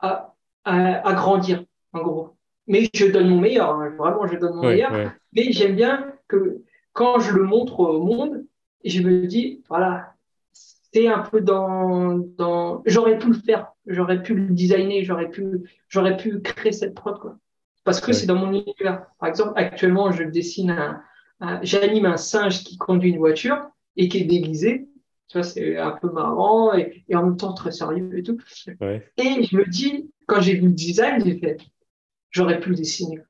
à 0.00 0.34
à, 0.64 1.12
grandir, 1.12 1.64
en 1.92 2.02
gros. 2.02 2.36
Mais 2.66 2.88
je 2.94 3.06
donne 3.06 3.28
mon 3.28 3.40
meilleur, 3.40 3.70
hein. 3.70 3.94
vraiment, 3.98 4.26
je 4.26 4.36
donne 4.36 4.54
mon 4.54 4.62
meilleur. 4.62 4.92
Mais 5.32 5.52
j'aime 5.52 5.76
bien 5.76 6.12
que 6.28 6.62
quand 6.92 7.20
je 7.20 7.32
le 7.32 7.44
montre 7.44 7.80
au 7.80 8.00
monde, 8.00 8.44
je 8.84 9.02
me 9.02 9.26
dis, 9.26 9.62
voilà, 9.68 10.14
c'est 10.52 11.08
un 11.08 11.20
peu 11.20 11.40
dans, 11.40 12.18
dans... 12.38 12.82
j'aurais 12.86 13.18
pu 13.18 13.28
le 13.28 13.34
faire, 13.34 13.72
j'aurais 13.86 14.22
pu 14.22 14.34
le 14.34 14.48
designer, 14.48 15.02
j'aurais 15.02 15.28
pu, 15.28 15.68
j'aurais 15.88 16.16
pu 16.16 16.40
créer 16.40 16.72
cette 16.72 16.94
prod, 16.94 17.18
quoi. 17.18 17.36
Parce 17.84 18.00
que 18.00 18.14
c'est 18.14 18.26
dans 18.26 18.36
mon 18.36 18.50
univers. 18.50 19.04
Par 19.18 19.28
exemple, 19.28 19.52
actuellement, 19.56 20.10
je 20.10 20.24
dessine 20.24 20.70
un, 20.70 21.60
j'anime 21.62 22.06
un 22.06 22.16
singe 22.16 22.64
qui 22.64 22.78
conduit 22.78 23.10
une 23.10 23.18
voiture 23.18 23.58
et 23.96 24.08
qui 24.08 24.18
est 24.18 24.24
déguisé. 24.24 24.88
Tu 25.28 25.38
vois, 25.38 25.42
c'est 25.42 25.76
un 25.78 25.92
peu 25.92 26.10
marrant 26.10 26.74
et, 26.74 27.04
en 27.14 27.24
même 27.24 27.36
temps 27.36 27.54
très 27.54 27.72
sérieux 27.72 28.18
et 28.18 28.22
tout. 28.22 28.38
Et 29.16 29.42
je 29.44 29.56
me 29.56 29.68
dis, 29.68 30.10
quand 30.26 30.40
j'ai 30.40 30.54
vu 30.54 30.68
le 30.68 30.72
design, 30.72 31.24
j'ai 31.24 31.38
fait, 31.38 31.58
j'aurais 32.30 32.60
pu 32.60 32.70
le 32.70 32.76
dessiner. 32.76 33.20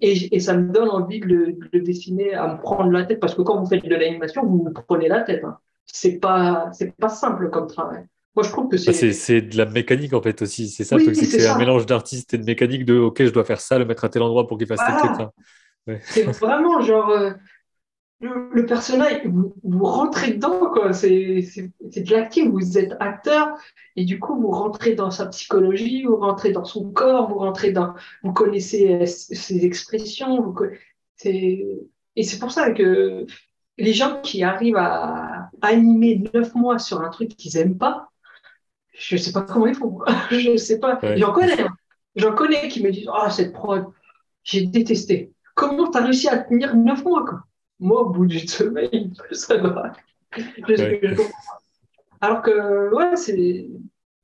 et, 0.00 0.36
et, 0.36 0.40
ça 0.40 0.56
me 0.56 0.72
donne 0.72 0.88
envie 0.88 1.20
de 1.20 1.26
le, 1.26 1.80
dessiner, 1.80 2.34
à 2.34 2.54
me 2.54 2.60
prendre 2.60 2.90
la 2.90 3.04
tête, 3.04 3.20
parce 3.20 3.34
que 3.34 3.42
quand 3.42 3.60
vous 3.60 3.68
faites 3.68 3.84
de 3.84 3.94
l'animation, 3.94 4.44
vous 4.44 4.64
vous 4.64 4.72
prenez 4.86 5.08
la 5.08 5.22
tête. 5.22 5.44
Hein. 5.44 5.58
C'est 5.86 6.18
pas, 6.18 6.70
c'est 6.72 6.94
pas 6.96 7.08
simple 7.08 7.50
comme 7.50 7.66
travail. 7.66 8.06
Moi, 8.36 8.44
je 8.44 8.50
trouve 8.50 8.68
que 8.68 8.76
bah, 8.76 8.92
c'est. 8.92 9.12
c'est 9.12 9.42
de 9.42 9.56
la 9.56 9.64
mécanique 9.64 10.12
en 10.12 10.22
fait 10.22 10.42
aussi. 10.42 10.68
C'est 10.68 10.84
ça, 10.84 10.96
c'est 10.98 11.46
un 11.46 11.58
mélange 11.58 11.86
d'artiste 11.86 12.34
et 12.34 12.38
de 12.38 12.44
mécanique 12.44 12.84
de 12.84 12.96
OK, 12.96 13.24
je 13.24 13.30
dois 13.30 13.44
faire 13.44 13.60
ça, 13.60 13.78
le 13.78 13.84
mettre 13.84 14.04
à 14.04 14.08
tel 14.08 14.22
endroit 14.22 14.46
pour 14.46 14.58
qu'il 14.58 14.66
fasse 14.66 14.80
tel 14.86 15.16
truc. 15.16 15.28
C'est 16.04 16.22
vraiment 16.24 16.80
genre. 16.80 17.10
Euh, 17.10 17.30
le, 18.20 18.66
personnage, 18.66 19.24
vous, 19.26 19.54
vous, 19.62 19.84
rentrez 19.84 20.32
dedans, 20.32 20.70
quoi. 20.72 20.92
C'est 20.92 21.42
de 21.80 22.10
l'acting, 22.10 22.50
vous 22.50 22.78
êtes 22.78 22.94
acteur, 23.00 23.56
et 23.96 24.04
du 24.04 24.18
coup, 24.18 24.40
vous 24.40 24.50
rentrez 24.50 24.94
dans 24.94 25.10
sa 25.10 25.26
psychologie, 25.26 26.04
vous 26.04 26.16
rentrez 26.16 26.52
dans 26.52 26.64
son 26.64 26.90
corps, 26.90 27.28
vous 27.28 27.38
rentrez 27.38 27.70
dans. 27.70 27.94
Vous 28.22 28.32
connaissez 28.32 28.92
euh, 28.92 29.06
ses 29.06 29.64
expressions, 29.64 30.42
vous, 30.42 30.54
et 31.24 32.22
c'est 32.22 32.38
pour 32.38 32.50
ça 32.50 32.72
que 32.72 33.26
les 33.76 33.92
gens 33.92 34.20
qui 34.20 34.42
arrivent 34.42 34.76
à 34.76 35.50
animer 35.62 36.22
neuf 36.34 36.54
mois 36.54 36.78
sur 36.78 37.00
un 37.00 37.10
truc 37.10 37.36
qu'ils 37.36 37.56
aiment 37.56 37.78
pas, 37.78 38.08
je 38.98 39.16
sais 39.16 39.32
pas 39.32 39.42
comment 39.42 39.66
ils 39.66 39.74
font. 39.74 40.00
je 40.30 40.56
sais 40.56 40.80
pas. 40.80 40.98
J'en 41.16 41.32
connais. 41.32 41.60
Hein. 41.60 41.76
J'en 42.16 42.34
connais 42.34 42.68
qui 42.68 42.82
me 42.82 42.90
disent 42.90 43.08
Ah, 43.12 43.30
cette 43.30 43.52
prod, 43.52 43.86
j'ai 44.42 44.66
détesté. 44.66 45.32
Comment 45.54 45.90
tu 45.90 45.98
as 45.98 46.04
réussi 46.04 46.28
à 46.28 46.38
tenir 46.38 46.76
neuf 46.76 47.04
mois 47.04 47.24
quoi? 47.24 47.44
Moi, 47.80 48.02
au 48.02 48.10
bout 48.10 48.26
d'une 48.26 48.48
semaine, 48.48 49.14
ça 49.32 49.56
va. 49.58 49.92
Alors 52.20 52.42
que, 52.42 52.94
ouais, 52.94 53.16
c'est. 53.16 53.68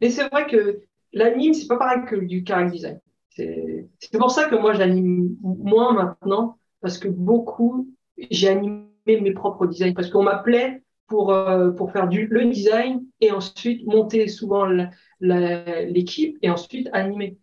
Mais 0.00 0.10
c'est 0.10 0.28
vrai 0.28 0.46
que 0.46 0.80
l'anime, 1.12 1.54
c'est 1.54 1.66
pas 1.68 1.78
pareil 1.78 2.04
que 2.06 2.16
du 2.16 2.44
character 2.46 2.72
design. 2.72 3.00
C'est 3.30 4.18
pour 4.18 4.30
ça 4.30 4.48
que 4.48 4.54
moi, 4.54 4.74
j'anime 4.74 5.36
moins 5.42 5.92
maintenant, 5.92 6.58
parce 6.80 6.98
que 6.98 7.08
beaucoup, 7.08 7.88
j'ai 8.30 8.48
animé 8.48 8.86
mes 9.06 9.32
propres 9.32 9.66
designs, 9.66 9.94
parce 9.94 10.10
qu'on 10.10 10.22
m'appelait 10.22 10.82
pour, 11.08 11.32
euh, 11.32 11.70
pour 11.70 11.92
faire 11.92 12.08
du, 12.08 12.26
le 12.26 12.46
design 12.46 13.04
et 13.20 13.32
ensuite 13.32 13.86
monter 13.86 14.28
souvent 14.28 14.66
l'équipe 15.20 16.38
et 16.42 16.50
ensuite 16.50 16.88
animer. 16.92 17.38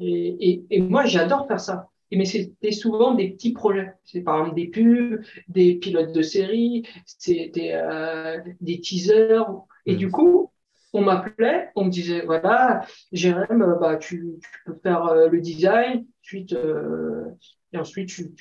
Et, 0.00 0.50
et, 0.50 0.64
et 0.70 0.80
moi, 0.80 1.04
j'adore 1.04 1.46
faire 1.46 1.60
ça. 1.60 1.90
Mais 2.16 2.24
c'était 2.24 2.72
souvent 2.72 3.14
des 3.14 3.30
petits 3.30 3.52
projets. 3.52 3.92
C'est 4.04 4.20
par 4.20 4.38
exemple 4.38 4.56
des 4.56 4.68
pubs, 4.68 5.22
des 5.48 5.76
pilotes 5.76 6.12
de 6.12 6.22
série, 6.22 6.86
c'était 7.06 7.72
euh, 7.74 8.38
des 8.60 8.80
teasers. 8.80 9.44
Et 9.86 9.96
du 9.96 10.10
coup, 10.10 10.50
on 10.92 11.02
m'appelait, 11.02 11.70
on 11.74 11.84
me 11.86 11.90
disait 11.90 12.24
voilà, 12.24 12.86
Jérém, 13.12 13.76
bah, 13.80 13.96
tu, 13.96 14.38
tu 14.40 14.48
peux 14.64 14.78
faire 14.82 15.06
euh, 15.06 15.28
le 15.28 15.40
design, 15.40 16.06
ensuite, 16.22 16.52
euh, 16.52 17.24
et 17.72 17.78
ensuite 17.78 18.08
tu, 18.08 18.32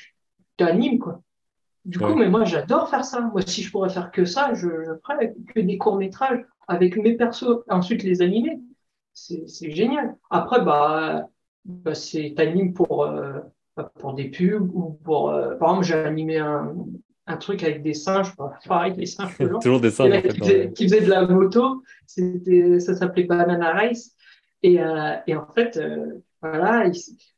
tu 0.58 0.64
animes. 0.64 1.00
Quoi. 1.00 1.22
Du 1.86 2.00
coup, 2.00 2.16
mais 2.16 2.30
moi, 2.30 2.46
j'adore 2.46 2.90
faire 2.90 3.04
ça. 3.04 3.22
Moi, 3.22 3.42
si 3.42 3.64
je 3.64 3.72
pourrais 3.72 3.90
faire 3.90 4.12
que 4.12 4.24
ça, 4.24 4.54
je, 4.54 4.68
je 4.68 4.92
ferais 5.04 5.34
que 5.54 5.60
des 5.60 5.78
courts-métrages 5.78 6.46
avec 6.68 6.96
mes 6.96 7.16
persos, 7.16 7.64
et 7.68 7.74
ensuite 7.74 8.04
les 8.04 8.22
animer. 8.22 8.60
C'est 9.14 9.72
génial. 9.72 10.16
Après, 10.30 10.64
bah, 10.64 11.28
bah 11.66 11.94
c'est 11.94 12.34
t'animes 12.36 12.74
pour, 12.74 13.04
euh, 13.04 13.40
pour 14.00 14.14
des 14.14 14.30
pubs 14.30 14.70
ou 14.74 14.98
pour. 15.04 15.32
Euh, 15.32 15.56
par 15.56 15.70
exemple, 15.70 15.86
j'ai 15.86 15.94
animé 15.96 16.38
un, 16.38 16.74
un, 17.28 17.38
truc 17.38 17.64
avec 17.64 17.82
des 17.82 17.94
singes, 17.94 18.34
pareil, 18.68 18.94
des 18.94 19.06
singes 19.06 19.38
Toujours 19.62 19.80
des 19.80 19.92
singes. 19.92 20.22
qui, 20.74 20.84
faisaient 20.84 21.02
de 21.02 21.10
la 21.10 21.26
moto. 21.26 21.84
Ça 22.08 22.96
s'appelait 22.96 23.24
Banana 23.24 23.72
Race. 23.72 24.12
Et, 24.62 24.80
euh, 24.80 25.16
et 25.28 25.36
en 25.36 25.48
fait, 25.54 25.78
euh, 25.78 26.22
voilà, 26.42 26.90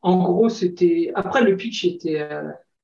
en 0.01 0.23
gros, 0.23 0.49
c'était. 0.49 1.11
Après, 1.15 1.43
le 1.43 1.55
pitch 1.55 1.85
était 1.85 2.27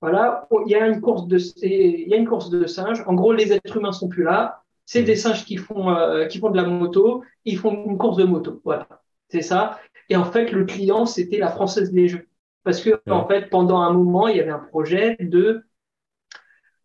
voilà, 0.01 0.47
il 0.65 0.71
y 0.71 0.75
a 0.75 0.87
une 0.87 0.99
course 0.99 1.27
de, 1.27 1.37
il 1.63 2.07
y 2.07 2.13
a 2.13 2.17
une 2.17 2.27
course 2.27 2.49
de 2.49 2.65
singes. 2.65 3.03
En 3.05 3.13
gros, 3.13 3.33
les 3.33 3.53
êtres 3.53 3.77
humains 3.77 3.91
sont 3.91 4.07
plus 4.07 4.23
là. 4.23 4.63
C'est 4.85 5.03
des 5.03 5.15
singes 5.15 5.45
qui 5.45 5.57
font, 5.57 5.95
qui 6.27 6.39
font 6.39 6.49
de 6.49 6.57
la 6.57 6.63
moto. 6.63 7.23
Ils 7.45 7.57
font 7.57 7.85
une 7.85 7.97
course 7.97 8.17
de 8.17 8.23
moto. 8.23 8.61
Voilà, 8.65 8.87
c'est 9.29 9.43
ça. 9.43 9.79
Et 10.09 10.15
en 10.15 10.25
fait, 10.25 10.51
le 10.51 10.65
client, 10.65 11.05
c'était 11.05 11.37
la 11.37 11.49
Française 11.49 11.91
des 11.91 12.07
Jeux. 12.07 12.27
Parce 12.63 12.81
que, 12.81 13.01
en 13.09 13.27
fait, 13.27 13.49
pendant 13.49 13.81
un 13.81 13.91
moment, 13.91 14.27
il 14.27 14.37
y 14.37 14.39
avait 14.39 14.51
un 14.51 14.59
projet 14.59 15.17
de, 15.19 15.63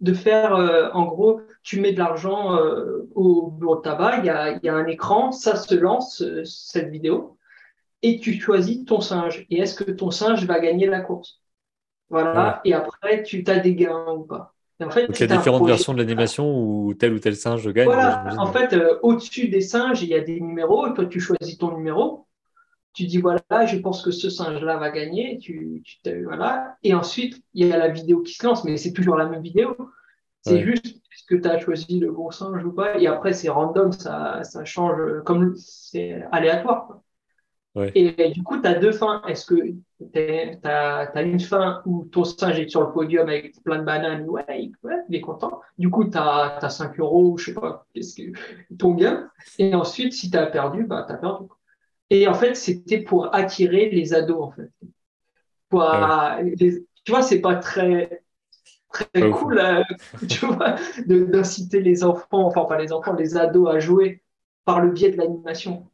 de 0.00 0.14
faire, 0.14 0.54
euh, 0.54 0.88
en 0.92 1.04
gros, 1.04 1.40
tu 1.62 1.80
mets 1.80 1.92
de 1.92 1.98
l'argent 1.98 2.56
euh, 2.56 3.08
au 3.14 3.50
bureau 3.50 3.76
de 3.76 3.82
tabac, 3.82 4.18
il 4.18 4.24
y, 4.26 4.30
a, 4.30 4.52
il 4.52 4.60
y 4.62 4.68
a 4.68 4.74
un 4.74 4.86
écran, 4.86 5.32
ça 5.32 5.56
se 5.56 5.74
lance, 5.74 6.22
cette 6.44 6.88
vidéo, 6.88 7.36
et 8.02 8.18
tu 8.20 8.40
choisis 8.40 8.84
ton 8.84 9.00
singe. 9.00 9.46
Et 9.50 9.60
est-ce 9.60 9.74
que 9.74 9.90
ton 9.90 10.10
singe 10.10 10.46
va 10.46 10.60
gagner 10.60 10.86
la 10.86 11.00
course? 11.00 11.40
Voilà. 12.08 12.60
Et 12.64 12.72
après, 12.72 13.22
tu 13.22 13.42
as 13.48 13.58
des 13.58 13.74
gains 13.74 14.12
ou 14.16 14.22
pas. 14.22 14.54
en 14.82 14.90
fait, 14.90 15.06
Donc, 15.06 15.18
il 15.18 15.28
y 15.28 15.32
a 15.32 15.36
différentes 15.36 15.66
versions 15.66 15.92
de 15.92 15.98
l'animation 15.98 16.56
où 16.56 16.94
tel 16.94 17.12
ou 17.14 17.18
tel 17.18 17.34
singe 17.36 17.66
gagne. 17.72 17.86
Voilà. 17.86 18.24
En 18.38 18.52
fait, 18.52 18.72
euh, 18.72 18.98
au-dessus 19.02 19.48
des 19.48 19.60
singes, 19.60 20.02
il 20.02 20.08
y 20.08 20.14
a 20.14 20.20
des 20.20 20.40
numéros. 20.40 20.86
Et 20.86 20.94
toi, 20.94 21.06
tu 21.06 21.20
choisis 21.20 21.58
ton 21.58 21.76
numéro. 21.76 22.25
Tu 22.96 23.04
dis, 23.04 23.18
voilà, 23.18 23.66
je 23.66 23.76
pense 23.76 24.02
que 24.02 24.10
ce 24.10 24.30
singe-là 24.30 24.78
va 24.78 24.90
gagner. 24.90 25.38
Tu, 25.38 25.82
tu 25.84 26.24
voilà. 26.24 26.76
Et 26.82 26.94
ensuite, 26.94 27.42
il 27.52 27.66
y 27.66 27.72
a 27.72 27.76
la 27.76 27.88
vidéo 27.88 28.22
qui 28.22 28.32
se 28.32 28.46
lance, 28.46 28.64
mais 28.64 28.78
c'est 28.78 28.92
toujours 28.92 29.16
la 29.16 29.26
même 29.26 29.42
vidéo. 29.42 29.76
C'est 30.40 30.62
juste 30.62 30.86
est-ce 30.86 31.24
que 31.26 31.34
tu 31.34 31.48
as 31.48 31.58
choisi 31.58 31.98
le 31.98 32.10
bon 32.10 32.30
singe 32.30 32.64
ou 32.64 32.72
pas? 32.72 32.98
Et 32.98 33.06
après, 33.06 33.32
c'est 33.32 33.48
random, 33.48 33.92
ça, 33.92 34.44
ça 34.44 34.64
change, 34.64 35.22
comme 35.24 35.54
c'est 35.56 36.22
aléatoire. 36.32 37.00
Et, 37.94 38.30
du 38.30 38.42
coup, 38.42 38.60
tu 38.60 38.66
as 38.66 38.74
deux 38.74 38.92
fins. 38.92 39.22
Est-ce 39.28 39.44
que 39.44 39.56
tu 40.00 40.18
as, 40.64 41.22
une 41.22 41.40
fin 41.40 41.82
où 41.84 42.04
ton 42.06 42.24
singe 42.24 42.58
est 42.58 42.68
sur 42.68 42.80
le 42.80 42.92
podium 42.92 43.28
avec 43.28 43.62
plein 43.62 43.78
de 43.78 43.84
bananes, 43.84 44.26
ouais, 44.28 44.70
il 45.08 45.14
est 45.14 45.20
content. 45.20 45.60
Du 45.76 45.90
coup, 45.90 46.04
tu 46.08 46.16
as, 46.16 46.66
5 46.68 46.98
euros, 46.98 47.36
je 47.36 47.46
sais 47.46 47.54
pas, 47.54 47.86
qu'est-ce 47.92 48.14
que 48.14 48.38
ton 48.78 48.94
gain. 48.94 49.28
Et 49.58 49.74
ensuite, 49.74 50.14
si 50.14 50.30
tu 50.30 50.38
as 50.38 50.46
perdu, 50.46 50.84
bah, 50.84 51.04
tu 51.06 51.12
as 51.12 51.16
perdu. 51.16 51.48
Et 52.10 52.26
en 52.28 52.34
fait, 52.34 52.54
c'était 52.56 53.00
pour 53.02 53.34
attirer 53.34 53.90
les 53.90 54.12
ados, 54.14 54.42
en 54.42 54.50
fait. 54.50 54.70
tu 57.04 57.12
vois, 57.12 57.22
c'est 57.22 57.40
pas 57.40 57.56
très, 57.56 58.22
très 58.92 59.28
cool, 59.30 59.58
euh, 59.58 59.82
tu 60.28 60.46
vois, 60.46 60.76
d'inciter 61.06 61.80
les 61.80 62.04
enfants, 62.04 62.46
enfin 62.46 62.64
pas 62.66 62.78
les 62.78 62.92
enfants, 62.92 63.14
les 63.14 63.36
ados 63.36 63.70
à 63.74 63.80
jouer 63.80 64.22
par 64.64 64.80
le 64.80 64.90
biais 64.92 65.10
de 65.10 65.16
l'animation. 65.16 65.90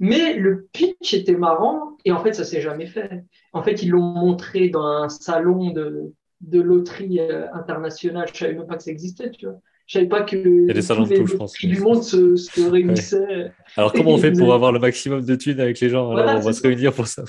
Mais 0.00 0.34
le 0.34 0.68
pitch 0.72 1.14
était 1.14 1.36
marrant 1.36 1.96
et 2.04 2.12
en 2.12 2.22
fait, 2.22 2.34
ça 2.34 2.44
s'est 2.44 2.60
jamais 2.62 2.86
fait. 2.86 3.24
En 3.52 3.62
fait, 3.62 3.82
ils 3.82 3.90
l'ont 3.90 4.02
montré 4.02 4.68
dans 4.70 4.84
un 4.86 5.08
salon 5.08 5.70
de, 5.72 6.14
de 6.40 6.60
loterie 6.60 7.20
euh, 7.20 7.52
internationale. 7.54 8.28
Je 8.32 8.38
savais 8.38 8.54
même 8.54 8.66
pas 8.66 8.76
que 8.76 8.84
ça 8.84 8.90
existait, 8.92 9.30
tu 9.30 9.46
vois. 9.46 9.60
Je 9.86 9.94
savais 9.94 10.06
pas 10.06 10.22
que 10.22 10.36
Il 10.36 10.66
y 10.68 10.70
a 10.70 10.74
des 10.74 10.82
salons 10.82 11.06
de 11.06 11.14
tout, 11.14 11.26
je 11.26 11.36
pense. 11.36 11.52
du 11.54 11.80
monde 11.80 12.02
se, 12.02 12.36
se 12.36 12.62
réunissaient. 12.62 13.52
Alors, 13.76 13.92
comment 13.92 14.12
on 14.12 14.18
fait 14.18 14.32
pour 14.32 14.52
avoir 14.54 14.72
le 14.72 14.78
maximum 14.78 15.24
de 15.24 15.34
thunes 15.34 15.60
avec 15.60 15.80
les 15.80 15.88
gens? 15.88 16.10
On 16.10 16.14
va 16.40 16.52
se 16.52 16.62
réunir 16.62 16.92
pour 16.92 17.06
ça. 17.06 17.24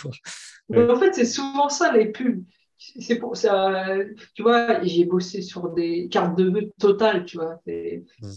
En 0.76 0.96
fait, 0.96 1.14
c'est 1.14 1.26
souvent 1.26 1.70
ça, 1.70 1.92
les 1.92 2.12
pubs. 2.12 2.44
C'est 3.00 3.16
pour 3.16 3.38
ça, 3.38 3.86
tu 4.36 4.44
vois, 4.44 4.84
j'ai 4.84 5.06
bossé 5.06 5.42
sur 5.42 5.70
des 5.70 6.10
cartes 6.10 6.38
de 6.38 6.50
vœux 6.50 6.72
Total, 6.80 7.24
tu 7.24 7.38
vois. 7.38 7.62
Hmm. 7.66 8.28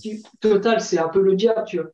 Total, 0.41 0.81
c'est 0.81 0.99
un 0.99 1.09
peu 1.09 1.21
le 1.21 1.35
diable, 1.35 1.65
tu 1.67 1.79
vois. 1.79 1.91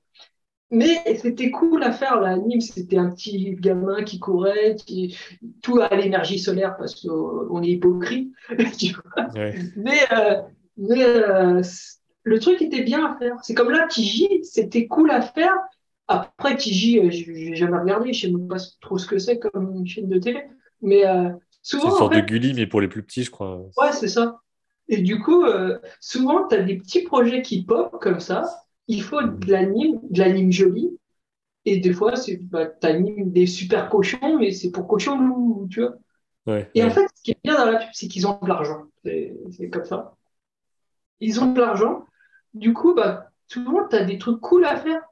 Mais 0.70 1.02
c'était 1.16 1.50
cool 1.50 1.82
à 1.82 1.92
faire, 1.92 2.18
l'anime. 2.20 2.60
C'était 2.60 2.96
un 2.96 3.10
petit 3.10 3.56
gamin 3.60 4.02
qui 4.04 4.18
courait, 4.18 4.74
qui... 4.74 5.16
tout 5.62 5.78
à 5.80 5.94
l'énergie 5.94 6.38
solaire 6.38 6.76
parce 6.78 7.06
qu'on 7.06 7.62
est 7.62 7.68
hypocrite. 7.68 8.32
Mais, 9.76 10.00
euh, 10.12 10.40
mais 10.78 11.04
euh, 11.04 11.62
le 12.24 12.38
truc 12.38 12.62
était 12.62 12.82
bien 12.82 13.04
à 13.04 13.18
faire. 13.18 13.36
C'est 13.42 13.54
comme 13.54 13.70
là, 13.70 13.86
Tiji, 13.88 14.44
c'était 14.44 14.86
cool 14.86 15.10
à 15.10 15.22
faire. 15.22 15.54
Après, 16.08 16.56
Tiji, 16.56 16.98
euh, 16.98 17.10
j'ai 17.10 17.54
jamais 17.54 17.78
regardé, 17.78 18.12
je 18.12 18.26
ne 18.26 18.32
sais 18.32 18.38
même 18.38 18.48
pas 18.48 18.62
trop 18.80 18.98
ce 18.98 19.06
que 19.06 19.18
c'est 19.18 19.38
comme 19.38 19.74
une 19.76 19.86
chaîne 19.86 20.08
de 20.08 20.18
télé. 20.18 20.44
Mais 20.80 21.02
souvent. 21.62 21.84
C'est 21.84 21.88
une 21.88 21.96
sorte 21.96 22.14
de 22.14 22.20
Gulli, 22.20 22.54
mais 22.54 22.66
pour 22.66 22.80
les 22.80 22.88
plus 22.88 23.02
petits, 23.02 23.22
je 23.22 23.30
crois. 23.30 23.62
Ouais, 23.76 23.92
c'est 23.92 24.08
ça. 24.08 24.40
Et 24.88 24.98
du 24.98 25.20
coup, 25.20 25.44
souvent, 26.00 26.48
tu 26.48 26.56
as 26.56 26.62
des 26.62 26.76
petits 26.76 27.02
projets 27.02 27.42
qui 27.42 27.64
pop 27.64 27.98
comme 28.00 28.20
ça 28.20 28.62
il 28.88 29.02
faut 29.02 29.22
de 29.22 29.50
l'anime, 29.50 30.00
de 30.10 30.18
l'anime 30.18 30.52
joli. 30.52 30.98
Et 31.64 31.78
des 31.78 31.92
fois, 31.92 32.16
c'est, 32.16 32.38
bah, 32.38 32.66
t'animes 32.66 33.30
des 33.30 33.46
super 33.46 33.88
cochons, 33.88 34.38
mais 34.38 34.50
c'est 34.50 34.70
pour 34.70 34.88
cochons 34.88 35.18
loups, 35.18 35.68
tu 35.70 35.80
vois. 35.80 36.62
et 36.74 36.82
en 36.82 36.90
fait, 36.90 37.06
ce 37.14 37.22
qui 37.22 37.30
est 37.32 37.38
bien 37.44 37.54
dans 37.56 37.70
la 37.70 37.78
pub, 37.78 37.88
c'est 37.92 38.08
qu'ils 38.08 38.26
ont 38.26 38.38
de 38.42 38.48
l'argent. 38.48 38.82
C'est, 39.04 39.70
comme 39.72 39.84
ça. 39.84 40.16
Ils 41.20 41.40
ont 41.40 41.52
de 41.52 41.60
l'argent. 41.60 42.04
Du 42.54 42.72
coup, 42.72 42.94
bah, 42.94 43.30
souvent, 43.46 43.86
tu 43.88 43.96
as 43.96 44.04
des 44.04 44.18
trucs 44.18 44.40
cool 44.40 44.64
à 44.64 44.76
faire. 44.76 45.02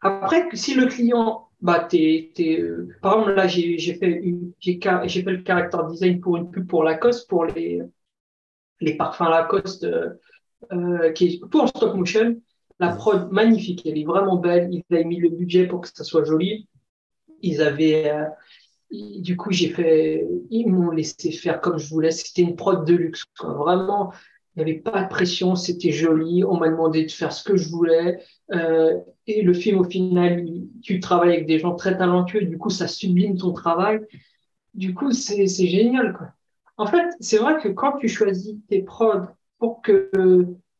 Après, 0.00 0.48
si 0.54 0.74
le 0.74 0.86
client, 0.86 1.48
bah, 1.60 1.88
euh, 1.92 2.88
par 3.02 3.14
exemple, 3.14 3.32
là, 3.34 3.46
j'ai, 3.48 3.78
fait 3.78 3.98
fait 3.98 5.30
le 5.30 5.44
character 5.44 5.78
design 5.90 6.20
pour 6.20 6.36
une 6.36 6.50
pub 6.50 6.66
pour 6.68 6.84
Lacoste, 6.84 7.28
pour 7.28 7.44
les, 7.46 7.82
les 8.80 8.96
parfums 8.96 9.28
Lacoste, 9.30 9.84
euh, 9.84 10.10
euh 10.72 11.12
qui 11.12 11.26
est 11.26 11.50
tout 11.50 11.60
en 11.60 11.66
stop 11.66 11.94
motion. 11.94 12.40
La 12.80 12.92
prod, 12.92 13.32
magnifique, 13.32 13.84
elle 13.86 13.98
est 13.98 14.04
vraiment 14.04 14.36
belle. 14.36 14.68
Ils 14.72 14.84
avaient 14.94 15.04
mis 15.04 15.18
le 15.18 15.30
budget 15.30 15.66
pour 15.66 15.80
que 15.80 15.88
ça 15.88 16.04
soit 16.04 16.24
joli. 16.24 16.68
Ils 17.42 17.60
avaient, 17.60 18.10
euh, 18.10 18.24
du 18.90 19.36
coup, 19.36 19.50
j'ai 19.50 19.68
fait, 19.68 20.26
ils 20.50 20.66
m'ont 20.68 20.90
laissé 20.90 21.32
faire 21.32 21.60
comme 21.60 21.78
je 21.78 21.88
voulais. 21.88 22.12
C'était 22.12 22.42
une 22.42 22.54
prod 22.54 22.84
de 22.86 22.94
luxe. 22.94 23.24
Vraiment, 23.42 24.12
il 24.56 24.64
n'y 24.64 24.70
avait 24.70 24.80
pas 24.80 25.02
de 25.02 25.08
pression, 25.08 25.54
c'était 25.54 25.92
joli. 25.92 26.44
On 26.44 26.56
m'a 26.56 26.68
demandé 26.68 27.04
de 27.04 27.10
faire 27.10 27.32
ce 27.32 27.44
que 27.44 27.56
je 27.56 27.68
voulais. 27.68 28.18
Euh, 28.52 28.98
et 29.26 29.42
le 29.42 29.52
film, 29.52 29.78
au 29.78 29.84
final, 29.84 30.44
tu 30.82 31.00
travailles 31.00 31.34
avec 31.34 31.46
des 31.46 31.58
gens 31.58 31.74
très 31.74 31.96
talentueux. 31.96 32.42
Du 32.42 32.58
coup, 32.58 32.70
ça 32.70 32.88
sublime 32.88 33.36
ton 33.36 33.52
travail. 33.52 34.00
Du 34.74 34.94
coup, 34.94 35.12
c'est 35.12 35.46
génial, 35.46 36.12
quoi. 36.16 36.28
En 36.76 36.86
fait, 36.86 37.04
c'est 37.20 37.38
vrai 37.38 37.58
que 37.60 37.68
quand 37.68 37.98
tu 37.98 38.08
choisis 38.08 38.56
tes 38.68 38.82
prods 38.82 39.26
pour 39.58 39.82
que 39.82 40.10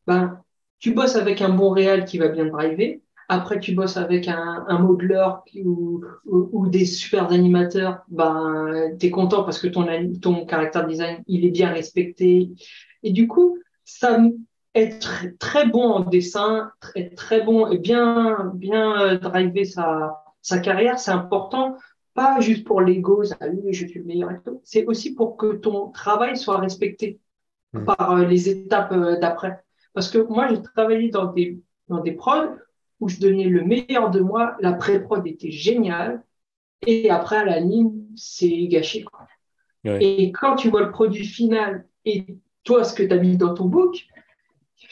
ben, 0.07 0.41
tu 0.79 0.93
bosses 0.93 1.17
avec 1.17 1.41
un 1.41 1.49
bon 1.49 1.71
réel 1.71 2.05
qui 2.05 2.17
va 2.17 2.29
bien 2.29 2.45
driver, 2.45 3.01
après 3.27 3.59
tu 3.59 3.73
bosses 3.75 3.97
avec 3.97 4.27
un, 4.27 4.65
un 4.67 4.79
modeler 4.79 5.27
ou, 5.63 6.01
ou, 6.25 6.67
des 6.67 6.85
super 6.85 7.31
animateurs, 7.31 7.99
ben, 8.07 8.95
tu 8.99 9.07
es 9.07 9.11
content 9.11 9.43
parce 9.43 9.59
que 9.59 9.67
ton, 9.67 9.85
ton 10.21 10.45
caractère 10.45 10.87
design, 10.87 11.21
il 11.27 11.45
est 11.45 11.51
bien 11.51 11.69
respecté. 11.71 12.49
Et 13.03 13.11
du 13.11 13.27
coup, 13.27 13.57
ça 13.85 14.19
être 14.75 15.25
très 15.39 15.67
bon 15.67 15.83
en 15.83 15.99
dessin, 16.01 16.71
être 16.95 17.15
très 17.15 17.41
bon 17.41 17.67
et 17.67 17.79
bien, 17.79 18.51
bien 18.53 19.01
euh, 19.01 19.17
driver 19.17 19.65
sa, 19.65 20.23
sa 20.41 20.59
carrière, 20.59 20.99
c'est 20.99 21.11
important 21.11 21.77
pas 22.19 22.41
juste 22.41 22.65
pour 22.65 22.81
l'ego, 22.81 23.23
je 23.23 23.85
suis 23.85 23.99
le 23.99 24.03
meilleur 24.03 24.31
et 24.31 24.41
tout. 24.43 24.59
C'est 24.65 24.85
aussi 24.85 25.15
pour 25.15 25.37
que 25.37 25.53
ton 25.53 25.89
travail 25.89 26.35
soit 26.35 26.57
respecté 26.57 27.19
hmm. 27.71 27.85
par 27.85 28.11
euh, 28.11 28.25
les 28.25 28.49
étapes 28.49 28.91
euh, 28.91 29.17
d'après. 29.19 29.63
Parce 29.93 30.09
que 30.09 30.17
moi, 30.17 30.47
j'ai 30.49 30.61
travaillé 30.61 31.09
dans 31.09 31.31
des, 31.31 31.61
dans 31.87 32.01
des 32.01 32.11
prods 32.11 32.57
où 32.99 33.07
je 33.07 33.21
donnais 33.21 33.45
le 33.45 33.63
meilleur 33.63 34.11
de 34.11 34.19
moi, 34.19 34.57
la 34.59 34.73
pré-prod 34.73 35.25
était 35.25 35.51
géniale, 35.51 36.21
et 36.85 37.09
après, 37.09 37.37
à 37.37 37.45
la 37.45 37.61
ligne, 37.61 38.03
c'est 38.17 38.67
gâché. 38.67 39.03
Quoi. 39.03 39.25
Et 40.01 40.33
quand 40.33 40.55
tu 40.57 40.69
vois 40.69 40.81
le 40.81 40.91
produit 40.91 41.25
final 41.25 41.87
et 42.03 42.37
toi, 42.69 42.83
ce 42.83 42.93
que 42.93 43.01
tu 43.01 43.11
as 43.11 43.17
mis 43.17 43.35
dans 43.35 43.55
ton 43.55 43.65
book, 43.65 44.05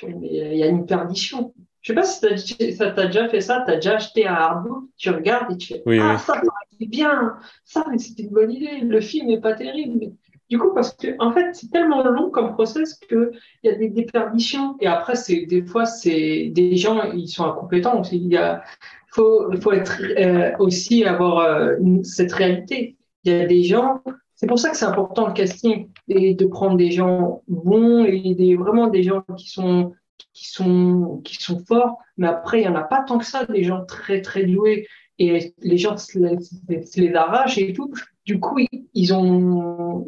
il 0.01 0.25
y 0.25 0.63
a 0.63 0.67
une 0.67 0.87
perdition. 0.87 1.53
Je 1.81 1.93
sais 1.93 1.95
pas 1.95 2.03
si 2.03 2.73
ça 2.73 2.89
t'a 2.89 3.05
déjà 3.05 3.29
fait 3.29 3.39
ça, 3.39 3.63
tu 3.67 3.71
as 3.71 3.75
déjà 3.75 3.97
acheté 3.97 4.25
un 4.25 4.33
artbook, 4.33 4.85
tu 4.97 5.11
regardes 5.11 5.51
et 5.53 5.57
tu 5.57 5.75
fais 5.75 5.99
Ah, 5.99 6.17
ça, 6.17 6.41
c'est 6.79 6.87
bien, 6.87 7.37
ça, 7.63 7.85
c'était 7.99 8.23
une 8.23 8.31
bonne 8.31 8.51
idée, 8.51 8.79
le 8.81 8.99
film 8.99 9.27
n'est 9.27 9.39
pas 9.39 9.53
terrible. 9.53 10.11
Du 10.49 10.57
coup, 10.57 10.73
parce 10.73 10.91
que 10.93 11.09
en 11.19 11.31
fait, 11.33 11.53
c'est 11.53 11.69
tellement 11.69 12.03
long 12.03 12.31
comme 12.31 12.53
process 12.53 12.95
qu'il 12.95 13.29
y 13.63 13.69
a 13.69 13.75
des 13.75 13.89
déperditions. 13.89 14.75
Et 14.79 14.87
après, 14.87 15.15
c'est 15.15 15.45
des 15.45 15.61
fois, 15.61 15.85
c'est 15.85 16.49
des 16.55 16.77
gens, 16.77 17.11
ils 17.11 17.27
sont 17.27 17.45
incompétents. 17.45 18.01
Il 18.11 18.27
y 18.27 18.37
a, 18.37 18.63
faut, 19.09 19.51
faut 19.61 19.73
être 19.73 20.01
euh, 20.17 20.55
aussi 20.57 21.05
avoir 21.05 21.39
euh, 21.39 21.75
cette 22.01 22.31
réalité. 22.31 22.97
Il 23.23 23.33
y 23.33 23.35
a 23.35 23.45
des 23.45 23.63
gens. 23.63 24.01
C'est 24.37 24.47
pour 24.47 24.59
ça 24.59 24.69
que 24.69 24.77
c'est 24.77 24.85
important 24.85 25.27
le 25.27 25.33
casting 25.33 25.89
et 26.07 26.33
de 26.33 26.45
prendre 26.45 26.77
des 26.77 26.91
gens 26.91 27.43
bons 27.47 28.05
et 28.05 28.35
des, 28.35 28.55
vraiment 28.55 28.87
des 28.87 29.03
gens 29.03 29.23
qui 29.37 29.49
sont 29.49 29.93
qui 30.33 30.49
sont, 30.49 31.21
qui 31.23 31.41
sont 31.41 31.59
forts, 31.65 31.97
mais 32.17 32.27
après, 32.27 32.59
il 32.59 32.61
n'y 32.61 32.67
en 32.67 32.75
a 32.75 32.83
pas 32.83 33.03
tant 33.03 33.17
que 33.17 33.25
ça, 33.25 33.45
des 33.45 33.63
gens 33.63 33.83
très, 33.85 34.21
très 34.21 34.43
doués, 34.43 34.87
et 35.17 35.55
les 35.59 35.77
gens 35.77 35.97
se 35.97 36.19
les, 36.19 37.15
arrachent 37.15 37.57
et 37.57 37.73
tout. 37.73 37.91
Du 38.25 38.39
coup, 38.39 38.59
ils 38.93 39.13
ont. 39.15 40.05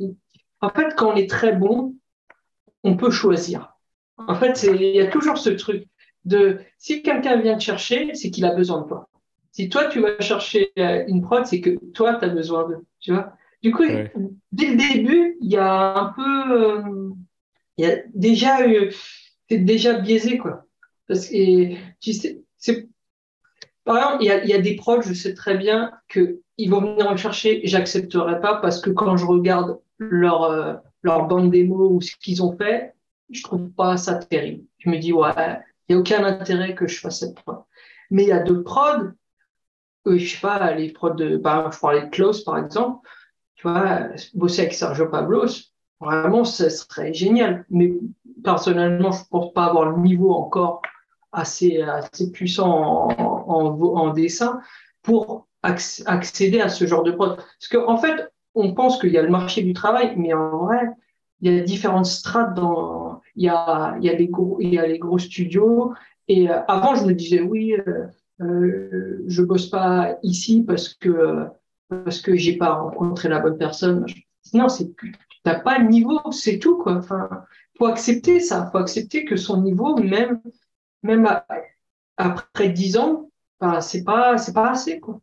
En 0.61 0.69
fait, 0.69 0.93
quand 0.95 1.13
on 1.13 1.15
est 1.15 1.29
très 1.29 1.53
bon, 1.53 1.95
on 2.83 2.95
peut 2.95 3.09
choisir. 3.09 3.75
En 4.17 4.35
fait, 4.35 4.67
il 4.71 4.95
y 4.95 4.99
a 4.99 5.07
toujours 5.07 5.37
ce 5.37 5.49
truc 5.49 5.87
de 6.25 6.59
si 6.77 7.01
quelqu'un 7.01 7.41
vient 7.41 7.57
te 7.57 7.63
chercher, 7.63 8.13
c'est 8.13 8.29
qu'il 8.29 8.45
a 8.45 8.53
besoin 8.53 8.81
de 8.81 8.87
toi. 8.87 9.09
Si 9.51 9.67
toi, 9.67 9.85
tu 9.85 9.99
vas 9.99 10.19
chercher 10.19 10.71
euh, 10.77 11.03
une 11.07 11.21
prod, 11.21 11.45
c'est 11.45 11.59
que 11.59 11.79
toi, 11.93 12.15
tu 12.15 12.25
as 12.25 12.29
besoin 12.29 12.67
d'eux. 12.67 12.85
Tu 12.99 13.13
vois 13.13 13.33
Du 13.61 13.73
coup, 13.73 13.83
dès 14.51 14.67
le 14.67 14.75
début, 14.75 15.37
il 15.41 15.51
y 15.51 15.57
a 15.57 15.97
un 15.97 16.13
peu. 16.13 16.51
Euh, 16.51 17.09
il 17.77 17.85
y 17.85 17.91
a 17.91 17.97
déjà 18.13 18.67
eu 18.67 18.91
c'est 19.49 19.57
déjà 19.57 19.93
biaisé, 19.99 20.37
quoi. 20.37 20.65
Parce 21.07 21.27
que, 21.27 21.73
tu 21.99 22.13
sais, 22.13 22.41
c'est, 22.57 22.87
par 23.83 23.97
exemple, 23.97 24.23
il 24.23 24.27
y 24.27 24.31
a, 24.31 24.45
y 24.45 24.53
a, 24.53 24.61
des 24.61 24.75
proches, 24.75 25.07
je 25.07 25.13
sais 25.13 25.33
très 25.33 25.57
bien 25.57 25.91
que 26.07 26.39
ils 26.57 26.69
vont 26.69 26.81
venir 26.81 27.11
me 27.11 27.17
chercher, 27.17 27.61
j'accepterai 27.63 28.41
pas 28.41 28.55
parce 28.55 28.79
que 28.79 28.89
quand 28.89 29.17
je 29.17 29.25
regarde 29.25 29.79
leur, 29.97 30.43
euh, 30.43 30.75
leur 31.01 31.27
bande 31.27 31.49
démo 31.51 31.89
ou 31.89 32.01
ce 32.01 32.15
qu'ils 32.17 32.43
ont 32.43 32.55
fait, 32.55 32.93
je 33.31 33.41
trouve 33.41 33.69
pas 33.71 33.97
ça 33.97 34.15
terrible. 34.15 34.65
Je 34.79 34.89
me 34.89 34.97
dis, 34.97 35.13
ouais, 35.13 35.31
il 35.87 35.95
n'y 35.95 35.95
a 35.95 35.99
aucun 35.99 36.23
intérêt 36.23 36.75
que 36.75 36.87
je 36.87 36.99
fasse 36.99 37.21
cette 37.21 37.35
prod. 37.35 37.63
Mais 38.11 38.23
il 38.23 38.29
y 38.29 38.33
a 38.33 38.43
d'autres 38.43 38.63
prods, 38.63 39.07
euh, 40.07 40.17
je 40.17 40.35
sais 40.35 40.41
pas, 40.41 40.73
les 40.73 40.91
prods 40.91 41.11
de, 41.11 41.37
bah, 41.37 41.69
je 41.73 41.79
parlais 41.79 42.01
de 42.01 42.09
Klaus, 42.09 42.43
par 42.43 42.57
exemple, 42.57 43.07
tu 43.59 43.67
vois, 43.67 44.07
bosser 44.35 44.61
avec 44.61 44.73
Sergio 44.73 45.07
Pablos, 45.07 45.47
vraiment, 45.99 46.45
ce 46.45 46.69
serait 46.69 47.13
génial. 47.13 47.65
Mais 47.69 47.93
personnellement, 48.41 49.11
je 49.11 49.19
ne 49.19 49.27
pense 49.29 49.51
pas 49.53 49.65
avoir 49.65 49.91
le 49.91 50.01
niveau 50.01 50.31
encore 50.31 50.81
assez, 51.33 51.81
assez 51.81 52.31
puissant 52.31 53.09
en, 53.09 53.77
en, 53.81 54.13
dessin 54.13 54.61
pour 55.01 55.47
accéder 55.61 56.61
à 56.61 56.69
ce 56.69 56.87
genre 56.87 57.03
de 57.03 57.11
prod. 57.11 57.35
Parce 57.35 57.67
qu'en 57.69 57.91
en 57.91 57.97
fait, 57.97 58.31
on 58.55 58.73
pense 58.73 58.97
qu'il 58.97 59.11
y 59.11 59.17
a 59.17 59.21
le 59.21 59.29
marché 59.29 59.61
du 59.61 59.73
travail, 59.73 60.13
mais 60.15 60.33
en 60.33 60.59
vrai, 60.59 60.87
il 61.41 61.53
y 61.53 61.59
a 61.59 61.61
différentes 61.61 62.05
strates 62.05 62.53
dans, 62.53 63.19
il 63.35 63.43
y 63.43 63.49
a, 63.49 63.97
il 63.99 64.05
y 64.05 64.09
a 64.09 64.13
les 64.13 64.27
gros, 64.27 64.57
il 64.61 64.73
y 64.73 64.79
a 64.79 64.87
les 64.87 64.99
gros 64.99 65.19
studios. 65.19 65.93
Et 66.29 66.49
euh, 66.49 66.61
avant, 66.69 66.95
je 66.95 67.05
me 67.05 67.13
disais, 67.13 67.41
oui, 67.41 67.73
euh, 67.73 68.05
euh, 68.39 69.21
je 69.27 69.43
bosse 69.43 69.67
pas 69.67 70.17
ici 70.23 70.63
parce 70.65 70.93
que, 70.93 71.47
parce 71.89 72.21
que 72.21 72.35
j'ai 72.35 72.57
pas 72.57 72.73
rencontré 72.73 73.29
la 73.29 73.39
bonne 73.39 73.57
personne. 73.57 74.05
Non, 74.53 74.69
c'est 74.69 74.95
tu 74.95 75.13
n'as 75.45 75.59
pas 75.59 75.79
le 75.79 75.87
niveau, 75.87 76.19
c'est 76.31 76.59
tout, 76.59 76.77
quoi. 76.77 76.95
Enfin, 76.95 77.29
faut 77.77 77.85
accepter 77.85 78.39
ça, 78.39 78.69
faut 78.71 78.77
accepter 78.77 79.25
que 79.25 79.35
son 79.35 79.61
niveau, 79.61 79.95
même, 79.97 80.41
même 81.03 81.29
après 82.17 82.69
dix 82.69 82.97
ans, 82.97 83.31
bah, 83.59 83.81
c'est 83.81 84.03
pas, 84.03 84.37
c'est 84.37 84.53
pas 84.53 84.71
assez, 84.71 84.99
quoi. 84.99 85.21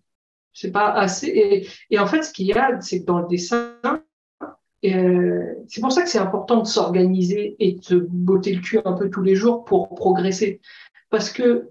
C'est 0.52 0.72
pas 0.72 0.92
assez. 0.92 1.26
Et, 1.28 1.68
et, 1.90 1.98
en 1.98 2.06
fait, 2.06 2.22
ce 2.22 2.32
qu'il 2.32 2.46
y 2.46 2.54
a, 2.54 2.80
c'est 2.80 3.00
que 3.00 3.06
dans 3.06 3.20
le 3.20 3.28
dessin, 3.28 3.74
euh, 4.84 5.54
c'est 5.68 5.80
pour 5.80 5.92
ça 5.92 6.02
que 6.02 6.08
c'est 6.08 6.18
important 6.18 6.62
de 6.62 6.66
s'organiser 6.66 7.56
et 7.58 7.72
de 7.74 7.82
se 7.82 7.94
botter 7.94 8.54
le 8.54 8.62
cul 8.62 8.80
un 8.84 8.94
peu 8.94 9.10
tous 9.10 9.22
les 9.22 9.34
jours 9.34 9.64
pour 9.64 9.94
progresser. 9.94 10.60
Parce 11.10 11.30
que, 11.30 11.70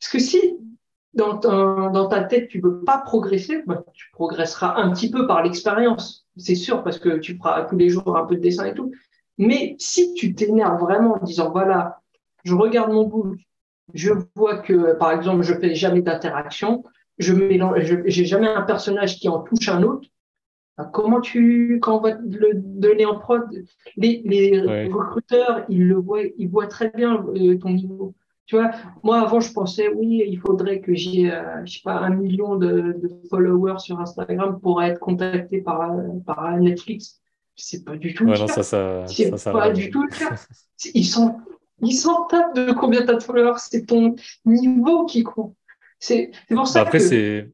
parce 0.00 0.12
que 0.12 0.18
si 0.18 0.40
dans, 1.14 1.34
dans 1.34 2.08
ta 2.08 2.22
tête 2.24 2.48
tu 2.48 2.60
veux 2.60 2.80
pas 2.80 2.98
progresser, 2.98 3.62
bah, 3.66 3.84
tu 3.92 4.10
progresseras 4.12 4.76
un 4.76 4.90
petit 4.92 5.10
peu 5.10 5.26
par 5.26 5.42
l'expérience, 5.42 6.26
c'est 6.36 6.54
sûr, 6.54 6.82
parce 6.82 6.98
que 6.98 7.18
tu 7.18 7.36
feras 7.36 7.62
tous 7.62 7.76
les 7.76 7.88
jours 7.88 8.16
un 8.16 8.26
peu 8.26 8.36
de 8.36 8.40
dessin 8.40 8.66
et 8.66 8.74
tout. 8.74 8.92
Mais 9.38 9.76
si 9.78 10.14
tu 10.14 10.34
t'énerves 10.34 10.80
vraiment 10.80 11.14
en 11.14 11.24
disant, 11.24 11.50
voilà, 11.50 12.00
je 12.44 12.54
regarde 12.54 12.92
mon 12.92 13.06
book, 13.06 13.36
je 13.92 14.12
vois 14.34 14.58
que, 14.58 14.94
par 14.94 15.12
exemple, 15.12 15.42
je 15.42 15.54
fais 15.54 15.74
jamais 15.74 16.02
d'interaction, 16.02 16.84
je 17.18 17.32
mélange, 17.32 18.02
j'ai 18.06 18.24
jamais 18.24 18.48
un 18.48 18.62
personnage 18.62 19.18
qui 19.18 19.28
en 19.28 19.40
touche 19.40 19.68
un 19.68 19.82
autre, 19.82 20.08
bah, 20.76 20.88
comment 20.92 21.20
tu, 21.20 21.78
quand 21.80 21.98
on 21.98 22.00
va 22.00 22.12
le 22.12 22.52
donner 22.54 23.06
en 23.06 23.18
prod, 23.18 23.42
les, 23.96 24.22
les 24.24 24.60
recruteurs, 24.88 25.64
ils 25.68 25.86
le 25.86 25.96
voient, 25.96 26.22
ils 26.36 26.48
voient 26.48 26.66
très 26.66 26.90
bien 26.90 27.24
euh, 27.36 27.56
ton 27.58 27.70
niveau. 27.70 28.14
Tu 28.46 28.56
vois, 28.56 28.70
moi 29.02 29.20
avant 29.20 29.40
je 29.40 29.52
pensais 29.52 29.88
oui, 29.88 30.22
il 30.26 30.38
faudrait 30.38 30.80
que 30.80 30.94
j'ai, 30.94 31.32
euh, 31.32 31.64
je 31.64 31.74
sais 31.74 31.80
pas, 31.82 31.94
un 31.94 32.10
million 32.10 32.56
de, 32.56 32.94
de, 33.00 33.10
followers 33.30 33.78
sur 33.78 33.98
Instagram 34.00 34.60
pour 34.60 34.82
être 34.82 35.00
contacté 35.00 35.62
par 35.62 35.92
par 36.26 36.58
Netflix 36.58 37.22
c'est 37.56 37.84
pas 37.84 37.96
du 37.96 38.14
tout 38.14 38.24
le 38.24 38.32
cas. 38.32 39.06
c'est 39.06 39.52
pas 39.52 39.70
du 39.70 39.90
tout 39.90 40.02
le 40.02 40.08
cas. 40.08 40.34
Ils 40.92 41.06
sont, 41.06 41.36
ils 41.80 41.94
s'en 41.94 42.24
tapent 42.24 42.54
de 42.56 42.72
combien 42.72 43.04
t'as 43.04 43.14
de 43.14 43.22
followers. 43.22 43.58
C'est 43.58 43.86
ton 43.86 44.16
niveau 44.44 45.06
qui 45.06 45.22
compte. 45.22 45.54
C'est 45.98 46.30
pour 46.48 46.66
ça 46.66 46.80
Après, 46.80 46.98
c'est 47.00 47.52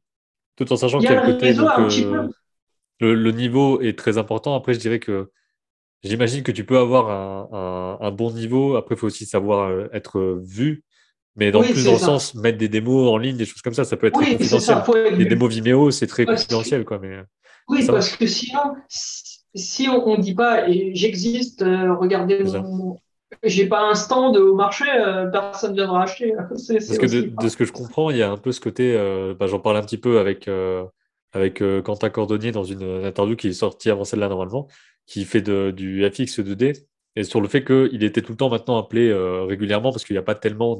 tout 0.56 0.72
en 0.72 0.76
sachant 0.76 0.98
qu'il 0.98 1.10
y 1.10 1.14
a 1.14 1.24
le 1.24 1.32
côté. 1.32 1.54
Euh, 3.02 3.14
le, 3.14 3.32
niveau 3.32 3.80
est 3.80 3.98
très 3.98 4.18
important. 4.18 4.54
Après, 4.54 4.74
je 4.74 4.78
dirais 4.78 4.98
que 4.98 5.30
j'imagine 6.02 6.42
que 6.42 6.52
tu 6.52 6.64
peux 6.64 6.78
avoir 6.78 7.10
un, 7.10 7.98
un, 8.00 8.10
bon 8.10 8.30
niveau. 8.32 8.76
Après, 8.76 8.94
il 8.94 8.98
faut 8.98 9.06
aussi 9.06 9.26
savoir 9.26 9.68
euh, 9.68 9.88
être 9.92 10.40
vu. 10.42 10.84
Mais 11.36 11.52
dans 11.52 11.62
plus 11.62 11.84
dans 11.84 11.92
le 11.92 11.98
sens, 11.98 12.34
mettre 12.34 12.58
des 12.58 12.68
démos 12.68 13.08
en 13.08 13.16
ligne, 13.16 13.36
des 13.36 13.44
choses 13.44 13.62
comme 13.62 13.74
ça, 13.74 13.84
ça 13.84 13.96
peut 13.96 14.08
être 14.08 14.20
très 14.20 14.36
confidentiel. 14.36 15.16
Les 15.16 15.24
démos 15.24 15.52
Vimeo, 15.52 15.90
c'est 15.90 16.06
très 16.06 16.26
confidentiel. 16.26 16.84
Quoi, 16.84 16.98
mais... 16.98 17.20
Oui, 17.68 17.86
parce 17.86 18.16
que 18.16 18.26
sinon, 18.26 18.74
si 18.88 19.88
on 19.88 20.16
ne 20.16 20.22
dit 20.22 20.34
pas 20.34 20.66
j'existe, 20.68 21.62
euh, 21.62 21.94
regardez 21.94 22.42
mon, 22.44 22.98
j'ai 23.42 23.66
pas 23.66 23.82
un 23.82 23.94
stand 23.94 24.36
au 24.36 24.54
marché, 24.54 24.84
euh, 24.88 25.26
personne 25.26 25.70
ne 25.70 25.76
viendra 25.76 26.02
acheter. 26.02 26.32
Parce 26.48 26.66
que 26.66 27.06
de, 27.06 27.48
ce 27.48 27.56
que 27.56 27.64
je 27.64 27.72
comprends, 27.72 28.10
il 28.10 28.16
y 28.16 28.22
a 28.22 28.30
un 28.30 28.36
peu 28.36 28.52
ce 28.52 28.60
côté, 28.60 28.94
euh, 28.96 29.34
bah, 29.38 29.46
j'en 29.46 29.60
parle 29.60 29.76
un 29.76 29.82
petit 29.82 29.98
peu 29.98 30.18
avec, 30.18 30.50
avec 31.32 31.62
Quentin 31.84 32.10
Cordonnier 32.10 32.52
dans 32.52 32.64
une, 32.64 33.04
interview 33.04 33.36
qui 33.36 33.48
est 33.48 33.52
sortie 33.52 33.90
avant 33.90 34.04
celle-là 34.04 34.28
normalement, 34.28 34.68
qui 35.06 35.24
fait 35.24 35.42
de, 35.42 35.70
du 35.70 36.04
FX 36.08 36.40
2D. 36.40 36.84
et 37.16 37.24
sur 37.24 37.40
le 37.40 37.48
fait 37.48 37.64
qu'il 37.64 38.02
était 38.02 38.22
tout 38.22 38.32
le 38.32 38.36
temps 38.36 38.50
maintenant 38.50 38.78
appelé 38.78 39.12
régulièrement 39.46 39.92
parce 39.92 40.04
qu'il 40.04 40.14
n'y 40.14 40.18
a 40.18 40.22
pas 40.22 40.34
tellement 40.34 40.76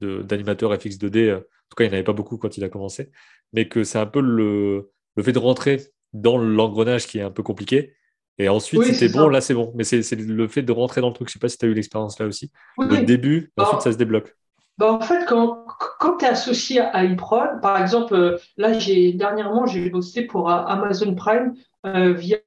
d'animateurs 0.00 0.70
de, 0.70 0.76
FX 0.76 0.98
2D. 0.98 1.34
En 1.34 1.38
tout 1.38 1.76
cas, 1.76 1.84
il 1.84 1.88
n'y 1.88 1.90
en 1.90 1.94
avait 1.94 2.04
pas 2.04 2.12
beaucoup 2.12 2.36
quand 2.36 2.56
il 2.56 2.64
a 2.64 2.68
commencé. 2.68 3.10
Mais 3.52 3.68
que 3.68 3.84
c'est 3.84 3.98
un 3.98 4.06
peu 4.06 4.20
le, 4.20 4.90
le 5.16 5.22
fait 5.22 5.32
de 5.32 5.38
rentrer 5.38 5.80
dans 6.12 6.38
l'engrenage 6.38 7.06
qui 7.06 7.18
est 7.18 7.22
un 7.22 7.30
peu 7.30 7.42
compliqué. 7.42 7.94
Et 8.38 8.48
ensuite, 8.48 8.82
c'était 8.84 9.08
bon, 9.08 9.28
là 9.28 9.40
c'est 9.40 9.54
bon. 9.54 9.72
Mais 9.74 9.84
c'est 9.84 10.02
le 10.12 10.48
fait 10.48 10.62
de 10.62 10.72
rentrer 10.72 11.00
dans 11.00 11.08
le 11.08 11.14
truc. 11.14 11.28
Je 11.28 11.30
ne 11.30 11.32
sais 11.34 11.38
pas 11.38 11.48
si 11.48 11.56
tu 11.58 11.66
as 11.66 11.68
eu 11.68 11.74
l'expérience 11.74 12.18
là 12.18 12.26
aussi. 12.26 12.50
le 12.78 13.04
début, 13.04 13.52
ensuite 13.56 13.80
ça 13.80 13.92
se 13.92 13.96
débloque. 13.96 14.36
Bah 14.78 14.92
en 14.92 15.00
fait, 15.00 15.24
quand, 15.26 15.64
quand 15.98 16.18
tu 16.18 16.24
es 16.26 16.28
associé 16.28 16.80
à 16.80 17.04
iProd, 17.04 17.60
par 17.62 17.80
exemple, 17.80 18.14
euh, 18.14 18.38
là, 18.58 18.78
j'ai 18.78 19.12
dernièrement, 19.14 19.64
j'ai 19.66 19.88
bossé 19.88 20.22
pour 20.26 20.50
euh, 20.50 20.54
Amazon 20.66 21.14
Prime 21.14 21.54
euh, 21.86 22.12
via 22.12 22.38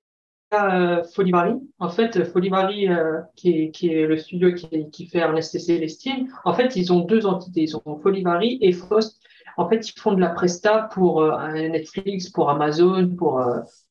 Folivari. 1.15 1.53
En 1.79 1.89
fait, 1.89 2.23
Folivari, 2.31 2.87
qui, 3.35 3.51
est, 3.63 3.71
qui 3.71 3.89
est 3.93 4.07
le 4.07 4.17
studio 4.17 4.53
qui, 4.53 4.89
qui 4.89 5.05
fait 5.07 5.19
Ernest 5.19 5.53
et 5.55 5.59
Célestine, 5.59 6.29
en 6.45 6.53
fait, 6.53 6.75
ils 6.75 6.91
ont 6.91 7.01
deux 7.01 7.25
entités. 7.25 7.61
Ils 7.63 7.75
ont 7.77 7.99
Folivari 8.01 8.57
et 8.61 8.71
Fost. 8.71 9.19
En 9.57 9.67
fait, 9.69 9.87
ils 9.89 9.99
font 9.99 10.13
de 10.13 10.21
la 10.21 10.29
presta 10.29 10.89
pour 10.93 11.23
Netflix, 11.53 12.29
pour 12.29 12.49
Amazon, 12.49 13.09
pour, 13.15 13.43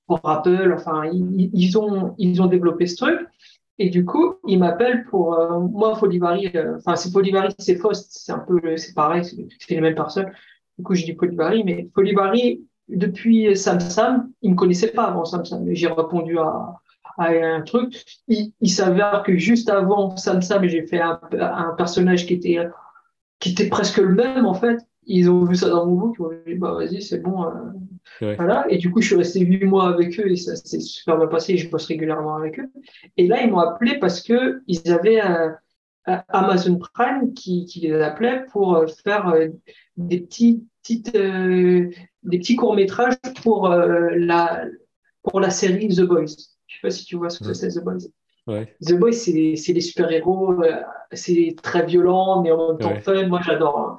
pour 0.06 0.20
Apple. 0.28 0.72
Enfin, 0.76 1.04
ils, 1.12 1.50
ils, 1.52 1.78
ont, 1.78 2.14
ils 2.18 2.42
ont 2.42 2.46
développé 2.46 2.86
ce 2.86 2.96
truc. 2.96 3.20
Et 3.78 3.90
du 3.90 4.04
coup, 4.04 4.34
il 4.46 4.58
m'appelle 4.58 5.04
pour 5.04 5.34
euh, 5.34 5.60
moi 5.60 5.94
Folivari. 5.94 6.50
Euh, 6.54 6.76
enfin, 6.78 6.96
c'est 6.96 7.12
Folivari, 7.12 7.54
c'est 7.58 7.76
Faust, 7.76 8.10
c'est 8.10 8.32
un 8.32 8.40
peu, 8.40 8.76
c'est 8.76 8.94
pareil, 8.94 9.24
c'est 9.24 9.74
les 9.74 9.80
mêmes 9.80 9.94
personnes. 9.94 10.30
Du 10.78 10.84
coup, 10.84 10.94
je 10.94 11.04
dis 11.04 11.14
Folivari, 11.14 11.64
mais 11.64 11.88
Folivari, 11.94 12.64
depuis 12.88 13.56
Samsam, 13.56 14.30
il 14.42 14.52
me 14.52 14.56
connaissait 14.56 14.92
pas 14.92 15.04
avant 15.04 15.24
Samsam. 15.24 15.64
J'ai 15.70 15.88
répondu 15.88 16.38
à, 16.38 16.74
à 17.18 17.28
un 17.28 17.62
truc. 17.62 18.04
Il, 18.28 18.70
s'avère 18.70 19.22
que 19.22 19.36
juste 19.36 19.70
avant 19.70 20.16
Samsam, 20.16 20.66
j'ai 20.66 20.86
fait 20.86 21.00
un, 21.00 21.20
un 21.40 21.74
personnage 21.76 22.26
qui 22.26 22.34
était 22.34 22.66
qui 23.40 23.50
était 23.50 23.68
presque 23.68 23.98
le 23.98 24.14
même 24.14 24.46
en 24.46 24.54
fait 24.54 24.78
ils 25.08 25.30
ont 25.30 25.44
vu 25.44 25.56
ça 25.56 25.70
dans 25.70 25.86
mon 25.86 25.94
book, 25.94 26.16
ils 26.18 26.22
m'ont 26.22 26.30
dit, 26.46 26.54
bah 26.54 26.74
vas-y, 26.74 27.00
c'est 27.00 27.18
bon. 27.18 27.44
Euh, 27.44 28.34
voilà. 28.36 28.66
Et 28.68 28.76
du 28.76 28.90
coup, 28.90 29.00
je 29.00 29.08
suis 29.08 29.16
resté 29.16 29.40
huit 29.40 29.64
mois 29.64 29.88
avec 29.88 30.20
eux 30.20 30.30
et 30.30 30.36
ça 30.36 30.54
s'est 30.54 30.80
super 30.80 31.16
bien 31.16 31.26
passé 31.26 31.54
et 31.54 31.56
je 31.56 31.70
bosse 31.70 31.86
régulièrement 31.86 32.36
avec 32.36 32.60
eux. 32.60 32.70
Et 33.16 33.26
là, 33.26 33.42
ils 33.42 33.50
m'ont 33.50 33.58
appelé 33.58 33.98
parce 33.98 34.22
que 34.22 34.60
ils 34.66 34.92
avaient 34.92 35.20
un, 35.20 35.56
Amazon 36.28 36.78
Prime 36.78 37.34
qui, 37.34 37.64
qui, 37.66 37.80
les 37.80 38.00
appelait 38.00 38.44
pour 38.50 38.76
euh, 38.76 38.86
faire 38.86 39.28
euh, 39.28 39.48
des 39.96 40.20
petits, 40.20 40.66
petites, 40.82 41.12
des 41.12 42.38
petits 42.38 42.56
courts-métrages 42.56 43.16
pour, 43.42 43.68
la, 43.68 44.64
pour 45.22 45.40
la 45.40 45.50
série 45.50 45.88
The 45.88 46.02
Boys. 46.02 46.26
Je 46.66 46.74
sais 46.74 46.80
pas 46.82 46.90
si 46.90 47.04
tu 47.04 47.16
vois 47.16 47.30
ce 47.30 47.42
que 47.42 47.54
c'est 47.54 47.68
The 47.68 47.82
Boys. 47.82 48.08
Ouais. 48.46 48.74
The 48.86 48.94
Boys, 48.94 49.12
c'est 49.12 49.32
les 49.32 49.80
super-héros, 49.80 50.62
c'est 51.12 51.56
très 51.62 51.84
violent, 51.84 52.42
mais 52.42 52.52
en 52.52 52.68
même 52.68 52.78
temps 52.78 52.94
fun. 53.02 53.26
Moi, 53.26 53.40
j'adore. 53.44 53.78
Hein. 53.78 53.98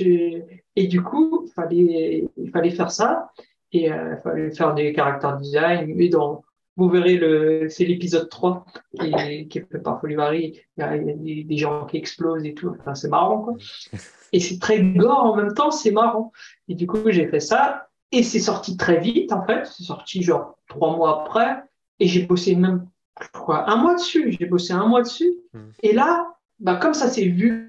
Et 0.00 0.86
du 0.86 1.02
coup, 1.02 1.44
il 1.46 1.52
fallait, 1.52 2.28
il 2.36 2.50
fallait 2.50 2.70
faire 2.70 2.90
ça. 2.90 3.30
Et 3.72 3.92
euh, 3.92 4.14
il 4.16 4.22
fallait 4.22 4.50
faire 4.50 4.74
des 4.74 4.92
caractères 4.92 5.36
design. 5.36 6.00
Et 6.00 6.08
donc, 6.08 6.42
vous 6.76 6.88
verrez, 6.88 7.16
le, 7.16 7.68
c'est 7.68 7.84
l'épisode 7.84 8.28
3 8.28 8.64
qui, 8.98 9.48
qui 9.48 9.58
est 9.58 9.66
fait 9.70 9.78
par 9.80 10.00
Folivari. 10.00 10.60
Il 10.76 10.80
y 10.80 10.82
a, 10.82 10.96
des, 10.96 11.44
des, 11.44 11.56
gens 11.56 11.86
qui 11.86 11.96
explosent 11.96 12.44
et 12.44 12.54
tout. 12.54 12.74
Enfin, 12.78 12.94
c'est 12.94 13.08
marrant, 13.08 13.42
quoi. 13.42 13.54
Et 14.32 14.40
c'est 14.40 14.58
très 14.58 14.82
gore 14.82 15.24
en 15.24 15.34
même 15.34 15.54
temps, 15.54 15.70
c'est 15.70 15.90
marrant. 15.90 16.32
Et 16.68 16.74
du 16.74 16.86
coup, 16.86 16.98
j'ai 17.06 17.26
fait 17.28 17.40
ça. 17.40 17.88
Et 18.12 18.22
c'est 18.22 18.40
sorti 18.40 18.76
très 18.76 19.00
vite, 19.00 19.32
en 19.32 19.44
fait. 19.44 19.66
C'est 19.66 19.84
sorti 19.84 20.22
genre 20.22 20.58
trois 20.68 20.94
mois 20.94 21.22
après. 21.22 21.62
Et 21.98 22.06
j'ai 22.06 22.26
bossé 22.26 22.54
même, 22.54 22.86
quoi, 23.32 23.68
un 23.70 23.76
mois 23.76 23.94
dessus. 23.94 24.36
J'ai 24.38 24.46
bossé 24.46 24.72
un 24.72 24.86
mois 24.86 25.02
dessus. 25.02 25.32
Hmm. 25.54 25.70
Et 25.82 25.92
là, 25.92 26.28
bah, 26.60 26.76
comme 26.76 26.94
ça 26.94 27.08
s'est 27.08 27.28
vu 27.28 27.67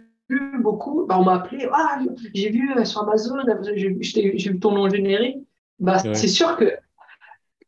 beaucoup, 0.60 1.06
bah, 1.08 1.18
on 1.20 1.24
m'a 1.24 1.36
appelé, 1.36 1.68
ah, 1.72 2.00
j'ai 2.34 2.50
vu 2.50 2.72
euh, 2.76 2.86
sur 2.86 3.02
Amazon, 3.02 3.38
j'ai 3.64 3.90
vu 3.90 4.60
ton 4.60 4.72
nom 4.72 4.90
générique. 4.90 5.38
Bah, 5.80 6.00
C'est 6.14 6.28
sûr 6.28 6.56
que 6.58 6.72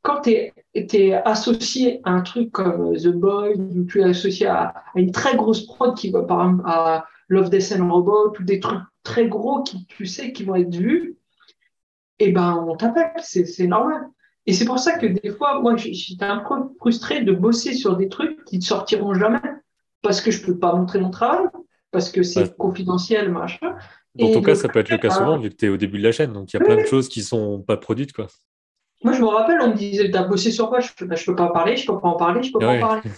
quand 0.02 0.22
tu 0.22 0.32
es, 0.32 1.14
associé 1.26 2.02
à 2.04 2.12
un 2.12 2.22
truc 2.22 2.52
comme 2.52 2.96
The 2.96 3.10
Boy, 3.10 3.56
ou 3.56 3.86
tu 3.86 4.02
es 4.02 4.04
associé 4.04 4.48
à, 4.48 4.74
une 4.96 5.12
très 5.12 5.36
grosse 5.36 5.66
prod 5.66 5.96
qui 5.96 6.12
va 6.12 6.24
par 6.24 6.42
exemple 6.42 6.64
à 6.66 7.06
Love, 7.30 7.50
Death 7.50 7.74
and 7.78 7.92
Robot, 7.92 8.34
ou 8.40 8.44
des 8.44 8.60
trucs 8.60 8.82
très 9.04 9.28
gros 9.28 9.64
qui 9.64 9.86
tu 9.88 10.06
sais 10.06 10.32
qui 10.32 10.44
vont 10.44 10.56
être 10.56 10.76
vus, 10.76 11.18
et 12.20 12.30
eh 12.30 12.32
ben 12.32 12.64
on 12.68 12.76
t'appelle, 12.76 13.12
c'est 13.18 13.68
normal. 13.68 14.08
Et 14.46 14.54
c'est 14.54 14.66
pour 14.66 14.80
ça 14.80 14.98
que 14.98 15.06
des 15.08 15.32
fois, 15.32 15.60
moi, 15.62 15.76
j'étais 15.76 16.26
un 16.26 16.38
peu 16.38 16.56
frustré 16.80 17.24
de 17.24 17.32
bosser 17.32 17.74
sur 17.74 17.96
des 17.96 18.10
trucs 18.10 18.44
qui 18.46 18.58
ne 18.58 18.64
sortiront 18.64 19.14
jamais 19.14 19.40
parce 20.02 20.22
que 20.22 20.32
je 20.32 20.44
peux 20.44 20.58
pas 20.58 20.76
montrer 20.76 21.00
mon 21.00 21.12
travail, 21.12 21.46
parce 21.92 22.10
que 22.10 22.24
c'est 22.24 22.56
confidentiel, 22.58 23.30
machin. 23.32 23.76
Dans 24.16 24.32
ton 24.32 24.42
cas, 24.42 24.56
ça 24.56 24.68
peut 24.68 24.80
être 24.80 24.90
le 24.90 24.98
cas 24.98 25.10
souvent, 25.10 25.38
vu 25.38 25.50
que 25.50 25.56
tu 25.56 25.66
es 25.66 25.70
au 25.70 25.78
début 25.78 25.98
de 25.98 26.04
la 26.04 26.12
chaîne. 26.12 26.34
Donc, 26.34 26.52
il 26.52 26.58
y 26.58 26.62
a 26.62 26.66
plein 26.66 26.78
de 26.78 26.86
choses 26.86 27.08
qui 27.08 27.22
sont 27.22 27.62
pas 27.62 27.78
produites. 27.78 28.14
Quoi. 28.14 28.28
Moi, 29.04 29.14
je 29.14 29.22
me 29.22 29.28
rappelle, 29.28 29.60
on 29.62 29.70
me 29.70 29.76
disait, 29.76 30.10
tu 30.12 30.18
as 30.18 30.24
bossé 30.24 30.52
sur 30.52 30.70
quoi? 30.70 30.80
Je 30.80 30.92
ne 31.02 31.08
bah, 31.08 31.16
peux 31.26 31.36
pas 31.36 31.44
en 31.44 31.52
parler, 31.52 31.76
je 31.76 31.86
peux 31.86 32.00
pas 32.00 32.08
en 32.08 32.18
parler, 32.18 32.44
je 32.44 32.52
peux 32.52 32.60
pas 32.60 32.76
en 32.76 32.80
parler. 32.80 33.02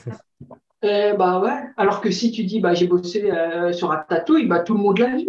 Euh, 0.83 1.13
bah 1.13 1.39
ouais. 1.39 1.63
Alors 1.77 2.01
que 2.01 2.11
si 2.11 2.29
tu 2.33 2.43
dis, 2.43 2.59
bah, 2.59 2.73
j'ai 2.73 2.87
bossé 2.87 3.31
euh, 3.31 3.71
sur 3.71 3.87
Ratatouille, 3.87 4.47
bah, 4.47 4.59
tout 4.59 4.73
le 4.73 4.81
monde 4.81 4.97
l'a 4.97 5.15
vu. 5.15 5.25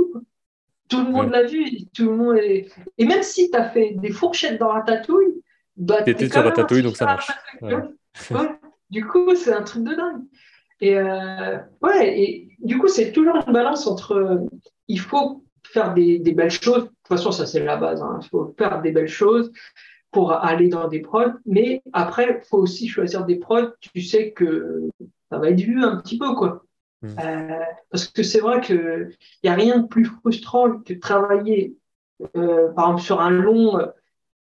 Tout 0.88 1.04
le 1.04 1.12
monde 1.12 1.30
l'a 1.30 1.44
vu. 1.44 1.86
Tout 1.94 2.10
le 2.10 2.16
monde 2.16 2.38
est... 2.38 2.68
Et 2.98 3.04
même 3.04 3.22
si 3.22 3.52
tu 3.52 3.56
as 3.56 3.70
fait 3.70 3.92
des 3.92 4.10
fourchettes 4.10 4.58
dans 4.58 4.70
Ratatouille, 4.70 5.44
bah, 5.76 6.02
tu 6.02 6.10
étais 6.10 6.28
sur 6.28 6.42
Ratatouille, 6.42 6.82
donc 6.82 6.96
ça 6.96 7.04
marche. 7.04 7.30
Du 8.90 9.06
coup, 9.06 9.36
c'est 9.36 9.52
un 9.52 9.62
truc 9.62 9.84
de 9.84 9.94
dingue. 9.94 10.22
Et 10.84 10.98
euh, 10.98 11.56
ouais, 11.80 12.20
et 12.20 12.48
du 12.58 12.76
coup, 12.76 12.88
c'est 12.88 13.10
toujours 13.10 13.36
une 13.46 13.54
balance 13.54 13.86
entre 13.86 14.12
euh, 14.12 14.36
il 14.86 15.00
faut 15.00 15.42
faire 15.66 15.94
des, 15.94 16.18
des, 16.18 16.32
belles 16.32 16.50
choses. 16.50 16.84
De 16.84 16.88
toute 16.88 17.08
façon, 17.08 17.32
ça, 17.32 17.46
c'est 17.46 17.64
la 17.64 17.78
base. 17.78 18.02
Hein. 18.02 18.20
Il 18.22 18.28
faut 18.28 18.54
faire 18.58 18.82
des 18.82 18.92
belles 18.92 19.08
choses 19.08 19.50
pour 20.10 20.32
aller 20.32 20.68
dans 20.68 20.86
des 20.86 21.00
prods. 21.00 21.32
Mais 21.46 21.82
après, 21.94 22.38
il 22.38 22.46
faut 22.46 22.58
aussi 22.58 22.86
choisir 22.86 23.24
des 23.24 23.36
prods. 23.36 23.70
Tu 23.80 24.02
sais 24.02 24.32
que 24.32 24.90
ça 25.30 25.38
va 25.38 25.48
être 25.48 25.60
vu 25.60 25.82
un 25.82 25.96
petit 25.96 26.18
peu, 26.18 26.34
quoi. 26.34 26.66
Mmh. 27.00 27.08
Euh, 27.24 27.60
parce 27.90 28.08
que 28.08 28.22
c'est 28.22 28.40
vrai 28.40 28.60
qu'il 28.60 29.16
n'y 29.42 29.48
a 29.48 29.54
rien 29.54 29.78
de 29.78 29.86
plus 29.86 30.04
frustrant 30.04 30.80
que 30.80 30.92
de 30.92 30.98
travailler, 30.98 31.78
euh, 32.36 32.70
par 32.74 32.88
exemple, 32.88 33.02
sur 33.02 33.22
un 33.22 33.30
long 33.30 33.78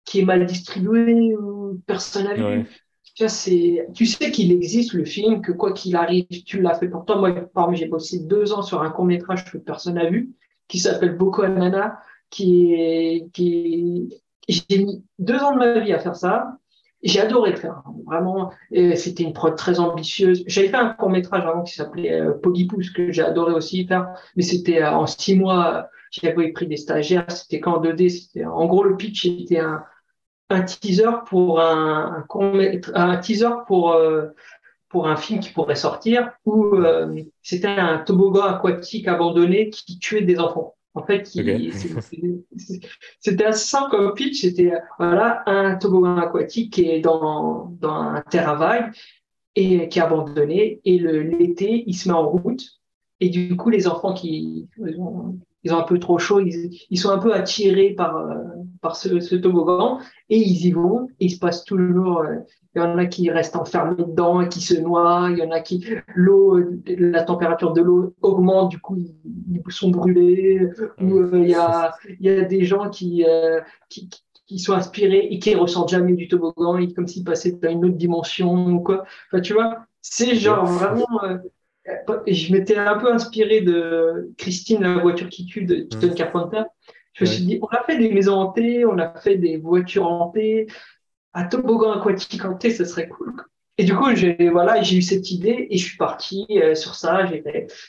qui 0.04 0.18
est 0.18 0.24
mal 0.24 0.44
distribué 0.44 1.36
ou 1.36 1.80
personne 1.86 2.24
n'a 2.24 2.34
vu. 2.34 2.66
Tu, 3.14 3.28
sais 3.28 4.30
qu'il 4.30 4.52
existe 4.52 4.94
le 4.94 5.04
film, 5.04 5.42
que 5.42 5.52
quoi 5.52 5.72
qu'il 5.72 5.96
arrive, 5.96 6.26
tu 6.46 6.62
l'as 6.62 6.74
fait 6.74 6.88
pour 6.88 7.04
toi. 7.04 7.16
Moi, 7.16 7.74
j'ai 7.74 7.86
bossé 7.86 8.20
deux 8.20 8.52
ans 8.52 8.62
sur 8.62 8.82
un 8.82 8.90
court 8.90 9.04
métrage 9.04 9.50
que 9.50 9.58
personne 9.58 9.94
n'a 9.94 10.08
vu, 10.08 10.32
qui 10.68 10.78
s'appelle 10.78 11.16
Boko 11.16 11.42
Anana, 11.42 11.98
qui 12.30 12.74
est, 12.74 13.30
qui 13.32 14.08
j'ai 14.48 14.78
mis 14.78 15.04
deux 15.18 15.38
ans 15.38 15.52
de 15.52 15.58
ma 15.58 15.78
vie 15.80 15.92
à 15.92 15.98
faire 15.98 16.16
ça. 16.16 16.58
J'ai 17.02 17.20
adoré 17.20 17.50
le 17.50 17.56
faire, 17.56 17.82
vraiment. 18.06 18.52
C'était 18.94 19.24
une 19.24 19.32
prod 19.32 19.56
très 19.56 19.80
ambitieuse. 19.80 20.44
J'avais 20.46 20.68
fait 20.68 20.76
un 20.76 20.90
court 20.90 21.10
métrage 21.10 21.44
avant 21.44 21.62
qui 21.62 21.74
s'appelait 21.74 22.12
euh, 22.12 22.34
que 22.94 23.10
j'ai 23.10 23.22
adoré 23.22 23.52
aussi 23.52 23.86
faire, 23.86 24.08
mais 24.36 24.42
c'était 24.42 24.82
euh, 24.82 24.92
en 24.92 25.06
six 25.06 25.34
mois. 25.34 25.88
J'avais 26.12 26.52
pris 26.52 26.66
des 26.66 26.76
stagiaires. 26.76 27.30
C'était 27.30 27.60
qu'en 27.60 27.82
2D. 27.82 28.08
C'était 28.08 28.44
en 28.44 28.66
gros 28.66 28.84
le 28.84 28.96
pitch 28.96 29.24
était 29.24 29.58
un, 29.58 29.82
un 30.52 30.62
teaser 30.62 31.10
pour 31.26 31.60
un, 31.60 32.24
un, 32.94 33.16
teaser 33.18 33.48
pour 33.66 33.92
euh, 33.92 34.28
pour 34.88 35.08
un 35.08 35.16
film 35.16 35.40
qui 35.40 35.50
pourrait 35.50 35.74
sortir 35.74 36.32
où 36.44 36.76
euh, 36.76 37.22
c'était 37.42 37.68
un 37.68 37.98
toboggan 37.98 38.42
aquatique 38.42 39.08
abandonné 39.08 39.70
qui 39.70 39.98
tuait 39.98 40.22
des 40.22 40.38
enfants. 40.38 40.74
En 40.94 41.02
fait, 41.02 41.26
c'était 43.18 43.44
assez 43.44 43.66
simple 43.66 43.90
comme 43.90 44.12
pitch. 44.14 44.42
C'était 44.42 44.72
voilà 44.98 45.42
un 45.46 45.76
toboggan 45.76 46.18
aquatique 46.18 46.74
qui 46.74 46.90
est 46.90 47.00
dans 47.00 47.74
dans 47.80 47.94
un 47.94 48.20
terrain 48.22 48.56
vague 48.56 48.92
et 49.54 49.88
qui 49.88 49.98
est 49.98 50.02
abandonné 50.02 50.80
et 50.84 50.98
l'été 50.98 51.84
il 51.86 51.94
se 51.94 52.08
met 52.08 52.14
en 52.14 52.28
route 52.28 52.62
et 53.20 53.28
du 53.28 53.56
coup 53.56 53.70
les 53.70 53.86
enfants 53.86 54.14
qui 54.14 54.68
ils 55.64 55.72
ont 55.72 55.78
un 55.78 55.84
peu 55.84 55.98
trop 55.98 56.18
chaud, 56.18 56.40
ils, 56.40 56.70
ils 56.90 56.98
sont 56.98 57.10
un 57.10 57.18
peu 57.18 57.32
attirés 57.34 57.90
par, 57.90 58.16
euh, 58.16 58.34
par 58.80 58.96
ce, 58.96 59.20
ce, 59.20 59.36
toboggan 59.36 59.98
et 60.28 60.38
ils 60.38 60.66
y 60.66 60.72
vont. 60.72 61.08
Et 61.20 61.26
il 61.26 61.30
se 61.30 61.38
passe 61.38 61.64
toujours, 61.64 62.20
euh, 62.20 62.36
il 62.74 62.78
y 62.80 62.84
en 62.84 62.98
a 62.98 63.06
qui 63.06 63.30
restent 63.30 63.56
enfermés 63.56 63.96
dedans 63.96 64.40
et 64.40 64.48
qui 64.48 64.60
se 64.60 64.74
noient, 64.74 65.28
il 65.30 65.38
y 65.38 65.42
en 65.42 65.50
a 65.50 65.60
qui, 65.60 65.84
l'eau, 66.14 66.58
la 66.86 67.22
température 67.22 67.72
de 67.72 67.82
l'eau 67.82 68.14
augmente, 68.22 68.70
du 68.70 68.80
coup 68.80 68.96
ils, 68.96 69.62
sont 69.68 69.90
brûlés, 69.90 70.68
ou 71.00 71.18
euh, 71.18 71.30
il, 71.34 71.50
y 71.50 71.54
a, 71.54 71.94
il 72.18 72.26
y 72.26 72.30
a 72.30 72.42
des 72.42 72.64
gens 72.64 72.90
qui, 72.90 73.24
qui, 73.88 74.08
qui 74.46 74.58
sont 74.58 74.72
inspirés 74.72 75.28
et 75.30 75.38
qui 75.38 75.54
ressentent 75.54 75.90
jamais 75.90 76.14
du 76.14 76.28
toboggan, 76.28 76.78
comme 76.94 77.06
s'ils 77.06 77.24
passaient 77.24 77.52
dans 77.52 77.70
une 77.70 77.84
autre 77.84 77.96
dimension 77.96 78.66
ou 78.66 78.80
quoi. 78.80 79.04
Enfin, 79.30 79.40
tu 79.40 79.52
vois, 79.52 79.86
c'est 80.00 80.34
genre 80.34 80.64
vraiment 80.64 81.06
je 82.26 82.52
m'étais 82.52 82.76
un 82.76 82.98
peu 82.98 83.12
inspiré 83.12 83.60
de 83.60 84.30
Christine, 84.38 84.82
la 84.82 84.98
voiture 84.98 85.28
qui 85.28 85.46
tue 85.46 85.64
de 85.64 85.82
Keaton 85.82 86.08
mmh. 86.08 86.14
Carpenter. 86.14 86.62
Je 87.14 87.24
me 87.24 87.28
suis 87.28 87.44
dit, 87.44 87.58
on 87.60 87.66
a 87.66 87.82
fait 87.84 87.98
des 87.98 88.10
maisons 88.10 88.34
hantées, 88.34 88.86
on 88.86 88.98
a 88.98 89.14
fait 89.20 89.36
des 89.36 89.58
voitures 89.58 90.06
hantées, 90.06 90.66
un 91.34 91.44
toboggan 91.44 91.92
aquatique 91.92 92.44
hanté, 92.44 92.70
ça 92.70 92.84
serait 92.84 93.08
cool. 93.08 93.34
et 93.78 93.84
du 93.84 93.94
coup, 93.94 94.14
j'ai 94.14 94.48
voilà, 94.50 94.82
j'ai 94.82 94.96
eu 94.96 95.02
cette 95.02 95.30
idée 95.30 95.66
et 95.70 95.76
je 95.76 95.84
suis 95.84 95.96
parti 95.96 96.46
euh, 96.50 96.74
sur 96.74 96.94
ça. 96.94 97.26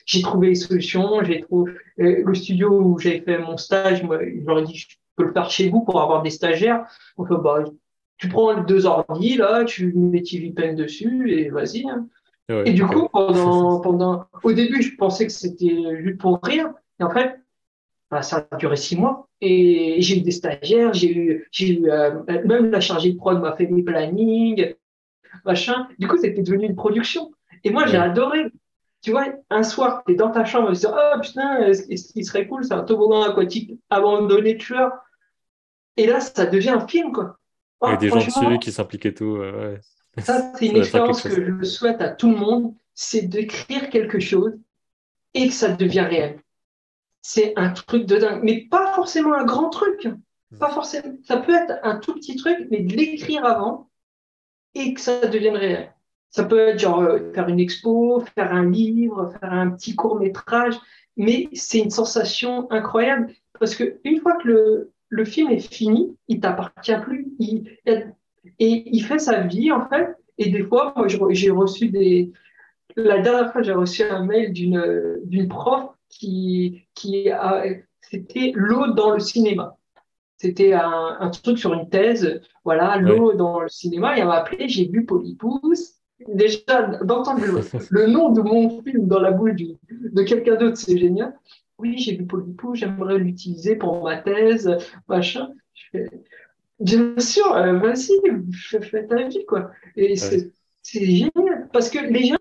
J'ai 0.06 0.22
trouvé 0.22 0.50
les 0.50 0.56
solutions. 0.56 1.24
J'ai 1.24 1.42
trouvé 1.42 1.74
euh, 2.00 2.24
le 2.26 2.36
studio 2.36 2.82
où 2.82 3.00
j'ai 3.00 3.22
fait 3.22 3.38
mon 3.38 3.58
stage. 3.58 4.04
Moi, 4.04 4.20
je 4.24 4.46
leur 4.46 4.60
ai 4.60 4.64
dit, 4.64 4.76
je 4.76 4.88
peux 5.16 5.26
le 5.26 5.34
faire 5.34 5.50
chez 5.50 5.70
vous 5.70 5.82
pour 5.82 6.02
avoir 6.02 6.22
des 6.22 6.30
stagiaires. 6.30 6.86
On 7.18 7.26
fait, 7.26 7.36
bah, 7.42 7.64
tu 8.18 8.30
prends 8.30 8.54
les 8.54 8.66
deux 8.66 8.86
ordi 8.86 9.36
là, 9.36 9.66
tu 9.66 9.94
mets 9.94 10.22
TVPen 10.22 10.76
dessus 10.76 11.32
et 11.32 11.50
vas-y. 11.50 11.88
Hein. 11.90 12.08
Et 12.50 12.74
du 12.74 12.86
coup, 12.86 13.08
pendant, 13.10 13.80
pendant, 13.82 14.28
au 14.44 14.52
début, 14.52 14.82
je 14.82 14.96
pensais 14.96 15.26
que 15.26 15.32
c'était 15.32 16.04
juste 16.04 16.20
pour 16.20 16.40
rire. 16.44 16.74
Et 17.00 17.04
en 17.04 17.10
fait, 17.10 17.40
bah, 18.12 18.22
ça 18.22 18.48
a 18.50 18.58
duré 18.58 18.76
six 18.76 18.98
mois. 18.98 19.28
Et 19.42 20.02
j'ai 20.02 20.20
eu 20.20 20.22
des 20.22 20.32
stagiaires, 20.32 20.94
j'ai 20.94 21.16
eu, 21.16 21.48
j'ai 21.52 21.80
eu 21.80 21.90
euh, 21.90 22.24
même 22.46 22.72
la 22.72 22.80
chargée 22.80 23.12
de 23.12 23.18
prod 23.18 23.42
m'a 23.42 23.56
fait 23.56 23.66
des 23.66 23.84
plannings, 23.84 24.76
machin. 25.46 25.88
Du 26.00 26.08
coup, 26.08 26.18
c'était 26.18 26.42
devenu 26.42 26.66
une 26.66 26.76
production. 26.76 27.32
Et 27.64 27.72
moi, 27.72 27.86
j'ai 27.88 27.98
adoré. 27.98 28.46
Tu 29.02 29.12
vois, 29.12 29.26
un 29.50 29.64
soir, 29.64 30.04
tu 30.06 30.14
es 30.14 30.16
dans 30.16 30.32
ta 30.32 30.46
chambre, 30.46 30.72
tu 30.72 30.80
dis, 30.80 30.86
oh 30.88 31.20
putain, 31.22 31.74
ce 31.74 32.14
qui 32.14 32.24
serait 32.24 32.48
cool, 32.48 32.64
c'est 32.64 32.74
un 32.74 32.84
toboggan 32.84 33.24
aquatique 33.24 33.78
abandonné 33.90 34.56
tueur. 34.56 34.92
Et 35.98 36.08
là, 36.08 36.22
ça 36.22 36.46
devient 36.46 36.70
un 36.70 36.88
film, 36.88 37.12
quoi. 37.12 37.38
Avec 37.82 38.00
des 38.00 38.08
gens 38.08 38.16
dessus 38.16 38.60
qui 38.60 38.72
s'impliquent 38.72 39.06
et 39.06 39.14
tout. 39.14 39.42
Ça, 40.20 40.52
c'est 40.58 40.68
une 40.68 40.78
expérience 40.78 41.22
que 41.24 41.30
je 41.30 41.64
souhaite 41.64 42.02
à 42.02 42.10
tout 42.10 42.30
le 42.30 42.38
monde, 42.38 42.76
c'est 42.94 43.24
d'écrire 43.24 43.90
quelque 43.90 44.20
chose 44.20 44.54
et 45.34 45.48
que 45.48 45.54
ça 45.54 45.70
devient 45.70 46.02
réel. 46.02 46.40
C'est 47.22 47.54
un 47.56 47.70
truc 47.70 48.06
de 48.06 48.18
dingue, 48.18 48.42
mais 48.44 48.68
pas 48.70 48.94
forcément 48.94 49.34
un 49.34 49.46
grand 49.46 49.70
truc. 49.70 50.08
Pas 50.60 50.70
forcément. 50.70 51.16
Ça 51.24 51.38
peut 51.38 51.54
être 51.54 51.80
un 51.84 51.98
tout 51.98 52.14
petit 52.14 52.36
truc, 52.36 52.68
mais 52.70 52.82
de 52.82 52.96
l'écrire 52.96 53.46
avant 53.46 53.90
et 54.76 54.94
que 54.94 55.02
ça 55.02 55.26
devienne 55.26 55.56
réel. 55.56 55.94
Ça 56.30 56.44
peut 56.44 56.60
être 56.60 56.80
genre 56.80 57.02
euh, 57.02 57.32
faire 57.34 57.48
une 57.48 57.60
expo, 57.60 58.24
faire 58.36 58.54
un 58.54 58.70
livre, 58.70 59.32
faire 59.40 59.54
un 59.54 59.72
petit 59.72 59.96
court 59.96 60.20
métrage, 60.20 60.76
mais 61.18 61.48
c'est 61.54 61.80
une 61.80 61.92
sensation 61.92 62.72
incroyable 62.72 63.34
parce 63.60 63.76
que 63.76 64.00
une 64.04 64.20
fois 64.20 64.36
que 64.38 64.48
le, 64.48 64.92
le 65.10 65.26
film 65.26 65.52
est 65.52 65.60
fini, 65.60 66.18
il 66.28 66.40
t'appartient 66.40 67.00
plus, 67.04 67.28
il, 67.40 67.78
et 68.60 68.84
il 68.92 69.04
fait 69.04 69.20
sa 69.20 69.42
vie 69.42 69.72
en 69.72 69.88
fait. 69.88 70.16
Et 70.38 70.50
des 70.50 70.64
fois, 70.64 70.94
moi, 70.96 71.08
j'ai 71.08 71.52
reçu 71.52 71.90
des. 71.90 72.32
La 72.96 73.20
dernière 73.20 73.52
fois, 73.52 73.62
j'ai 73.62 73.74
reçu 73.74 74.04
un 74.04 74.26
mail 74.26 74.54
d'une 74.54 75.20
d'une 75.26 75.48
prof 75.48 75.90
qui 76.10 76.86
qui 76.94 77.30
a 77.30 77.64
c'était 78.02 78.52
l'eau 78.56 78.94
dans 78.94 79.12
le 79.14 79.20
cinéma. 79.20 79.78
C'était 80.38 80.74
un, 80.74 81.18
un, 81.20 81.30
truc 81.30 81.58
sur 81.58 81.74
une 81.74 81.90
thèse, 81.90 82.42
voilà, 82.66 82.98
l'eau 82.98 83.34
dans 83.34 83.62
le 83.62 83.70
cinéma. 83.70 84.18
Et 84.18 84.22
elle 84.22 84.28
m'a 84.28 84.36
appelé, 84.36 84.68
j'ai 84.68 84.88
vu 84.88 85.06
Polypousse. 85.06 85.96
Déjà, 86.28 86.82
d'entendre 87.04 87.42
le, 87.90 88.08
nom 88.08 88.30
de 88.30 88.42
mon 88.42 88.82
film 88.84 89.08
dans 89.08 89.20
la 89.20 89.32
bouche 89.32 89.56
de 89.56 90.24
quelqu'un 90.24 90.56
d'autre, 90.56 90.78
c'est 90.78 90.98
génial. 90.98 91.34
Oui, 91.80 91.98
j'ai 91.98 92.16
vu 92.18 92.26
Polypousse, 92.26 92.80
j'aimerais 92.80 93.18
l'utiliser 93.18 93.76
pour 93.78 94.04
ma 94.04 94.18
thèse, 94.18 94.70
machin. 95.08 95.50
Bien 96.84 97.20
sûr, 97.20 97.52
euh, 97.56 97.78
vas-y, 97.80 98.12
fais 98.52 99.08
ta 99.08 99.28
vie, 99.28 99.46
quoi. 99.46 99.72
Et 99.96 100.16
c'est 100.16 100.52
génial. 100.84 101.70
Parce 101.72 101.90
que 101.90 102.00
les 102.00 102.26
gens, 102.26 102.38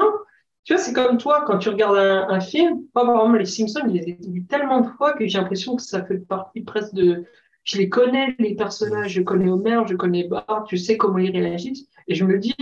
tu 0.65 0.75
vois, 0.75 0.83
c'est 0.83 0.93
comme 0.93 1.17
toi, 1.17 1.45
quand 1.47 1.59
tu 1.59 1.69
regardes 1.69 1.97
un, 1.97 2.41
film, 2.41 2.83
pas 2.93 3.05
vraiment 3.05 3.33
les 3.33 3.45
Simpsons, 3.45 3.83
je 3.87 3.93
les 3.93 4.09
ai 4.11 4.19
vus 4.29 4.45
tellement 4.47 4.81
de 4.81 4.89
fois 4.89 5.13
que 5.13 5.27
j'ai 5.27 5.39
l'impression 5.39 5.77
que 5.77 5.83
ça 5.83 6.05
fait 6.05 6.19
partie 6.19 6.63
presque 6.63 6.95
de, 6.95 7.25
je 7.65 7.79
les 7.79 7.89
connais, 7.89 8.35
les 8.39 8.55
personnages, 8.55 9.13
je 9.13 9.23
connais 9.23 9.49
Homer, 9.49 9.83
je 9.87 9.95
connais 9.95 10.25
Bart, 10.25 10.67
je 10.71 10.77
sais 10.77 10.97
comment 10.97 11.19
ils 11.19 11.37
réagissent, 11.37 11.87
et 12.09 12.15
je 12.15 12.25
me 12.25 12.39
dis, 12.39 12.55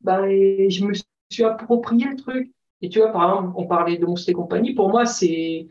bah, 0.00 0.22
je 0.22 0.84
me 0.84 0.94
suis 1.30 1.44
approprié 1.44 2.06
le 2.06 2.16
truc. 2.16 2.50
Et 2.82 2.88
tu 2.88 2.98
vois, 2.98 3.10
par 3.10 3.28
exemple, 3.28 3.54
on 3.56 3.66
parlait 3.66 3.96
de 3.96 4.04
Monstre 4.06 4.30
et 4.30 4.34
compagnie, 4.34 4.74
pour 4.74 4.90
moi, 4.90 5.06
c'est, 5.06 5.66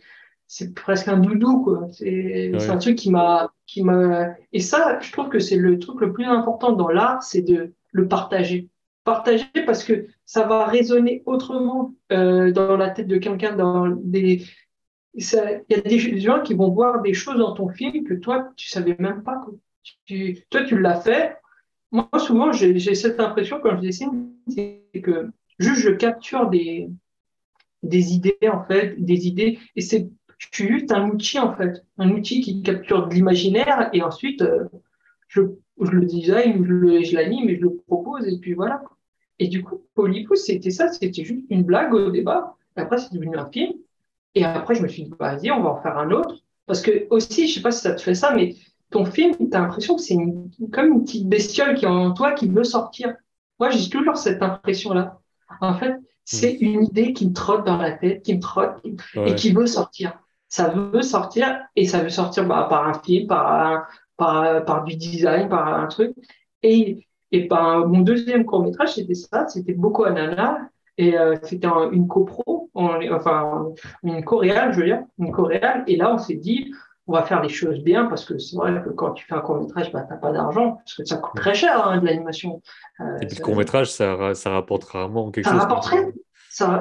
c'est 0.47 0.73
presque 0.73 1.07
un 1.07 1.17
doudou, 1.17 1.63
quoi. 1.63 1.87
C'est, 1.91 2.51
un 2.69 2.77
truc 2.77 2.95
qui 2.95 3.09
m'a, 3.09 3.51
qui 3.65 3.83
m'a, 3.83 4.35
et 4.53 4.59
ça, 4.59 4.99
je 4.99 5.11
trouve 5.11 5.29
que 5.29 5.39
c'est 5.39 5.57
le 5.57 5.79
truc 5.79 5.99
le 6.01 6.13
plus 6.13 6.25
important 6.25 6.71
dans 6.71 6.89
l'art, 6.89 7.23
c'est 7.23 7.41
de 7.41 7.73
le 7.91 8.07
partager. 8.07 8.69
Partager 9.03 9.45
parce 9.65 9.83
que 9.83 10.07
ça 10.25 10.45
va 10.45 10.65
résonner 10.65 11.23
autrement 11.25 11.93
euh, 12.11 12.51
dans 12.51 12.77
la 12.77 12.89
tête 12.89 13.07
de 13.07 13.17
quelqu'un, 13.17 13.55
dans 13.55 13.87
des, 13.87 14.43
il 15.15 15.63
y 15.69 15.73
a 15.75 15.81
des 15.81 16.19
gens 16.19 16.41
qui 16.41 16.53
vont 16.53 16.71
voir 16.71 17.01
des 17.01 17.13
choses 17.13 17.37
dans 17.37 17.53
ton 17.53 17.69
film 17.69 18.03
que 18.03 18.13
toi, 18.13 18.49
tu 18.55 18.67
savais 18.67 18.95
même 18.99 19.23
pas. 19.23 19.41
Tu, 20.05 20.39
toi, 20.49 20.63
tu 20.63 20.79
l'as 20.79 20.99
fait. 20.99 21.37
Moi, 21.91 22.09
souvent, 22.17 22.51
j'ai 22.51 22.95
cette 22.95 23.19
impression 23.19 23.59
quand 23.61 23.77
je 23.77 23.81
dessine, 23.81 24.31
c'est 24.47 24.81
que 25.01 25.29
juste 25.59 25.81
je 25.81 25.91
capture 25.91 26.49
des, 26.49 26.89
des 27.83 28.13
idées, 28.13 28.37
en 28.51 28.63
fait, 28.65 28.95
des 28.97 29.27
idées, 29.27 29.59
et 29.75 29.81
c'est 29.81 30.09
je 30.37 30.47
suis 30.51 30.67
juste 30.67 30.91
un 30.91 31.09
outil, 31.09 31.39
en 31.39 31.55
fait, 31.55 31.83
un 31.97 32.09
outil 32.09 32.41
qui 32.41 32.61
capture 32.61 33.07
de 33.07 33.13
l'imaginaire, 33.13 33.89
et 33.93 34.01
ensuite, 34.01 34.41
euh, 34.41 34.65
je, 35.27 35.41
je, 35.81 35.91
le 35.91 36.05
design, 36.05 36.65
je 36.65 37.15
l'anime 37.15 37.49
et 37.49 37.57
je 37.57 37.61
le 37.61 37.75
propose, 37.87 38.27
et 38.27 38.37
puis 38.39 38.53
voilà. 38.53 38.83
Et 39.39 39.47
du 39.47 39.63
coup, 39.63 39.81
Polypus, 39.95 40.45
c'était 40.45 40.71
ça, 40.71 40.91
c'était 40.91 41.23
juste 41.23 41.45
une 41.49 41.63
blague 41.63 41.93
au 41.93 42.09
débat. 42.09 42.55
Après, 42.75 42.97
c'est 42.97 43.13
devenu 43.13 43.37
un 43.37 43.49
film. 43.49 43.73
Et 44.33 44.43
après, 44.43 44.75
je 44.75 44.83
me 44.83 44.87
suis 44.87 45.03
dit, 45.03 45.13
bah, 45.17 45.35
vas-y, 45.35 45.51
on 45.51 45.61
va 45.61 45.71
en 45.71 45.81
faire 45.81 45.97
un 45.97 46.11
autre. 46.11 46.35
Parce 46.65 46.81
que 46.81 47.07
aussi, 47.09 47.47
je 47.47 47.55
sais 47.55 47.61
pas 47.61 47.71
si 47.71 47.81
ça 47.81 47.93
te 47.93 48.01
fait 48.01 48.15
ça, 48.15 48.33
mais 48.33 48.55
ton 48.91 49.05
film, 49.05 49.35
tu 49.37 49.47
as 49.55 49.59
l'impression 49.59 49.95
que 49.95 50.01
c'est 50.01 50.17
comme 50.71 50.87
une 50.87 51.03
petite 51.03 51.27
bestiole 51.27 51.75
qui 51.75 51.85
est 51.85 51.89
en 51.89 52.13
toi 52.13 52.31
qui 52.33 52.47
veut 52.47 52.63
sortir. 52.63 53.13
Moi, 53.59 53.69
j'ai 53.69 53.89
toujours 53.89 54.17
cette 54.17 54.41
impression-là. 54.41 55.19
En 55.61 55.73
fait, 55.75 55.95
c'est 56.23 56.53
mm. 56.53 56.65
une 56.65 56.83
idée 56.85 57.13
qui 57.13 57.27
me 57.27 57.33
trotte 57.33 57.65
dans 57.65 57.77
la 57.77 57.91
tête, 57.91 58.23
qui 58.23 58.35
me 58.35 58.41
trotte 58.41 58.81
et 59.15 59.35
qui 59.35 59.51
veut 59.51 59.67
sortir. 59.67 60.19
Ça 60.47 60.69
veut 60.69 61.01
sortir 61.01 61.59
et 61.75 61.85
ça 61.85 61.99
veut 61.99 62.09
sortir 62.09 62.47
bah, 62.47 62.67
par 62.69 62.87
un 62.87 62.93
film, 62.93 63.27
par, 63.27 63.87
par, 64.17 64.63
par 64.65 64.83
du 64.83 64.95
design, 64.95 65.49
par 65.49 65.67
un 65.67 65.87
truc. 65.87 66.13
Et, 66.63 67.07
et 67.31 67.47
ben, 67.47 67.85
mon 67.85 67.99
deuxième 67.99 68.45
court-métrage, 68.45 68.95
c'était 68.95 69.15
ça, 69.15 69.47
c'était 69.47 69.73
Boko 69.73 70.05
Anana. 70.05 70.59
Et 70.97 71.17
euh, 71.17 71.35
c'était 71.43 71.67
une 71.91 72.07
copro, 72.07 72.69
enfin 72.73 73.65
une 74.03 74.23
coréale, 74.23 74.71
je 74.71 74.79
veux 74.79 74.85
dire, 74.85 75.03
une 75.19 75.31
coréale. 75.31 75.83
Et 75.87 75.97
là, 75.97 76.13
on 76.13 76.17
s'est 76.17 76.35
dit, 76.35 76.71
on 77.07 77.13
va 77.13 77.23
faire 77.23 77.41
les 77.41 77.49
choses 77.49 77.79
bien 77.79 78.05
parce 78.05 78.25
que 78.25 78.37
c'est 78.37 78.55
vrai 78.55 78.81
que 78.81 78.89
quand 78.89 79.11
tu 79.11 79.25
fais 79.25 79.35
un 79.35 79.41
court 79.41 79.59
métrage, 79.59 79.91
bah, 79.91 80.05
n'as 80.09 80.15
pas 80.15 80.31
d'argent 80.31 80.75
parce 80.77 80.95
que 80.95 81.05
ça 81.05 81.17
coûte 81.17 81.35
très 81.35 81.53
cher 81.53 81.85
hein, 81.85 81.99
de 81.99 82.05
l'animation. 82.05 82.61
Euh, 83.01 83.17
et 83.21 83.27
puis 83.27 83.37
le 83.37 83.43
court 83.43 83.55
métrage, 83.55 83.91
ça, 83.91 84.33
ça 84.33 84.51
rapporte 84.51 84.85
rarement 84.85 85.31
quelque 85.31 85.45
ça 85.45 85.51
chose. 85.51 85.61
Rapporterait. 85.61 86.13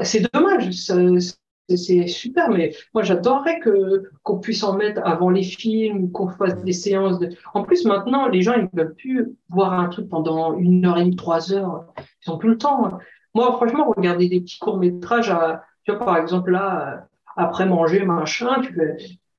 C'est 0.02 0.32
dommage. 0.32 0.70
C'est 1.68 2.06
super, 2.08 2.50
mais 2.50 2.74
moi 2.92 3.02
j'adorerais 3.02 3.58
que 3.58 4.10
qu'on 4.22 4.38
puisse 4.38 4.62
en 4.64 4.76
mettre 4.76 5.00
avant 5.02 5.30
les 5.30 5.42
films, 5.42 6.12
qu'on 6.12 6.28
fasse 6.28 6.62
des 6.62 6.72
séances. 6.72 7.18
En 7.54 7.62
plus 7.62 7.86
maintenant, 7.86 8.28
les 8.28 8.42
gens 8.42 8.52
ils 8.52 8.68
ne 8.70 8.82
veulent 8.82 8.94
plus 8.94 9.32
voir 9.48 9.72
un 9.72 9.88
truc 9.88 10.08
pendant 10.10 10.58
une 10.58 10.84
heure 10.84 10.98
et 10.98 11.04
demie, 11.04 11.16
trois 11.16 11.52
heures. 11.54 11.86
Ils 12.26 12.30
ont 12.30 12.36
plus 12.36 12.50
le 12.50 12.58
temps. 12.58 12.98
Moi, 13.34 13.52
franchement, 13.52 13.92
regarder 13.96 14.28
des 14.28 14.40
petits 14.40 14.58
courts-métrages, 14.58 15.34
tu 15.84 15.92
vois, 15.92 16.04
par 16.04 16.18
exemple, 16.18 16.50
là, 16.50 16.94
euh, 16.94 17.00
après 17.36 17.66
manger, 17.66 18.04
machin, 18.04 18.60
tu 18.60 18.78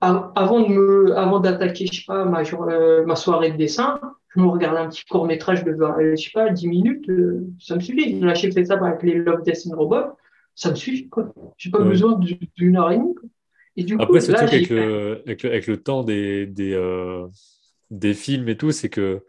avant 0.01 0.59
de 0.59 0.67
me, 0.67 1.17
avant 1.17 1.39
d'attaquer, 1.39 1.87
je 1.87 2.01
sais 2.01 2.05
pas, 2.05 2.25
ma, 2.25 2.41
euh, 2.41 3.15
soirée 3.15 3.51
de 3.51 3.57
dessin, 3.57 3.99
je 4.35 4.41
me 4.41 4.47
regarde 4.47 4.77
un 4.77 4.89
petit 4.89 5.05
court-métrage 5.05 5.63
de, 5.63 5.71
euh, 5.71 6.15
je 6.15 6.23
sais 6.23 6.31
pas, 6.33 6.49
10 6.49 6.67
minutes, 6.67 7.09
ça 7.59 7.75
me 7.75 7.79
suffit. 7.79 8.21
J'ai 8.35 8.51
fait 8.51 8.65
ça 8.65 8.75
avec 8.75 9.01
les 9.01 9.15
Love, 9.15 9.43
Death 9.43 9.65
and 9.67 9.77
Robot, 9.77 10.17
ça 10.55 10.71
me 10.71 10.75
suffit, 10.75 11.09
quoi. 11.09 11.33
J'ai 11.57 11.69
pas 11.69 11.79
besoin 11.79 12.19
d'une 12.55 12.77
heure 12.77 12.91
et 12.91 12.97
demie, 12.97 13.15
Et 13.75 13.83
du 13.83 13.95
Après, 13.99 14.19
coup, 14.19 14.31
là, 14.31 14.39
avec, 14.41 14.69
le, 14.69 15.21
avec, 15.25 15.43
le, 15.43 15.49
avec, 15.49 15.67
le, 15.67 15.77
temps 15.77 16.03
des, 16.03 16.45
des, 16.47 16.75
des 17.91 18.13
films 18.13 18.49
et 18.49 18.57
tout, 18.57 18.71
c'est 18.71 18.89
que 18.89 19.21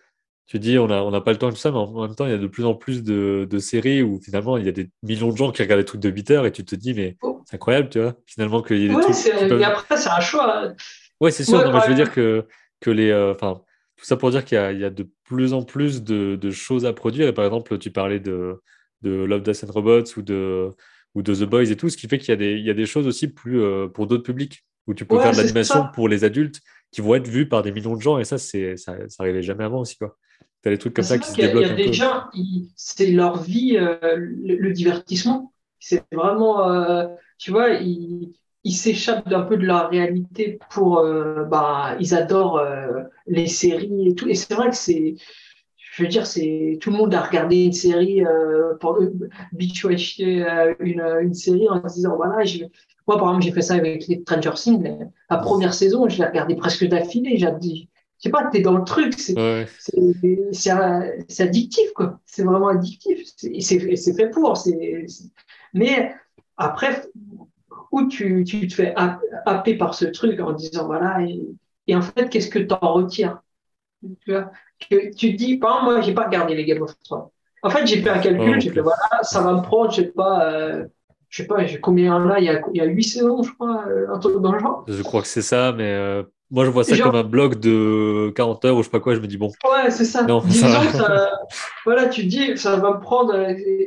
tu 0.47 0.61
dis 0.61 0.79
on 0.79 0.87
n'a 0.87 1.03
on 1.03 1.13
a 1.13 1.21
pas 1.21 1.33
le 1.33 1.39
temps 1.39 1.49
de 1.49 1.53
tout 1.53 1.59
ça, 1.59 1.73
mais 1.73 1.79
en 1.79 2.03
même 2.07 2.15
temps, 2.15 2.25
il 2.25 2.31
y 2.31 2.35
a 2.35 2.39
de 2.39 2.47
plus 2.47 2.65
en 2.65 2.75
plus 2.75 3.03
de, 3.03 3.47
de, 3.51 3.59
séries 3.59 4.03
où 4.03 4.21
finalement, 4.21 4.57
il 4.57 4.65
y 4.65 4.69
a 4.69 4.73
des 4.73 4.91
millions 5.03 5.31
de 5.31 5.37
gens 5.37 5.51
qui 5.51 5.63
regardent 5.63 5.81
des 5.81 5.87
trucs 5.87 6.01
de 6.01 6.09
8 6.09 6.31
heures 6.31 6.47
et 6.47 6.53
tu 6.53 6.65
te 6.65 6.77
dis, 6.77 6.95
mais 6.95 7.17
oh. 7.23 7.43
c'est 7.47 7.57
incroyable, 7.57 7.89
tu 7.89 8.01
vois, 8.01 8.15
finalement, 8.27 8.63
qu'il 8.63 8.79
y 8.79 8.85
ait 8.85 8.89
des 8.89 8.95
trucs. 8.95 9.63
après, 9.63 9.97
c'est 9.97 10.09
un 10.09 10.21
choix. 10.21 10.73
Ouais, 11.21 11.33
c'est 11.33 11.45
sûr, 11.45 11.73
mais 11.73 11.81
je 11.85 11.89
veux 11.89 11.95
dire 11.95 12.13
que, 12.13 12.47
que 12.81 12.91
les. 12.91 13.11
Euh, 13.11 13.33
enfin, 13.33 13.61
tout 13.97 14.05
ça 14.05 14.17
pour 14.17 14.31
dire 14.31 14.45
qu'il 14.45 14.59
y, 14.59 14.79
y, 14.79 14.85
a 14.85 14.91
de 14.91 15.09
plus 15.25 15.53
en 15.53 15.63
plus 15.63 16.05
de, 16.05 16.37
de, 16.37 16.51
choses 16.51 16.85
à 16.85 16.93
produire. 16.93 17.27
Et 17.27 17.33
par 17.33 17.47
exemple, 17.47 17.79
tu 17.79 17.91
parlais 17.91 18.21
de, 18.21 18.61
de 19.03 19.11
Love, 19.11 19.43
Death 19.43 19.65
and 19.65 19.73
Robots 19.73 20.17
ou 20.17 20.23
de, 20.23 20.71
ou 21.17 21.23
de 21.23 21.35
The 21.35 21.45
Boys 21.45 21.71
et 21.71 21.77
tout, 21.77 21.89
ce 21.89 21.97
qui 21.97 22.07
fait 22.09 22.19
qu'il 22.19 22.29
y, 22.29 22.33
a 22.33 22.37
des, 22.37 22.53
il 22.53 22.65
y 22.65 22.71
a 22.71 22.75
des 22.75 22.85
choses 22.85 23.07
aussi 23.07 23.27
plus 23.27 23.63
euh, 23.63 23.89
pour 23.89 24.07
d'autres 24.07 24.23
publics 24.23 24.65
où 24.87 24.93
tu 24.93 25.07
peux 25.07 25.19
faire 25.19 25.33
de 25.33 25.39
l'animation 25.39 25.87
pour 25.95 26.09
les 26.09 26.25
adultes 26.25 26.61
qui 26.93 27.01
vont 27.01 27.15
être 27.15 27.27
vus 27.27 27.49
par 27.49 27.63
des 27.63 27.73
millions 27.73 27.97
de 27.97 28.03
gens. 28.03 28.19
Et 28.19 28.25
ça, 28.25 28.37
c'est, 28.37 28.77
ça, 28.77 28.97
ça 29.09 29.23
arrivait 29.23 29.43
jamais 29.43 29.65
avant 29.65 29.81
aussi, 29.81 29.97
quoi. 29.97 30.17
Tu 30.63 30.69
as 30.69 30.73
des 30.73 30.79
trucs 30.79 30.95
comme 30.95 31.05
ça 31.05 31.19
qui 31.19 31.31
se 31.31 31.37
débloquent. 31.37 31.67
Il 31.67 31.69
y 31.69 31.83
a, 31.83 31.87
des 31.87 31.93
gens, 31.93 32.25
c'est 32.77 33.11
leur 33.11 33.43
vie, 33.43 33.79
euh, 33.79 33.97
le, 34.17 34.73
divertissement. 34.73 35.53
C'est 35.81 36.05
vraiment, 36.13 36.71
euh, 36.71 37.07
tu 37.39 37.51
vois, 37.51 37.71
ils, 37.71 38.35
ils 38.63 38.75
s'échappent 38.75 39.33
un 39.33 39.43
peu 39.43 39.57
de 39.57 39.67
la 39.67 39.89
réalité 39.89 40.59
pour, 40.71 41.03
bah, 41.51 41.97
ils 41.99 42.15
adorent 42.15 42.63
les 43.27 43.47
séries 43.47 44.11
et 44.11 44.15
tout. 44.15 44.29
Et 44.29 44.35
c'est 44.35 44.55
vrai 44.55 44.69
que 44.69 44.77
c'est, 44.77 45.15
je 45.97 46.03
veux 46.03 46.09
dire, 46.09 46.27
c'est 46.27 46.77
tout 46.83 46.91
le 46.91 46.99
monde 46.99 47.15
a 47.15 47.23
regardé 47.23 47.65
une 47.65 47.73
série, 47.73 48.23
euh, 48.23 48.75
pour 48.81 48.99
binge 49.53 49.87
euh, 50.21 50.75
une, 50.81 51.01
une 51.23 51.33
série 51.33 51.67
en 51.71 51.89
se 51.89 51.95
disant 51.95 52.17
voilà, 52.17 52.45
je, 52.45 52.65
moi 53.09 53.17
par 53.17 53.29
exemple 53.29 53.45
j'ai 53.45 53.53
fait 53.53 53.63
ça 53.63 53.77
avec 53.77 54.07
les 54.07 54.21
Stranger 54.21 54.53
Things. 54.57 54.95
La 55.31 55.39
première 55.39 55.73
saison, 55.73 56.07
je 56.07 56.19
l'ai 56.19 56.27
regardé 56.27 56.55
presque 56.55 56.87
d'affilée. 56.87 57.39
J'ai 57.39 57.49
dit, 57.59 57.89
je 58.19 58.25
sais 58.25 58.31
pas, 58.31 58.47
t'es 58.53 58.61
dans 58.61 58.77
le 58.77 58.85
truc, 58.85 59.15
c'est 59.19 59.39
addictif 61.41 61.93
quoi. 61.95 62.21
C'est 62.27 62.45
vraiment 62.45 62.69
addictif. 62.69 63.23
C'est 63.35 64.13
fait 64.13 64.29
pour. 64.29 64.53
Mais 65.73 66.13
après, 66.59 67.05
où 67.91 68.07
tu, 68.07 68.45
tu 68.45 68.69
te 68.69 68.75
fais 68.75 68.95
happer 69.47 69.79
par 69.79 69.95
ce 69.95 70.05
truc 70.05 70.41
en 70.41 70.53
disant 70.53 70.85
voilà, 70.85 71.23
et, 71.23 71.41
et 71.87 71.97
en 71.97 72.03
fait, 72.03 72.29
qu'est-ce 72.29 72.51
que 72.51 72.59
tu 72.59 72.75
en 72.83 72.93
retires? 72.93 73.41
Tu 74.25 74.33
vois 74.33 74.51
que 74.79 75.15
tu 75.15 75.33
te 75.33 75.37
dis, 75.37 75.57
par 75.57 75.77
exemple, 75.77 75.93
moi, 75.93 76.01
j'ai 76.03 76.15
pas 76.15 76.25
regardé 76.25 76.55
les 76.55 76.65
Game 76.65 76.83
of 76.83 76.93
Thrones. 77.05 77.29
En 77.63 77.71
fait, 77.71 77.87
j'ai 77.87 78.03
fait 78.03 78.11
un 78.11 78.19
calcul, 78.19 78.61
j'ai 78.61 78.71
fait, 78.71 78.81
voilà, 78.81 79.23
ça 79.23 79.41
va 79.41 79.55
me 79.55 79.63
prendre, 79.63 79.91
je 79.91 80.03
sais 80.03 80.09
pas, 80.09 80.53
euh, 80.53 80.85
je 81.29 81.43
sais 81.43 81.49
pas, 81.49 81.65
combien 81.83 82.05
il 82.05 82.09
y 82.09 82.11
en 82.11 82.31
a, 82.31 82.39
il 82.39 82.45
y 82.45 82.49
a, 82.49 82.61
il 82.73 82.77
y 82.77 82.81
a 82.81 82.85
8 82.85 83.03
saisons, 83.03 83.43
je 83.43 83.53
crois, 83.53 83.85
euh, 83.89 84.07
un 84.13 84.19
truc 84.19 84.41
dans 84.41 84.53
le 84.53 84.59
genre. 84.59 84.85
Je 84.87 85.03
crois 85.03 85.23
que 85.23 85.27
c'est 85.29 85.43
ça, 85.43 85.73
mais 85.73 85.93
euh, 85.93 86.23
moi, 86.51 86.65
je 86.65 86.71
vois 86.71 86.85
ça 86.85 86.97
comme 86.99 87.17
un 87.17 87.25
bloc 87.25 87.59
de 87.59 88.33
40 88.37 88.65
heures 88.67 88.77
ou 88.77 88.83
je 88.83 88.85
sais 88.85 88.91
pas 88.91 89.01
quoi, 89.01 89.15
je 89.15 89.21
me 89.21 89.27
dis, 89.27 89.37
bon. 89.37 89.51
Ouais, 89.65 89.91
c'est 89.91 90.05
ça. 90.05 90.25
Disons, 90.45 90.69
ça... 90.69 91.31
voilà, 91.85 92.09
tu 92.09 92.23
te 92.23 92.29
dis, 92.29 92.57
ça 92.57 92.77
va 92.77 92.93
me 92.93 93.01
prendre 93.01 93.35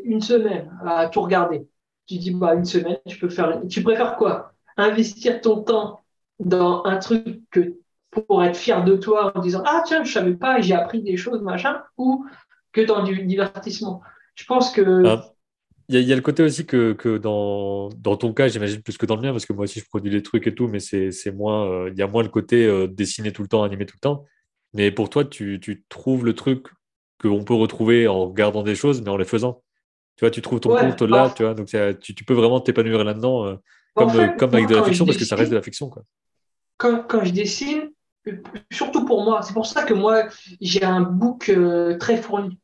une 0.03 0.21
semaine 0.21 0.69
à 0.85 1.07
tout 1.07 1.21
regarder. 1.21 1.67
Tu 2.07 2.17
te 2.17 2.21
dis, 2.21 2.31
bah, 2.31 2.55
une 2.55 2.65
semaine, 2.65 2.97
tu 3.07 3.17
peux 3.17 3.29
faire, 3.29 3.61
tu 3.69 3.83
préfères 3.83 4.17
quoi? 4.17 4.51
Investir 4.75 5.39
ton 5.41 5.61
temps 5.61 6.01
dans 6.39 6.83
un 6.85 6.97
truc 6.97 7.41
que 7.51 7.78
pour 8.11 8.43
être 8.43 8.57
fier 8.57 8.83
de 8.83 8.95
toi 8.95 9.31
en 9.35 9.41
disant 9.41 9.63
ah 9.65 9.83
tiens 9.85 10.03
je 10.03 10.11
savais 10.11 10.33
pas 10.33 10.61
j'ai 10.61 10.73
appris 10.73 11.01
des 11.01 11.17
choses 11.17 11.41
machin 11.41 11.81
ou 11.97 12.25
que 12.71 12.81
dans 12.81 13.03
du 13.03 13.23
divertissement. 13.25 14.01
Je 14.35 14.45
pense 14.45 14.71
que 14.71 15.05
ah, 15.05 15.25
il 15.89 15.99
y, 15.99 16.13
a 16.13 16.15
le 16.15 16.21
côté 16.21 16.43
aussi 16.43 16.67
que, 16.67 16.93
que 16.93 17.17
dans, 17.17 17.89
dans, 17.89 18.15
ton 18.15 18.31
cas 18.31 18.47
j'imagine 18.47 18.81
plus 18.83 18.97
que 18.97 19.07
dans 19.07 19.15
le 19.15 19.23
mien 19.23 19.31
parce 19.31 19.47
que 19.47 19.53
moi 19.53 19.63
aussi 19.63 19.79
je 19.79 19.85
produis 19.85 20.11
des 20.11 20.21
trucs 20.21 20.45
et 20.45 20.53
tout 20.53 20.67
mais 20.67 20.79
c'est 20.79 21.31
moins 21.31 21.67
euh, 21.67 21.89
il 21.91 21.97
y 21.97 22.03
a 22.03 22.07
moins 22.07 22.21
le 22.21 22.29
côté 22.29 22.65
euh, 22.65 22.87
dessiner 22.87 23.31
tout 23.31 23.41
le 23.41 23.47
temps 23.47 23.63
animer 23.63 23.85
tout 23.85 23.95
le 23.95 24.01
temps. 24.01 24.25
Mais 24.73 24.91
pour 24.91 25.09
toi 25.09 25.25
tu, 25.25 25.59
tu 25.59 25.83
trouves 25.89 26.25
le 26.25 26.33
truc 26.33 26.67
qu'on 27.19 27.43
peut 27.43 27.55
retrouver 27.55 28.07
en 28.07 28.27
regardant 28.27 28.61
des 28.61 28.75
choses 28.75 29.01
mais 29.01 29.09
en 29.09 29.17
les 29.17 29.25
faisant. 29.25 29.63
Tu 30.15 30.25
vois 30.25 30.31
tu 30.31 30.41
trouves 30.41 30.59
ton 30.59 30.75
compte 30.75 31.01
là 31.01 31.33
tu 31.35 31.43
vois 31.43 31.55
donc 31.55 31.67
tu, 31.67 32.13
tu, 32.13 32.23
peux 32.23 32.35
vraiment 32.35 32.59
t'épanouir 32.59 33.03
là-dedans 33.03 33.45
euh, 33.47 33.55
comme, 33.95 34.35
comme 34.37 34.53
avec 34.53 34.67
de 34.67 34.75
la 34.75 34.83
fiction 34.83 35.05
parce 35.05 35.17
que 35.17 35.25
ça 35.25 35.35
reste 35.35 35.49
de 35.49 35.55
la 35.55 35.63
fiction 35.63 35.89
quoi. 35.89 36.03
quand, 36.77 37.03
quand 37.07 37.25
je 37.25 37.31
dessine 37.31 37.88
surtout 38.71 39.05
pour 39.05 39.23
moi. 39.23 39.41
C'est 39.41 39.53
pour 39.53 39.65
ça 39.65 39.83
que 39.83 39.93
moi, 39.93 40.27
j'ai 40.61 40.83
un 40.83 41.01
book 41.01 41.49
euh, 41.49 41.97
très 41.97 42.17
fourni. 42.17 42.59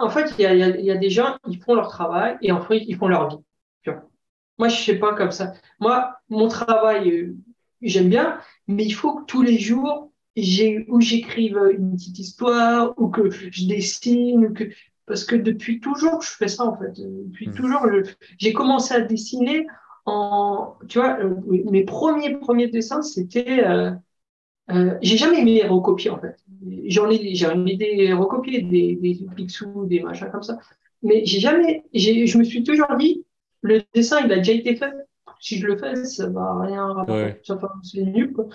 En 0.00 0.10
fait, 0.10 0.34
il 0.38 0.42
y 0.42 0.90
a, 0.90 0.96
des 0.96 1.10
gens, 1.10 1.38
ils 1.48 1.58
font 1.58 1.74
leur 1.74 1.88
travail 1.88 2.36
et 2.42 2.52
en 2.52 2.60
fait, 2.60 2.78
ils 2.86 2.96
font 2.96 3.08
leur 3.08 3.28
vie. 3.28 3.42
Moi, 4.58 4.68
je 4.68 4.78
ne 4.78 4.84
sais 4.84 4.98
pas 4.98 5.14
comme 5.14 5.30
ça. 5.30 5.54
Moi, 5.80 6.14
mon 6.28 6.48
travail, 6.48 7.10
euh, 7.10 7.36
j'aime 7.80 8.10
bien, 8.10 8.38
mais 8.68 8.84
il 8.84 8.92
faut 8.92 9.14
que 9.14 9.24
tous 9.24 9.42
les 9.42 9.58
jours, 9.58 10.12
ou 10.88 11.00
j'écrive 11.00 11.58
une 11.72 11.94
petite 11.94 12.18
histoire 12.18 12.94
ou 12.96 13.08
que 13.08 13.30
je 13.30 13.66
dessine 13.66 14.54
que 14.54 14.64
parce 15.06 15.24
que 15.24 15.36
depuis 15.36 15.80
toujours 15.80 16.22
je 16.22 16.30
fais 16.30 16.48
ça 16.48 16.64
en 16.64 16.76
fait 16.78 16.92
depuis 16.96 17.48
mmh. 17.48 17.54
toujours 17.54 17.86
j'ai 18.38 18.52
commencé 18.52 18.94
à 18.94 19.00
dessiner 19.00 19.66
en 20.06 20.76
tu 20.88 20.98
vois 20.98 21.18
euh, 21.18 21.34
mes 21.70 21.84
premiers 21.84 22.36
premiers 22.38 22.68
dessins 22.68 23.02
c'était 23.02 23.62
euh, 23.64 23.90
j'ai 25.00 25.16
jamais 25.16 25.40
aimé 25.40 25.54
les 25.54 25.66
recopier 25.66 26.10
en 26.10 26.18
fait. 26.18 26.36
J'en 26.86 27.10
ai, 27.10 27.34
j'en 27.34 27.66
ai 27.66 27.76
des 27.76 28.12
recopiés, 28.12 28.62
des, 28.62 28.96
des 28.96 29.26
Picsou, 29.34 29.86
des 29.86 30.00
machins 30.00 30.30
comme 30.30 30.42
ça. 30.42 30.58
Mais 31.02 31.24
j'ai 31.24 31.40
jamais, 31.40 31.84
je 31.94 32.38
me 32.38 32.44
suis 32.44 32.62
toujours 32.62 32.94
dit, 32.98 33.24
le 33.62 33.82
dessin 33.94 34.20
il 34.24 34.32
a 34.32 34.36
déjà 34.36 34.52
été 34.52 34.76
fait. 34.76 34.92
Si 35.40 35.58
je 35.58 35.66
le 35.66 35.76
fais, 35.76 36.04
ça 36.04 36.28
va 36.28 36.60
rien 36.60 36.86
rapporter. 36.86 37.40
C'est 37.82 38.04
nul. 38.04 38.32
Quoi. 38.32 38.46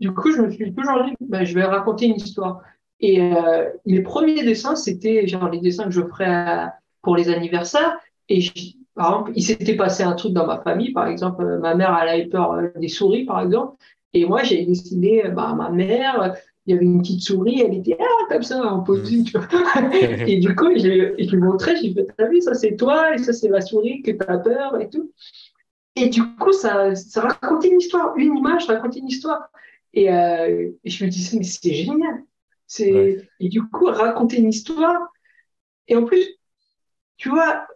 Du 0.00 0.14
coup, 0.14 0.32
je 0.32 0.40
me 0.40 0.50
suis 0.50 0.72
toujours 0.72 1.04
dit, 1.04 1.14
bah, 1.20 1.44
je 1.44 1.54
vais 1.54 1.64
raconter 1.64 2.06
une 2.06 2.16
histoire. 2.16 2.62
Et 3.00 3.20
euh, 3.20 3.68
les 3.84 4.02
premiers 4.02 4.42
dessins, 4.42 4.76
c'était 4.76 5.26
genre 5.26 5.50
les 5.50 5.60
dessins 5.60 5.84
que 5.84 5.90
je 5.90 6.02
ferais 6.02 6.68
pour 7.02 7.16
les 7.16 7.28
anniversaires. 7.28 7.98
Et 8.30 8.40
par 8.94 9.10
exemple, 9.10 9.32
il 9.34 9.42
s'était 9.42 9.76
passé 9.76 10.02
un 10.02 10.14
truc 10.14 10.32
dans 10.32 10.46
ma 10.46 10.60
famille, 10.62 10.92
par 10.92 11.06
exemple, 11.06 11.58
ma 11.58 11.74
mère 11.74 11.98
elle 12.02 12.08
avait 12.08 12.26
peur 12.26 12.52
euh, 12.52 12.68
des 12.76 12.88
souris, 12.88 13.24
par 13.24 13.40
exemple. 13.40 13.76
Et 14.12 14.24
moi, 14.24 14.42
j'ai 14.42 14.64
dessiné 14.64 15.24
bah, 15.28 15.54
ma 15.56 15.70
mère, 15.70 16.34
il 16.66 16.74
y 16.74 16.76
avait 16.76 16.84
une 16.84 17.00
petite 17.00 17.22
souris, 17.22 17.62
elle 17.62 17.74
était 17.74 17.96
ah, 17.98 18.24
comme 18.28 18.42
ça, 18.42 18.62
en 18.62 18.82
tu 18.82 19.38
vois. 19.38 19.48
et 20.26 20.38
du 20.38 20.54
coup, 20.54 20.70
je 20.76 21.30
lui 21.30 21.36
montrais, 21.36 21.76
j'ai 21.76 21.92
fait, 21.94 22.06
t'as 22.16 22.28
vu, 22.28 22.40
ça 22.40 22.54
c'est 22.54 22.76
toi, 22.76 23.14
et 23.14 23.18
ça 23.18 23.32
c'est 23.32 23.48
ma 23.48 23.60
souris, 23.60 24.02
que 24.02 24.10
t'as 24.10 24.38
peur, 24.38 24.80
et 24.80 24.88
tout. 24.88 25.12
Et 25.96 26.08
du 26.08 26.22
coup, 26.36 26.52
ça, 26.52 26.94
ça 26.94 27.22
racontait 27.22 27.68
une 27.68 27.80
histoire, 27.80 28.16
une 28.16 28.36
image 28.36 28.66
racontait 28.66 29.00
une 29.00 29.08
histoire. 29.08 29.48
Et, 29.92 30.12
euh, 30.12 30.70
je 30.84 31.04
me 31.04 31.10
disais, 31.10 31.38
mais 31.38 31.44
c'est 31.44 31.74
génial. 31.74 32.24
C'est 32.66 33.26
Et 33.40 33.48
du 33.48 33.62
coup, 33.62 33.86
raconter 33.86 34.38
une 34.38 34.50
histoire. 34.50 35.12
Et 35.88 35.96
en 35.96 36.04
plus, 36.04 36.24
tu 37.20 37.28
vois, 37.28 37.66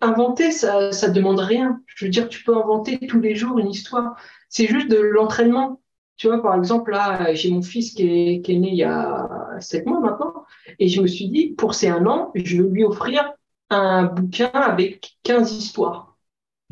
inventer, 0.00 0.50
ça 0.50 0.90
ne 0.90 1.12
demande 1.12 1.38
rien. 1.38 1.80
Je 1.86 2.04
veux 2.04 2.10
dire, 2.10 2.28
tu 2.28 2.42
peux 2.42 2.56
inventer 2.56 2.98
tous 3.06 3.20
les 3.20 3.36
jours 3.36 3.60
une 3.60 3.70
histoire. 3.70 4.16
C'est 4.48 4.66
juste 4.66 4.90
de 4.90 4.98
l'entraînement. 4.98 5.80
Tu 6.16 6.26
vois, 6.26 6.42
par 6.42 6.56
exemple, 6.56 6.90
là, 6.90 7.32
j'ai 7.34 7.52
mon 7.52 7.62
fils 7.62 7.94
qui 7.94 8.02
est, 8.02 8.48
né 8.48 8.70
il 8.70 8.74
y 8.74 8.82
a 8.82 9.28
sept 9.60 9.86
mois 9.86 10.00
maintenant, 10.00 10.44
et 10.80 10.88
je 10.88 11.00
me 11.00 11.06
suis 11.06 11.28
dit, 11.28 11.54
pour 11.56 11.74
ses 11.74 11.86
un 11.86 12.04
an, 12.06 12.32
je 12.34 12.60
vais 12.60 12.68
lui 12.68 12.82
offrir 12.82 13.32
un 13.70 14.06
bouquin 14.06 14.50
avec 14.50 15.18
15 15.22 15.52
histoires. 15.52 16.16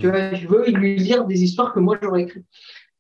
Tu 0.01 0.09
vois, 0.11 0.35
je 0.35 0.49
veux 0.49 0.69
lui 0.73 0.97
lire 0.97 1.25
des 1.25 1.45
histoires 1.45 1.73
que 1.73 1.79
moi 1.79 1.99
j'aurais 2.03 2.23
écrites. 2.23 2.47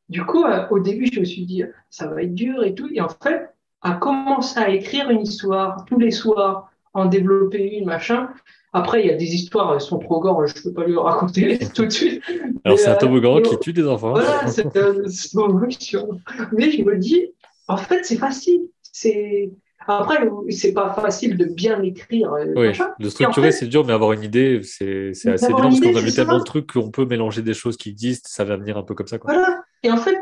Du 0.09 0.25
coup, 0.25 0.45
euh, 0.45 0.69
au 0.71 0.79
début, 0.79 1.11
je 1.13 1.19
me 1.19 1.25
suis 1.25 1.45
dit, 1.45 1.65
ça 1.91 2.07
va 2.07 2.23
être 2.23 2.35
dur 2.35 2.63
et 2.63 2.75
tout. 2.75 2.89
Et 2.93 3.01
en 3.01 3.09
fait, 3.09 3.49
à 3.83 3.95
commencer 3.95 4.61
à 4.61 4.69
écrire 4.69 5.11
une 5.11 5.23
histoire 5.23 5.85
tous 5.87 5.99
les 5.99 6.13
soirs, 6.13 6.71
en 6.95 7.07
développer 7.07 7.77
une, 7.77 7.87
machin, 7.87 8.29
après, 8.73 9.03
il 9.03 9.07
y 9.07 9.11
a 9.11 9.17
des 9.17 9.35
histoires, 9.35 9.73
elles 9.75 9.81
sont 9.81 9.99
trop 9.99 10.21
gore, 10.21 10.47
je 10.47 10.57
ne 10.59 10.63
peux 10.63 10.73
pas 10.73 10.87
lui 10.87 10.97
raconter 10.97 11.59
tout 11.75 11.87
de 11.87 11.91
suite. 11.91 12.23
Alors, 12.65 12.79
c'est 12.79 12.89
un 12.89 12.97
toboggan 12.97 13.41
qui 13.41 13.59
tue 13.59 13.73
des 13.73 13.87
enfants. 13.87 14.11
Voilà, 14.11 14.47
c'est 14.49 14.65
Mais 16.53 16.71
je 16.71 16.83
me 16.83 16.97
dis, 16.97 17.33
en 17.67 17.77
fait, 17.77 18.05
c'est 18.05 18.17
facile. 18.17 18.63
C'est. 18.83 19.51
Après, 19.91 20.19
c'est 20.51 20.75
pas 20.75 20.93
facile 20.93 21.39
de 21.39 21.47
bien 21.47 21.83
écrire. 21.83 22.31
Euh, 22.35 22.53
oui, 22.57 22.79
de 23.01 23.09
structurer, 23.09 23.53
c'est 23.53 23.69
dur, 23.69 23.87
mais 23.87 23.95
avoir 23.95 24.13
une 24.13 24.23
idée, 24.23 24.61
c'est 24.63 25.13
assez 25.13 25.47
évident 25.47 25.71
parce 25.71 25.81
qu'on 25.81 25.97
a 25.97 26.01
vu 26.01 26.13
tellement 26.13 26.39
de 26.39 26.45
trucs 26.45 26.71
qu'on 26.71 26.91
peut 26.91 27.07
mélanger 27.07 27.41
des 27.41 27.55
choses 27.55 27.79
qui 27.79 27.89
existent, 27.89 28.29
ça 28.31 28.45
va 28.45 28.57
venir 28.57 28.77
un 28.77 28.83
peu 28.83 28.95
comme 28.95 29.07
ça. 29.07 29.17
Quoi. 29.17 29.33
Voilà. 29.33 29.63
Et 29.83 29.91
en 29.91 29.97
fait, 29.97 30.19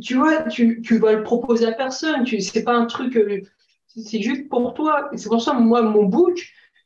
tu 0.00 0.14
vois, 0.14 0.44
tu, 0.44 0.80
tu 0.80 0.98
vas 0.98 1.12
le 1.12 1.22
proposer 1.22 1.66
à 1.66 1.72
personne. 1.72 2.24
Tu, 2.24 2.40
c'est 2.40 2.62
pas 2.62 2.74
un 2.74 2.86
truc, 2.86 3.16
euh, 3.16 3.42
c'est 3.96 4.22
juste 4.22 4.48
pour 4.48 4.74
toi. 4.74 5.08
Et 5.12 5.16
c'est 5.18 5.28
pour 5.28 5.42
ça, 5.42 5.54
moi, 5.54 5.82
mon 5.82 6.04
book, 6.04 6.38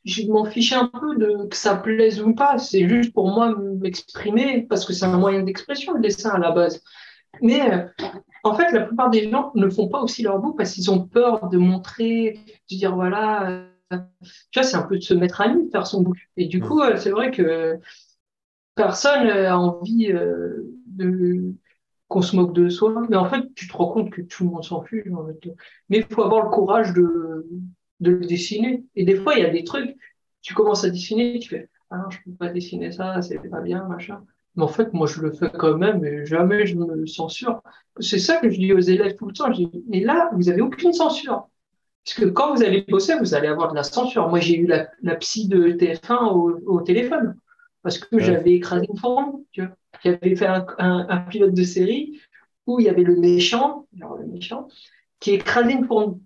je 0.05 0.23
m'en 0.27 0.45
fichais 0.45 0.75
un 0.75 0.87
peu 0.87 1.15
de 1.15 1.47
que 1.47 1.55
ça 1.55 1.75
plaise 1.75 2.21
ou 2.21 2.33
pas. 2.33 2.57
C'est 2.57 2.87
juste 2.87 3.13
pour 3.13 3.29
moi 3.29 3.55
m'exprimer 3.55 4.63
parce 4.69 4.85
que 4.85 4.93
c'est 4.93 5.05
un 5.05 5.17
moyen 5.17 5.43
d'expression 5.43 5.93
le 5.93 6.01
dessin 6.01 6.31
à 6.31 6.39
la 6.39 6.51
base. 6.51 6.81
Mais 7.41 7.71
euh, 7.71 7.85
en 8.43 8.55
fait, 8.55 8.71
la 8.71 8.81
plupart 8.81 9.09
des 9.09 9.29
gens 9.29 9.51
ne 9.55 9.69
font 9.69 9.89
pas 9.89 10.01
aussi 10.01 10.23
leur 10.23 10.39
bout 10.39 10.53
parce 10.53 10.73
qu'ils 10.73 10.91
ont 10.91 11.05
peur 11.07 11.49
de 11.49 11.57
montrer, 11.57 12.39
de 12.71 12.75
dire 12.75 12.95
voilà, 12.95 13.49
euh, 13.49 13.97
tu 14.51 14.59
vois, 14.59 14.63
c'est 14.63 14.77
un 14.77 14.83
peu 14.83 14.97
de 14.97 15.03
se 15.03 15.13
mettre 15.13 15.41
à 15.41 15.53
nu, 15.53 15.69
faire 15.71 15.87
son 15.87 16.01
book. 16.01 16.17
Et 16.37 16.47
du 16.47 16.61
coup, 16.61 16.81
euh, 16.81 16.97
c'est 16.97 17.11
vrai 17.11 17.31
que 17.31 17.77
personne 18.75 19.27
a 19.27 19.57
envie 19.57 20.13
de 20.87 21.55
qu'on 22.07 22.21
se 22.21 22.35
moque 22.35 22.53
de 22.53 22.69
soi. 22.69 23.05
Mais 23.09 23.15
en 23.15 23.29
fait, 23.29 23.43
tu 23.55 23.67
te 23.67 23.75
rends 23.75 23.91
compte 23.91 24.11
que 24.11 24.21
tout 24.21 24.43
le 24.43 24.49
monde 24.51 24.63
s'en 24.63 24.83
fiche. 24.83 25.05
Mais 25.89 25.97
il 25.97 26.05
faut 26.05 26.23
avoir 26.23 26.43
le 26.43 26.49
courage 26.49 26.93
de, 26.93 27.47
de 27.99 28.11
le 28.11 28.25
dessiner. 28.25 28.83
Et 28.95 29.05
des 29.05 29.15
fois, 29.15 29.35
il 29.35 29.43
y 29.43 29.45
a 29.45 29.49
des 29.49 29.63
trucs, 29.63 29.95
tu 30.41 30.53
commences 30.53 30.83
à 30.83 30.89
dessiner, 30.89 31.39
tu 31.39 31.49
fais, 31.49 31.69
ah 31.89 32.05
je 32.09 32.17
peux 32.25 32.35
pas 32.35 32.49
dessiner 32.49 32.91
ça, 32.91 33.21
c'est 33.21 33.39
pas 33.49 33.61
bien, 33.61 33.87
machin. 33.87 34.23
Mais 34.55 34.63
en 34.63 34.67
fait, 34.67 34.93
moi, 34.93 35.07
je 35.07 35.21
le 35.21 35.31
fais 35.31 35.49
quand 35.49 35.77
même 35.77 36.05
et 36.05 36.25
jamais 36.25 36.65
je 36.65 36.75
me 36.75 37.05
censure. 37.05 37.61
C'est 37.99 38.19
ça 38.19 38.37
que 38.37 38.49
je 38.49 38.57
dis 38.57 38.71
aux 38.73 38.79
élèves 38.79 39.15
tout 39.15 39.27
le 39.27 39.33
temps. 39.33 39.51
Je 39.51 39.63
dis, 39.63 39.83
mais 39.89 39.99
là, 39.99 40.29
vous 40.33 40.49
avez 40.49 40.61
aucune 40.61 40.93
censure. 40.93 41.49
Parce 42.05 42.17
que 42.19 42.25
quand 42.25 42.55
vous 42.55 42.63
allez 42.63 42.85
bosser, 42.87 43.15
vous 43.19 43.33
allez 43.33 43.47
avoir 43.47 43.71
de 43.71 43.75
la 43.75 43.83
censure. 43.83 44.29
Moi, 44.29 44.39
j'ai 44.39 44.57
eu 44.57 44.67
la, 44.67 44.87
la, 45.01 45.15
psy 45.15 45.47
de 45.47 45.71
TF1 45.71 46.31
au, 46.31 46.59
au 46.67 46.81
téléphone. 46.81 47.35
Parce 47.81 47.97
que 47.97 48.17
j'avais 48.19 48.53
écrasé 48.53 48.85
une 48.89 48.97
forme, 48.97 49.41
tu 49.51 49.61
vois. 49.61 49.75
J'avais 50.03 50.35
fait 50.35 50.47
un, 50.47 50.65
un, 50.77 51.07
un, 51.09 51.17
pilote 51.21 51.53
de 51.53 51.63
série 51.63 52.19
où 52.67 52.79
il 52.79 52.85
y 52.85 52.89
avait 52.89 53.03
le 53.03 53.15
méchant, 53.15 53.87
alors 53.97 54.17
le 54.17 54.27
méchant, 54.27 54.67
qui 55.19 55.31
écrasait 55.31 55.73
une 55.73 55.85
fourmi. 55.85 56.21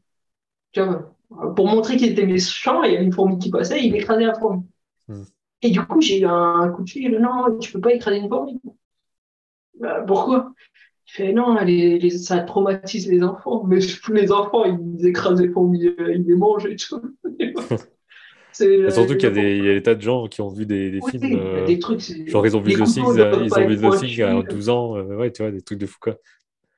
Tu 0.71 0.81
vois, 0.81 1.15
pour 1.55 1.67
montrer 1.67 1.97
qu'il 1.97 2.11
était 2.11 2.25
méchant, 2.25 2.83
il 2.83 2.93
y 2.93 2.95
avait 2.95 3.05
une 3.05 3.13
fourmi 3.13 3.37
qui 3.37 3.49
passait, 3.49 3.83
il 3.83 3.95
écrasait 3.95 4.25
la 4.25 4.39
fourmi. 4.39 4.63
Hmm. 5.07 5.23
Et 5.61 5.71
du 5.71 5.81
coup, 5.81 6.01
j'ai 6.01 6.21
eu 6.21 6.25
un 6.25 6.69
coup 6.69 6.83
de 6.83 6.89
fil, 6.89 7.17
non, 7.19 7.57
tu 7.59 7.71
peux 7.71 7.81
pas 7.81 7.93
écraser 7.93 8.17
une 8.17 8.29
fourmi. 8.29 8.59
Bah, 9.79 10.03
pourquoi? 10.05 10.53
Il 11.07 11.11
fait 11.11 11.33
non, 11.33 11.55
les, 11.63 12.09
ça 12.11 12.39
traumatise 12.39 13.09
les 13.09 13.23
enfants. 13.23 13.63
Mais 13.63 13.79
les 14.13 14.31
enfants, 14.31 14.63
ils 14.65 15.07
écrasent 15.07 15.41
les 15.41 15.49
fourmis, 15.49 15.81
ils 15.81 16.25
les 16.27 16.35
mangent 16.35 16.65
et 16.65 16.75
tout. 16.75 17.01
surtout 18.59 19.15
qu'il 19.15 19.23
y, 19.23 19.69
a 19.69 19.73
des 19.73 19.83
tas 19.83 19.95
de 19.95 20.01
gens 20.01 20.27
qui 20.27 20.41
ont 20.41 20.49
vu 20.49 20.65
des, 20.65 20.91
des 20.91 20.99
films. 21.09 21.39
Euh, 21.39 21.65
des 21.65 21.79
trucs, 21.79 22.01
genre, 22.27 22.45
ils 22.45 22.55
ont 22.55 22.61
vu 22.61 22.73
The 22.73 22.83
Thing, 22.83 23.05
ils 23.15 23.53
ont 23.53 23.67
vu 23.67 23.77
The 23.77 23.99
Thing 23.99 24.21
à 24.21 24.41
12 24.41 24.69
ans. 24.69 24.97
Euh, 24.97 25.15
ouais, 25.15 25.31
tu 25.31 25.41
vois, 25.41 25.51
des 25.51 25.61
trucs 25.61 25.79
de 25.79 25.85
fou, 25.85 25.97
quoi. 26.01 26.17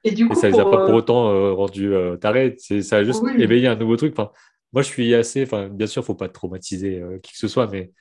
Et, 0.04 0.12
du 0.12 0.28
coup, 0.28 0.34
et 0.34 0.36
ça 0.36 0.50
ne 0.50 0.54
les 0.54 0.60
a 0.60 0.66
pas 0.66 0.86
pour 0.86 0.96
autant 0.96 1.30
euh, 1.30 1.54
rendu 1.54 1.94
tarés. 2.20 2.56
Ça 2.58 2.98
a 2.98 3.04
juste 3.04 3.24
éveillé 3.38 3.68
un 3.68 3.76
nouveau 3.76 3.98
truc. 3.98 4.14
Enfin, 4.18 4.32
moi, 4.74 4.82
je 4.82 4.88
suis 4.88 5.14
assez. 5.14 5.44
Enfin, 5.44 5.70
bien 5.70 5.88
sûr, 5.88 6.02
il 6.02 6.04
ne 6.04 6.08
faut 6.08 6.16
pas 6.16 6.30
traumatiser 6.30 7.02
qui 7.24 7.34
que 7.34 7.38
ce 7.38 7.48
soit, 7.48 7.68
mais, 7.68 7.92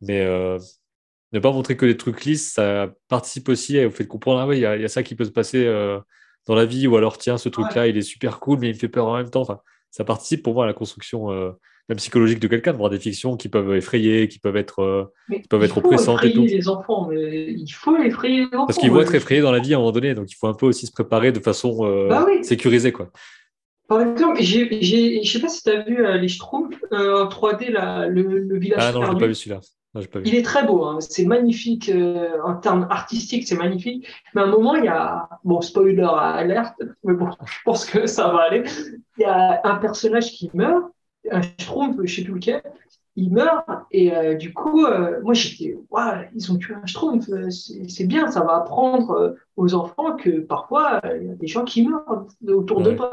mais 0.00 0.24
ne 1.32 1.40
pas 1.40 1.52
montrer 1.52 1.76
que 1.76 1.86
des 1.86 1.96
trucs 1.96 2.24
lisses, 2.24 2.52
ça 2.52 2.92
participe 3.08 3.48
aussi 3.48 3.84
au 3.84 3.90
fait 3.90 4.04
de 4.04 4.08
comprendre 4.08 4.40
ah 4.40 4.46
ouais, 4.46 4.56
il 4.56 4.60
y, 4.60 4.62
y, 4.62 4.84
a 4.84 4.88
ça 4.88 5.02
qui 5.02 5.14
peut 5.14 5.24
se 5.24 5.30
passer 5.30 5.64
dans 6.46 6.54
la 6.54 6.64
vie, 6.64 6.86
ou 6.86 6.96
alors 6.96 7.18
tiens, 7.18 7.38
ce 7.38 7.48
truc-là, 7.48 7.86
il 7.88 7.96
est 7.96 8.02
super 8.02 8.40
cool, 8.40 8.58
mais 8.60 8.68
il 8.68 8.74
me 8.74 8.78
fait 8.78 8.88
peur 8.88 9.06
en 9.06 9.16
même 9.16 9.30
temps. 9.30 9.42
Enfin, 9.42 9.60
ça 9.90 10.04
participe 10.04 10.42
pour 10.42 10.54
moi 10.54 10.64
à 10.64 10.66
la 10.66 10.74
construction 10.74 11.54
même 11.88 11.96
psychologique 11.96 12.38
de 12.38 12.48
quelqu'un, 12.48 12.72
de 12.72 12.76
voir 12.76 12.90
des 12.90 12.98
fictions 12.98 13.36
qui 13.36 13.48
peuvent 13.48 13.74
effrayer, 13.74 14.28
qui 14.28 14.38
peuvent 14.38 14.56
être, 14.56 14.80
euh, 14.80 15.04
qui 15.32 15.48
peuvent 15.48 15.62
être 15.62 15.78
oppressantes 15.78 16.22
et 16.22 16.32
tout. 16.32 16.44
les 16.44 16.68
enfants, 16.68 17.08
mais 17.10 17.50
il 17.50 17.70
faut 17.70 17.96
effrayer 17.96 18.40
les 18.40 18.46
enfants. 18.48 18.66
Parce 18.66 18.78
qu'ils 18.78 18.90
vont 18.90 19.00
être 19.00 19.14
effrayés 19.14 19.40
dans 19.40 19.52
la 19.52 19.60
vie 19.60 19.72
à 19.72 19.78
un 19.78 19.80
moment 19.80 19.92
donné, 19.92 20.14
donc 20.14 20.30
il 20.30 20.34
faut 20.34 20.48
un 20.48 20.54
peu 20.54 20.66
aussi 20.66 20.86
se 20.86 20.92
préparer 20.92 21.32
de 21.32 21.40
façon 21.40 21.86
euh, 21.86 22.08
bah 22.08 22.26
sécurisée. 22.42 22.92
Quoi. 22.92 23.10
Par 23.88 24.02
exemple, 24.02 24.42
je 24.42 24.60
ne 24.60 25.24
sais 25.24 25.40
pas 25.40 25.48
si 25.48 25.62
tu 25.62 25.70
as 25.70 25.82
vu 25.82 26.04
euh, 26.04 26.18
les 26.18 26.28
Schtroumpfs 26.28 26.76
en 26.92 27.24
3D, 27.24 27.70
le, 27.70 28.58
village 28.58 28.82
Ah 28.82 28.92
non, 28.92 29.06
je 29.06 29.12
n'ai 29.12 29.18
pas 29.18 29.26
vu 29.26 29.34
celui-là. 29.34 29.60
Il 30.26 30.34
est 30.34 30.42
très 30.44 30.64
beau, 30.64 30.84
hein. 30.84 30.98
c'est 31.00 31.24
magnifique 31.24 31.90
en 32.44 32.54
termes 32.56 32.86
artistiques, 32.90 33.48
c'est 33.48 33.56
magnifique. 33.56 34.06
Mais 34.34 34.42
à 34.42 34.44
un 34.44 34.48
moment, 34.48 34.74
il 34.74 34.84
y 34.84 34.88
a, 34.88 35.28
bon, 35.42 35.62
spoiler 35.62 36.06
alerte, 36.06 36.74
mais 37.02 37.14
bon, 37.14 37.30
je 37.46 37.58
pense 37.64 37.86
que 37.86 38.06
ça 38.06 38.28
va 38.28 38.42
aller. 38.42 38.64
Il 39.16 39.22
y 39.22 39.24
a 39.24 39.62
un 39.64 39.76
personnage 39.76 40.30
qui 40.32 40.50
meurt 40.52 40.84
un 41.30 41.42
Schtroumpf, 41.42 41.96
je 41.96 42.02
ne 42.02 42.06
sais 42.06 42.22
plus 42.22 42.34
lequel, 42.34 42.62
il 43.16 43.32
meurt. 43.32 43.66
Et 43.90 44.14
euh, 44.14 44.34
du 44.34 44.52
coup, 44.52 44.84
euh, 44.84 45.20
moi, 45.22 45.34
j'étais, 45.34 45.76
waouh, 45.90 46.24
ils 46.34 46.52
ont 46.52 46.56
tué 46.56 46.74
un 46.74 46.86
Schtroumpf, 46.86 47.28
euh, 47.30 47.50
c'est 47.50 48.06
bien, 48.06 48.30
ça 48.30 48.42
va 48.42 48.56
apprendre 48.56 49.36
aux 49.56 49.74
enfants 49.74 50.16
que 50.16 50.40
parfois, 50.40 51.00
il 51.20 51.26
y 51.26 51.30
a 51.30 51.34
des 51.34 51.46
gens 51.46 51.64
qui 51.64 51.86
meurent 51.86 52.26
autour 52.46 52.82
de 52.82 52.92
toi. 52.92 53.10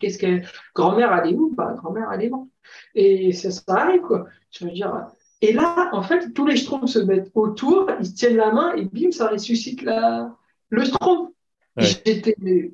qu'est-ce 0.00 0.18
que, 0.18 0.40
grand-mère, 0.74 1.12
elle 1.12 1.32
est 1.32 1.34
où? 1.34 1.52
Bah, 1.54 1.74
Grand-mère, 1.76 2.10
elle 2.12 2.24
est 2.24 2.30
morte. 2.30 2.48
Et 2.94 3.32
ça, 3.32 3.50
ça 3.50 3.62
arrive, 3.68 4.02
quoi. 4.02 4.26
Je 4.50 4.64
veux 4.64 4.72
dire. 4.72 5.06
Et 5.40 5.52
là, 5.52 5.90
en 5.92 6.02
fait, 6.02 6.32
tous 6.32 6.46
les 6.46 6.56
Schtroumpfs 6.56 6.92
se 6.92 6.98
mettent 6.98 7.30
autour, 7.34 7.90
ils 8.00 8.06
se 8.06 8.14
tiennent 8.14 8.36
la 8.36 8.52
main 8.52 8.74
et 8.74 8.84
bim, 8.86 9.10
ça 9.10 9.28
ressuscite 9.28 9.82
la... 9.82 10.34
le 10.70 10.84
Schtroumpf. 10.84 11.30
J'étais, 11.76 12.34
mais 12.38 12.72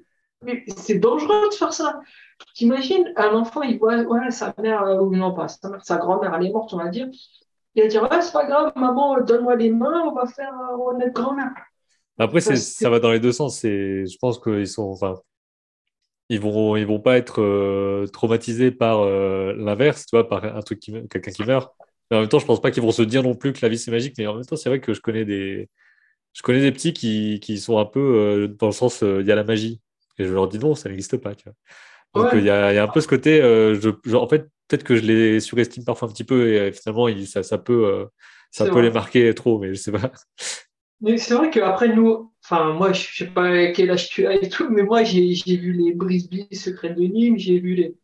c'est 0.76 0.98
dangereux 0.98 1.48
de 1.50 1.54
faire 1.54 1.72
ça. 1.72 2.00
T'imagines, 2.54 3.12
un 3.16 3.34
enfant, 3.34 3.62
il 3.62 3.78
voit 3.78 3.96
ouais, 4.02 4.30
sa 4.30 4.54
mère, 4.58 4.82
euh, 4.82 5.00
ou 5.00 5.14
non 5.14 5.34
pas, 5.34 5.48
sa, 5.48 5.68
mère, 5.68 5.84
sa 5.84 5.96
grand-mère, 5.96 6.34
elle 6.34 6.46
est 6.46 6.52
morte, 6.52 6.72
on 6.72 6.78
va 6.78 6.88
dire. 6.88 7.08
Il 7.74 7.82
va 7.82 7.88
dire 7.88 8.02
ouais, 8.02 8.20
c'est 8.20 8.32
pas 8.32 8.46
grave, 8.46 8.72
maman, 8.76 9.20
donne-moi 9.20 9.56
les 9.56 9.70
mains, 9.70 10.02
on 10.06 10.12
va 10.12 10.26
faire, 10.26 10.52
euh, 10.52 10.98
être 11.00 11.12
grand-mère. 11.12 11.50
Après, 12.18 12.40
ça 12.40 12.90
va 12.90 12.98
dans 12.98 13.10
les 13.10 13.20
deux 13.20 13.32
sens. 13.32 13.62
Je 13.62 14.16
pense 14.18 14.38
qu'ils 14.38 14.68
sont, 14.68 14.90
enfin, 14.90 15.14
ils 16.28 16.40
vont, 16.40 16.76
ils 16.76 16.86
vont 16.86 17.00
pas 17.00 17.16
être 17.16 17.40
euh, 17.40 18.06
traumatisés 18.08 18.70
par 18.70 19.06
l'inverse, 19.06 20.04
tu 20.04 20.16
vois, 20.16 20.28
par 20.28 20.44
un 20.44 20.60
truc 20.60 20.80
qui, 20.80 20.92
quelqu'un 21.08 21.30
qui 21.30 21.44
meurt. 21.44 21.72
Mais 22.10 22.18
en 22.18 22.20
même 22.20 22.28
temps, 22.28 22.40
je 22.40 22.46
pense 22.46 22.60
pas 22.60 22.70
qu'ils 22.70 22.82
vont 22.82 22.92
se 22.92 23.02
dire 23.02 23.22
non 23.22 23.34
plus 23.34 23.52
que 23.52 23.60
la 23.62 23.68
vie 23.68 23.78
c'est 23.78 23.90
magique. 23.90 24.16
Mais 24.18 24.26
en 24.26 24.34
même 24.34 24.44
temps, 24.44 24.56
c'est 24.56 24.68
vrai 24.68 24.80
que 24.80 24.92
je 24.92 25.00
connais 25.00 25.24
des, 25.24 25.70
je 26.34 26.42
connais 26.42 26.60
des 26.60 26.72
petits 26.72 26.92
qui, 26.92 27.40
qui 27.40 27.58
sont 27.58 27.78
un 27.78 27.86
peu 27.86 28.54
dans 28.58 28.66
le 28.66 28.72
sens, 28.72 29.00
il 29.00 29.26
y 29.26 29.32
a 29.32 29.34
la 29.34 29.44
magie. 29.44 29.80
Et 30.18 30.26
je 30.26 30.34
leur 30.34 30.46
dis 30.46 30.58
non, 30.58 30.74
ça 30.74 30.90
n'existe 30.90 31.16
pas. 31.16 31.34
Tu 31.34 31.44
vois. 31.44 31.54
Donc 32.14 32.28
il 32.32 32.44
y, 32.44 32.50
a, 32.50 32.72
y, 32.72 32.78
a 32.78 32.82
un 32.82 32.88
peu 32.88 33.00
ce 33.00 33.06
côté, 33.06 33.40
euh, 33.40 33.80
je, 33.80 34.16
en 34.16 34.28
fait, 34.28 34.48
peut-être 34.66 34.82
que 34.82 34.96
je 34.96 35.02
les 35.02 35.40
surestime 35.40 35.84
parfois 35.84 36.08
un 36.08 36.12
petit 36.12 36.24
peu 36.24 36.48
et 36.48 36.58
euh, 36.58 36.72
finalement 36.72 37.06
ça, 37.24 37.42
ça, 37.42 37.58
peut, 37.58 37.86
euh, 37.86 38.06
ça 38.50 38.68
peut 38.68 38.80
les 38.80 38.90
marquer 38.90 39.32
trop, 39.34 39.58
mais 39.60 39.68
je 39.68 39.74
sais 39.74 39.92
pas. 39.92 40.12
Mais 41.02 41.16
c'est 41.16 41.32
vrai 41.32 41.48
qu'après 41.48 41.94
nous, 41.94 42.30
enfin 42.44 42.74
moi 42.74 42.92
je 42.92 43.06
sais 43.16 43.28
pas 43.28 43.68
quel 43.72 43.90
âge 43.90 44.10
tu 44.10 44.26
as 44.26 44.34
et 44.34 44.50
tout, 44.50 44.68
mais 44.68 44.82
moi 44.82 45.02
j'ai 45.02 45.32
vu 45.56 45.72
les 45.72 45.94
Brisby 45.94 46.46
Secrets 46.52 46.92
de 46.92 47.00
Nîmes, 47.00 47.38
j'ai 47.38 47.58
vu 47.58 47.74
les. 47.74 47.94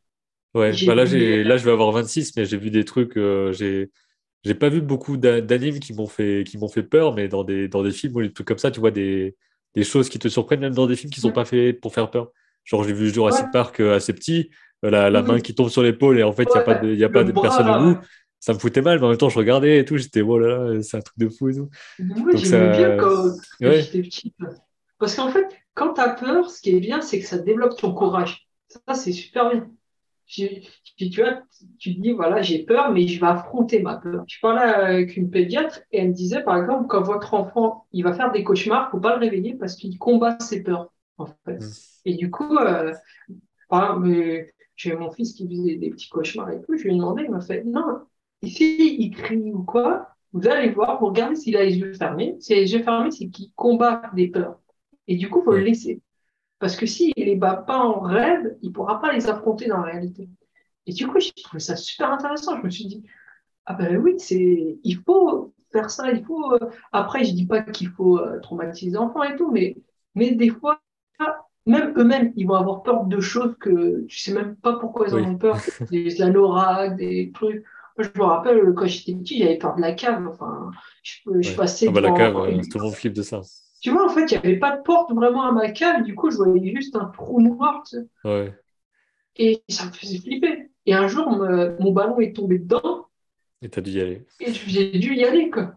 Ouais, 0.54 0.72
bah 0.86 0.94
là, 0.94 1.04
là 1.04 1.56
je 1.58 1.64
vais 1.66 1.70
avoir 1.72 1.92
26, 1.92 2.34
mais 2.36 2.46
j'ai 2.46 2.56
vu 2.56 2.70
des 2.70 2.86
trucs, 2.86 3.18
j'ai 3.52 3.90
j'ai 4.46 4.54
pas 4.54 4.68
vu 4.68 4.80
beaucoup 4.80 5.16
d'animes 5.16 5.80
qui 5.80 5.92
m'ont 5.92 6.06
fait, 6.06 6.44
qui 6.46 6.56
m'ont 6.56 6.68
fait 6.68 6.84
peur, 6.84 7.14
mais 7.14 7.26
dans 7.28 7.44
des, 7.44 7.68
dans 7.68 7.82
des 7.82 7.90
films 7.90 8.16
ou 8.16 8.22
des 8.22 8.32
trucs 8.32 8.46
comme 8.46 8.56
ça, 8.56 8.70
tu 8.70 8.80
vois 8.80 8.92
des, 8.92 9.36
des 9.74 9.82
choses 9.82 10.08
qui 10.08 10.18
te 10.20 10.28
surprennent, 10.28 10.60
même 10.60 10.74
dans 10.74 10.86
des 10.86 10.94
films 10.94 11.12
qui 11.12 11.20
sont 11.20 11.32
pas 11.32 11.44
faits 11.44 11.80
pour 11.80 11.92
faire 11.92 12.10
peur. 12.10 12.30
Genre, 12.66 12.84
j'ai 12.84 12.93
vu 12.93 13.12
Jurassic 13.12 13.47
Park 13.52 13.80
euh, 13.80 13.97
assez 13.97 14.12
petit, 14.12 14.51
euh, 14.84 14.90
la, 14.90 15.09
la 15.09 15.22
main 15.22 15.40
qui 15.40 15.55
tombe 15.55 15.68
sur 15.68 15.82
l'épaule 15.82 16.18
et 16.18 16.22
en 16.22 16.32
fait, 16.32 16.43
il 16.43 16.52
n'y 16.52 16.60
a 16.60 16.64
pas 16.64 16.74
de, 16.74 16.94
y 16.94 17.05
a 17.05 17.09
pas 17.09 17.24
de 17.24 17.32
personne 17.32 17.68
au 17.70 17.94
bout. 17.94 17.98
Ça 18.40 18.52
me 18.52 18.59
foutait 18.59 18.82
mal, 18.82 18.98
mais 18.98 19.06
en 19.06 19.09
même 19.09 19.18
temps, 19.18 19.28
je 19.30 19.38
regardais 19.38 19.78
et 19.78 19.84
tout. 19.84 19.97
J'étais, 19.97 20.20
oh 20.20 20.38
là 20.38 20.74
là, 20.74 20.82
c'est 20.82 20.98
un 20.98 21.01
truc 21.01 21.18
de 21.18 21.28
fou 21.28 21.48
et 21.48 21.55
tout. 21.55 21.70
Moi, 21.98 22.30
j'aimais 22.34 22.76
bien 22.76 22.97
quand, 22.97 23.32
j'étais 23.60 24.02
petit. 24.02 24.34
Parce 24.98 25.14
qu'en 25.14 25.30
fait, 25.30 25.47
quand 25.74 25.94
tu 25.94 26.01
as 26.01 26.10
peur, 26.10 26.51
ce 26.51 26.60
qui 26.60 26.76
est 26.76 26.80
bien, 26.80 27.01
c'est 27.01 27.20
que 27.20 27.26
ça 27.26 27.38
développe 27.38 27.76
ton 27.76 27.93
courage. 27.94 28.48
Ça, 28.68 28.94
c'est 28.94 29.12
super 29.12 29.51
bien. 29.51 29.70
tu 30.26 31.20
vois, 31.20 31.43
tu 31.78 31.94
dis, 31.94 32.12
voilà, 32.12 32.43
j'ai 32.43 32.64
peur, 32.64 32.90
mais 32.90 33.06
je 33.06 33.20
vais 33.20 33.26
affronter 33.26 33.80
ma 33.80 33.97
peur. 33.97 34.24
Je 34.26 34.38
parlais 34.40 34.62
avec 34.62 35.16
une 35.16 35.30
pédiatre 35.30 35.80
et 35.93 36.01
elle 36.01 36.09
me 36.09 36.14
disait, 36.14 36.43
par 36.43 36.59
exemple, 36.59 36.86
quand 36.88 37.02
votre 37.02 37.34
enfant, 37.34 37.86
il 37.93 38.02
va 38.02 38.12
faire 38.12 38.32
des 38.32 38.43
cauchemars, 38.43 38.90
faut 38.90 39.01
pas 39.01 39.16
le 39.16 39.20
réveiller 39.20 39.55
parce 39.55 39.76
qu'il 39.76 39.97
combat 39.98 40.38
ses 40.40 40.62
peurs, 40.62 40.93
en 41.18 41.26
fait. 41.26 41.59
Mm. 41.59 41.70
Et 42.05 42.14
du 42.14 42.30
coup, 42.30 42.56
euh, 42.56 42.93
j'ai 44.76 44.94
mon 44.94 45.10
fils 45.10 45.32
qui 45.34 45.48
faisait 45.48 45.76
des 45.76 45.90
petits 45.90 46.09
cauchemars 46.09 46.51
et 46.51 46.60
tout. 46.60 46.76
Je 46.76 46.84
lui 46.84 46.93
ai 46.93 46.97
demandé, 46.97 47.24
il 47.24 47.30
m'a 47.30 47.40
fait 47.40 47.64
non, 47.64 48.01
ici, 48.43 48.97
il 48.98 49.10
crie 49.10 49.52
ou 49.52 49.62
quoi, 49.62 50.09
vous 50.32 50.48
allez 50.48 50.70
voir, 50.70 51.01
vous 51.01 51.06
regardez 51.06 51.36
s'il 51.36 51.56
a 51.56 51.64
les 51.64 51.78
yeux 51.78 51.94
fermés. 51.94 52.36
S'il 52.40 52.56
a 52.56 52.60
les 52.60 52.72
yeux 52.74 52.82
fermés, 52.82 53.10
c'est 53.10 53.28
qu'il 53.28 53.52
combat 53.55 54.02
des 54.14 54.28
peurs. 54.28 54.60
Et 55.09 55.16
du 55.16 55.30
coup, 55.30 55.40
il 55.40 55.44
faut 55.44 55.52
le 55.52 55.60
laisser. 55.60 56.02
Parce 56.59 56.76
que 56.76 56.86
s'il 56.86 57.12
ne 57.16 57.24
les 57.24 57.36
bat 57.36 57.56
pas 57.56 57.78
en 57.78 58.01
rêve, 58.01 58.56
il 58.62 58.68
ne 58.68 58.74
pourra 58.74 59.01
pas 59.01 59.12
les 59.12 59.28
affronter 59.28 59.66
dans 59.66 59.78
la 59.78 59.93
réalité. 59.93 60.28
Et 60.86 60.93
du 60.93 61.06
coup, 61.06 61.20
j'ai 61.20 61.32
trouvé 61.43 61.60
ça 61.60 61.76
super 61.76 62.12
intéressant. 62.12 62.59
Je 62.59 62.64
me 62.64 62.70
suis 62.70 62.86
dit, 62.86 63.02
ah 63.66 63.74
ben 63.74 63.97
oui, 63.98 64.14
c'est, 64.18 64.78
il 64.82 64.97
faut 64.98 65.55
faire 65.72 65.90
ça, 65.90 66.10
il 66.10 66.24
faut. 66.24 66.52
Euh, 66.55 66.70
après, 66.93 67.24
je 67.24 67.32
dis 67.32 67.47
pas 67.47 67.62
qu'il 67.62 67.88
faut 67.88 68.18
euh, 68.18 68.38
traumatiser 68.40 68.93
les 68.93 68.97
enfants 68.97 69.22
et 69.22 69.36
tout, 69.36 69.51
mais, 69.51 69.76
mais 70.14 70.32
des 70.34 70.51
fois, 70.51 70.80
même 71.66 71.93
eux-mêmes, 71.97 72.32
ils 72.36 72.47
vont 72.47 72.55
avoir 72.55 72.82
peur 72.82 73.05
de 73.05 73.20
choses 73.20 73.56
que 73.60 74.05
tu 74.06 74.18
sais 74.18 74.32
même 74.32 74.56
pas 74.56 74.78
pourquoi 74.78 75.09
ils 75.09 75.14
en 75.14 75.24
ont 75.24 75.36
peur. 75.36 75.59
Des 75.90 76.22
anoraks, 76.22 76.97
des 76.97 77.32
trucs. 77.34 77.64
Moi, 77.98 78.09
je 78.14 78.18
me 78.20 78.24
rappelle, 78.24 78.74
quand 78.74 78.86
j'étais 78.86 79.14
petit, 79.14 79.38
j'avais 79.38 79.59
peur 79.59 79.74
de 79.74 79.80
la 79.80 79.93
cave. 79.93 80.28
Enfin, 80.28 80.70
je, 81.02 81.20
je 81.40 81.55
passais. 81.55 81.88
Ah 81.88 81.93
bah, 81.93 82.01
la 82.01 82.12
cave, 82.12 82.34
tout 82.70 82.78
le 82.78 82.84
monde 82.84 82.94
flippe 82.94 83.14
de 83.14 83.22
ça. 83.22 83.40
Tu 83.80 83.90
vois, 83.90 84.06
en 84.06 84.09
fait, 84.09 84.22
il 84.30 84.32
n'y 84.32 84.36
avait 84.36 84.59
pas 84.59 84.76
de 84.76 84.82
porte 84.82 85.12
vraiment 85.12 85.44
à 85.44 85.52
ma 85.52 85.70
cave. 85.70 86.02
Du 86.02 86.14
coup, 86.14 86.30
je 86.30 86.36
voyais 86.36 86.74
juste 86.74 86.97
un 86.97 87.06
trou 87.06 87.40
noir. 87.40 87.82
Ouais. 88.24 88.55
Et 89.36 89.62
ça 89.68 89.86
me 89.86 89.93
faisait 89.93 90.18
flipper. 90.18 90.70
Et 90.86 90.94
un 90.94 91.09
jour, 91.09 91.30
mon 91.30 91.93
ballon 91.93 92.20
est 92.20 92.34
tombé 92.34 92.59
dedans. 92.59 93.06
Et 93.62 93.68
tu 93.68 93.78
as 93.78 93.82
dû 93.82 93.90
y 93.90 94.01
aller. 94.01 94.26
Et 94.40 94.52
j'ai 94.52 94.90
dû 94.98 95.14
y 95.14 95.24
aller, 95.24 95.51
quoi. 95.51 95.74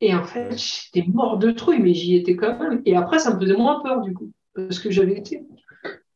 Et 0.00 0.14
en 0.14 0.24
fait, 0.24 0.56
j'étais 0.56 1.06
mort 1.08 1.38
de 1.38 1.50
trouille, 1.50 1.80
mais 1.80 1.94
j'y 1.94 2.16
étais 2.16 2.36
quand 2.36 2.58
même. 2.58 2.82
Et 2.84 2.96
après, 2.96 3.18
ça 3.18 3.34
me 3.34 3.40
faisait 3.40 3.56
moins 3.56 3.80
peur, 3.82 4.00
du 4.02 4.14
coup 4.14 4.32
ce 4.56 4.80
que 4.80 4.90
j'avais 4.90 5.18
été. 5.18 5.42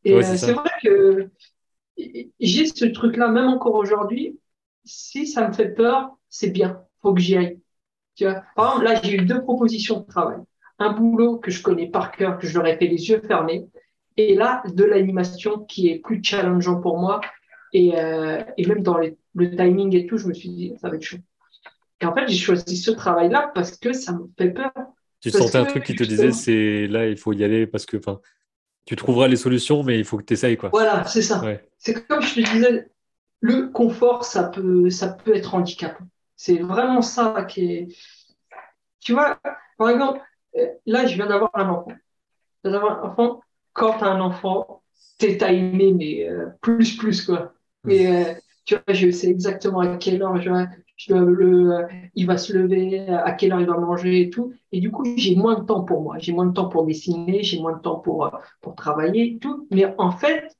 Et 0.03 0.13
euh, 0.13 0.23
c'est 0.23 0.53
vrai 0.53 0.69
que 0.83 1.29
j'ai 2.39 2.65
ce 2.65 2.85
truc-là, 2.85 3.27
même 3.29 3.47
encore 3.47 3.75
aujourd'hui, 3.75 4.39
si 4.85 5.27
ça 5.27 5.47
me 5.47 5.53
fait 5.53 5.69
peur, 5.69 6.17
c'est 6.29 6.49
bien, 6.49 6.81
faut 7.01 7.13
que 7.13 7.19
j'y 7.19 7.35
aille. 7.35 7.59
Tu 8.15 8.25
vois? 8.25 8.43
Par 8.55 8.67
exemple, 8.67 8.85
là, 8.85 9.01
j'ai 9.03 9.15
eu 9.15 9.25
deux 9.25 9.41
propositions 9.41 10.01
de 10.01 10.05
travail. 10.05 10.37
Un 10.79 10.93
boulot 10.93 11.37
que 11.37 11.51
je 11.51 11.61
connais 11.61 11.89
par 11.89 12.11
cœur, 12.11 12.37
que 12.37 12.47
je 12.47 12.57
leur 12.57 12.67
ai 12.67 12.77
fait 12.77 12.87
les 12.87 13.09
yeux 13.09 13.21
fermés, 13.21 13.67
et 14.15 14.35
là, 14.35 14.63
de 14.65 14.83
l'animation 14.83 15.59
qui 15.59 15.89
est 15.89 15.99
plus 15.99 16.21
challengeant 16.23 16.79
pour 16.81 16.99
moi. 16.99 17.21
Et, 17.71 17.97
euh, 17.99 18.41
et 18.57 18.65
même 18.65 18.81
dans 18.81 18.97
le 18.97 19.55
timing 19.55 19.95
et 19.95 20.07
tout, 20.07 20.17
je 20.17 20.27
me 20.27 20.33
suis 20.33 20.49
dit, 20.49 20.73
ça 20.81 20.89
va 20.89 20.95
être 20.95 21.03
chaud. 21.03 21.17
Et 22.01 22.05
en 22.05 22.13
fait, 22.13 22.27
j'ai 22.27 22.37
choisi 22.37 22.77
ce 22.77 22.91
travail-là 22.91 23.51
parce 23.53 23.77
que 23.77 23.93
ça 23.93 24.13
me 24.13 24.29
fait 24.37 24.51
peur. 24.51 24.71
Tu 25.21 25.31
sentais 25.31 25.57
un 25.57 25.65
truc 25.65 25.83
qui 25.83 25.95
te 25.95 26.03
disait, 26.03 26.31
c'est 26.31 26.87
là, 26.87 27.07
il 27.07 27.17
faut 27.17 27.33
y 27.33 27.43
aller 27.43 27.67
parce 27.67 27.85
que 27.85 27.97
tu 28.85 28.95
trouveras 28.95 29.27
les 29.27 29.35
solutions, 29.35 29.83
mais 29.83 29.99
il 29.99 30.05
faut 30.05 30.17
que 30.17 30.23
tu 30.23 30.33
essayes. 30.33 30.57
Quoi. 30.57 30.69
Voilà, 30.69 31.03
c'est 31.05 31.21
ça. 31.21 31.41
C'est 31.77 32.07
comme 32.07 32.21
je 32.21 32.35
te 32.35 32.53
disais, 32.53 32.89
le 33.41 33.67
confort, 33.67 34.25
ça 34.25 34.43
peut, 34.43 34.89
ça 34.89 35.09
peut 35.09 35.35
être 35.35 35.55
handicapant. 35.55 36.05
C'est 36.35 36.59
vraiment 36.59 37.01
ça 37.01 37.43
qui 37.47 37.73
est. 37.73 37.87
Tu 38.99 39.13
vois, 39.13 39.39
par 39.77 39.89
exemple, 39.89 40.21
euh, 40.57 40.67
là, 40.85 41.05
je 41.05 41.15
viens 41.15 41.27
d'avoir 41.27 41.51
un 41.53 41.69
enfant. 41.69 41.91
D'avoir 42.63 43.03
un 43.03 43.09
enfant, 43.09 43.41
quand 43.73 43.97
tu 43.97 44.03
as 44.03 44.07
un 44.07 44.21
enfant, 44.21 44.83
t'es 45.17 45.37
timé, 45.37 45.93
mais 45.93 46.29
euh, 46.29 46.47
plus, 46.61 46.97
plus, 46.97 47.25
quoi. 47.25 47.53
Mais 47.83 48.07
euh, 48.07 48.33
tu 48.65 48.75
vois, 48.75 48.93
je 48.93 49.09
sais 49.11 49.27
exactement 49.27 49.79
à 49.79 49.97
quelle 49.97 50.21
heure 50.21 50.41
je, 50.41 50.49
il 51.07 52.25
va 52.25 52.37
se 52.37 52.53
lever, 52.53 53.07
à 53.09 53.31
quelle 53.31 53.53
heure 53.53 53.61
il 53.61 53.67
va 53.67 53.77
manger 53.77 54.21
et 54.21 54.29
tout. 54.29 54.53
Et 54.71 54.79
du 54.79 54.91
coup, 54.91 55.03
j'ai 55.17 55.35
moins 55.35 55.59
de 55.59 55.65
temps 55.65 55.83
pour 55.83 56.01
moi. 56.01 56.17
J'ai 56.19 56.33
moins 56.33 56.45
de 56.45 56.53
temps 56.53 56.69
pour 56.69 56.85
dessiner, 56.85 57.43
j'ai 57.43 57.59
moins 57.59 57.73
de 57.73 57.81
temps 57.81 57.99
pour, 57.99 58.31
pour 58.61 58.75
travailler 58.75 59.35
et 59.35 59.37
tout. 59.39 59.67
Mais 59.71 59.93
en 59.97 60.11
fait, 60.11 60.55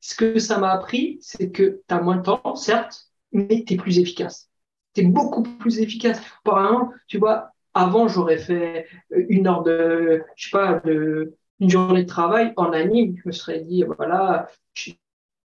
ce 0.00 0.14
que 0.14 0.38
ça 0.38 0.58
m'a 0.58 0.72
appris, 0.72 1.18
c'est 1.20 1.50
que 1.50 1.82
tu 1.88 1.94
as 1.94 2.00
moins 2.00 2.16
de 2.16 2.22
temps, 2.22 2.54
certes, 2.54 3.10
mais 3.32 3.64
tu 3.66 3.74
es 3.74 3.76
plus 3.76 3.98
efficace. 3.98 4.50
Tu 4.94 5.02
es 5.02 5.04
beaucoup 5.04 5.42
plus 5.42 5.80
efficace. 5.80 6.20
Par 6.44 6.64
exemple, 6.64 6.96
tu 7.06 7.18
vois, 7.18 7.50
avant, 7.74 8.08
j'aurais 8.08 8.38
fait 8.38 8.86
une 9.10 9.46
heure 9.46 9.62
de, 9.62 10.22
je 10.36 10.48
sais 10.48 10.50
pas, 10.50 10.80
de, 10.80 11.36
une 11.60 11.70
journée 11.70 12.02
de 12.02 12.08
travail 12.08 12.52
en 12.56 12.72
anime. 12.72 13.16
Je 13.22 13.28
me 13.28 13.32
serais 13.32 13.60
dit, 13.60 13.84
voilà, 13.84 14.48
je, 14.74 14.92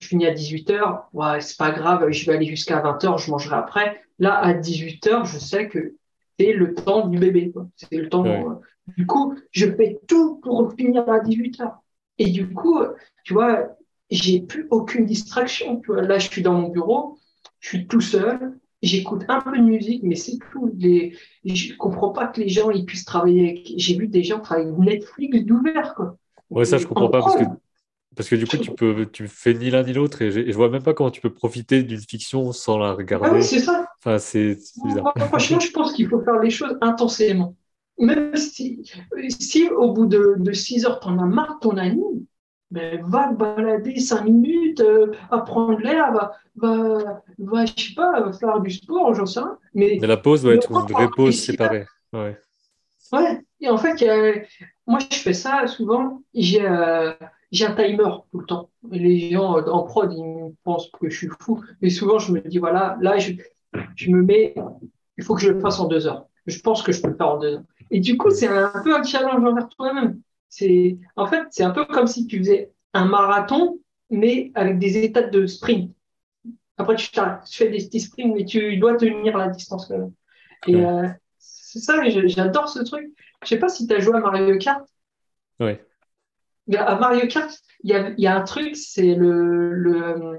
finis 0.01 0.27
à 0.27 0.33
18h, 0.33 1.07
ouais, 1.13 1.41
c'est 1.41 1.59
pas 1.59 1.73
grave, 1.73 2.09
je 2.11 2.27
vais 2.27 2.37
aller 2.37 2.47
jusqu'à 2.47 2.81
20h, 2.81 3.19
je 3.19 3.31
mangerai 3.31 3.57
après. 3.57 4.01
Là, 4.19 4.35
à 4.35 4.55
18h, 4.55 5.27
je 5.27 5.39
sais 5.39 5.69
que 5.69 5.95
c'est 6.39 6.53
le 6.53 6.75
temps 6.75 7.09
du 7.09 7.19
bébé. 7.19 7.53
C'est 7.77 7.97
le 7.97 8.09
temps. 8.09 8.25
Euh, 8.25 8.55
du 8.97 9.07
coup, 9.07 9.35
je 9.51 9.67
fais 9.67 10.01
tout 10.07 10.37
pour 10.37 10.73
finir 10.75 11.09
à 11.09 11.21
18h. 11.21 11.73
Et 12.19 12.31
du 12.31 12.53
coup, 12.53 12.81
tu 13.25 13.35
vois, 13.35 13.77
j'ai 14.11 14.41
plus 14.41 14.67
aucune 14.71 15.07
distraction. 15.07 15.81
Là, 15.89 16.19
je 16.19 16.29
suis 16.29 16.43
dans 16.43 16.55
mon 16.55 16.69
bureau, 16.69 17.19
je 17.61 17.69
suis 17.69 17.87
tout 17.87 18.01
seul, 18.01 18.59
j'écoute 18.83 19.25
un 19.29 19.41
peu 19.41 19.57
de 19.57 19.63
musique, 19.63 20.03
mais 20.03 20.15
c'est 20.15 20.39
tout. 20.53 20.71
Les... 20.77 21.17
Je 21.45 21.75
comprends 21.77 22.11
pas 22.11 22.27
que 22.27 22.41
les 22.41 22.49
gens 22.49 22.71
ils 22.71 22.85
puissent 22.85 23.05
travailler. 23.05 23.63
J'ai 23.77 23.97
vu 23.97 24.09
des 24.09 24.23
gens 24.23 24.41
travailler 24.41 24.71
Netflix 24.73 25.45
d'ouvert. 25.45 25.95
Quoi. 25.95 26.17
Ouais, 26.51 26.65
ça, 26.65 26.79
je 26.79 26.87
comprends 26.87 27.09
pas 27.09 27.21
parce 27.21 27.37
que, 27.37 27.45
parce 28.19 28.29
que 28.29 28.35
du 28.35 28.49
coup, 28.49 28.57
tu 28.57 28.73
peux, 28.73 29.07
tu 29.07 29.29
fais 29.29 29.55
ni 29.55 29.71
l'un 29.71 29.85
ni 29.85 29.93
l'autre 29.93 30.23
et, 30.23 30.33
je 30.33 30.57
vois 30.57 30.69
même 30.71 30.83
pas 30.83 30.93
comment 30.93 31.13
tu 31.13 31.21
peux 31.21 31.33
profiter 31.33 31.85
d'une 31.85 32.01
fiction 32.01 32.51
sans 32.51 32.77
la 32.77 32.93
regarder. 32.93 33.29
Ah 33.31 33.33
oui, 33.33 33.45
c'est 33.45 33.61
ça. 33.61 33.87
Enfin, 34.01 34.19
c'est 34.19 34.59
bizarre. 34.85 35.13
Franchement, 35.29 35.61
je 35.61 35.71
pense 35.71 35.93
qu'il 35.93 36.09
faut 36.09 36.21
faire 36.25 36.41
les 36.41 36.51
choses 36.51 36.77
intensément. 36.81 37.55
Même 37.97 38.35
si, 38.35 38.83
si 39.39 39.69
au 39.69 39.93
bout 39.93 40.07
de, 40.07 40.35
de 40.37 40.53
6 40.53 40.85
heures, 40.85 40.99
tu 40.99 41.07
en 41.07 41.17
as 41.21 41.27
marre 41.27 41.61
ton 41.61 41.77
anime, 41.77 42.27
ben, 42.73 43.01
va 43.07 43.29
te 43.29 43.35
balader 43.35 44.01
cinq 44.01 44.25
minutes, 44.25 44.81
euh, 44.81 45.13
apprendre 45.31 45.79
l'air, 45.79 46.13
va, 46.13 46.33
va, 46.57 47.23
va, 47.39 47.67
je 47.67 47.73
sais 47.77 47.95
pas, 47.95 48.33
faire 48.33 48.59
du 48.59 48.71
sport, 48.71 49.15
j'en 49.15 49.27
sais 49.27 49.39
rien. 49.39 49.59
Mais, 49.75 49.97
la 50.01 50.17
pause 50.17 50.43
doit 50.43 50.55
être 50.55 50.73
une 50.73 50.93
vraie 50.93 51.09
pause 51.15 51.39
séparée. 51.39 51.87
Ouais. 52.13 52.37
ouais. 53.13 53.41
Et 53.61 53.69
en 53.69 53.79
fait, 53.79 54.05
moi, 54.89 54.99
je 55.09 55.19
fais 55.19 55.35
ça 55.35 55.69
souvent. 55.69 56.21
J'ai 56.35 56.67
euh, 56.67 57.13
j'ai 57.51 57.67
un 57.67 57.75
timer 57.75 58.05
tout 58.31 58.41
le 58.41 58.47
temps. 58.47 58.71
Les 58.91 59.31
gens 59.31 59.59
euh, 59.59 59.71
en 59.71 59.85
prod, 59.85 60.13
ils 60.13 60.55
pensent 60.65 60.91
que 60.91 61.09
je 61.09 61.17
suis 61.17 61.29
fou. 61.41 61.63
Mais 61.81 61.91
souvent, 61.91 62.19
je 62.19 62.33
me 62.33 62.41
dis, 62.41 62.59
voilà, 62.59 62.97
là, 63.01 63.19
je, 63.19 63.33
je 63.97 64.11
me 64.11 64.23
mets, 64.23 64.55
il 65.17 65.25
faut 65.25 65.35
que 65.35 65.41
je 65.43 65.51
le 65.51 65.61
fasse 65.61 65.81
en 65.81 65.89
deux 65.89 66.07
heures. 66.07 66.27
Je 66.47 66.59
pense 66.61 66.83
que 66.83 66.93
je 66.93 67.03
peux 67.03 67.09
le 67.09 67.17
faire 67.17 67.29
en 67.29 67.39
deux 67.39 67.55
heures. 67.55 67.63
Et 67.91 68.01
du 68.01 68.17
coup, 68.17 68.31
c'est 68.31 68.49
un 68.49 68.73
peu 68.85 68.95
un 68.95 69.03
challenge 69.03 69.45
envers 69.45 69.69
toi-même. 69.69 70.21
C'est, 70.49 70.99
en 71.17 71.27
fait, 71.27 71.43
c'est 71.51 71.65
un 71.65 71.71
peu 71.71 71.85
comme 71.87 72.07
si 72.07 72.27
tu 72.27 72.39
faisais 72.39 72.73
un 72.95 73.07
marathon, 73.07 73.81
mais 74.11 74.51
avec 74.55 74.79
des 74.79 74.99
étapes 75.05 75.31
de 75.31 75.47
sprint. 75.47 75.93
Après, 76.77 76.97
tu, 76.97 77.11
tu 77.11 77.21
fais 77.51 77.69
des 77.69 77.79
petits 77.79 78.01
sprints, 78.01 78.35
mais 78.35 78.45
tu 78.45 78.77
dois 78.77 78.97
tenir 78.97 79.37
la 79.37 79.49
distance 79.49 79.87
quand 79.87 79.99
même. 79.99 80.13
Et 80.67 80.77
euh, 80.77 81.09
c'est 81.39 81.81
ça, 81.81 81.95
j'adore 82.09 82.69
ce 82.69 82.81
truc. 82.81 83.11
Je 83.43 83.49
sais 83.49 83.59
pas 83.59 83.69
si 83.69 83.87
tu 83.87 83.95
as 83.95 84.01
joué 84.01 84.17
à 84.17 84.21
Mario 84.21 84.57
Kart. 84.59 84.87
Oui. 85.61 85.79
À 86.77 86.97
Mario 86.97 87.27
Kart, 87.29 87.51
il 87.83 87.91
y 87.91 87.95
a, 87.95 88.11
y 88.19 88.27
a, 88.27 88.37
un 88.37 88.43
truc, 88.43 88.77
c'est 88.77 89.15
le, 89.15 89.73
le. 89.73 90.39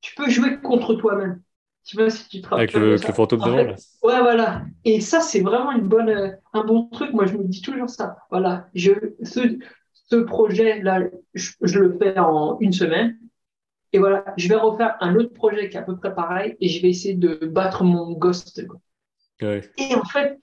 Tu 0.00 0.14
peux 0.14 0.28
jouer 0.30 0.60
contre 0.60 0.94
toi-même. 0.94 1.42
Tu 1.84 1.96
vois, 1.96 2.10
si 2.10 2.28
tu 2.28 2.42
Avec 2.52 2.72
le, 2.74 2.96
fantôme 2.98 3.40
devant, 3.40 3.74
Ouais, 4.02 4.20
voilà. 4.20 4.62
Et 4.84 5.00
ça, 5.00 5.20
c'est 5.20 5.40
vraiment 5.40 5.72
une 5.72 5.88
bonne, 5.88 6.38
un 6.52 6.64
bon 6.64 6.88
truc. 6.88 7.12
Moi, 7.12 7.26
je 7.26 7.36
me 7.36 7.44
dis 7.44 7.62
toujours 7.62 7.90
ça. 7.90 8.16
Voilà. 8.30 8.68
Je, 8.74 8.92
ce, 9.22 9.58
ce 10.10 10.16
projet-là, 10.16 11.00
je, 11.34 11.78
le 11.78 11.96
fais 11.98 12.18
en 12.18 12.58
une 12.60 12.72
semaine. 12.72 13.18
Et 13.92 13.98
voilà, 13.98 14.24
je 14.36 14.48
vais 14.48 14.56
refaire 14.56 14.96
un 15.00 15.16
autre 15.16 15.32
projet 15.32 15.68
qui 15.68 15.76
est 15.76 15.80
à 15.80 15.82
peu 15.82 15.96
près 15.96 16.14
pareil 16.14 16.56
et 16.60 16.68
je 16.68 16.80
vais 16.80 16.90
essayer 16.90 17.14
de 17.14 17.46
battre 17.46 17.82
mon 17.82 18.12
ghost. 18.12 18.62
Et 19.40 19.94
en 19.94 20.04
fait, 20.04 20.38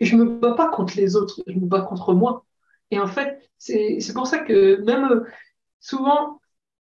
je 0.00 0.16
me 0.16 0.24
bats 0.24 0.54
pas 0.54 0.70
contre 0.70 0.96
les 0.96 1.16
autres, 1.16 1.42
je 1.46 1.54
me 1.54 1.66
bats 1.66 1.82
contre 1.82 2.14
moi. 2.14 2.46
Et 2.92 3.00
en 3.00 3.06
fait, 3.06 3.40
c'est 3.58 4.12
pour 4.14 4.26
ça 4.26 4.38
que 4.38 4.84
même 4.84 5.10
euh, 5.10 5.24
souvent, 5.80 6.40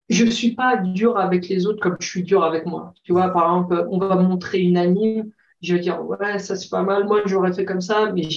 je 0.10 0.26
suis 0.26 0.52
pas 0.52 0.76
dur 0.76 1.18
avec 1.18 1.48
les 1.48 1.66
autres 1.66 1.80
comme 1.80 1.96
je 2.02 2.08
suis 2.08 2.24
dur 2.24 2.44
avec 2.44 2.66
moi. 2.66 2.94
Tu 3.04 3.14
vois, 3.14 3.30
par 3.30 3.44
exemple, 3.46 3.88
on 3.90 3.98
va 3.98 4.16
montrer 4.18 4.60
une 4.60 4.76
anime, 4.76 5.32
je 5.62 5.74
vais 5.74 5.80
dire, 5.80 6.04
ouais, 6.06 6.38
ça 6.38 6.58
c'est 6.58 6.70
pas 6.70 6.84
mal, 6.84 7.06
moi 7.06 7.22
j'aurais 7.26 7.54
fait 7.54 7.64
comme 7.64 7.80
ça, 7.80 8.12
mais, 8.12 8.28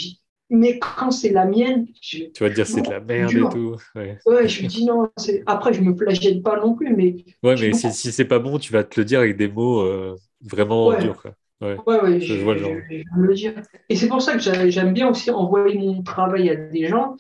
mais 0.51 0.78
quand 0.78 1.10
c'est 1.10 1.32
la 1.32 1.46
mienne, 1.46 1.88
tu 2.01 2.30
vas 2.38 2.48
te 2.48 2.55
dire 2.55 2.66
c'est 2.66 2.82
de 2.82 2.90
la 2.90 3.01
merde 3.01 3.32
et 3.32 3.40
tout. 3.51 3.76
Ouais. 3.96 4.18
je 4.46 4.62
me 4.62 4.68
dis 4.68 4.84
non, 4.84 5.10
après 5.46 5.72
je 5.72 5.80
me 5.80 5.96
flagelle 5.96 6.40
pas 6.40 6.60
non 6.60 6.74
plus, 6.74 6.94
mais. 6.94 7.16
Ouais, 7.42 7.56
mais 7.60 7.72
si, 7.72 7.90
si 7.90 8.12
c'est 8.12 8.24
pas 8.24 8.38
bon, 8.38 8.59
tu 8.59 8.72
vas 8.72 8.84
te 8.84 9.01
le 9.01 9.05
dire 9.05 9.18
avec 9.18 9.36
des 9.36 9.48
mots 9.48 9.80
euh, 9.80 10.14
vraiment 10.42 10.96
durs. 10.96 11.20
Quoi. 11.20 11.32
Ouais, 11.60 11.76
ouais, 11.86 12.20
je, 12.20 12.34
vois 12.34 12.55
le 12.55 12.60
genre. 12.60 12.72
me 13.16 13.26
le 13.26 13.34
dire. 13.34 13.55
Et 13.88 13.96
c'est 13.96 14.06
pour 14.06 14.22
ça 14.22 14.36
que 14.36 14.70
j'aime 14.70 14.92
bien 14.92 15.09
aussi 15.09 15.30
envoyer 15.32 15.76
mon 15.78 16.02
travail 16.05 16.51
à 16.51 16.56
des 16.56 16.86
gens 16.86 17.16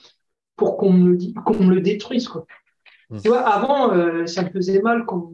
pour 0.56 0.76
qu'on 0.76 0.92
me, 0.92 1.16
qu'on 1.42 1.64
me 1.64 1.74
le 1.74 1.80
détruise. 1.80 2.28
Quoi. 2.28 2.46
Mm. 3.10 3.18
Tu 3.20 3.28
vois, 3.28 3.40
avant, 3.40 3.92
euh, 3.92 4.26
ça 4.26 4.42
me 4.42 4.50
faisait 4.50 4.80
mal 4.80 5.04
qu'on 5.04 5.30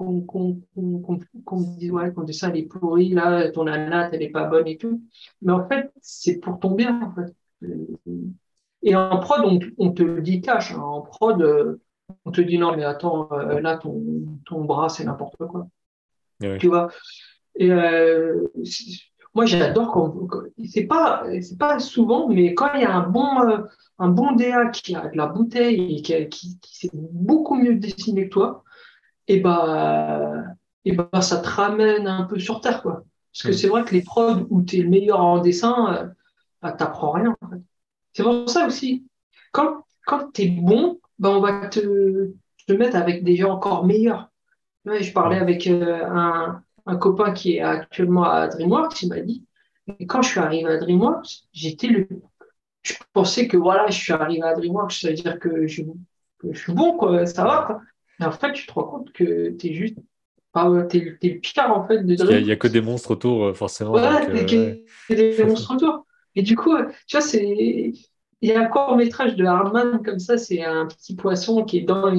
me 0.00 1.78
dise 1.78 1.90
ouais, 1.90 2.12
ton 2.12 2.22
dessin 2.22 2.52
est 2.52 2.64
pourri, 2.64 3.10
là, 3.10 3.50
ton 3.50 3.66
anat, 3.66 4.10
elle 4.12 4.22
est 4.22 4.30
pas 4.30 4.44
bonne 4.44 4.66
et 4.66 4.76
tout. 4.76 5.02
Mais 5.42 5.52
en 5.52 5.66
fait, 5.68 5.92
c'est 6.00 6.38
pour 6.38 6.58
ton 6.58 6.72
bien, 6.72 7.00
en 7.02 7.14
fait. 7.14 7.34
Et 8.82 8.96
en 8.96 9.18
prod, 9.18 9.42
on, 9.44 9.58
on 9.78 9.92
te 9.92 10.02
le 10.02 10.20
dit 10.22 10.40
cash. 10.40 10.72
Hein. 10.72 10.80
En 10.80 11.02
prod, 11.02 11.40
euh, 11.40 11.80
on 12.24 12.32
te 12.32 12.40
dit 12.40 12.58
non, 12.58 12.76
mais 12.76 12.84
attends, 12.84 13.28
euh, 13.32 13.60
là, 13.60 13.76
ton, 13.78 14.02
ton 14.44 14.64
bras, 14.64 14.88
c'est 14.88 15.04
n'importe 15.04 15.36
quoi. 15.36 15.68
Tu 16.58 16.66
vois 16.66 16.88
Et 17.54 17.70
moi, 19.34 19.46
j'adore 19.46 19.92
quand. 19.92 20.42
C'est 20.68 20.84
pas, 20.84 21.24
c'est 21.40 21.58
pas 21.58 21.78
souvent, 21.78 22.28
mais 22.28 22.54
quand 22.54 22.74
il 22.74 22.82
y 22.82 22.84
a 22.84 22.94
un 22.94 23.08
bon 23.08 23.26
un 23.98 24.08
bon 24.08 24.32
DA 24.32 24.66
qui 24.68 24.94
a 24.94 25.08
de 25.08 25.16
la 25.16 25.26
bouteille 25.26 25.96
et 25.96 26.02
qui, 26.02 26.28
qui, 26.28 26.76
sait 26.76 26.90
beaucoup 26.92 27.54
mieux 27.54 27.76
dessiner 27.76 28.28
que 28.28 28.32
toi, 28.32 28.64
et 29.28 29.40
bah, 29.40 30.32
et 30.84 30.92
bah, 30.92 31.20
ça 31.20 31.38
te 31.38 31.48
ramène 31.48 32.06
un 32.06 32.24
peu 32.24 32.38
sur 32.38 32.60
terre, 32.60 32.82
quoi. 32.82 33.04
Parce 33.32 33.44
que 33.44 33.48
mm. 33.50 33.52
c'est 33.52 33.68
vrai 33.68 33.84
que 33.84 33.94
les 33.94 34.02
prods 34.02 34.46
où 34.50 34.62
tu 34.62 34.78
es 34.78 34.82
le 34.82 34.90
meilleur 34.90 35.20
en 35.20 35.38
dessin, 35.38 35.94
euh, 35.94 36.08
bah, 36.60 36.72
t'apprends 36.72 37.12
rien, 37.12 37.36
en 37.40 37.48
fait. 37.48 37.62
C'est 38.12 38.22
pour 38.22 38.48
ça 38.50 38.66
aussi, 38.66 39.06
quand, 39.52 39.84
quand 40.06 40.32
tu 40.32 40.42
es 40.42 40.48
bon, 40.48 41.00
bah, 41.18 41.30
on 41.30 41.40
va 41.40 41.68
te, 41.68 42.32
te 42.66 42.72
mettre 42.72 42.96
avec 42.96 43.24
des 43.24 43.36
gens 43.36 43.52
encore 43.52 43.86
meilleurs. 43.86 44.30
je 44.84 45.12
parlais 45.12 45.38
avec 45.38 45.66
euh, 45.66 46.04
un, 46.04 46.62
un, 46.86 46.96
copain 46.96 47.32
qui 47.32 47.56
est 47.56 47.60
actuellement 47.60 48.24
à 48.24 48.48
DreamWorks, 48.48 49.02
il 49.02 49.08
m'a 49.08 49.20
dit, 49.20 49.44
et 49.98 50.06
quand 50.06 50.22
je 50.22 50.28
suis 50.30 50.40
arrivé 50.40 50.70
à 50.70 50.78
DreamWorks, 50.78 51.44
j'étais 51.52 51.88
le 51.88 52.06
je 52.82 52.94
pensais 53.12 53.48
que 53.48 53.56
voilà, 53.56 53.88
je 53.88 53.98
suis 53.98 54.12
arrivé 54.12 54.42
à 54.42 54.54
DreamWorks, 54.54 54.92
ça 54.92 55.08
veut 55.08 55.14
dire 55.14 55.38
que 55.38 55.66
je, 55.66 55.82
que 56.38 56.52
je 56.52 56.58
suis 56.58 56.72
bon, 56.72 56.96
quoi, 56.96 57.24
ça 57.26 57.44
va. 57.44 57.64
Quoi. 57.66 57.80
Mais 58.18 58.26
en 58.26 58.32
fait, 58.32 58.52
tu 58.52 58.66
te 58.66 58.72
rends 58.72 58.84
compte 58.84 59.12
que 59.12 59.50
tu 59.50 59.68
es 59.68 59.74
juste. 59.74 59.96
T'es, 60.90 61.16
le 61.22 61.40
pire 61.40 61.72
en 61.74 61.86
fait 61.86 62.02
de 62.02 62.12
Il 62.38 62.44
n'y 62.44 62.52
a, 62.52 62.56
que 62.56 62.68
des 62.68 62.82
monstres 62.82 63.12
autour, 63.12 63.46
euh, 63.46 63.54
forcément. 63.54 63.92
Ouais, 63.92 64.02
il 64.28 64.52
y 64.52 65.12
a 65.12 65.16
des 65.16 65.44
monstres 65.44 65.74
autour. 65.74 66.06
Et 66.34 66.42
du 66.42 66.56
coup, 66.56 66.76
tu 67.06 67.16
vois, 67.16 67.26
c'est. 67.26 67.92
Il 68.44 68.50
y 68.50 68.52
a 68.52 68.60
un 68.60 68.66
court 68.66 68.96
métrage 68.96 69.36
de 69.36 69.44
Hardman 69.46 70.02
comme 70.02 70.18
ça, 70.18 70.36
c'est 70.36 70.62
un 70.62 70.86
petit 70.86 71.14
poisson 71.14 71.64
qui 71.64 71.78
est 71.78 71.82
dans, 71.82 72.12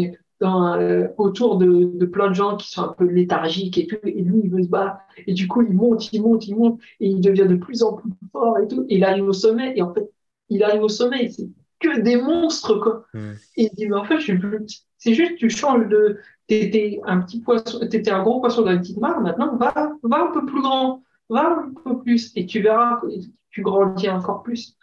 dans, 0.44 0.76
euh, 0.76 1.08
autour 1.18 1.58
de, 1.58 1.92
de, 1.96 2.06
plein 2.06 2.28
de 2.28 2.34
gens 2.34 2.58
qui 2.58 2.70
sont 2.70 2.84
un 2.84 2.94
peu 2.98 3.06
léthargiques 3.06 3.78
et 3.78 3.88
tout, 3.88 3.98
et 4.04 4.22
lui 4.22 4.42
il 4.44 4.52
veut 4.52 4.62
se 4.62 4.68
battre, 4.68 4.98
et 5.26 5.34
du 5.34 5.48
coup 5.48 5.62
il 5.62 5.74
monte, 5.74 6.12
il 6.12 6.22
monte, 6.22 6.48
il 6.48 6.58
monte, 6.58 6.80
et 7.00 7.08
il 7.08 7.22
devient 7.22 7.48
de 7.48 7.56
plus 7.56 7.82
en 7.82 7.94
plus 7.94 8.12
fort 8.34 8.60
et 8.60 8.68
tout, 8.68 8.86
et 8.90 8.98
il 8.98 9.06
arrive 9.06 9.24
au 9.24 9.34
sommet, 9.34 9.74
et 9.78 9.82
en 9.82 9.94
fait 9.94 10.12
il 10.50 10.62
arrive 10.64 10.84
au 10.84 10.90
sommet, 10.90 11.30
c'est 11.30 11.48
que 11.80 12.02
des 12.02 12.18
monstres, 12.18 12.76
quoi. 12.80 13.06
Hmm. 13.14 13.34
Et 13.58 13.64
il 13.66 13.76
dit, 13.76 13.88
mais 13.88 13.96
en 13.96 14.06
fait, 14.06 14.18
je 14.18 14.24
suis 14.24 14.38
plus 14.38 14.86
C'est 14.98 15.14
juste, 15.14 15.36
tu 15.38 15.50
changes 15.50 15.88
de. 15.88 16.20
T'étais 16.48 17.00
un 17.06 17.22
petit 17.22 17.40
poisson, 17.40 17.80
t'étais 17.88 18.12
un 18.12 18.22
gros 18.22 18.40
poisson 18.40 18.64
dans 18.64 18.72
une 18.72 18.82
petite 18.82 19.00
mare, 19.00 19.22
maintenant, 19.22 19.56
va, 19.56 19.74
va 20.04 20.24
un 20.24 20.32
peu 20.34 20.46
plus 20.46 20.62
grand, 20.62 21.02
va 21.30 21.58
un 21.60 21.74
peu 21.84 22.00
plus, 22.00 22.34
et 22.36 22.46
tu 22.46 22.62
verras, 22.62 23.02
tu 23.50 23.62
grandis 23.62 24.10
encore 24.10 24.44
plus. 24.44 24.76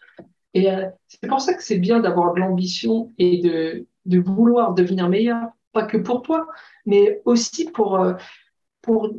Et 0.55 0.71
euh, 0.71 0.87
c'est 1.07 1.29
pour 1.29 1.41
ça 1.41 1.55
que 1.55 1.63
c'est 1.63 1.79
bien 1.79 2.01
d'avoir 2.01 2.35
de 2.35 2.41
l'ambition 2.41 3.13
et 3.19 3.41
de, 3.43 3.87
de 4.07 4.19
vouloir 4.19 4.75
devenir 4.75 5.09
meilleur, 5.09 5.51
pas 5.73 5.85
que 5.85 5.97
pour 5.97 6.23
toi, 6.23 6.49
mais 6.87 7.21
aussi 7.25 7.71
pour, 7.71 8.01
euh, 8.01 8.15
pour 8.83 9.11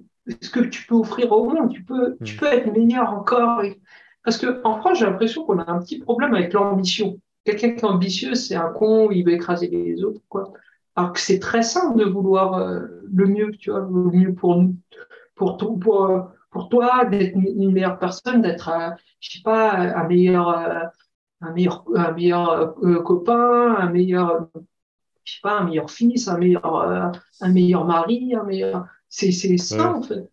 ce 0.41 0.49
que 0.49 0.59
tu 0.59 0.85
peux 0.85 0.95
offrir 0.95 1.31
au 1.31 1.49
monde. 1.49 1.71
Tu 1.71 1.83
peux, 1.83 2.17
tu 2.23 2.35
hmm. 2.35 2.37
peux 2.37 2.45
être 2.47 2.71
meilleur 2.71 3.13
encore. 3.13 3.61
Parce 4.23 4.37
qu'en 4.37 4.77
France, 4.77 4.99
j'ai 4.99 5.05
l'impression 5.05 5.45
qu'on 5.45 5.59
a 5.59 5.71
un 5.71 5.79
petit 5.79 5.99
problème 5.99 6.33
avec 6.33 6.53
l'ambition. 6.53 7.19
Quelqu'un 7.43 7.71
qui 7.71 7.79
est 7.79 7.85
ambitieux, 7.85 8.35
c'est 8.35 8.55
un 8.55 8.69
con, 8.69 9.09
il 9.11 9.25
veut 9.25 9.33
écraser 9.33 9.67
les 9.67 10.03
autres, 10.03 10.21
quoi. 10.29 10.53
Alors 10.95 11.13
que 11.13 11.19
c'est 11.19 11.39
très 11.39 11.63
simple 11.63 11.97
de 11.97 12.05
vouloir 12.05 12.55
euh, 12.55 12.81
le 13.11 13.25
mieux, 13.25 13.51
tu 13.51 13.71
vois, 13.71 13.79
le 13.79 14.11
mieux 14.11 14.33
pour 14.33 14.57
nous, 14.57 14.75
pour, 15.35 15.57
ton, 15.57 15.79
pour, 15.79 16.05
euh, 16.05 16.21
pour 16.51 16.69
toi 16.69 17.05
d'être 17.05 17.35
une 17.35 17.71
meilleure 17.71 17.97
personne, 17.97 18.41
d'être, 18.41 18.69
je 19.21 19.31
sais 19.31 19.41
pas, 19.43 19.71
un 19.71 20.07
meilleur, 20.07 20.49
un 21.39 21.51
meilleur, 21.53 21.85
un 21.95 22.11
meilleur 22.11 22.75
copain, 23.05 23.75
un 23.75 23.89
meilleur, 23.89 24.49
je 25.23 25.33
sais 25.33 25.39
pas, 25.43 25.59
un 25.59 25.65
meilleur 25.65 25.89
fils, 25.89 26.27
un 26.27 26.37
meilleur, 26.37 26.65
un 26.65 27.49
meilleur 27.49 27.85
mari, 27.85 28.33
un 28.35 28.43
meilleur. 28.43 28.85
C'est, 29.09 29.31
ça 29.57 29.93
en 29.93 30.01
fait 30.01 30.29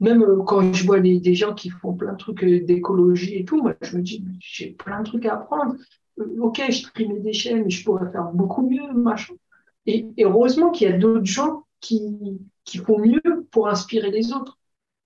même 0.00 0.22
euh, 0.22 0.42
quand 0.42 0.72
je 0.72 0.84
vois 0.84 1.00
des 1.00 1.34
gens 1.34 1.54
qui 1.54 1.70
font 1.70 1.94
plein 1.94 2.12
de 2.12 2.18
trucs 2.18 2.44
euh, 2.44 2.64
d'écologie 2.64 3.36
et 3.36 3.44
tout, 3.44 3.62
moi, 3.62 3.74
je 3.80 3.96
me 3.96 4.02
dis, 4.02 4.24
j'ai 4.40 4.70
plein 4.72 5.00
de 5.00 5.06
trucs 5.06 5.26
à 5.26 5.34
apprendre. 5.34 5.74
Euh, 6.18 6.36
ok, 6.40 6.62
je 6.68 6.82
trie 6.84 7.08
mes 7.08 7.20
déchets, 7.20 7.54
mais 7.54 7.70
je 7.70 7.84
pourrais 7.84 8.10
faire 8.10 8.30
beaucoup 8.32 8.68
mieux, 8.68 8.92
machin. 8.92 9.34
Et, 9.86 10.06
heureusement 10.18 10.70
qu'il 10.70 10.88
y 10.88 10.92
a 10.92 10.98
d'autres 10.98 11.24
gens 11.24 11.64
qui, 11.80 12.40
qui 12.64 12.78
font 12.78 12.98
mieux 12.98 13.46
pour 13.50 13.68
inspirer 13.68 14.10
les 14.10 14.32
autres. 14.32 14.58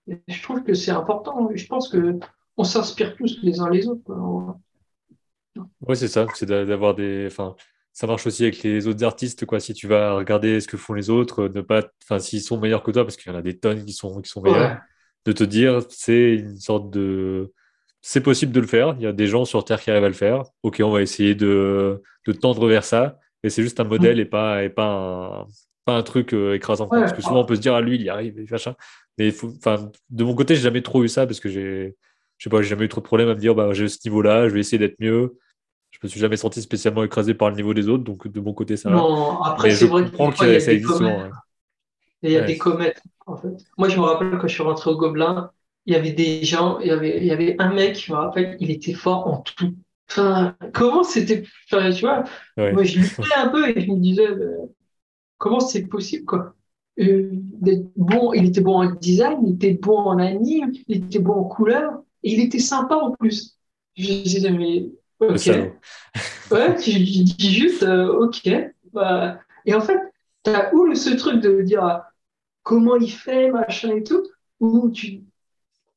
je 0.07 0.43
trouve 0.43 0.63
que 0.63 0.75
c'est 0.75 0.91
important. 0.91 1.49
Je 1.55 1.67
pense 1.67 1.89
que 1.89 2.19
on 2.57 2.65
s'inspire 2.65 3.17
tous 3.17 3.39
les 3.43 3.61
uns 3.61 3.71
les 3.71 3.87
autres. 3.87 4.57
Oui, 5.87 5.97
c'est 5.97 6.09
ça. 6.09 6.27
C'est 6.35 6.47
d'avoir 6.47 6.95
des. 6.95 7.27
Enfin, 7.27 7.55
ça 7.93 8.07
marche 8.07 8.27
aussi 8.27 8.45
avec 8.45 8.63
les 8.63 8.87
autres 8.87 9.05
artistes, 9.05 9.47
quoi. 9.47 9.61
Si 9.61 9.75
tu 9.75 9.87
vas 9.87 10.15
regarder 10.15 10.61
ce 10.61 10.69
que 10.69 10.77
font 10.77 10.95
les 10.95 11.11
autres, 11.11 11.49
ne 11.49 11.61
pas, 11.61 11.83
enfin, 12.05 12.19
s'ils 12.19 12.43
sont 12.43 12.59
meilleurs 12.59 12.83
que 12.83 12.91
toi, 12.91 13.05
parce 13.05 13.17
qu'il 13.17 13.31
y 13.31 13.35
en 13.35 13.39
a 13.39 13.43
des 13.43 13.59
tonnes 13.59 13.85
qui 13.85 13.93
sont, 13.93 14.21
qui 14.21 14.31
sont 14.31 14.41
meilleurs, 14.41 14.79
de 15.27 15.33
te 15.33 15.45
dire, 15.45 15.81
c'est 15.89 16.35
une 16.35 16.57
sorte 16.57 16.91
de, 16.91 17.53
c'est 18.01 18.23
possible 18.23 18.53
de 18.53 18.61
le 18.61 18.67
faire. 18.67 18.95
Il 18.99 19.03
y 19.03 19.07
a 19.07 19.13
des 19.13 19.27
gens 19.27 19.45
sur 19.45 19.65
Terre 19.65 19.81
qui 19.81 19.91
arrivent 19.91 20.05
à 20.05 20.09
le 20.09 20.15
faire. 20.15 20.45
Ok, 20.63 20.81
on 20.83 20.91
va 20.91 21.03
essayer 21.03 21.35
de, 21.35 22.03
de 22.27 22.33
tendre 22.33 22.67
vers 22.67 22.85
ça. 22.85 23.19
Et 23.43 23.51
c'est 23.51 23.63
juste 23.63 23.81
un 23.81 23.85
modèle 23.85 24.17
mm. 24.17 24.21
et 24.21 24.25
pas, 24.25 24.65
et 24.65 24.71
pas 24.71 24.87
un, 24.87 25.47
pas 25.85 25.95
un 25.95 26.03
truc 26.03 26.33
euh, 26.33 26.55
écrasant. 26.55 26.89
Parce 26.89 27.13
que 27.13 27.23
souvent, 27.23 27.41
on 27.41 27.45
peut 27.45 27.57
se 27.57 27.61
dire, 27.61 27.75
à 27.75 27.81
lui, 27.81 27.97
il 27.97 28.03
y 28.03 28.09
arrive, 28.09 28.35
machin. 28.51 28.75
Mais 29.19 29.33
enfin, 29.45 29.91
de 30.09 30.25
mon 30.25 30.35
côté, 30.35 30.55
j'ai 30.55 30.63
jamais 30.63 30.83
trop 30.83 31.05
eu 31.05 31.09
ça 31.09 31.27
parce 31.27 31.41
que 31.41 31.49
j'ai, 31.49 31.97
je 32.39 32.45
sais 32.45 32.51
pas, 32.51 32.63
j'ai 32.63 32.69
jamais 32.69 32.87
eu 32.87 32.89
trop 32.89 33.01
de 33.01 33.07
problèmes 33.07 33.29
à 33.29 33.35
me 33.35 33.41
dire, 33.41 33.55
bah, 33.55 33.73
j'ai 33.73 33.89
ce 33.89 33.99
niveau-là, 34.07 34.49
je 34.49 34.55
vais 34.55 34.61
essayer 34.61 34.79
d'être 34.79 34.99
mieux 34.99 35.39
me 36.03 36.09
suis 36.09 36.21
jamais 36.21 36.37
senti 36.37 36.63
spécialement 36.63 37.05
écrasé 37.05 37.35
par 37.35 37.51
le 37.51 37.57
niveau 37.57 37.75
des 37.75 37.89
autres, 37.89 38.05
donc 38.05 38.27
de 38.27 38.41
mon 38.41 38.53
côté, 38.53 38.77
ça 38.77 38.91
non, 38.91 39.41
après, 39.43 39.71
c'est 39.71 39.87
vrai 39.87 40.11
que, 40.11 40.61
ça 40.61 40.73
existe 40.73 40.97
souvent. 40.97 41.25
Il 42.23 42.31
y 42.31 42.37
a 42.37 42.43
des 42.43 42.59
comètes, 42.59 43.03
en 43.27 43.37
fait. 43.37 43.57
Moi, 43.79 43.89
je 43.89 43.97
me 43.97 44.03
rappelle 44.03 44.39
quand 44.39 44.49
je 44.49 44.55
suis 44.55 44.63
rentré 44.63 44.91
au 44.91 44.97
Gobelin, 44.97 45.51
il 45.87 45.95
y 45.95 45.97
avait 45.97 46.13
des 46.13 46.45
gens, 46.45 46.79
il 46.81 46.89
y 46.89 46.91
avait, 46.91 47.19
il 47.19 47.25
y 47.25 47.33
avait 47.33 47.57
un 47.59 47.73
mec, 47.73 47.99
je 47.99 48.13
me 48.13 48.19
rappelle, 48.19 48.57
il 48.61 48.71
était 48.71 48.93
fort 48.93 49.27
en 49.27 49.39
tout. 49.39 49.75
Enfin, 50.11 50.57
comment 50.75 51.05
c'était. 51.05 51.45
tu 51.69 51.77
vois, 52.01 52.25
moi, 52.57 52.85
je 52.85 52.99
luttais 52.99 53.35
un 53.37 53.49
peu 53.49 53.69
et 53.69 53.81
je 53.81 53.91
me 53.91 53.99
disais, 53.99 54.29
comment 55.39 55.61
c'est 55.61 55.87
possible, 55.87 56.25
quoi. 56.25 56.55
Euh, 56.99 57.31
bon, 57.97 58.33
il 58.35 58.47
était 58.47 58.61
bon 58.61 58.83
en 58.83 58.91
design, 58.93 59.39
il 59.47 59.55
était 59.55 59.73
bon 59.73 59.97
en 59.97 60.19
anime, 60.19 60.73
il 60.87 61.05
était 61.05 61.19
bon 61.19 61.33
en 61.33 61.45
couleur, 61.45 61.93
et 62.23 62.33
il 62.35 62.41
était 62.41 62.59
sympa 62.59 62.97
en 62.97 63.13
plus. 63.13 63.59
Je 63.97 64.23
disais, 64.23 64.51
mais 64.51 64.87
Ok. 65.21 65.51
ouais, 66.51 66.77
tu, 66.77 66.93
dis 66.93 67.53
juste, 67.53 67.83
euh, 67.83 68.09
ok. 68.09 68.49
Bah, 68.93 69.39
et 69.67 69.75
en 69.75 69.81
fait, 69.81 69.99
tu 70.45 70.51
as 70.51 70.75
où 70.75 70.95
ce 70.95 71.11
truc 71.11 71.41
de 71.41 71.63
dire 71.63 71.85
euh, 71.85 71.99
comment 72.63 72.97
il 72.97 73.13
fait, 73.13 73.51
machin 73.51 73.95
et 73.95 74.03
tout, 74.03 74.23
ou 74.61 74.91
tu, 74.91 75.23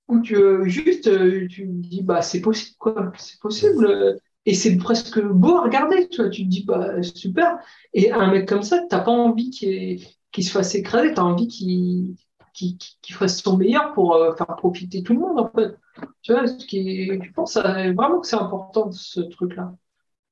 ou 0.10 0.20
tu 0.20 0.36
euh, 0.36 0.66
juste 0.66 1.10
tu 1.48 1.66
dis, 1.66 2.04
bah, 2.04 2.22
c'est 2.22 2.42
possible, 2.42 2.76
quoi. 2.78 3.12
C'est 3.18 3.40
possible. 3.40 4.20
Et 4.46 4.56
c'est 4.56 4.76
presque 4.76 5.22
beau 5.22 5.56
à 5.56 5.64
regarder, 5.64 6.10
tu 6.10 6.22
vois. 6.22 6.30
Tu 6.30 6.44
te 6.44 6.50
dis, 6.50 6.66
bah, 6.66 7.02
super. 7.02 7.60
Et 7.94 8.12
un 8.12 8.30
mec 8.30 8.48
comme 8.48 8.64
ça, 8.64 8.80
tu 8.80 8.94
n'as 8.94 9.02
pas 9.02 9.12
envie 9.12 9.50
qu'il 9.50 10.00
se 10.44 10.52
fasse 10.52 10.76
écraser, 10.76 11.14
tu 11.14 11.20
as 11.20 11.26
envie 11.26 11.48
qu'il 11.48 12.16
qui, 12.54 12.78
fasse 13.12 13.42
son 13.42 13.58
meilleur 13.58 13.94
pour 13.94 14.16
euh, 14.16 14.36
faire 14.36 14.56
profiter 14.56 15.04
tout 15.04 15.14
le 15.14 15.20
monde, 15.20 15.40
en 15.40 15.52
fait. 15.52 15.76
Tu 16.22 16.32
vois, 16.32 16.48
ce 16.48 16.66
qui 16.66 17.06
je 17.06 17.32
pense 17.32 17.58
vraiment 17.58 18.20
que 18.20 18.28
c'est 18.28 18.36
important, 18.36 18.92
ce 18.92 19.22
truc-là. 19.22 19.74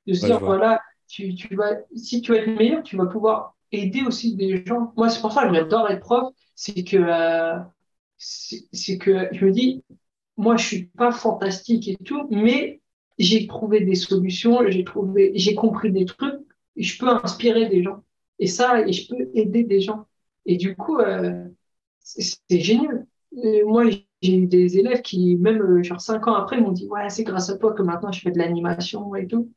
De 0.07 0.13
se 0.13 0.25
dire, 0.25 0.39
voilà, 0.39 0.81
tu, 1.07 1.35
tu, 1.35 1.55
vas, 1.55 1.75
si 1.95 2.21
tu 2.21 2.31
vas 2.31 2.39
être 2.39 2.57
meilleur, 2.57 2.83
tu 2.83 2.97
vas 2.97 3.05
pouvoir 3.05 3.55
aider 3.71 4.01
aussi 4.03 4.35
des 4.35 4.65
gens. 4.65 4.93
Moi, 4.97 5.09
c'est 5.09 5.21
pour 5.21 5.31
ça 5.31 5.47
que 5.47 5.53
j'adore 5.53 5.89
être 5.89 6.01
prof, 6.01 6.33
c'est 6.55 6.83
que, 6.83 6.97
euh, 6.97 7.59
c'est 8.17 8.97
que 8.97 9.27
je 9.31 9.45
me 9.45 9.51
dis, 9.51 9.83
moi, 10.37 10.57
je 10.57 10.65
suis 10.65 10.85
pas 10.85 11.11
fantastique 11.11 11.87
et 11.87 11.97
tout, 11.97 12.27
mais 12.29 12.81
j'ai 13.17 13.47
trouvé 13.47 13.81
des 13.81 13.95
solutions, 13.95 14.61
j'ai 14.67 14.83
trouvé, 14.83 15.31
j'ai 15.35 15.55
compris 15.55 15.91
des 15.91 16.05
trucs, 16.05 16.41
et 16.75 16.83
je 16.83 16.97
peux 16.97 17.09
inspirer 17.09 17.67
des 17.67 17.83
gens. 17.83 18.03
Et 18.39 18.47
ça, 18.47 18.81
et 18.87 18.91
je 18.91 19.07
peux 19.07 19.29
aider 19.35 19.63
des 19.63 19.81
gens. 19.81 20.07
Et 20.45 20.57
du 20.57 20.75
coup, 20.75 20.97
euh, 20.97 21.45
c'est 22.03 22.59
génial. 22.59 23.05
moi, 23.65 23.85
j'ai 24.21 24.35
eu 24.35 24.47
des 24.47 24.77
élèves 24.77 25.01
qui, 25.01 25.35
même 25.37 25.61
euh, 25.61 25.83
genre 25.83 26.01
cinq 26.01 26.27
ans 26.27 26.35
après, 26.35 26.59
m'ont 26.59 26.71
dit 26.71 26.87
Ouais, 26.87 27.09
c'est 27.09 27.23
grâce 27.23 27.49
à 27.49 27.57
toi 27.57 27.73
que 27.73 27.81
maintenant 27.81 28.11
je 28.11 28.21
fais 28.21 28.31
de 28.31 28.37
l'animation 28.37 29.15
et 29.15 29.27
tout. 29.27 29.51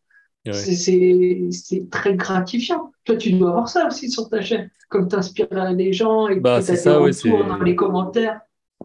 C'est 0.52 1.88
très 1.90 2.14
gratifiant. 2.14 2.92
Toi, 3.04 3.16
tu 3.16 3.32
dois 3.32 3.50
avoir 3.50 3.68
ça 3.68 3.86
aussi 3.86 4.10
sur 4.10 4.28
ta 4.28 4.42
chaîne, 4.42 4.70
comme 4.88 5.08
tu 5.08 5.16
inspires 5.16 5.72
les 5.72 5.92
gens 5.92 6.28
et 6.28 6.36
bah, 6.36 6.62
tu 6.62 6.70
as 6.70 6.76
ça, 6.76 6.98
dans 6.98 7.58
les 7.62 7.76
commentaires. 7.76 8.40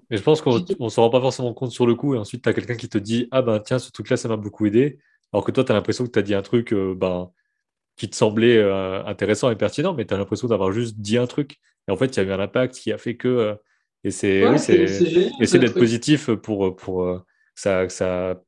Mais 0.10 0.18
je 0.18 0.24
pense 0.24 0.42
qu'on 0.42 0.60
ne 0.60 0.90
s'en 0.90 1.04
rend 1.04 1.10
pas 1.10 1.22
forcément 1.22 1.54
compte 1.54 1.72
sur 1.72 1.86
le 1.86 1.96
coup, 1.96 2.16
et 2.16 2.18
ensuite 2.18 2.44
tu 2.44 2.50
as 2.50 2.54
quelqu'un 2.54 2.76
qui 2.76 2.90
te 2.90 2.98
dit 2.98 3.28
Ah 3.32 3.42
ben 3.42 3.60
tiens, 3.60 3.80
ce 3.80 3.92
truc-là, 3.92 4.18
ça 4.18 4.28
m'a 4.28 4.38
beaucoup 4.38 4.66
aidé. 4.66 5.00
Alors 5.34 5.44
que 5.46 5.52
toi, 5.52 5.64
tu 5.64 5.72
as 5.72 5.76
l'impression 5.76 6.06
que 6.06 6.12
tu 6.12 6.20
as 6.20 6.24
dit 6.24 6.34
un 6.34 6.42
truc 6.42 6.74
euh, 6.74 6.96
ben, 6.96 7.30
qui 7.96 8.10
te 8.10 8.16
semblait 8.16 8.58
euh, 8.58 9.04
intéressant 9.06 9.52
et 9.52 9.56
pertinent, 9.56 9.94
mais 9.94 10.06
tu 10.06 10.14
as 10.14 10.18
l'impression 10.18 10.48
d'avoir 10.48 10.72
juste 10.72 10.98
dit 11.00 11.18
un 11.18 11.28
truc. 11.28 11.60
Et 11.90 11.92
en 11.92 11.98
fait, 11.98 12.16
il 12.16 12.18
y 12.18 12.20
a 12.22 12.24
eu 12.24 12.32
un 12.32 12.40
impact 12.40 12.76
qui 12.76 12.92
a 12.92 12.98
fait 12.98 13.18
que. 13.18 13.28
Euh, 13.28 13.56
et 14.06 14.12
c'est 14.12 14.48
oui, 14.48 14.56
essayer 15.42 15.60
d'être 15.60 15.78
positif 15.78 16.32
pour, 16.32 16.74
pour 16.78 17.04
euh, 17.04 17.20
ça, 17.54 17.86
que 17.86 17.92
ça 17.92 18.42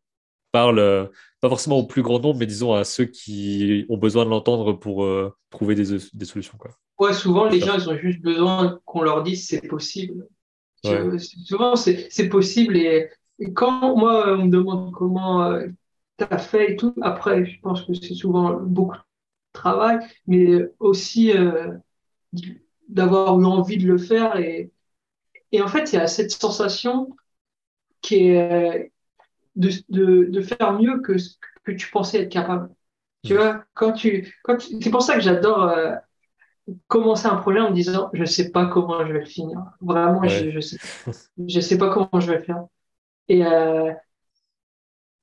parle, 0.53 1.09
pas 1.41 1.49
forcément 1.49 1.79
au 1.79 1.85
plus 1.85 2.03
grand 2.03 2.19
nombre, 2.19 2.39
mais 2.39 2.45
disons 2.45 2.73
à 2.73 2.85
ceux 2.85 3.03
qui 3.03 3.85
ont 3.89 3.97
besoin 3.97 4.23
de 4.23 4.29
l'entendre 4.29 4.71
pour 4.71 5.05
trouver 5.49 5.75
des, 5.75 5.97
des, 6.13 6.25
solutions. 6.25 6.57
Quoi. 6.57 6.71
Ouais, 6.99 7.11
souvent, 7.11 7.49
les 7.49 7.59
gens, 7.59 7.75
ils 7.75 7.89
ont 7.89 7.97
juste 7.97 8.21
besoin 8.21 8.79
qu'on 8.85 9.01
leur 9.01 9.23
dise 9.23 9.45
c'est 9.45 9.67
possible. 9.67 10.25
Souvent, 11.45 11.75
c'est 11.75 12.29
possible. 12.29 12.77
Et, 12.77 13.09
quand 13.53 13.97
moi, 13.97 14.37
on 14.37 14.45
me 14.45 14.49
demande 14.49 14.93
comment 14.93 15.53
tu 16.17 16.25
as 16.29 16.37
fait 16.37 16.71
et 16.71 16.75
tout, 16.77 16.93
après, 17.01 17.45
je 17.45 17.59
pense 17.59 17.81
que 17.81 17.93
c'est 17.93 18.13
souvent 18.13 18.53
beaucoup 18.53 18.95
travail, 19.53 19.99
mais 20.27 20.69
aussi 20.79 21.31
euh, 21.31 21.73
d'avoir 22.91 23.39
eu 23.39 23.45
envie 23.45 23.77
de 23.77 23.87
le 23.87 23.97
faire. 23.97 24.37
Et, 24.37 24.71
et 25.51 25.61
en 25.61 25.67
fait, 25.67 25.91
il 25.91 25.95
y 25.95 25.99
a 25.99 26.07
cette 26.07 26.31
sensation 26.31 27.15
qui 28.01 28.27
est 28.27 28.91
de, 29.55 29.69
de, 29.89 30.25
de 30.25 30.41
faire 30.41 30.73
mieux 30.73 30.99
que 30.99 31.17
ce 31.17 31.35
que 31.63 31.71
tu 31.71 31.89
pensais 31.89 32.21
être 32.21 32.31
capable. 32.31 32.69
Tu 33.23 33.35
vois, 33.35 33.63
quand 33.73 33.93
tu, 33.93 34.35
quand 34.43 34.59
c'est 34.59 34.89
pour 34.89 35.03
ça 35.03 35.15
que 35.15 35.21
j'adore 35.21 35.63
euh, 35.63 35.95
commencer 36.87 37.27
un 37.27 37.35
projet 37.35 37.59
en 37.59 37.69
me 37.69 37.75
disant, 37.75 38.09
je 38.13 38.25
sais 38.25 38.51
pas 38.51 38.65
comment 38.65 39.05
je 39.05 39.13
vais 39.13 39.19
le 39.19 39.25
finir. 39.25 39.59
Vraiment, 39.79 40.23
je, 40.27 40.49
je 40.49 40.59
sais, 40.59 40.77
je 41.47 41.59
sais 41.59 41.77
pas 41.77 41.89
comment 41.89 42.19
je 42.19 42.31
vais 42.31 42.39
le 42.39 42.43
faire. 42.43 42.65
Et, 43.27 43.45
euh, 43.45 43.93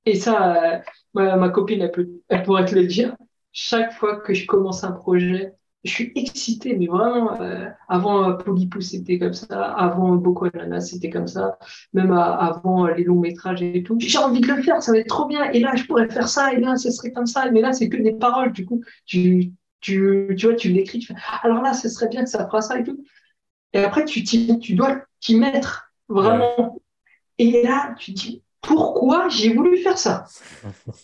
et 0.05 0.15
ça, 0.15 0.81
ma, 1.13 1.35
ma, 1.35 1.49
copine, 1.49 1.81
elle, 1.81 1.91
peut, 1.91 2.09
elle 2.29 2.43
pourrait 2.43 2.65
te 2.65 2.75
le 2.75 2.85
dire 2.85 3.15
chaque 3.51 3.93
fois 3.93 4.17
que 4.21 4.33
je 4.33 4.45
commence 4.45 4.83
un 4.83 4.91
projet, 4.91 5.53
je 5.83 5.91
suis 5.91 6.11
excité, 6.15 6.75
mais 6.75 6.87
vraiment, 6.87 7.39
euh, 7.41 7.67
avant 7.87 8.29
euh, 8.29 8.33
Polypus, 8.33 8.91
c'était 8.91 9.17
comme 9.17 9.33
ça, 9.33 9.71
avant 9.71 10.15
Boko 10.15 10.47
Ananas, 10.53 10.81
c'était 10.81 11.09
comme 11.09 11.27
ça, 11.27 11.57
même 11.93 12.11
avant 12.11 12.87
les 12.87 13.03
longs 13.03 13.19
métrages 13.19 13.61
et 13.61 13.81
tout. 13.83 13.95
J'ai 13.99 14.17
envie 14.17 14.41
de 14.41 14.47
le 14.47 14.61
faire, 14.61 14.83
ça 14.83 14.91
va 14.91 14.97
être 14.97 15.07
trop 15.07 15.25
bien, 15.25 15.51
et 15.51 15.59
là, 15.59 15.75
je 15.75 15.85
pourrais 15.85 16.09
faire 16.09 16.27
ça, 16.27 16.53
et 16.53 16.59
là, 16.59 16.75
ce 16.75 16.91
serait 16.91 17.11
comme 17.11 17.27
ça, 17.27 17.49
mais 17.51 17.61
là, 17.61 17.71
c'est 17.71 17.87
que 17.87 17.97
des 17.97 18.13
paroles, 18.13 18.51
du 18.51 18.65
coup, 18.65 18.83
tu, 19.05 19.53
tu, 19.79 20.35
tu 20.37 20.47
vois, 20.47 20.55
tu 20.55 20.69
l'écris, 20.69 20.99
tu 20.99 21.07
fais, 21.07 21.19
alors 21.43 21.61
là, 21.61 21.73
ce 21.73 21.87
serait 21.87 22.09
bien 22.09 22.23
que 22.23 22.29
ça 22.29 22.45
fera 22.45 22.61
ça 22.61 22.79
et 22.79 22.83
tout. 22.83 23.01
Et 23.71 23.79
après, 23.79 24.03
tu, 24.03 24.23
tu 24.23 24.73
dois 24.73 25.01
t'y 25.21 25.37
mettre, 25.37 25.93
vraiment. 26.09 26.81
Et 27.37 27.63
là, 27.63 27.95
tu 27.97 28.11
dis, 28.11 28.43
pourquoi 28.61 29.29
j'ai 29.29 29.53
voulu 29.53 29.77
faire 29.77 29.97
ça? 29.97 30.25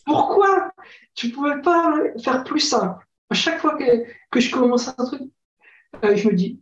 Pourquoi 0.06 0.72
tu 1.14 1.30
pouvais 1.30 1.62
pas 1.62 1.94
faire 2.22 2.44
plus 2.44 2.60
simple? 2.60 3.05
À 3.30 3.34
chaque 3.34 3.60
fois 3.60 3.78
que, 3.78 4.06
que 4.32 4.40
je 4.40 4.52
commence 4.52 4.88
un 4.88 5.04
truc, 5.06 5.22
euh, 6.04 6.16
je 6.16 6.28
me 6.28 6.34
dis, 6.34 6.60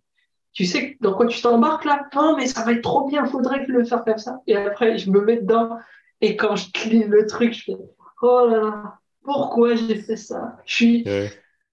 tu 0.54 0.66
sais 0.66 0.98
dans 1.02 1.14
quoi 1.14 1.26
tu 1.26 1.42
t'embarques 1.42 1.86
là? 1.86 2.08
Non, 2.16 2.38
mais 2.38 2.48
ça 2.48 2.64
va 2.64 2.74
être 2.74 2.82
trop 2.82 3.08
bien, 3.08 3.26
faudrait 3.26 3.66
que 3.66 3.72
le 3.72 3.84
faire 3.84 4.04
comme 4.04 4.18
ça. 4.18 4.40
Et 4.48 4.56
après, 4.56 4.98
je 4.98 5.10
me 5.10 5.22
mets 5.22 5.38
dedans, 5.38 5.78
et 6.22 6.36
quand 6.36 6.56
je 6.56 6.72
clean 6.72 7.08
le 7.10 7.26
truc, 7.26 7.54
je 7.54 7.64
fais, 7.64 7.78
oh 8.22 8.48
là 8.50 8.58
là, 8.58 9.00
pourquoi 9.24 9.76
j'ai 9.76 9.96
fait 9.96 10.16
ça? 10.16 10.58
Je 10.66 10.76
suis, 10.76 11.06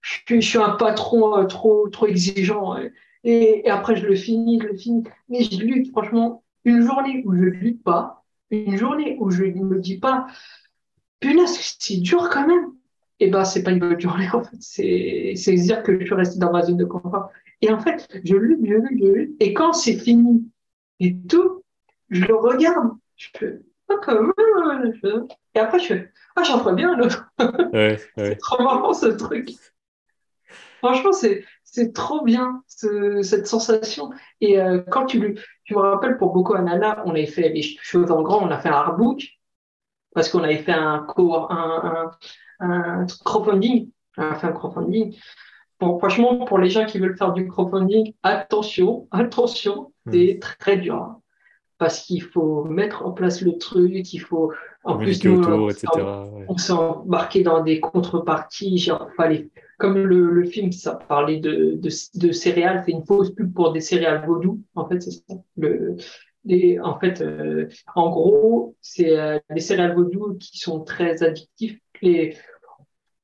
je 0.01 0.39
suis, 0.39 0.57
un 0.57 0.71
patron 0.71 1.37
euh, 1.37 1.45
trop, 1.45 1.87
trop 1.89 2.07
exigeant. 2.07 2.77
Et, 3.23 3.65
et, 3.65 3.69
après, 3.69 3.95
je 3.95 4.05
le 4.05 4.15
finis, 4.15 4.59
je 4.61 4.67
le 4.67 4.77
finis. 4.77 5.03
Mais 5.29 5.43
je 5.43 5.59
lutte, 5.59 5.91
franchement, 5.91 6.43
une 6.65 6.85
journée 6.85 7.23
où 7.25 7.35
je 7.35 7.43
lutte 7.43 7.83
pas, 7.83 8.23
une 8.49 8.77
journée 8.77 9.17
où 9.19 9.29
je 9.29 9.43
ne 9.43 9.63
me 9.63 9.79
dis 9.79 9.99
pas, 9.99 10.27
punaise, 11.19 11.57
c'est 11.79 11.97
dur 11.97 12.29
quand 12.29 12.47
même, 12.47 12.73
et 13.21 13.25
eh 13.25 13.29
ben, 13.29 13.45
c'est 13.45 13.61
pas 13.61 13.69
une 13.69 13.77
bonne 13.77 14.01
journée, 14.01 14.27
en 14.33 14.43
fait. 14.43 14.57
C'est, 14.59 15.33
c'est 15.35 15.53
dire 15.53 15.83
que 15.83 15.99
je 15.99 16.05
suis 16.05 16.15
resté 16.15 16.39
dans 16.39 16.51
ma 16.51 16.63
zone 16.63 16.77
de 16.77 16.85
confort. 16.85 17.29
Et 17.61 17.69
en 17.71 17.79
fait, 17.79 18.07
je 18.23 18.35
lutte, 18.35 18.65
je 18.65 18.73
lutte, 18.73 18.99
je 18.99 19.13
lutte. 19.13 19.35
Et 19.39 19.53
quand 19.53 19.73
c'est 19.73 19.93
fini 19.93 20.43
et 20.99 21.15
tout, 21.29 21.61
je 22.09 22.25
le 22.25 22.35
regarde, 22.35 22.89
je 23.17 23.27
fais, 23.37 23.59
ah, 23.89 23.97
quand 24.01 24.17
Et 25.53 25.59
après, 25.59 25.77
je 25.77 25.85
fais, 25.85 26.11
ah, 26.35 26.41
j'en 26.41 26.61
ferais 26.61 26.73
bien 26.73 26.97
l'autre. 26.97 27.31
Ouais, 27.71 27.99
c'est 28.17 28.37
trop 28.37 28.63
marrant 28.63 28.93
ce 28.93 29.05
truc. 29.05 29.51
Franchement, 30.79 31.11
c'est, 31.11 31.45
c'est 31.63 31.93
trop 31.93 32.23
bien 32.23 32.63
cette 32.65 33.45
sensation. 33.45 34.09
Et 34.39 34.59
euh, 34.59 34.81
quand 34.89 35.05
tu, 35.05 35.37
tu 35.65 35.75
me 35.75 35.79
rappelles, 35.79 36.17
pour 36.17 36.33
Boko 36.33 36.55
Anana, 36.55 37.03
on 37.05 37.11
avait 37.11 37.27
fait 37.27 37.49
les 37.49 37.61
choses 37.61 38.09
en 38.09 38.23
grand, 38.23 38.41
on 38.41 38.49
a 38.49 38.57
fait 38.57 38.69
un 38.69 38.73
artbook 38.73 39.27
parce 40.15 40.29
qu'on 40.29 40.43
avait 40.43 40.57
fait 40.57 40.73
un, 40.73 41.05
un, 41.07 41.47
un, 41.49 42.11
un 42.61 43.05
crowdfunding. 43.25 43.89
Fait 44.15 44.23
un 44.47 44.51
crowdfunding. 44.51 45.15
Bon, 45.79 45.97
franchement, 45.97 46.45
pour 46.45 46.59
les 46.59 46.69
gens 46.69 46.85
qui 46.85 46.99
veulent 46.99 47.17
faire 47.17 47.33
du 47.33 47.47
crowdfunding, 47.47 48.13
attention, 48.23 49.07
attention, 49.11 49.91
hmm. 50.05 50.11
c'est 50.11 50.39
très 50.39 50.77
dur. 50.77 50.95
Hein. 50.95 51.17
parce 51.77 52.01
qu'il 52.01 52.21
faut 52.21 52.63
mettre 52.65 53.05
en 53.05 53.11
place 53.11 53.41
le 53.41 53.57
truc, 53.57 54.13
il 54.13 54.19
faut 54.19 54.53
en 54.83 54.97
plus 54.97 55.23
nous, 55.23 55.43
on, 55.43 56.57
s'est 56.57 56.71
embarqué 56.71 57.43
dans 57.43 57.63
des 57.63 57.79
contreparties, 57.79 58.77
genre 58.79 59.09
fallait 59.15 59.49
comme 59.77 59.97
le, 59.97 60.29
le, 60.29 60.45
film, 60.45 60.71
ça 60.71 60.93
parlait 60.93 61.39
de, 61.39 61.75
de, 61.75 61.89
de 62.15 62.31
céréales, 62.31 62.83
c'est 62.85 62.91
une 62.91 63.05
fausse 63.05 63.31
pub 63.31 63.51
pour 63.51 63.73
des 63.73 63.81
céréales 63.81 64.23
vaudou. 64.25 64.61
En 64.75 64.87
fait, 64.87 65.01
c'est 65.01 65.11
ça. 65.11 65.35
Le, 65.57 65.97
en 66.83 66.99
fait, 66.99 67.21
euh, 67.21 67.67
en 67.95 68.11
gros, 68.11 68.75
c'est 68.81 69.17
euh, 69.17 69.39
les 69.49 69.59
céréales 69.59 69.95
vaudou 69.95 70.37
qui 70.39 70.59
sont 70.59 70.81
très 70.81 71.23
addictifs. 71.23 71.79
Les, 72.01 72.37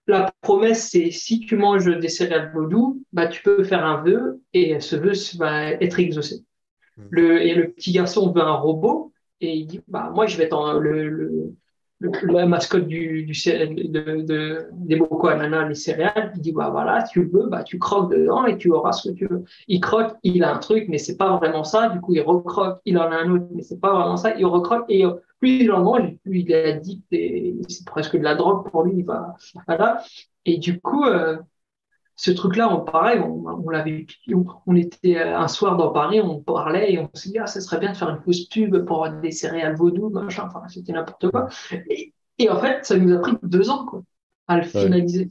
la 0.07 0.31
promesse, 0.41 0.89
c'est 0.89 1.11
si 1.11 1.39
tu 1.39 1.57
manges 1.57 1.85
des 1.85 2.09
céréales 2.09 2.51
vaudou, 2.53 3.03
bah, 3.11 3.27
tu 3.27 3.43
peux 3.43 3.63
faire 3.63 3.85
un 3.85 4.01
vœu 4.01 4.41
et 4.53 4.79
ce 4.79 4.95
vœu 4.95 5.13
va 5.37 5.71
être 5.71 5.99
exaucé. 5.99 6.45
Hmm. 6.97 7.03
Le, 7.09 7.41
et 7.41 7.53
le 7.53 7.71
petit 7.71 7.91
garçon 7.91 8.31
veut 8.31 8.41
un 8.41 8.55
robot 8.55 9.11
et 9.41 9.53
il 9.53 9.67
dit, 9.67 9.81
bah, 9.87 10.11
moi, 10.13 10.25
je 10.27 10.37
vais 10.37 10.45
être 10.45 10.79
le, 10.79 11.09
le 11.09 11.53
la 11.99 12.45
mascotte 12.45 12.87
du, 12.87 13.23
du 13.23 13.33
de, 13.33 14.21
de, 14.21 14.67
des 14.73 14.97
Boko 14.97 15.27
Ananas, 15.27 15.67
les 15.67 15.75
céréales, 15.75 16.31
il 16.35 16.41
dit 16.41 16.51
bah 16.51 16.69
voilà, 16.69 17.03
tu 17.03 17.23
veux, 17.25 17.47
bah 17.47 17.63
tu 17.63 17.79
croques 17.79 18.11
dedans 18.11 18.45
et 18.45 18.57
tu 18.57 18.71
auras 18.71 18.91
ce 18.91 19.09
que 19.09 19.13
tu 19.15 19.25
veux. 19.27 19.43
Il 19.67 19.81
croque, 19.81 20.15
il 20.23 20.43
a 20.43 20.53
un 20.53 20.59
truc, 20.59 20.85
mais 20.89 20.99
c'est 20.99 21.17
pas 21.17 21.35
vraiment 21.37 21.63
ça. 21.63 21.89
Du 21.89 21.99
coup, 21.99 22.13
il 22.13 22.21
recroque, 22.21 22.79
il 22.85 22.97
en 22.97 23.11
a 23.11 23.15
un 23.15 23.31
autre, 23.31 23.45
mais 23.51 23.63
c'est 23.63 23.79
pas 23.79 23.93
vraiment 23.93 24.17
ça. 24.17 24.35
Il 24.37 24.45
recroque 24.45 24.85
et 24.89 25.05
plus 25.39 25.63
il 25.63 25.71
en 25.71 25.83
mange, 25.83 26.15
plus 26.23 26.39
il 26.39 26.51
est 26.51 26.73
addict 26.73 27.05
et 27.11 27.55
c'est 27.67 27.85
presque 27.85 28.17
de 28.17 28.23
la 28.23 28.35
drogue 28.35 28.69
pour 28.69 28.83
lui. 28.83 29.03
Va, 29.03 29.35
voilà. 29.67 30.03
Et 30.45 30.57
du 30.57 30.79
coup, 30.79 31.05
euh, 31.05 31.37
ce 32.17 32.31
truc-là, 32.31 32.73
on, 32.73 32.81
pareil, 32.81 33.19
on, 33.19 33.45
on 33.45 33.69
l'avait, 33.69 34.07
on, 34.65 34.75
était 34.75 35.17
euh, 35.17 35.37
un 35.37 35.47
soir 35.47 35.77
dans 35.77 35.91
Paris, 35.91 36.19
on 36.19 36.39
parlait 36.39 36.93
et 36.93 36.99
on 36.99 37.09
s'est 37.13 37.29
dit, 37.29 37.37
ah, 37.37 37.45
ça 37.45 37.61
serait 37.61 37.79
bien 37.79 37.91
de 37.91 37.97
faire 37.97 38.09
une 38.09 38.19
fausse 38.21 38.45
pub 38.45 38.85
pour 38.85 39.07
des 39.07 39.31
céréales 39.31 39.75
vaudou, 39.75 40.09
machin, 40.09 40.45
enfin, 40.47 40.67
c'était 40.67 40.93
n'importe 40.93 41.29
quoi. 41.29 41.47
Et, 41.89 42.13
et, 42.39 42.49
en 42.49 42.59
fait, 42.59 42.83
ça 42.85 42.97
nous 42.97 43.15
a 43.15 43.19
pris 43.19 43.33
deux 43.43 43.69
ans, 43.69 43.85
quoi, 43.85 44.01
à 44.47 44.57
le 44.57 44.63
finaliser. 44.63 45.29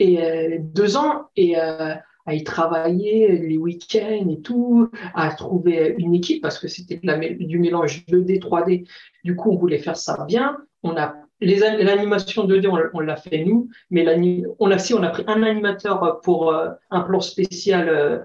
Et 0.00 0.20
euh, 0.20 0.58
deux 0.60 0.96
ans, 0.96 1.28
et 1.36 1.56
euh, 1.56 1.94
à 2.26 2.34
y 2.34 2.44
travailler 2.44 3.38
les 3.38 3.58
week-ends 3.58 4.28
et 4.28 4.40
tout, 4.40 4.90
à 5.14 5.30
trouver 5.34 5.94
une 5.98 6.14
équipe 6.14 6.42
parce 6.42 6.58
que 6.58 6.68
c'était 6.68 7.00
du 7.38 7.58
mélange 7.58 8.04
2D, 8.06 8.40
3D. 8.40 8.88
Du 9.24 9.36
coup, 9.36 9.50
on 9.50 9.56
voulait 9.56 9.78
faire 9.78 9.96
ça 9.96 10.24
bien. 10.26 10.56
On 10.82 10.96
a 10.96 11.14
l'animation 11.40 12.46
2D, 12.46 12.90
on, 12.92 13.00
l'a 13.00 13.16
fait 13.16 13.44
nous, 13.44 13.68
mais 13.90 14.06
on 14.58 14.70
a, 14.70 14.78
si, 14.78 14.94
on 14.94 15.02
a 15.02 15.10
pris 15.10 15.24
un 15.26 15.42
animateur 15.42 16.20
pour 16.22 16.50
euh, 16.50 16.70
un 16.90 17.00
plan 17.00 17.20
spécial 17.20 17.88
euh, 17.88 18.18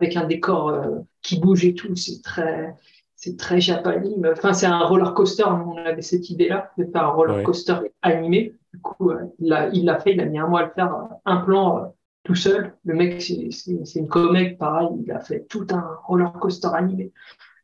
avec 0.00 0.16
un 0.16 0.24
décor 0.24 0.68
euh, 0.68 0.98
qui 1.22 1.38
bouge 1.38 1.64
et 1.64 1.74
tout. 1.74 1.94
C'est 1.96 2.22
très, 2.22 2.74
c'est 3.16 3.38
très 3.38 3.60
japonais. 3.60 4.10
Enfin, 4.32 4.52
c'est 4.52 4.66
un 4.66 4.80
roller 4.80 5.14
coaster. 5.14 5.44
On 5.44 5.76
avait 5.76 6.02
cette 6.02 6.28
idée-là 6.30 6.70
de 6.76 6.84
faire 6.84 7.04
un 7.04 7.12
roller 7.12 7.42
coaster 7.42 7.76
animé. 8.02 8.54
Du 8.72 8.80
coup, 8.80 9.12
il 9.38 9.48
l'a 9.48 10.00
fait. 10.00 10.12
Il 10.12 10.20
a 10.20 10.26
mis 10.26 10.38
un 10.38 10.48
mois 10.48 10.60
à 10.60 10.64
le 10.64 10.72
faire, 10.74 10.94
un 11.24 11.36
plan 11.38 11.94
tout 12.24 12.34
seul. 12.34 12.74
Le 12.84 12.94
mec, 12.94 13.22
c'est 13.22 13.98
une 13.98 14.08
comique, 14.08 14.58
pareil. 14.58 14.88
Il 15.04 15.12
a 15.12 15.20
fait 15.20 15.46
tout 15.48 15.66
un 15.70 15.84
roller 16.04 16.32
coaster 16.32 16.68
animé 16.74 17.12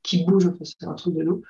qui 0.02 0.24
bouge. 0.24 0.50
c'est 0.62 0.86
un 0.86 0.94
truc 0.94 1.14
de 1.16 1.24
nous 1.24 1.42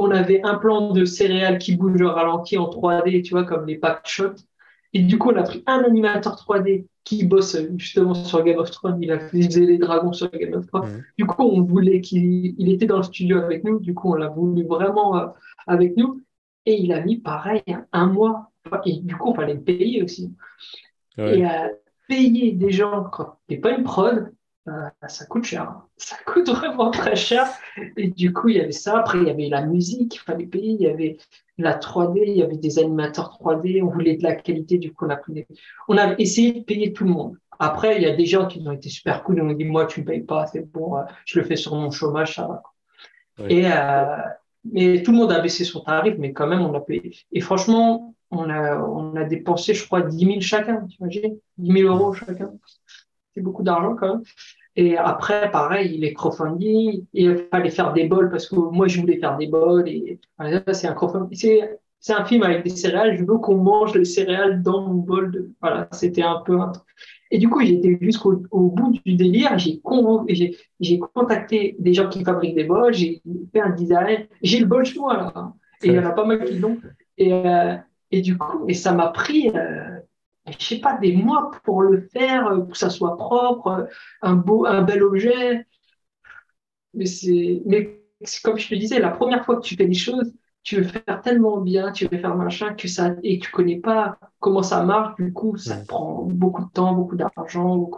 on 0.00 0.10
avait 0.10 0.40
un 0.42 0.56
plan 0.56 0.92
de 0.92 1.04
céréales 1.04 1.58
qui 1.58 1.76
bouge 1.76 2.00
au 2.00 2.10
ralenti 2.10 2.56
en 2.58 2.68
3D, 2.68 3.22
tu 3.22 3.32
vois, 3.32 3.44
comme 3.44 3.66
les 3.66 3.76
pack 3.76 4.06
shots. 4.06 4.44
Et 4.92 5.02
du 5.02 5.18
coup, 5.18 5.30
on 5.30 5.36
a 5.36 5.42
pris 5.42 5.62
un 5.66 5.84
animateur 5.84 6.34
3D 6.34 6.86
qui 7.04 7.24
bosse 7.24 7.56
justement 7.76 8.14
sur 8.14 8.42
Game 8.42 8.58
of 8.58 8.70
Thrones. 8.70 8.98
Il 9.00 9.12
a 9.12 9.18
fait 9.18 9.38
les 9.38 9.78
dragons 9.78 10.12
sur 10.12 10.30
Game 10.30 10.54
of 10.54 10.66
Thrones. 10.66 11.04
Du 11.16 11.26
coup, 11.26 11.42
on 11.42 11.62
voulait 11.62 12.00
qu'il 12.00 12.54
il 12.58 12.72
était 12.72 12.86
dans 12.86 12.96
le 12.96 13.02
studio 13.02 13.38
avec 13.38 13.62
nous. 13.62 13.78
Du 13.78 13.94
coup, 13.94 14.12
on 14.12 14.14
l'a 14.14 14.28
voulu 14.28 14.64
vraiment 14.64 15.16
euh, 15.16 15.26
avec 15.66 15.96
nous. 15.96 16.20
Et 16.66 16.80
il 16.80 16.92
a 16.92 17.00
mis 17.02 17.18
pareil 17.18 17.62
un 17.92 18.06
mois. 18.06 18.50
Et 18.84 18.98
du 19.00 19.16
coup, 19.16 19.30
on 19.30 19.34
fallait 19.34 19.54
le 19.54 19.60
payer 19.60 20.02
aussi. 20.02 20.34
Et 21.18 21.44
euh, 21.46 21.68
payer 22.10 22.52
des 22.52 22.72
gens 22.72 23.04
quand 23.04 23.36
t'es 23.46 23.56
pas 23.56 23.70
une 23.70 23.84
prod, 23.84 24.32
euh, 24.68 24.72
ça 25.06 25.26
coûte 25.26 25.44
cher. 25.44 25.62
Hein. 25.62 25.86
Ça 25.96 26.16
coûte 26.26 26.48
vraiment 26.48 26.90
très 26.90 27.14
cher. 27.14 27.46
Et 27.98 28.08
du 28.08 28.32
coup, 28.32 28.48
il 28.48 28.56
y 28.56 28.60
avait 28.60 28.72
ça. 28.72 28.98
Après, 28.98 29.18
il 29.18 29.24
y 29.24 29.30
avait 29.30 29.48
la 29.48 29.66
musique, 29.66 30.16
il 30.16 30.18
fallait 30.18 30.46
payer. 30.46 30.72
Il 30.72 30.80
y 30.80 30.86
avait 30.86 31.18
la 31.58 31.78
3D, 31.78 32.22
il 32.26 32.38
y 32.38 32.42
avait 32.42 32.56
des 32.56 32.78
animateurs 32.78 33.38
3D. 33.38 33.82
On 33.82 33.90
voulait 33.90 34.16
de 34.16 34.22
la 34.22 34.34
qualité. 34.34 34.78
Du 34.78 34.94
coup, 34.94 35.04
on 35.04 35.10
a, 35.10 35.16
pris 35.16 35.46
on 35.88 35.98
a 35.98 36.18
essayé 36.18 36.52
de 36.52 36.64
payer 36.64 36.94
tout 36.94 37.04
le 37.04 37.10
monde. 37.10 37.36
Après, 37.58 37.96
il 37.96 38.02
y 38.02 38.06
a 38.06 38.16
des 38.16 38.24
gens 38.24 38.46
qui 38.46 38.66
ont 38.66 38.72
été 38.72 38.88
super 38.88 39.22
cool. 39.22 39.36
Ils 39.36 39.42
ont 39.42 39.52
dit, 39.52 39.66
moi, 39.66 39.84
tu 39.84 40.00
ne 40.00 40.06
payes 40.06 40.22
pas, 40.22 40.46
c'est 40.46 40.64
bon, 40.72 40.96
euh, 40.96 41.02
je 41.26 41.38
le 41.38 41.44
fais 41.44 41.56
sur 41.56 41.74
mon 41.74 41.90
chômage, 41.90 42.36
ça 42.36 42.46
va. 42.48 42.62
Et, 43.50 43.66
euh, 43.66 44.16
mais 44.64 45.02
tout 45.02 45.12
le 45.12 45.18
monde 45.18 45.32
a 45.32 45.40
baissé 45.40 45.64
son 45.64 45.80
tarif, 45.80 46.14
mais 46.18 46.32
quand 46.32 46.46
même, 46.46 46.62
on 46.62 46.72
a 46.74 46.80
payé. 46.80 47.14
Et 47.32 47.40
franchement, 47.40 48.14
on 48.30 48.48
a, 48.48 48.78
on 48.78 49.16
a 49.16 49.24
dépensé, 49.24 49.74
je 49.74 49.84
crois, 49.86 50.02
10 50.02 50.24
000 50.24 50.40
chacun, 50.40 50.86
tu 50.86 50.96
imagines 50.98 51.36
10 51.58 51.72
000 51.82 51.94
euros 51.94 52.12
chacun. 52.12 52.52
C'est 53.34 53.40
beaucoup 53.40 53.62
d'argent 53.62 53.96
quand 53.96 54.14
même. 54.14 54.22
Et 54.76 54.96
après, 54.96 55.50
pareil, 55.50 55.98
les 55.98 56.14
crowdfunding, 56.14 57.04
il 57.12 57.46
fallait 57.50 57.70
faire 57.70 57.92
des 57.92 58.06
bols 58.06 58.30
parce 58.30 58.48
que 58.48 58.54
moi, 58.54 58.86
je 58.86 59.00
voulais 59.00 59.18
faire 59.18 59.36
des 59.36 59.48
bols. 59.48 59.88
Et 59.88 60.20
c'est 60.72 60.86
un 60.86 60.96
C'est 62.00 62.12
un 62.12 62.24
film 62.24 62.42
avec 62.44 62.64
des 62.64 62.70
céréales. 62.70 63.16
Je 63.18 63.24
veux 63.24 63.38
qu'on 63.38 63.56
mange 63.56 63.94
les 63.94 64.04
céréales 64.04 64.62
dans 64.62 64.82
mon 64.82 64.94
bol. 64.94 65.50
Voilà, 65.60 65.88
c'était 65.92 66.22
un 66.22 66.40
peu. 66.46 66.56
Et 67.32 67.38
du 67.38 67.48
coup, 67.48 67.60
j'étais 67.60 67.98
jusqu'au 68.00 68.36
bout 68.36 68.98
du 69.04 69.14
délire. 69.14 69.58
J'ai 69.58 69.80
j'ai 70.80 70.98
contacté 70.98 71.76
des 71.78 71.92
gens 71.92 72.08
qui 72.08 72.24
fabriquent 72.24 72.56
des 72.56 72.64
bols. 72.64 72.94
J'ai 72.94 73.22
fait 73.52 73.60
un 73.60 73.70
design. 73.70 74.26
J'ai 74.40 74.60
le 74.60 74.66
bol 74.66 74.84
chez 74.84 74.98
moi 75.00 75.16
là. 75.16 75.52
Et 75.82 75.88
il 75.88 75.94
y 75.94 75.98
en 75.98 76.06
a 76.06 76.12
pas 76.12 76.24
mal 76.24 76.44
qui 76.44 76.58
l'ont. 76.58 76.78
Et, 77.18 77.32
euh, 77.32 77.74
et 78.10 78.20
du 78.22 78.36
coup, 78.36 78.64
et 78.68 78.74
ça 78.74 78.92
m'a 78.92 79.08
pris. 79.08 79.50
Euh, 79.50 80.00
je 80.58 80.64
sais 80.64 80.80
pas, 80.80 80.98
des 80.98 81.12
mois 81.12 81.50
pour 81.64 81.82
le 81.82 82.00
faire, 82.12 82.48
euh, 82.48 82.60
pour 82.60 82.72
que 82.72 82.78
ça 82.78 82.90
soit 82.90 83.16
propre, 83.16 83.68
euh, 83.68 83.84
un 84.22 84.34
beau, 84.34 84.66
un 84.66 84.82
bel 84.82 85.02
objet. 85.02 85.66
Mais 86.94 87.06
c'est, 87.06 87.62
mais 87.66 88.02
comme 88.42 88.58
je 88.58 88.68
te 88.68 88.74
disais, 88.74 88.98
la 88.98 89.10
première 89.10 89.44
fois 89.44 89.56
que 89.56 89.62
tu 89.62 89.76
fais 89.76 89.86
des 89.86 89.94
choses, 89.94 90.32
tu 90.62 90.76
veux 90.76 90.82
faire 90.84 91.20
tellement 91.22 91.58
bien, 91.60 91.92
tu 91.92 92.06
veux 92.06 92.18
faire 92.18 92.36
machin 92.36 92.74
que 92.74 92.88
ça, 92.88 93.14
et 93.22 93.38
tu 93.38 93.50
connais 93.50 93.78
pas 93.78 94.18
comment 94.40 94.62
ça 94.62 94.82
marche, 94.84 95.16
du 95.16 95.32
coup, 95.32 95.56
ça 95.56 95.76
prend 95.86 96.24
beaucoup 96.24 96.64
de 96.64 96.70
temps, 96.70 96.92
beaucoup 96.94 97.16
d'argent. 97.16 97.90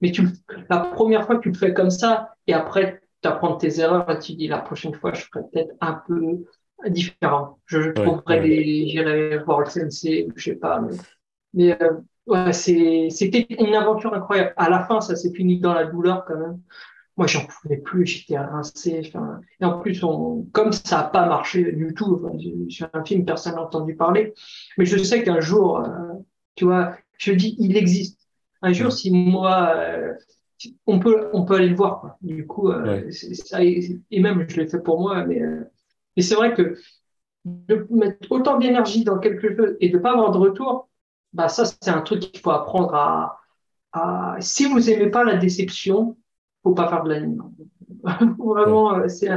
Mais 0.00 0.12
tu, 0.12 0.28
la 0.68 0.78
première 0.80 1.26
fois 1.26 1.36
que 1.36 1.42
tu 1.42 1.50
le 1.50 1.58
fais 1.58 1.72
comme 1.74 1.90
ça, 1.90 2.34
et 2.46 2.52
après, 2.52 3.00
tu 3.22 3.28
apprends 3.28 3.56
tes 3.56 3.80
erreurs, 3.80 4.10
et 4.10 4.18
tu 4.18 4.34
dis 4.34 4.46
la 4.48 4.58
prochaine 4.58 4.94
fois, 4.94 5.14
je 5.14 5.24
ferai 5.24 5.44
peut-être 5.52 5.74
un 5.80 5.94
peu 6.06 6.44
différent. 6.90 7.58
Je, 7.66 7.90
trouverai 7.90 8.40
des, 8.40 8.88
j'irai 8.88 9.38
voir 9.38 9.60
le 9.60 9.66
CNC, 9.66 10.32
je 10.34 10.42
sais 10.42 10.56
pas, 10.56 10.80
mais 10.80 10.96
mais 11.56 11.82
euh, 11.82 11.94
ouais, 12.26 12.52
c'était 12.52 13.46
une 13.50 13.74
aventure 13.74 14.14
incroyable. 14.14 14.52
À 14.56 14.68
la 14.68 14.84
fin, 14.84 15.00
ça 15.00 15.16
s'est 15.16 15.32
fini 15.32 15.58
dans 15.58 15.74
la 15.74 15.84
douleur 15.84 16.24
quand 16.26 16.38
même. 16.38 16.60
Moi, 17.16 17.26
j'en 17.26 17.46
pouvais 17.46 17.78
plus, 17.78 18.04
j'étais 18.04 18.38
rincé. 18.38 19.02
Enfin, 19.06 19.40
et 19.60 19.64
en 19.64 19.80
plus, 19.80 20.04
on, 20.04 20.46
comme 20.52 20.72
ça 20.72 20.98
n'a 20.98 21.04
pas 21.04 21.26
marché 21.26 21.72
du 21.72 21.94
tout, 21.94 22.20
enfin, 22.22 22.36
sur 22.68 22.88
un 22.92 23.04
film, 23.04 23.24
personne 23.24 23.54
n'a 23.54 23.62
entendu 23.62 23.96
parler. 23.96 24.34
Mais 24.76 24.84
je 24.84 24.98
sais 24.98 25.22
qu'un 25.24 25.40
jour, 25.40 25.80
euh, 25.80 25.88
tu 26.56 26.66
vois, 26.66 26.94
je 27.16 27.32
dis, 27.32 27.56
il 27.58 27.76
existe. 27.76 28.20
Un 28.60 28.72
jour, 28.74 28.92
si 28.92 29.10
moi, 29.10 29.72
euh, 29.76 30.12
on 30.86 30.98
peut, 30.98 31.30
on 31.32 31.46
peut 31.46 31.54
aller 31.54 31.68
le 31.68 31.76
voir. 31.76 32.00
Quoi. 32.00 32.18
Du 32.20 32.46
coup, 32.46 32.68
euh, 32.70 33.10
ça, 33.10 33.64
et 33.64 33.98
même, 34.10 34.44
je 34.48 34.60
l'ai 34.60 34.66
fait 34.66 34.82
pour 34.82 35.00
moi. 35.00 35.24
Mais, 35.24 35.40
mais 36.16 36.22
c'est 36.22 36.34
vrai 36.34 36.54
que 36.54 36.76
de 37.44 37.86
mettre 37.90 38.30
autant 38.30 38.58
d'énergie 38.58 39.04
dans 39.04 39.18
quelque 39.18 39.56
chose 39.56 39.76
et 39.80 39.88
de 39.88 39.98
pas 39.98 40.12
avoir 40.12 40.32
de 40.32 40.38
retour, 40.38 40.88
bah 41.32 41.48
ça, 41.48 41.64
c'est 41.64 41.90
un 41.90 42.00
truc 42.00 42.20
qu'il 42.20 42.40
faut 42.40 42.50
apprendre 42.50 42.94
à, 42.94 43.38
à, 43.92 44.36
Si 44.40 44.64
vous 44.66 44.90
aimez 44.90 45.10
pas 45.10 45.24
la 45.24 45.36
déception, 45.36 46.16
faut 46.62 46.74
pas 46.74 46.88
faire 46.88 47.04
de 47.04 47.10
l'anime. 47.10 47.42
Vraiment, 48.38 49.08
c'est 49.08 49.30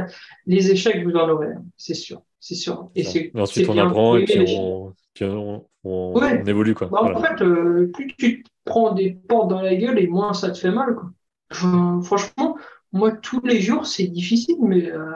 les 0.46 0.70
échecs, 0.70 1.04
vous 1.04 1.14
en 1.14 1.28
aurez, 1.28 1.54
c'est 1.76 1.94
sûr. 1.94 2.22
C'est 2.40 2.54
sûr. 2.54 2.90
Et 2.94 3.04
c'est, 3.04 3.30
ensuite, 3.34 3.68
on 3.68 3.76
apprend 3.76 4.16
et 4.16 4.24
puis 4.24 4.56
on, 4.58 4.94
on, 5.20 5.64
on, 5.84 6.44
évolue. 6.46 6.74
Quoi. 6.74 6.88
Bah, 6.88 7.02
en 7.02 7.20
fait, 7.20 7.42
euh, 7.42 7.90
plus 7.92 8.14
tu 8.16 8.44
prends 8.64 8.92
des 8.92 9.10
portes 9.10 9.50
dans 9.50 9.60
la 9.60 9.76
gueule 9.76 9.98
et 9.98 10.06
moins 10.06 10.32
ça 10.32 10.50
te 10.50 10.58
fait 10.58 10.70
mal. 10.70 10.94
Quoi. 10.94 12.02
franchement, 12.02 12.56
moi, 12.92 13.12
tous 13.12 13.44
les 13.44 13.60
jours, 13.60 13.86
c'est 13.86 14.06
difficile, 14.06 14.56
mais 14.62 14.90
euh, 14.90 15.12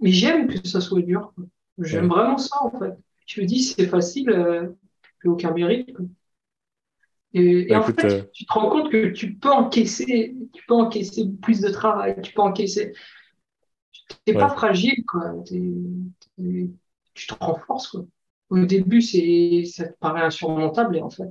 mais 0.00 0.12
j'aime 0.12 0.48
que 0.48 0.66
ça 0.66 0.80
soit 0.80 1.02
dur. 1.02 1.32
J'aime 1.78 2.08
vraiment 2.08 2.38
ça, 2.38 2.56
en 2.62 2.70
fait. 2.78 2.94
Je 3.26 3.40
me 3.40 3.46
dis, 3.46 3.62
c'est 3.62 3.86
facile, 3.86 4.30
euh, 4.30 4.68
aucun 5.24 5.52
mérite. 5.52 5.96
Et, 7.34 7.66
bah, 7.68 7.80
en 7.80 7.82
fait, 7.82 8.04
euh, 8.04 8.22
tu 8.32 8.46
te 8.46 8.52
rends 8.52 8.70
compte 8.70 8.90
que 8.90 9.08
tu 9.08 9.34
peux 9.34 9.50
encaisser, 9.50 10.34
tu 10.52 10.64
peux 10.66 10.74
encaisser 10.74 11.28
plus 11.42 11.60
de 11.60 11.68
travail, 11.68 12.16
tu 12.22 12.32
peux 12.32 12.42
encaisser. 12.42 12.92
Tu 13.92 14.32
n'es 14.32 14.34
pas 14.34 14.48
fragile, 14.48 15.04
quoi. 15.06 15.34
tu 15.44 17.26
te 17.26 17.34
renforces, 17.40 17.88
quoi. 17.88 18.06
Au 18.48 18.64
début, 18.64 19.02
c'est, 19.02 19.64
ça 19.64 19.88
te 19.88 19.98
paraît 19.98 20.22
insurmontable 20.22 20.96
et 20.96 21.02
en 21.02 21.10
fait, 21.10 21.30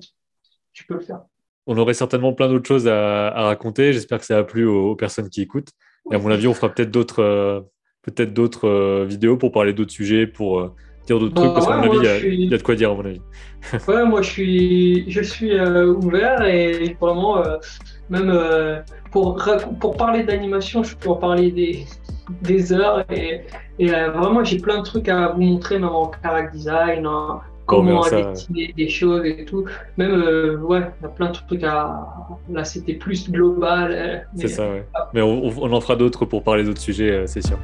tu 0.74 0.86
peux 0.86 0.96
le 0.96 1.00
faire. 1.00 1.22
On 1.66 1.78
aurait 1.78 1.94
certainement 1.94 2.34
plein 2.34 2.50
d'autres 2.50 2.68
choses 2.68 2.88
à, 2.88 3.32
raconter. 3.32 3.94
J'espère 3.94 4.20
que 4.20 4.26
ça 4.26 4.38
a 4.38 4.44
plu 4.44 4.66
aux, 4.66 4.96
personnes 4.96 5.30
qui 5.30 5.42
écoutent. 5.42 5.72
Et 6.12 6.16
à 6.16 6.20
mon 6.20 6.30
avis, 6.30 6.48
on 6.48 6.54
fera 6.54 6.70
peut-être 6.70 6.92
d'autres, 6.92 7.24
euh, 7.24 7.62
peut-être 8.06 8.34
d'autres 8.34 8.68
euh, 8.68 9.06
vidéos 9.06 9.38
pour 9.38 9.52
parler 9.52 9.74
d'autres 9.74 9.92
sujets, 9.92 10.28
pour 10.28 10.60
euh, 10.60 10.72
dire 11.08 11.20
d'autres 11.20 11.36
trucs, 11.36 11.54
parce 11.54 11.68
qu'à 11.68 11.78
mon 11.78 11.84
avis, 11.84 12.28
il 12.28 12.50
y, 12.52 12.54
a 12.54 12.58
de 12.58 12.64
quoi 12.64 12.76
dire, 12.76 12.92
à 12.92 12.96
mon 12.96 13.06
avis. 13.06 13.22
ouais, 13.88 14.06
moi, 14.06 14.22
je 14.22 14.30
suis, 14.30 15.12
je 15.12 15.22
suis 15.22 15.60
ouvert 15.60 16.44
et 16.44 16.96
vraiment, 17.00 17.44
même 18.10 18.84
pour, 19.12 19.44
pour 19.80 19.98
parler 19.98 20.24
d'animation, 20.24 20.84
je 20.84 20.96
peux 20.96 21.10
en 21.10 21.16
parler 21.16 21.52
des, 21.52 21.86
des 22.42 22.74
heures 22.74 23.04
et, 23.12 23.42
et 23.80 23.88
vraiment, 23.88 24.44
j'ai 24.44 24.60
plein 24.60 24.80
de 24.80 24.84
trucs 24.84 25.10
à 25.10 25.30
vous 25.30 25.42
montrer, 25.42 25.80
même 25.80 25.90
en 25.90 26.12
character 26.24 26.58
design, 26.58 27.08
comment 27.66 28.04
dessiner 28.04 28.74
des 28.76 28.90
choses 28.90 29.26
et 29.26 29.46
tout. 29.46 29.66
Même, 29.98 30.12
euh, 30.12 30.58
ouais, 30.58 30.82
il 31.00 31.04
y 31.04 31.06
a 31.06 31.10
plein 31.10 31.28
de 31.28 31.34
trucs 31.34 31.64
à. 31.64 32.08
Là, 32.50 32.64
c'était 32.64 32.94
plus 32.94 33.30
global. 33.30 34.28
C'est 34.36 34.48
ça, 34.48 34.70
ouais. 34.70 34.86
Mais 35.14 35.22
on, 35.22 35.44
on 35.46 35.72
en 35.72 35.82
fera 35.82 35.96
d'autres 35.96 36.26
pour 36.26 36.44
parler 36.44 36.64
d'autres 36.64 36.82
sujets, 36.82 37.12
euh, 37.12 37.28
c'est 37.28 37.46
sûr. 37.46 37.58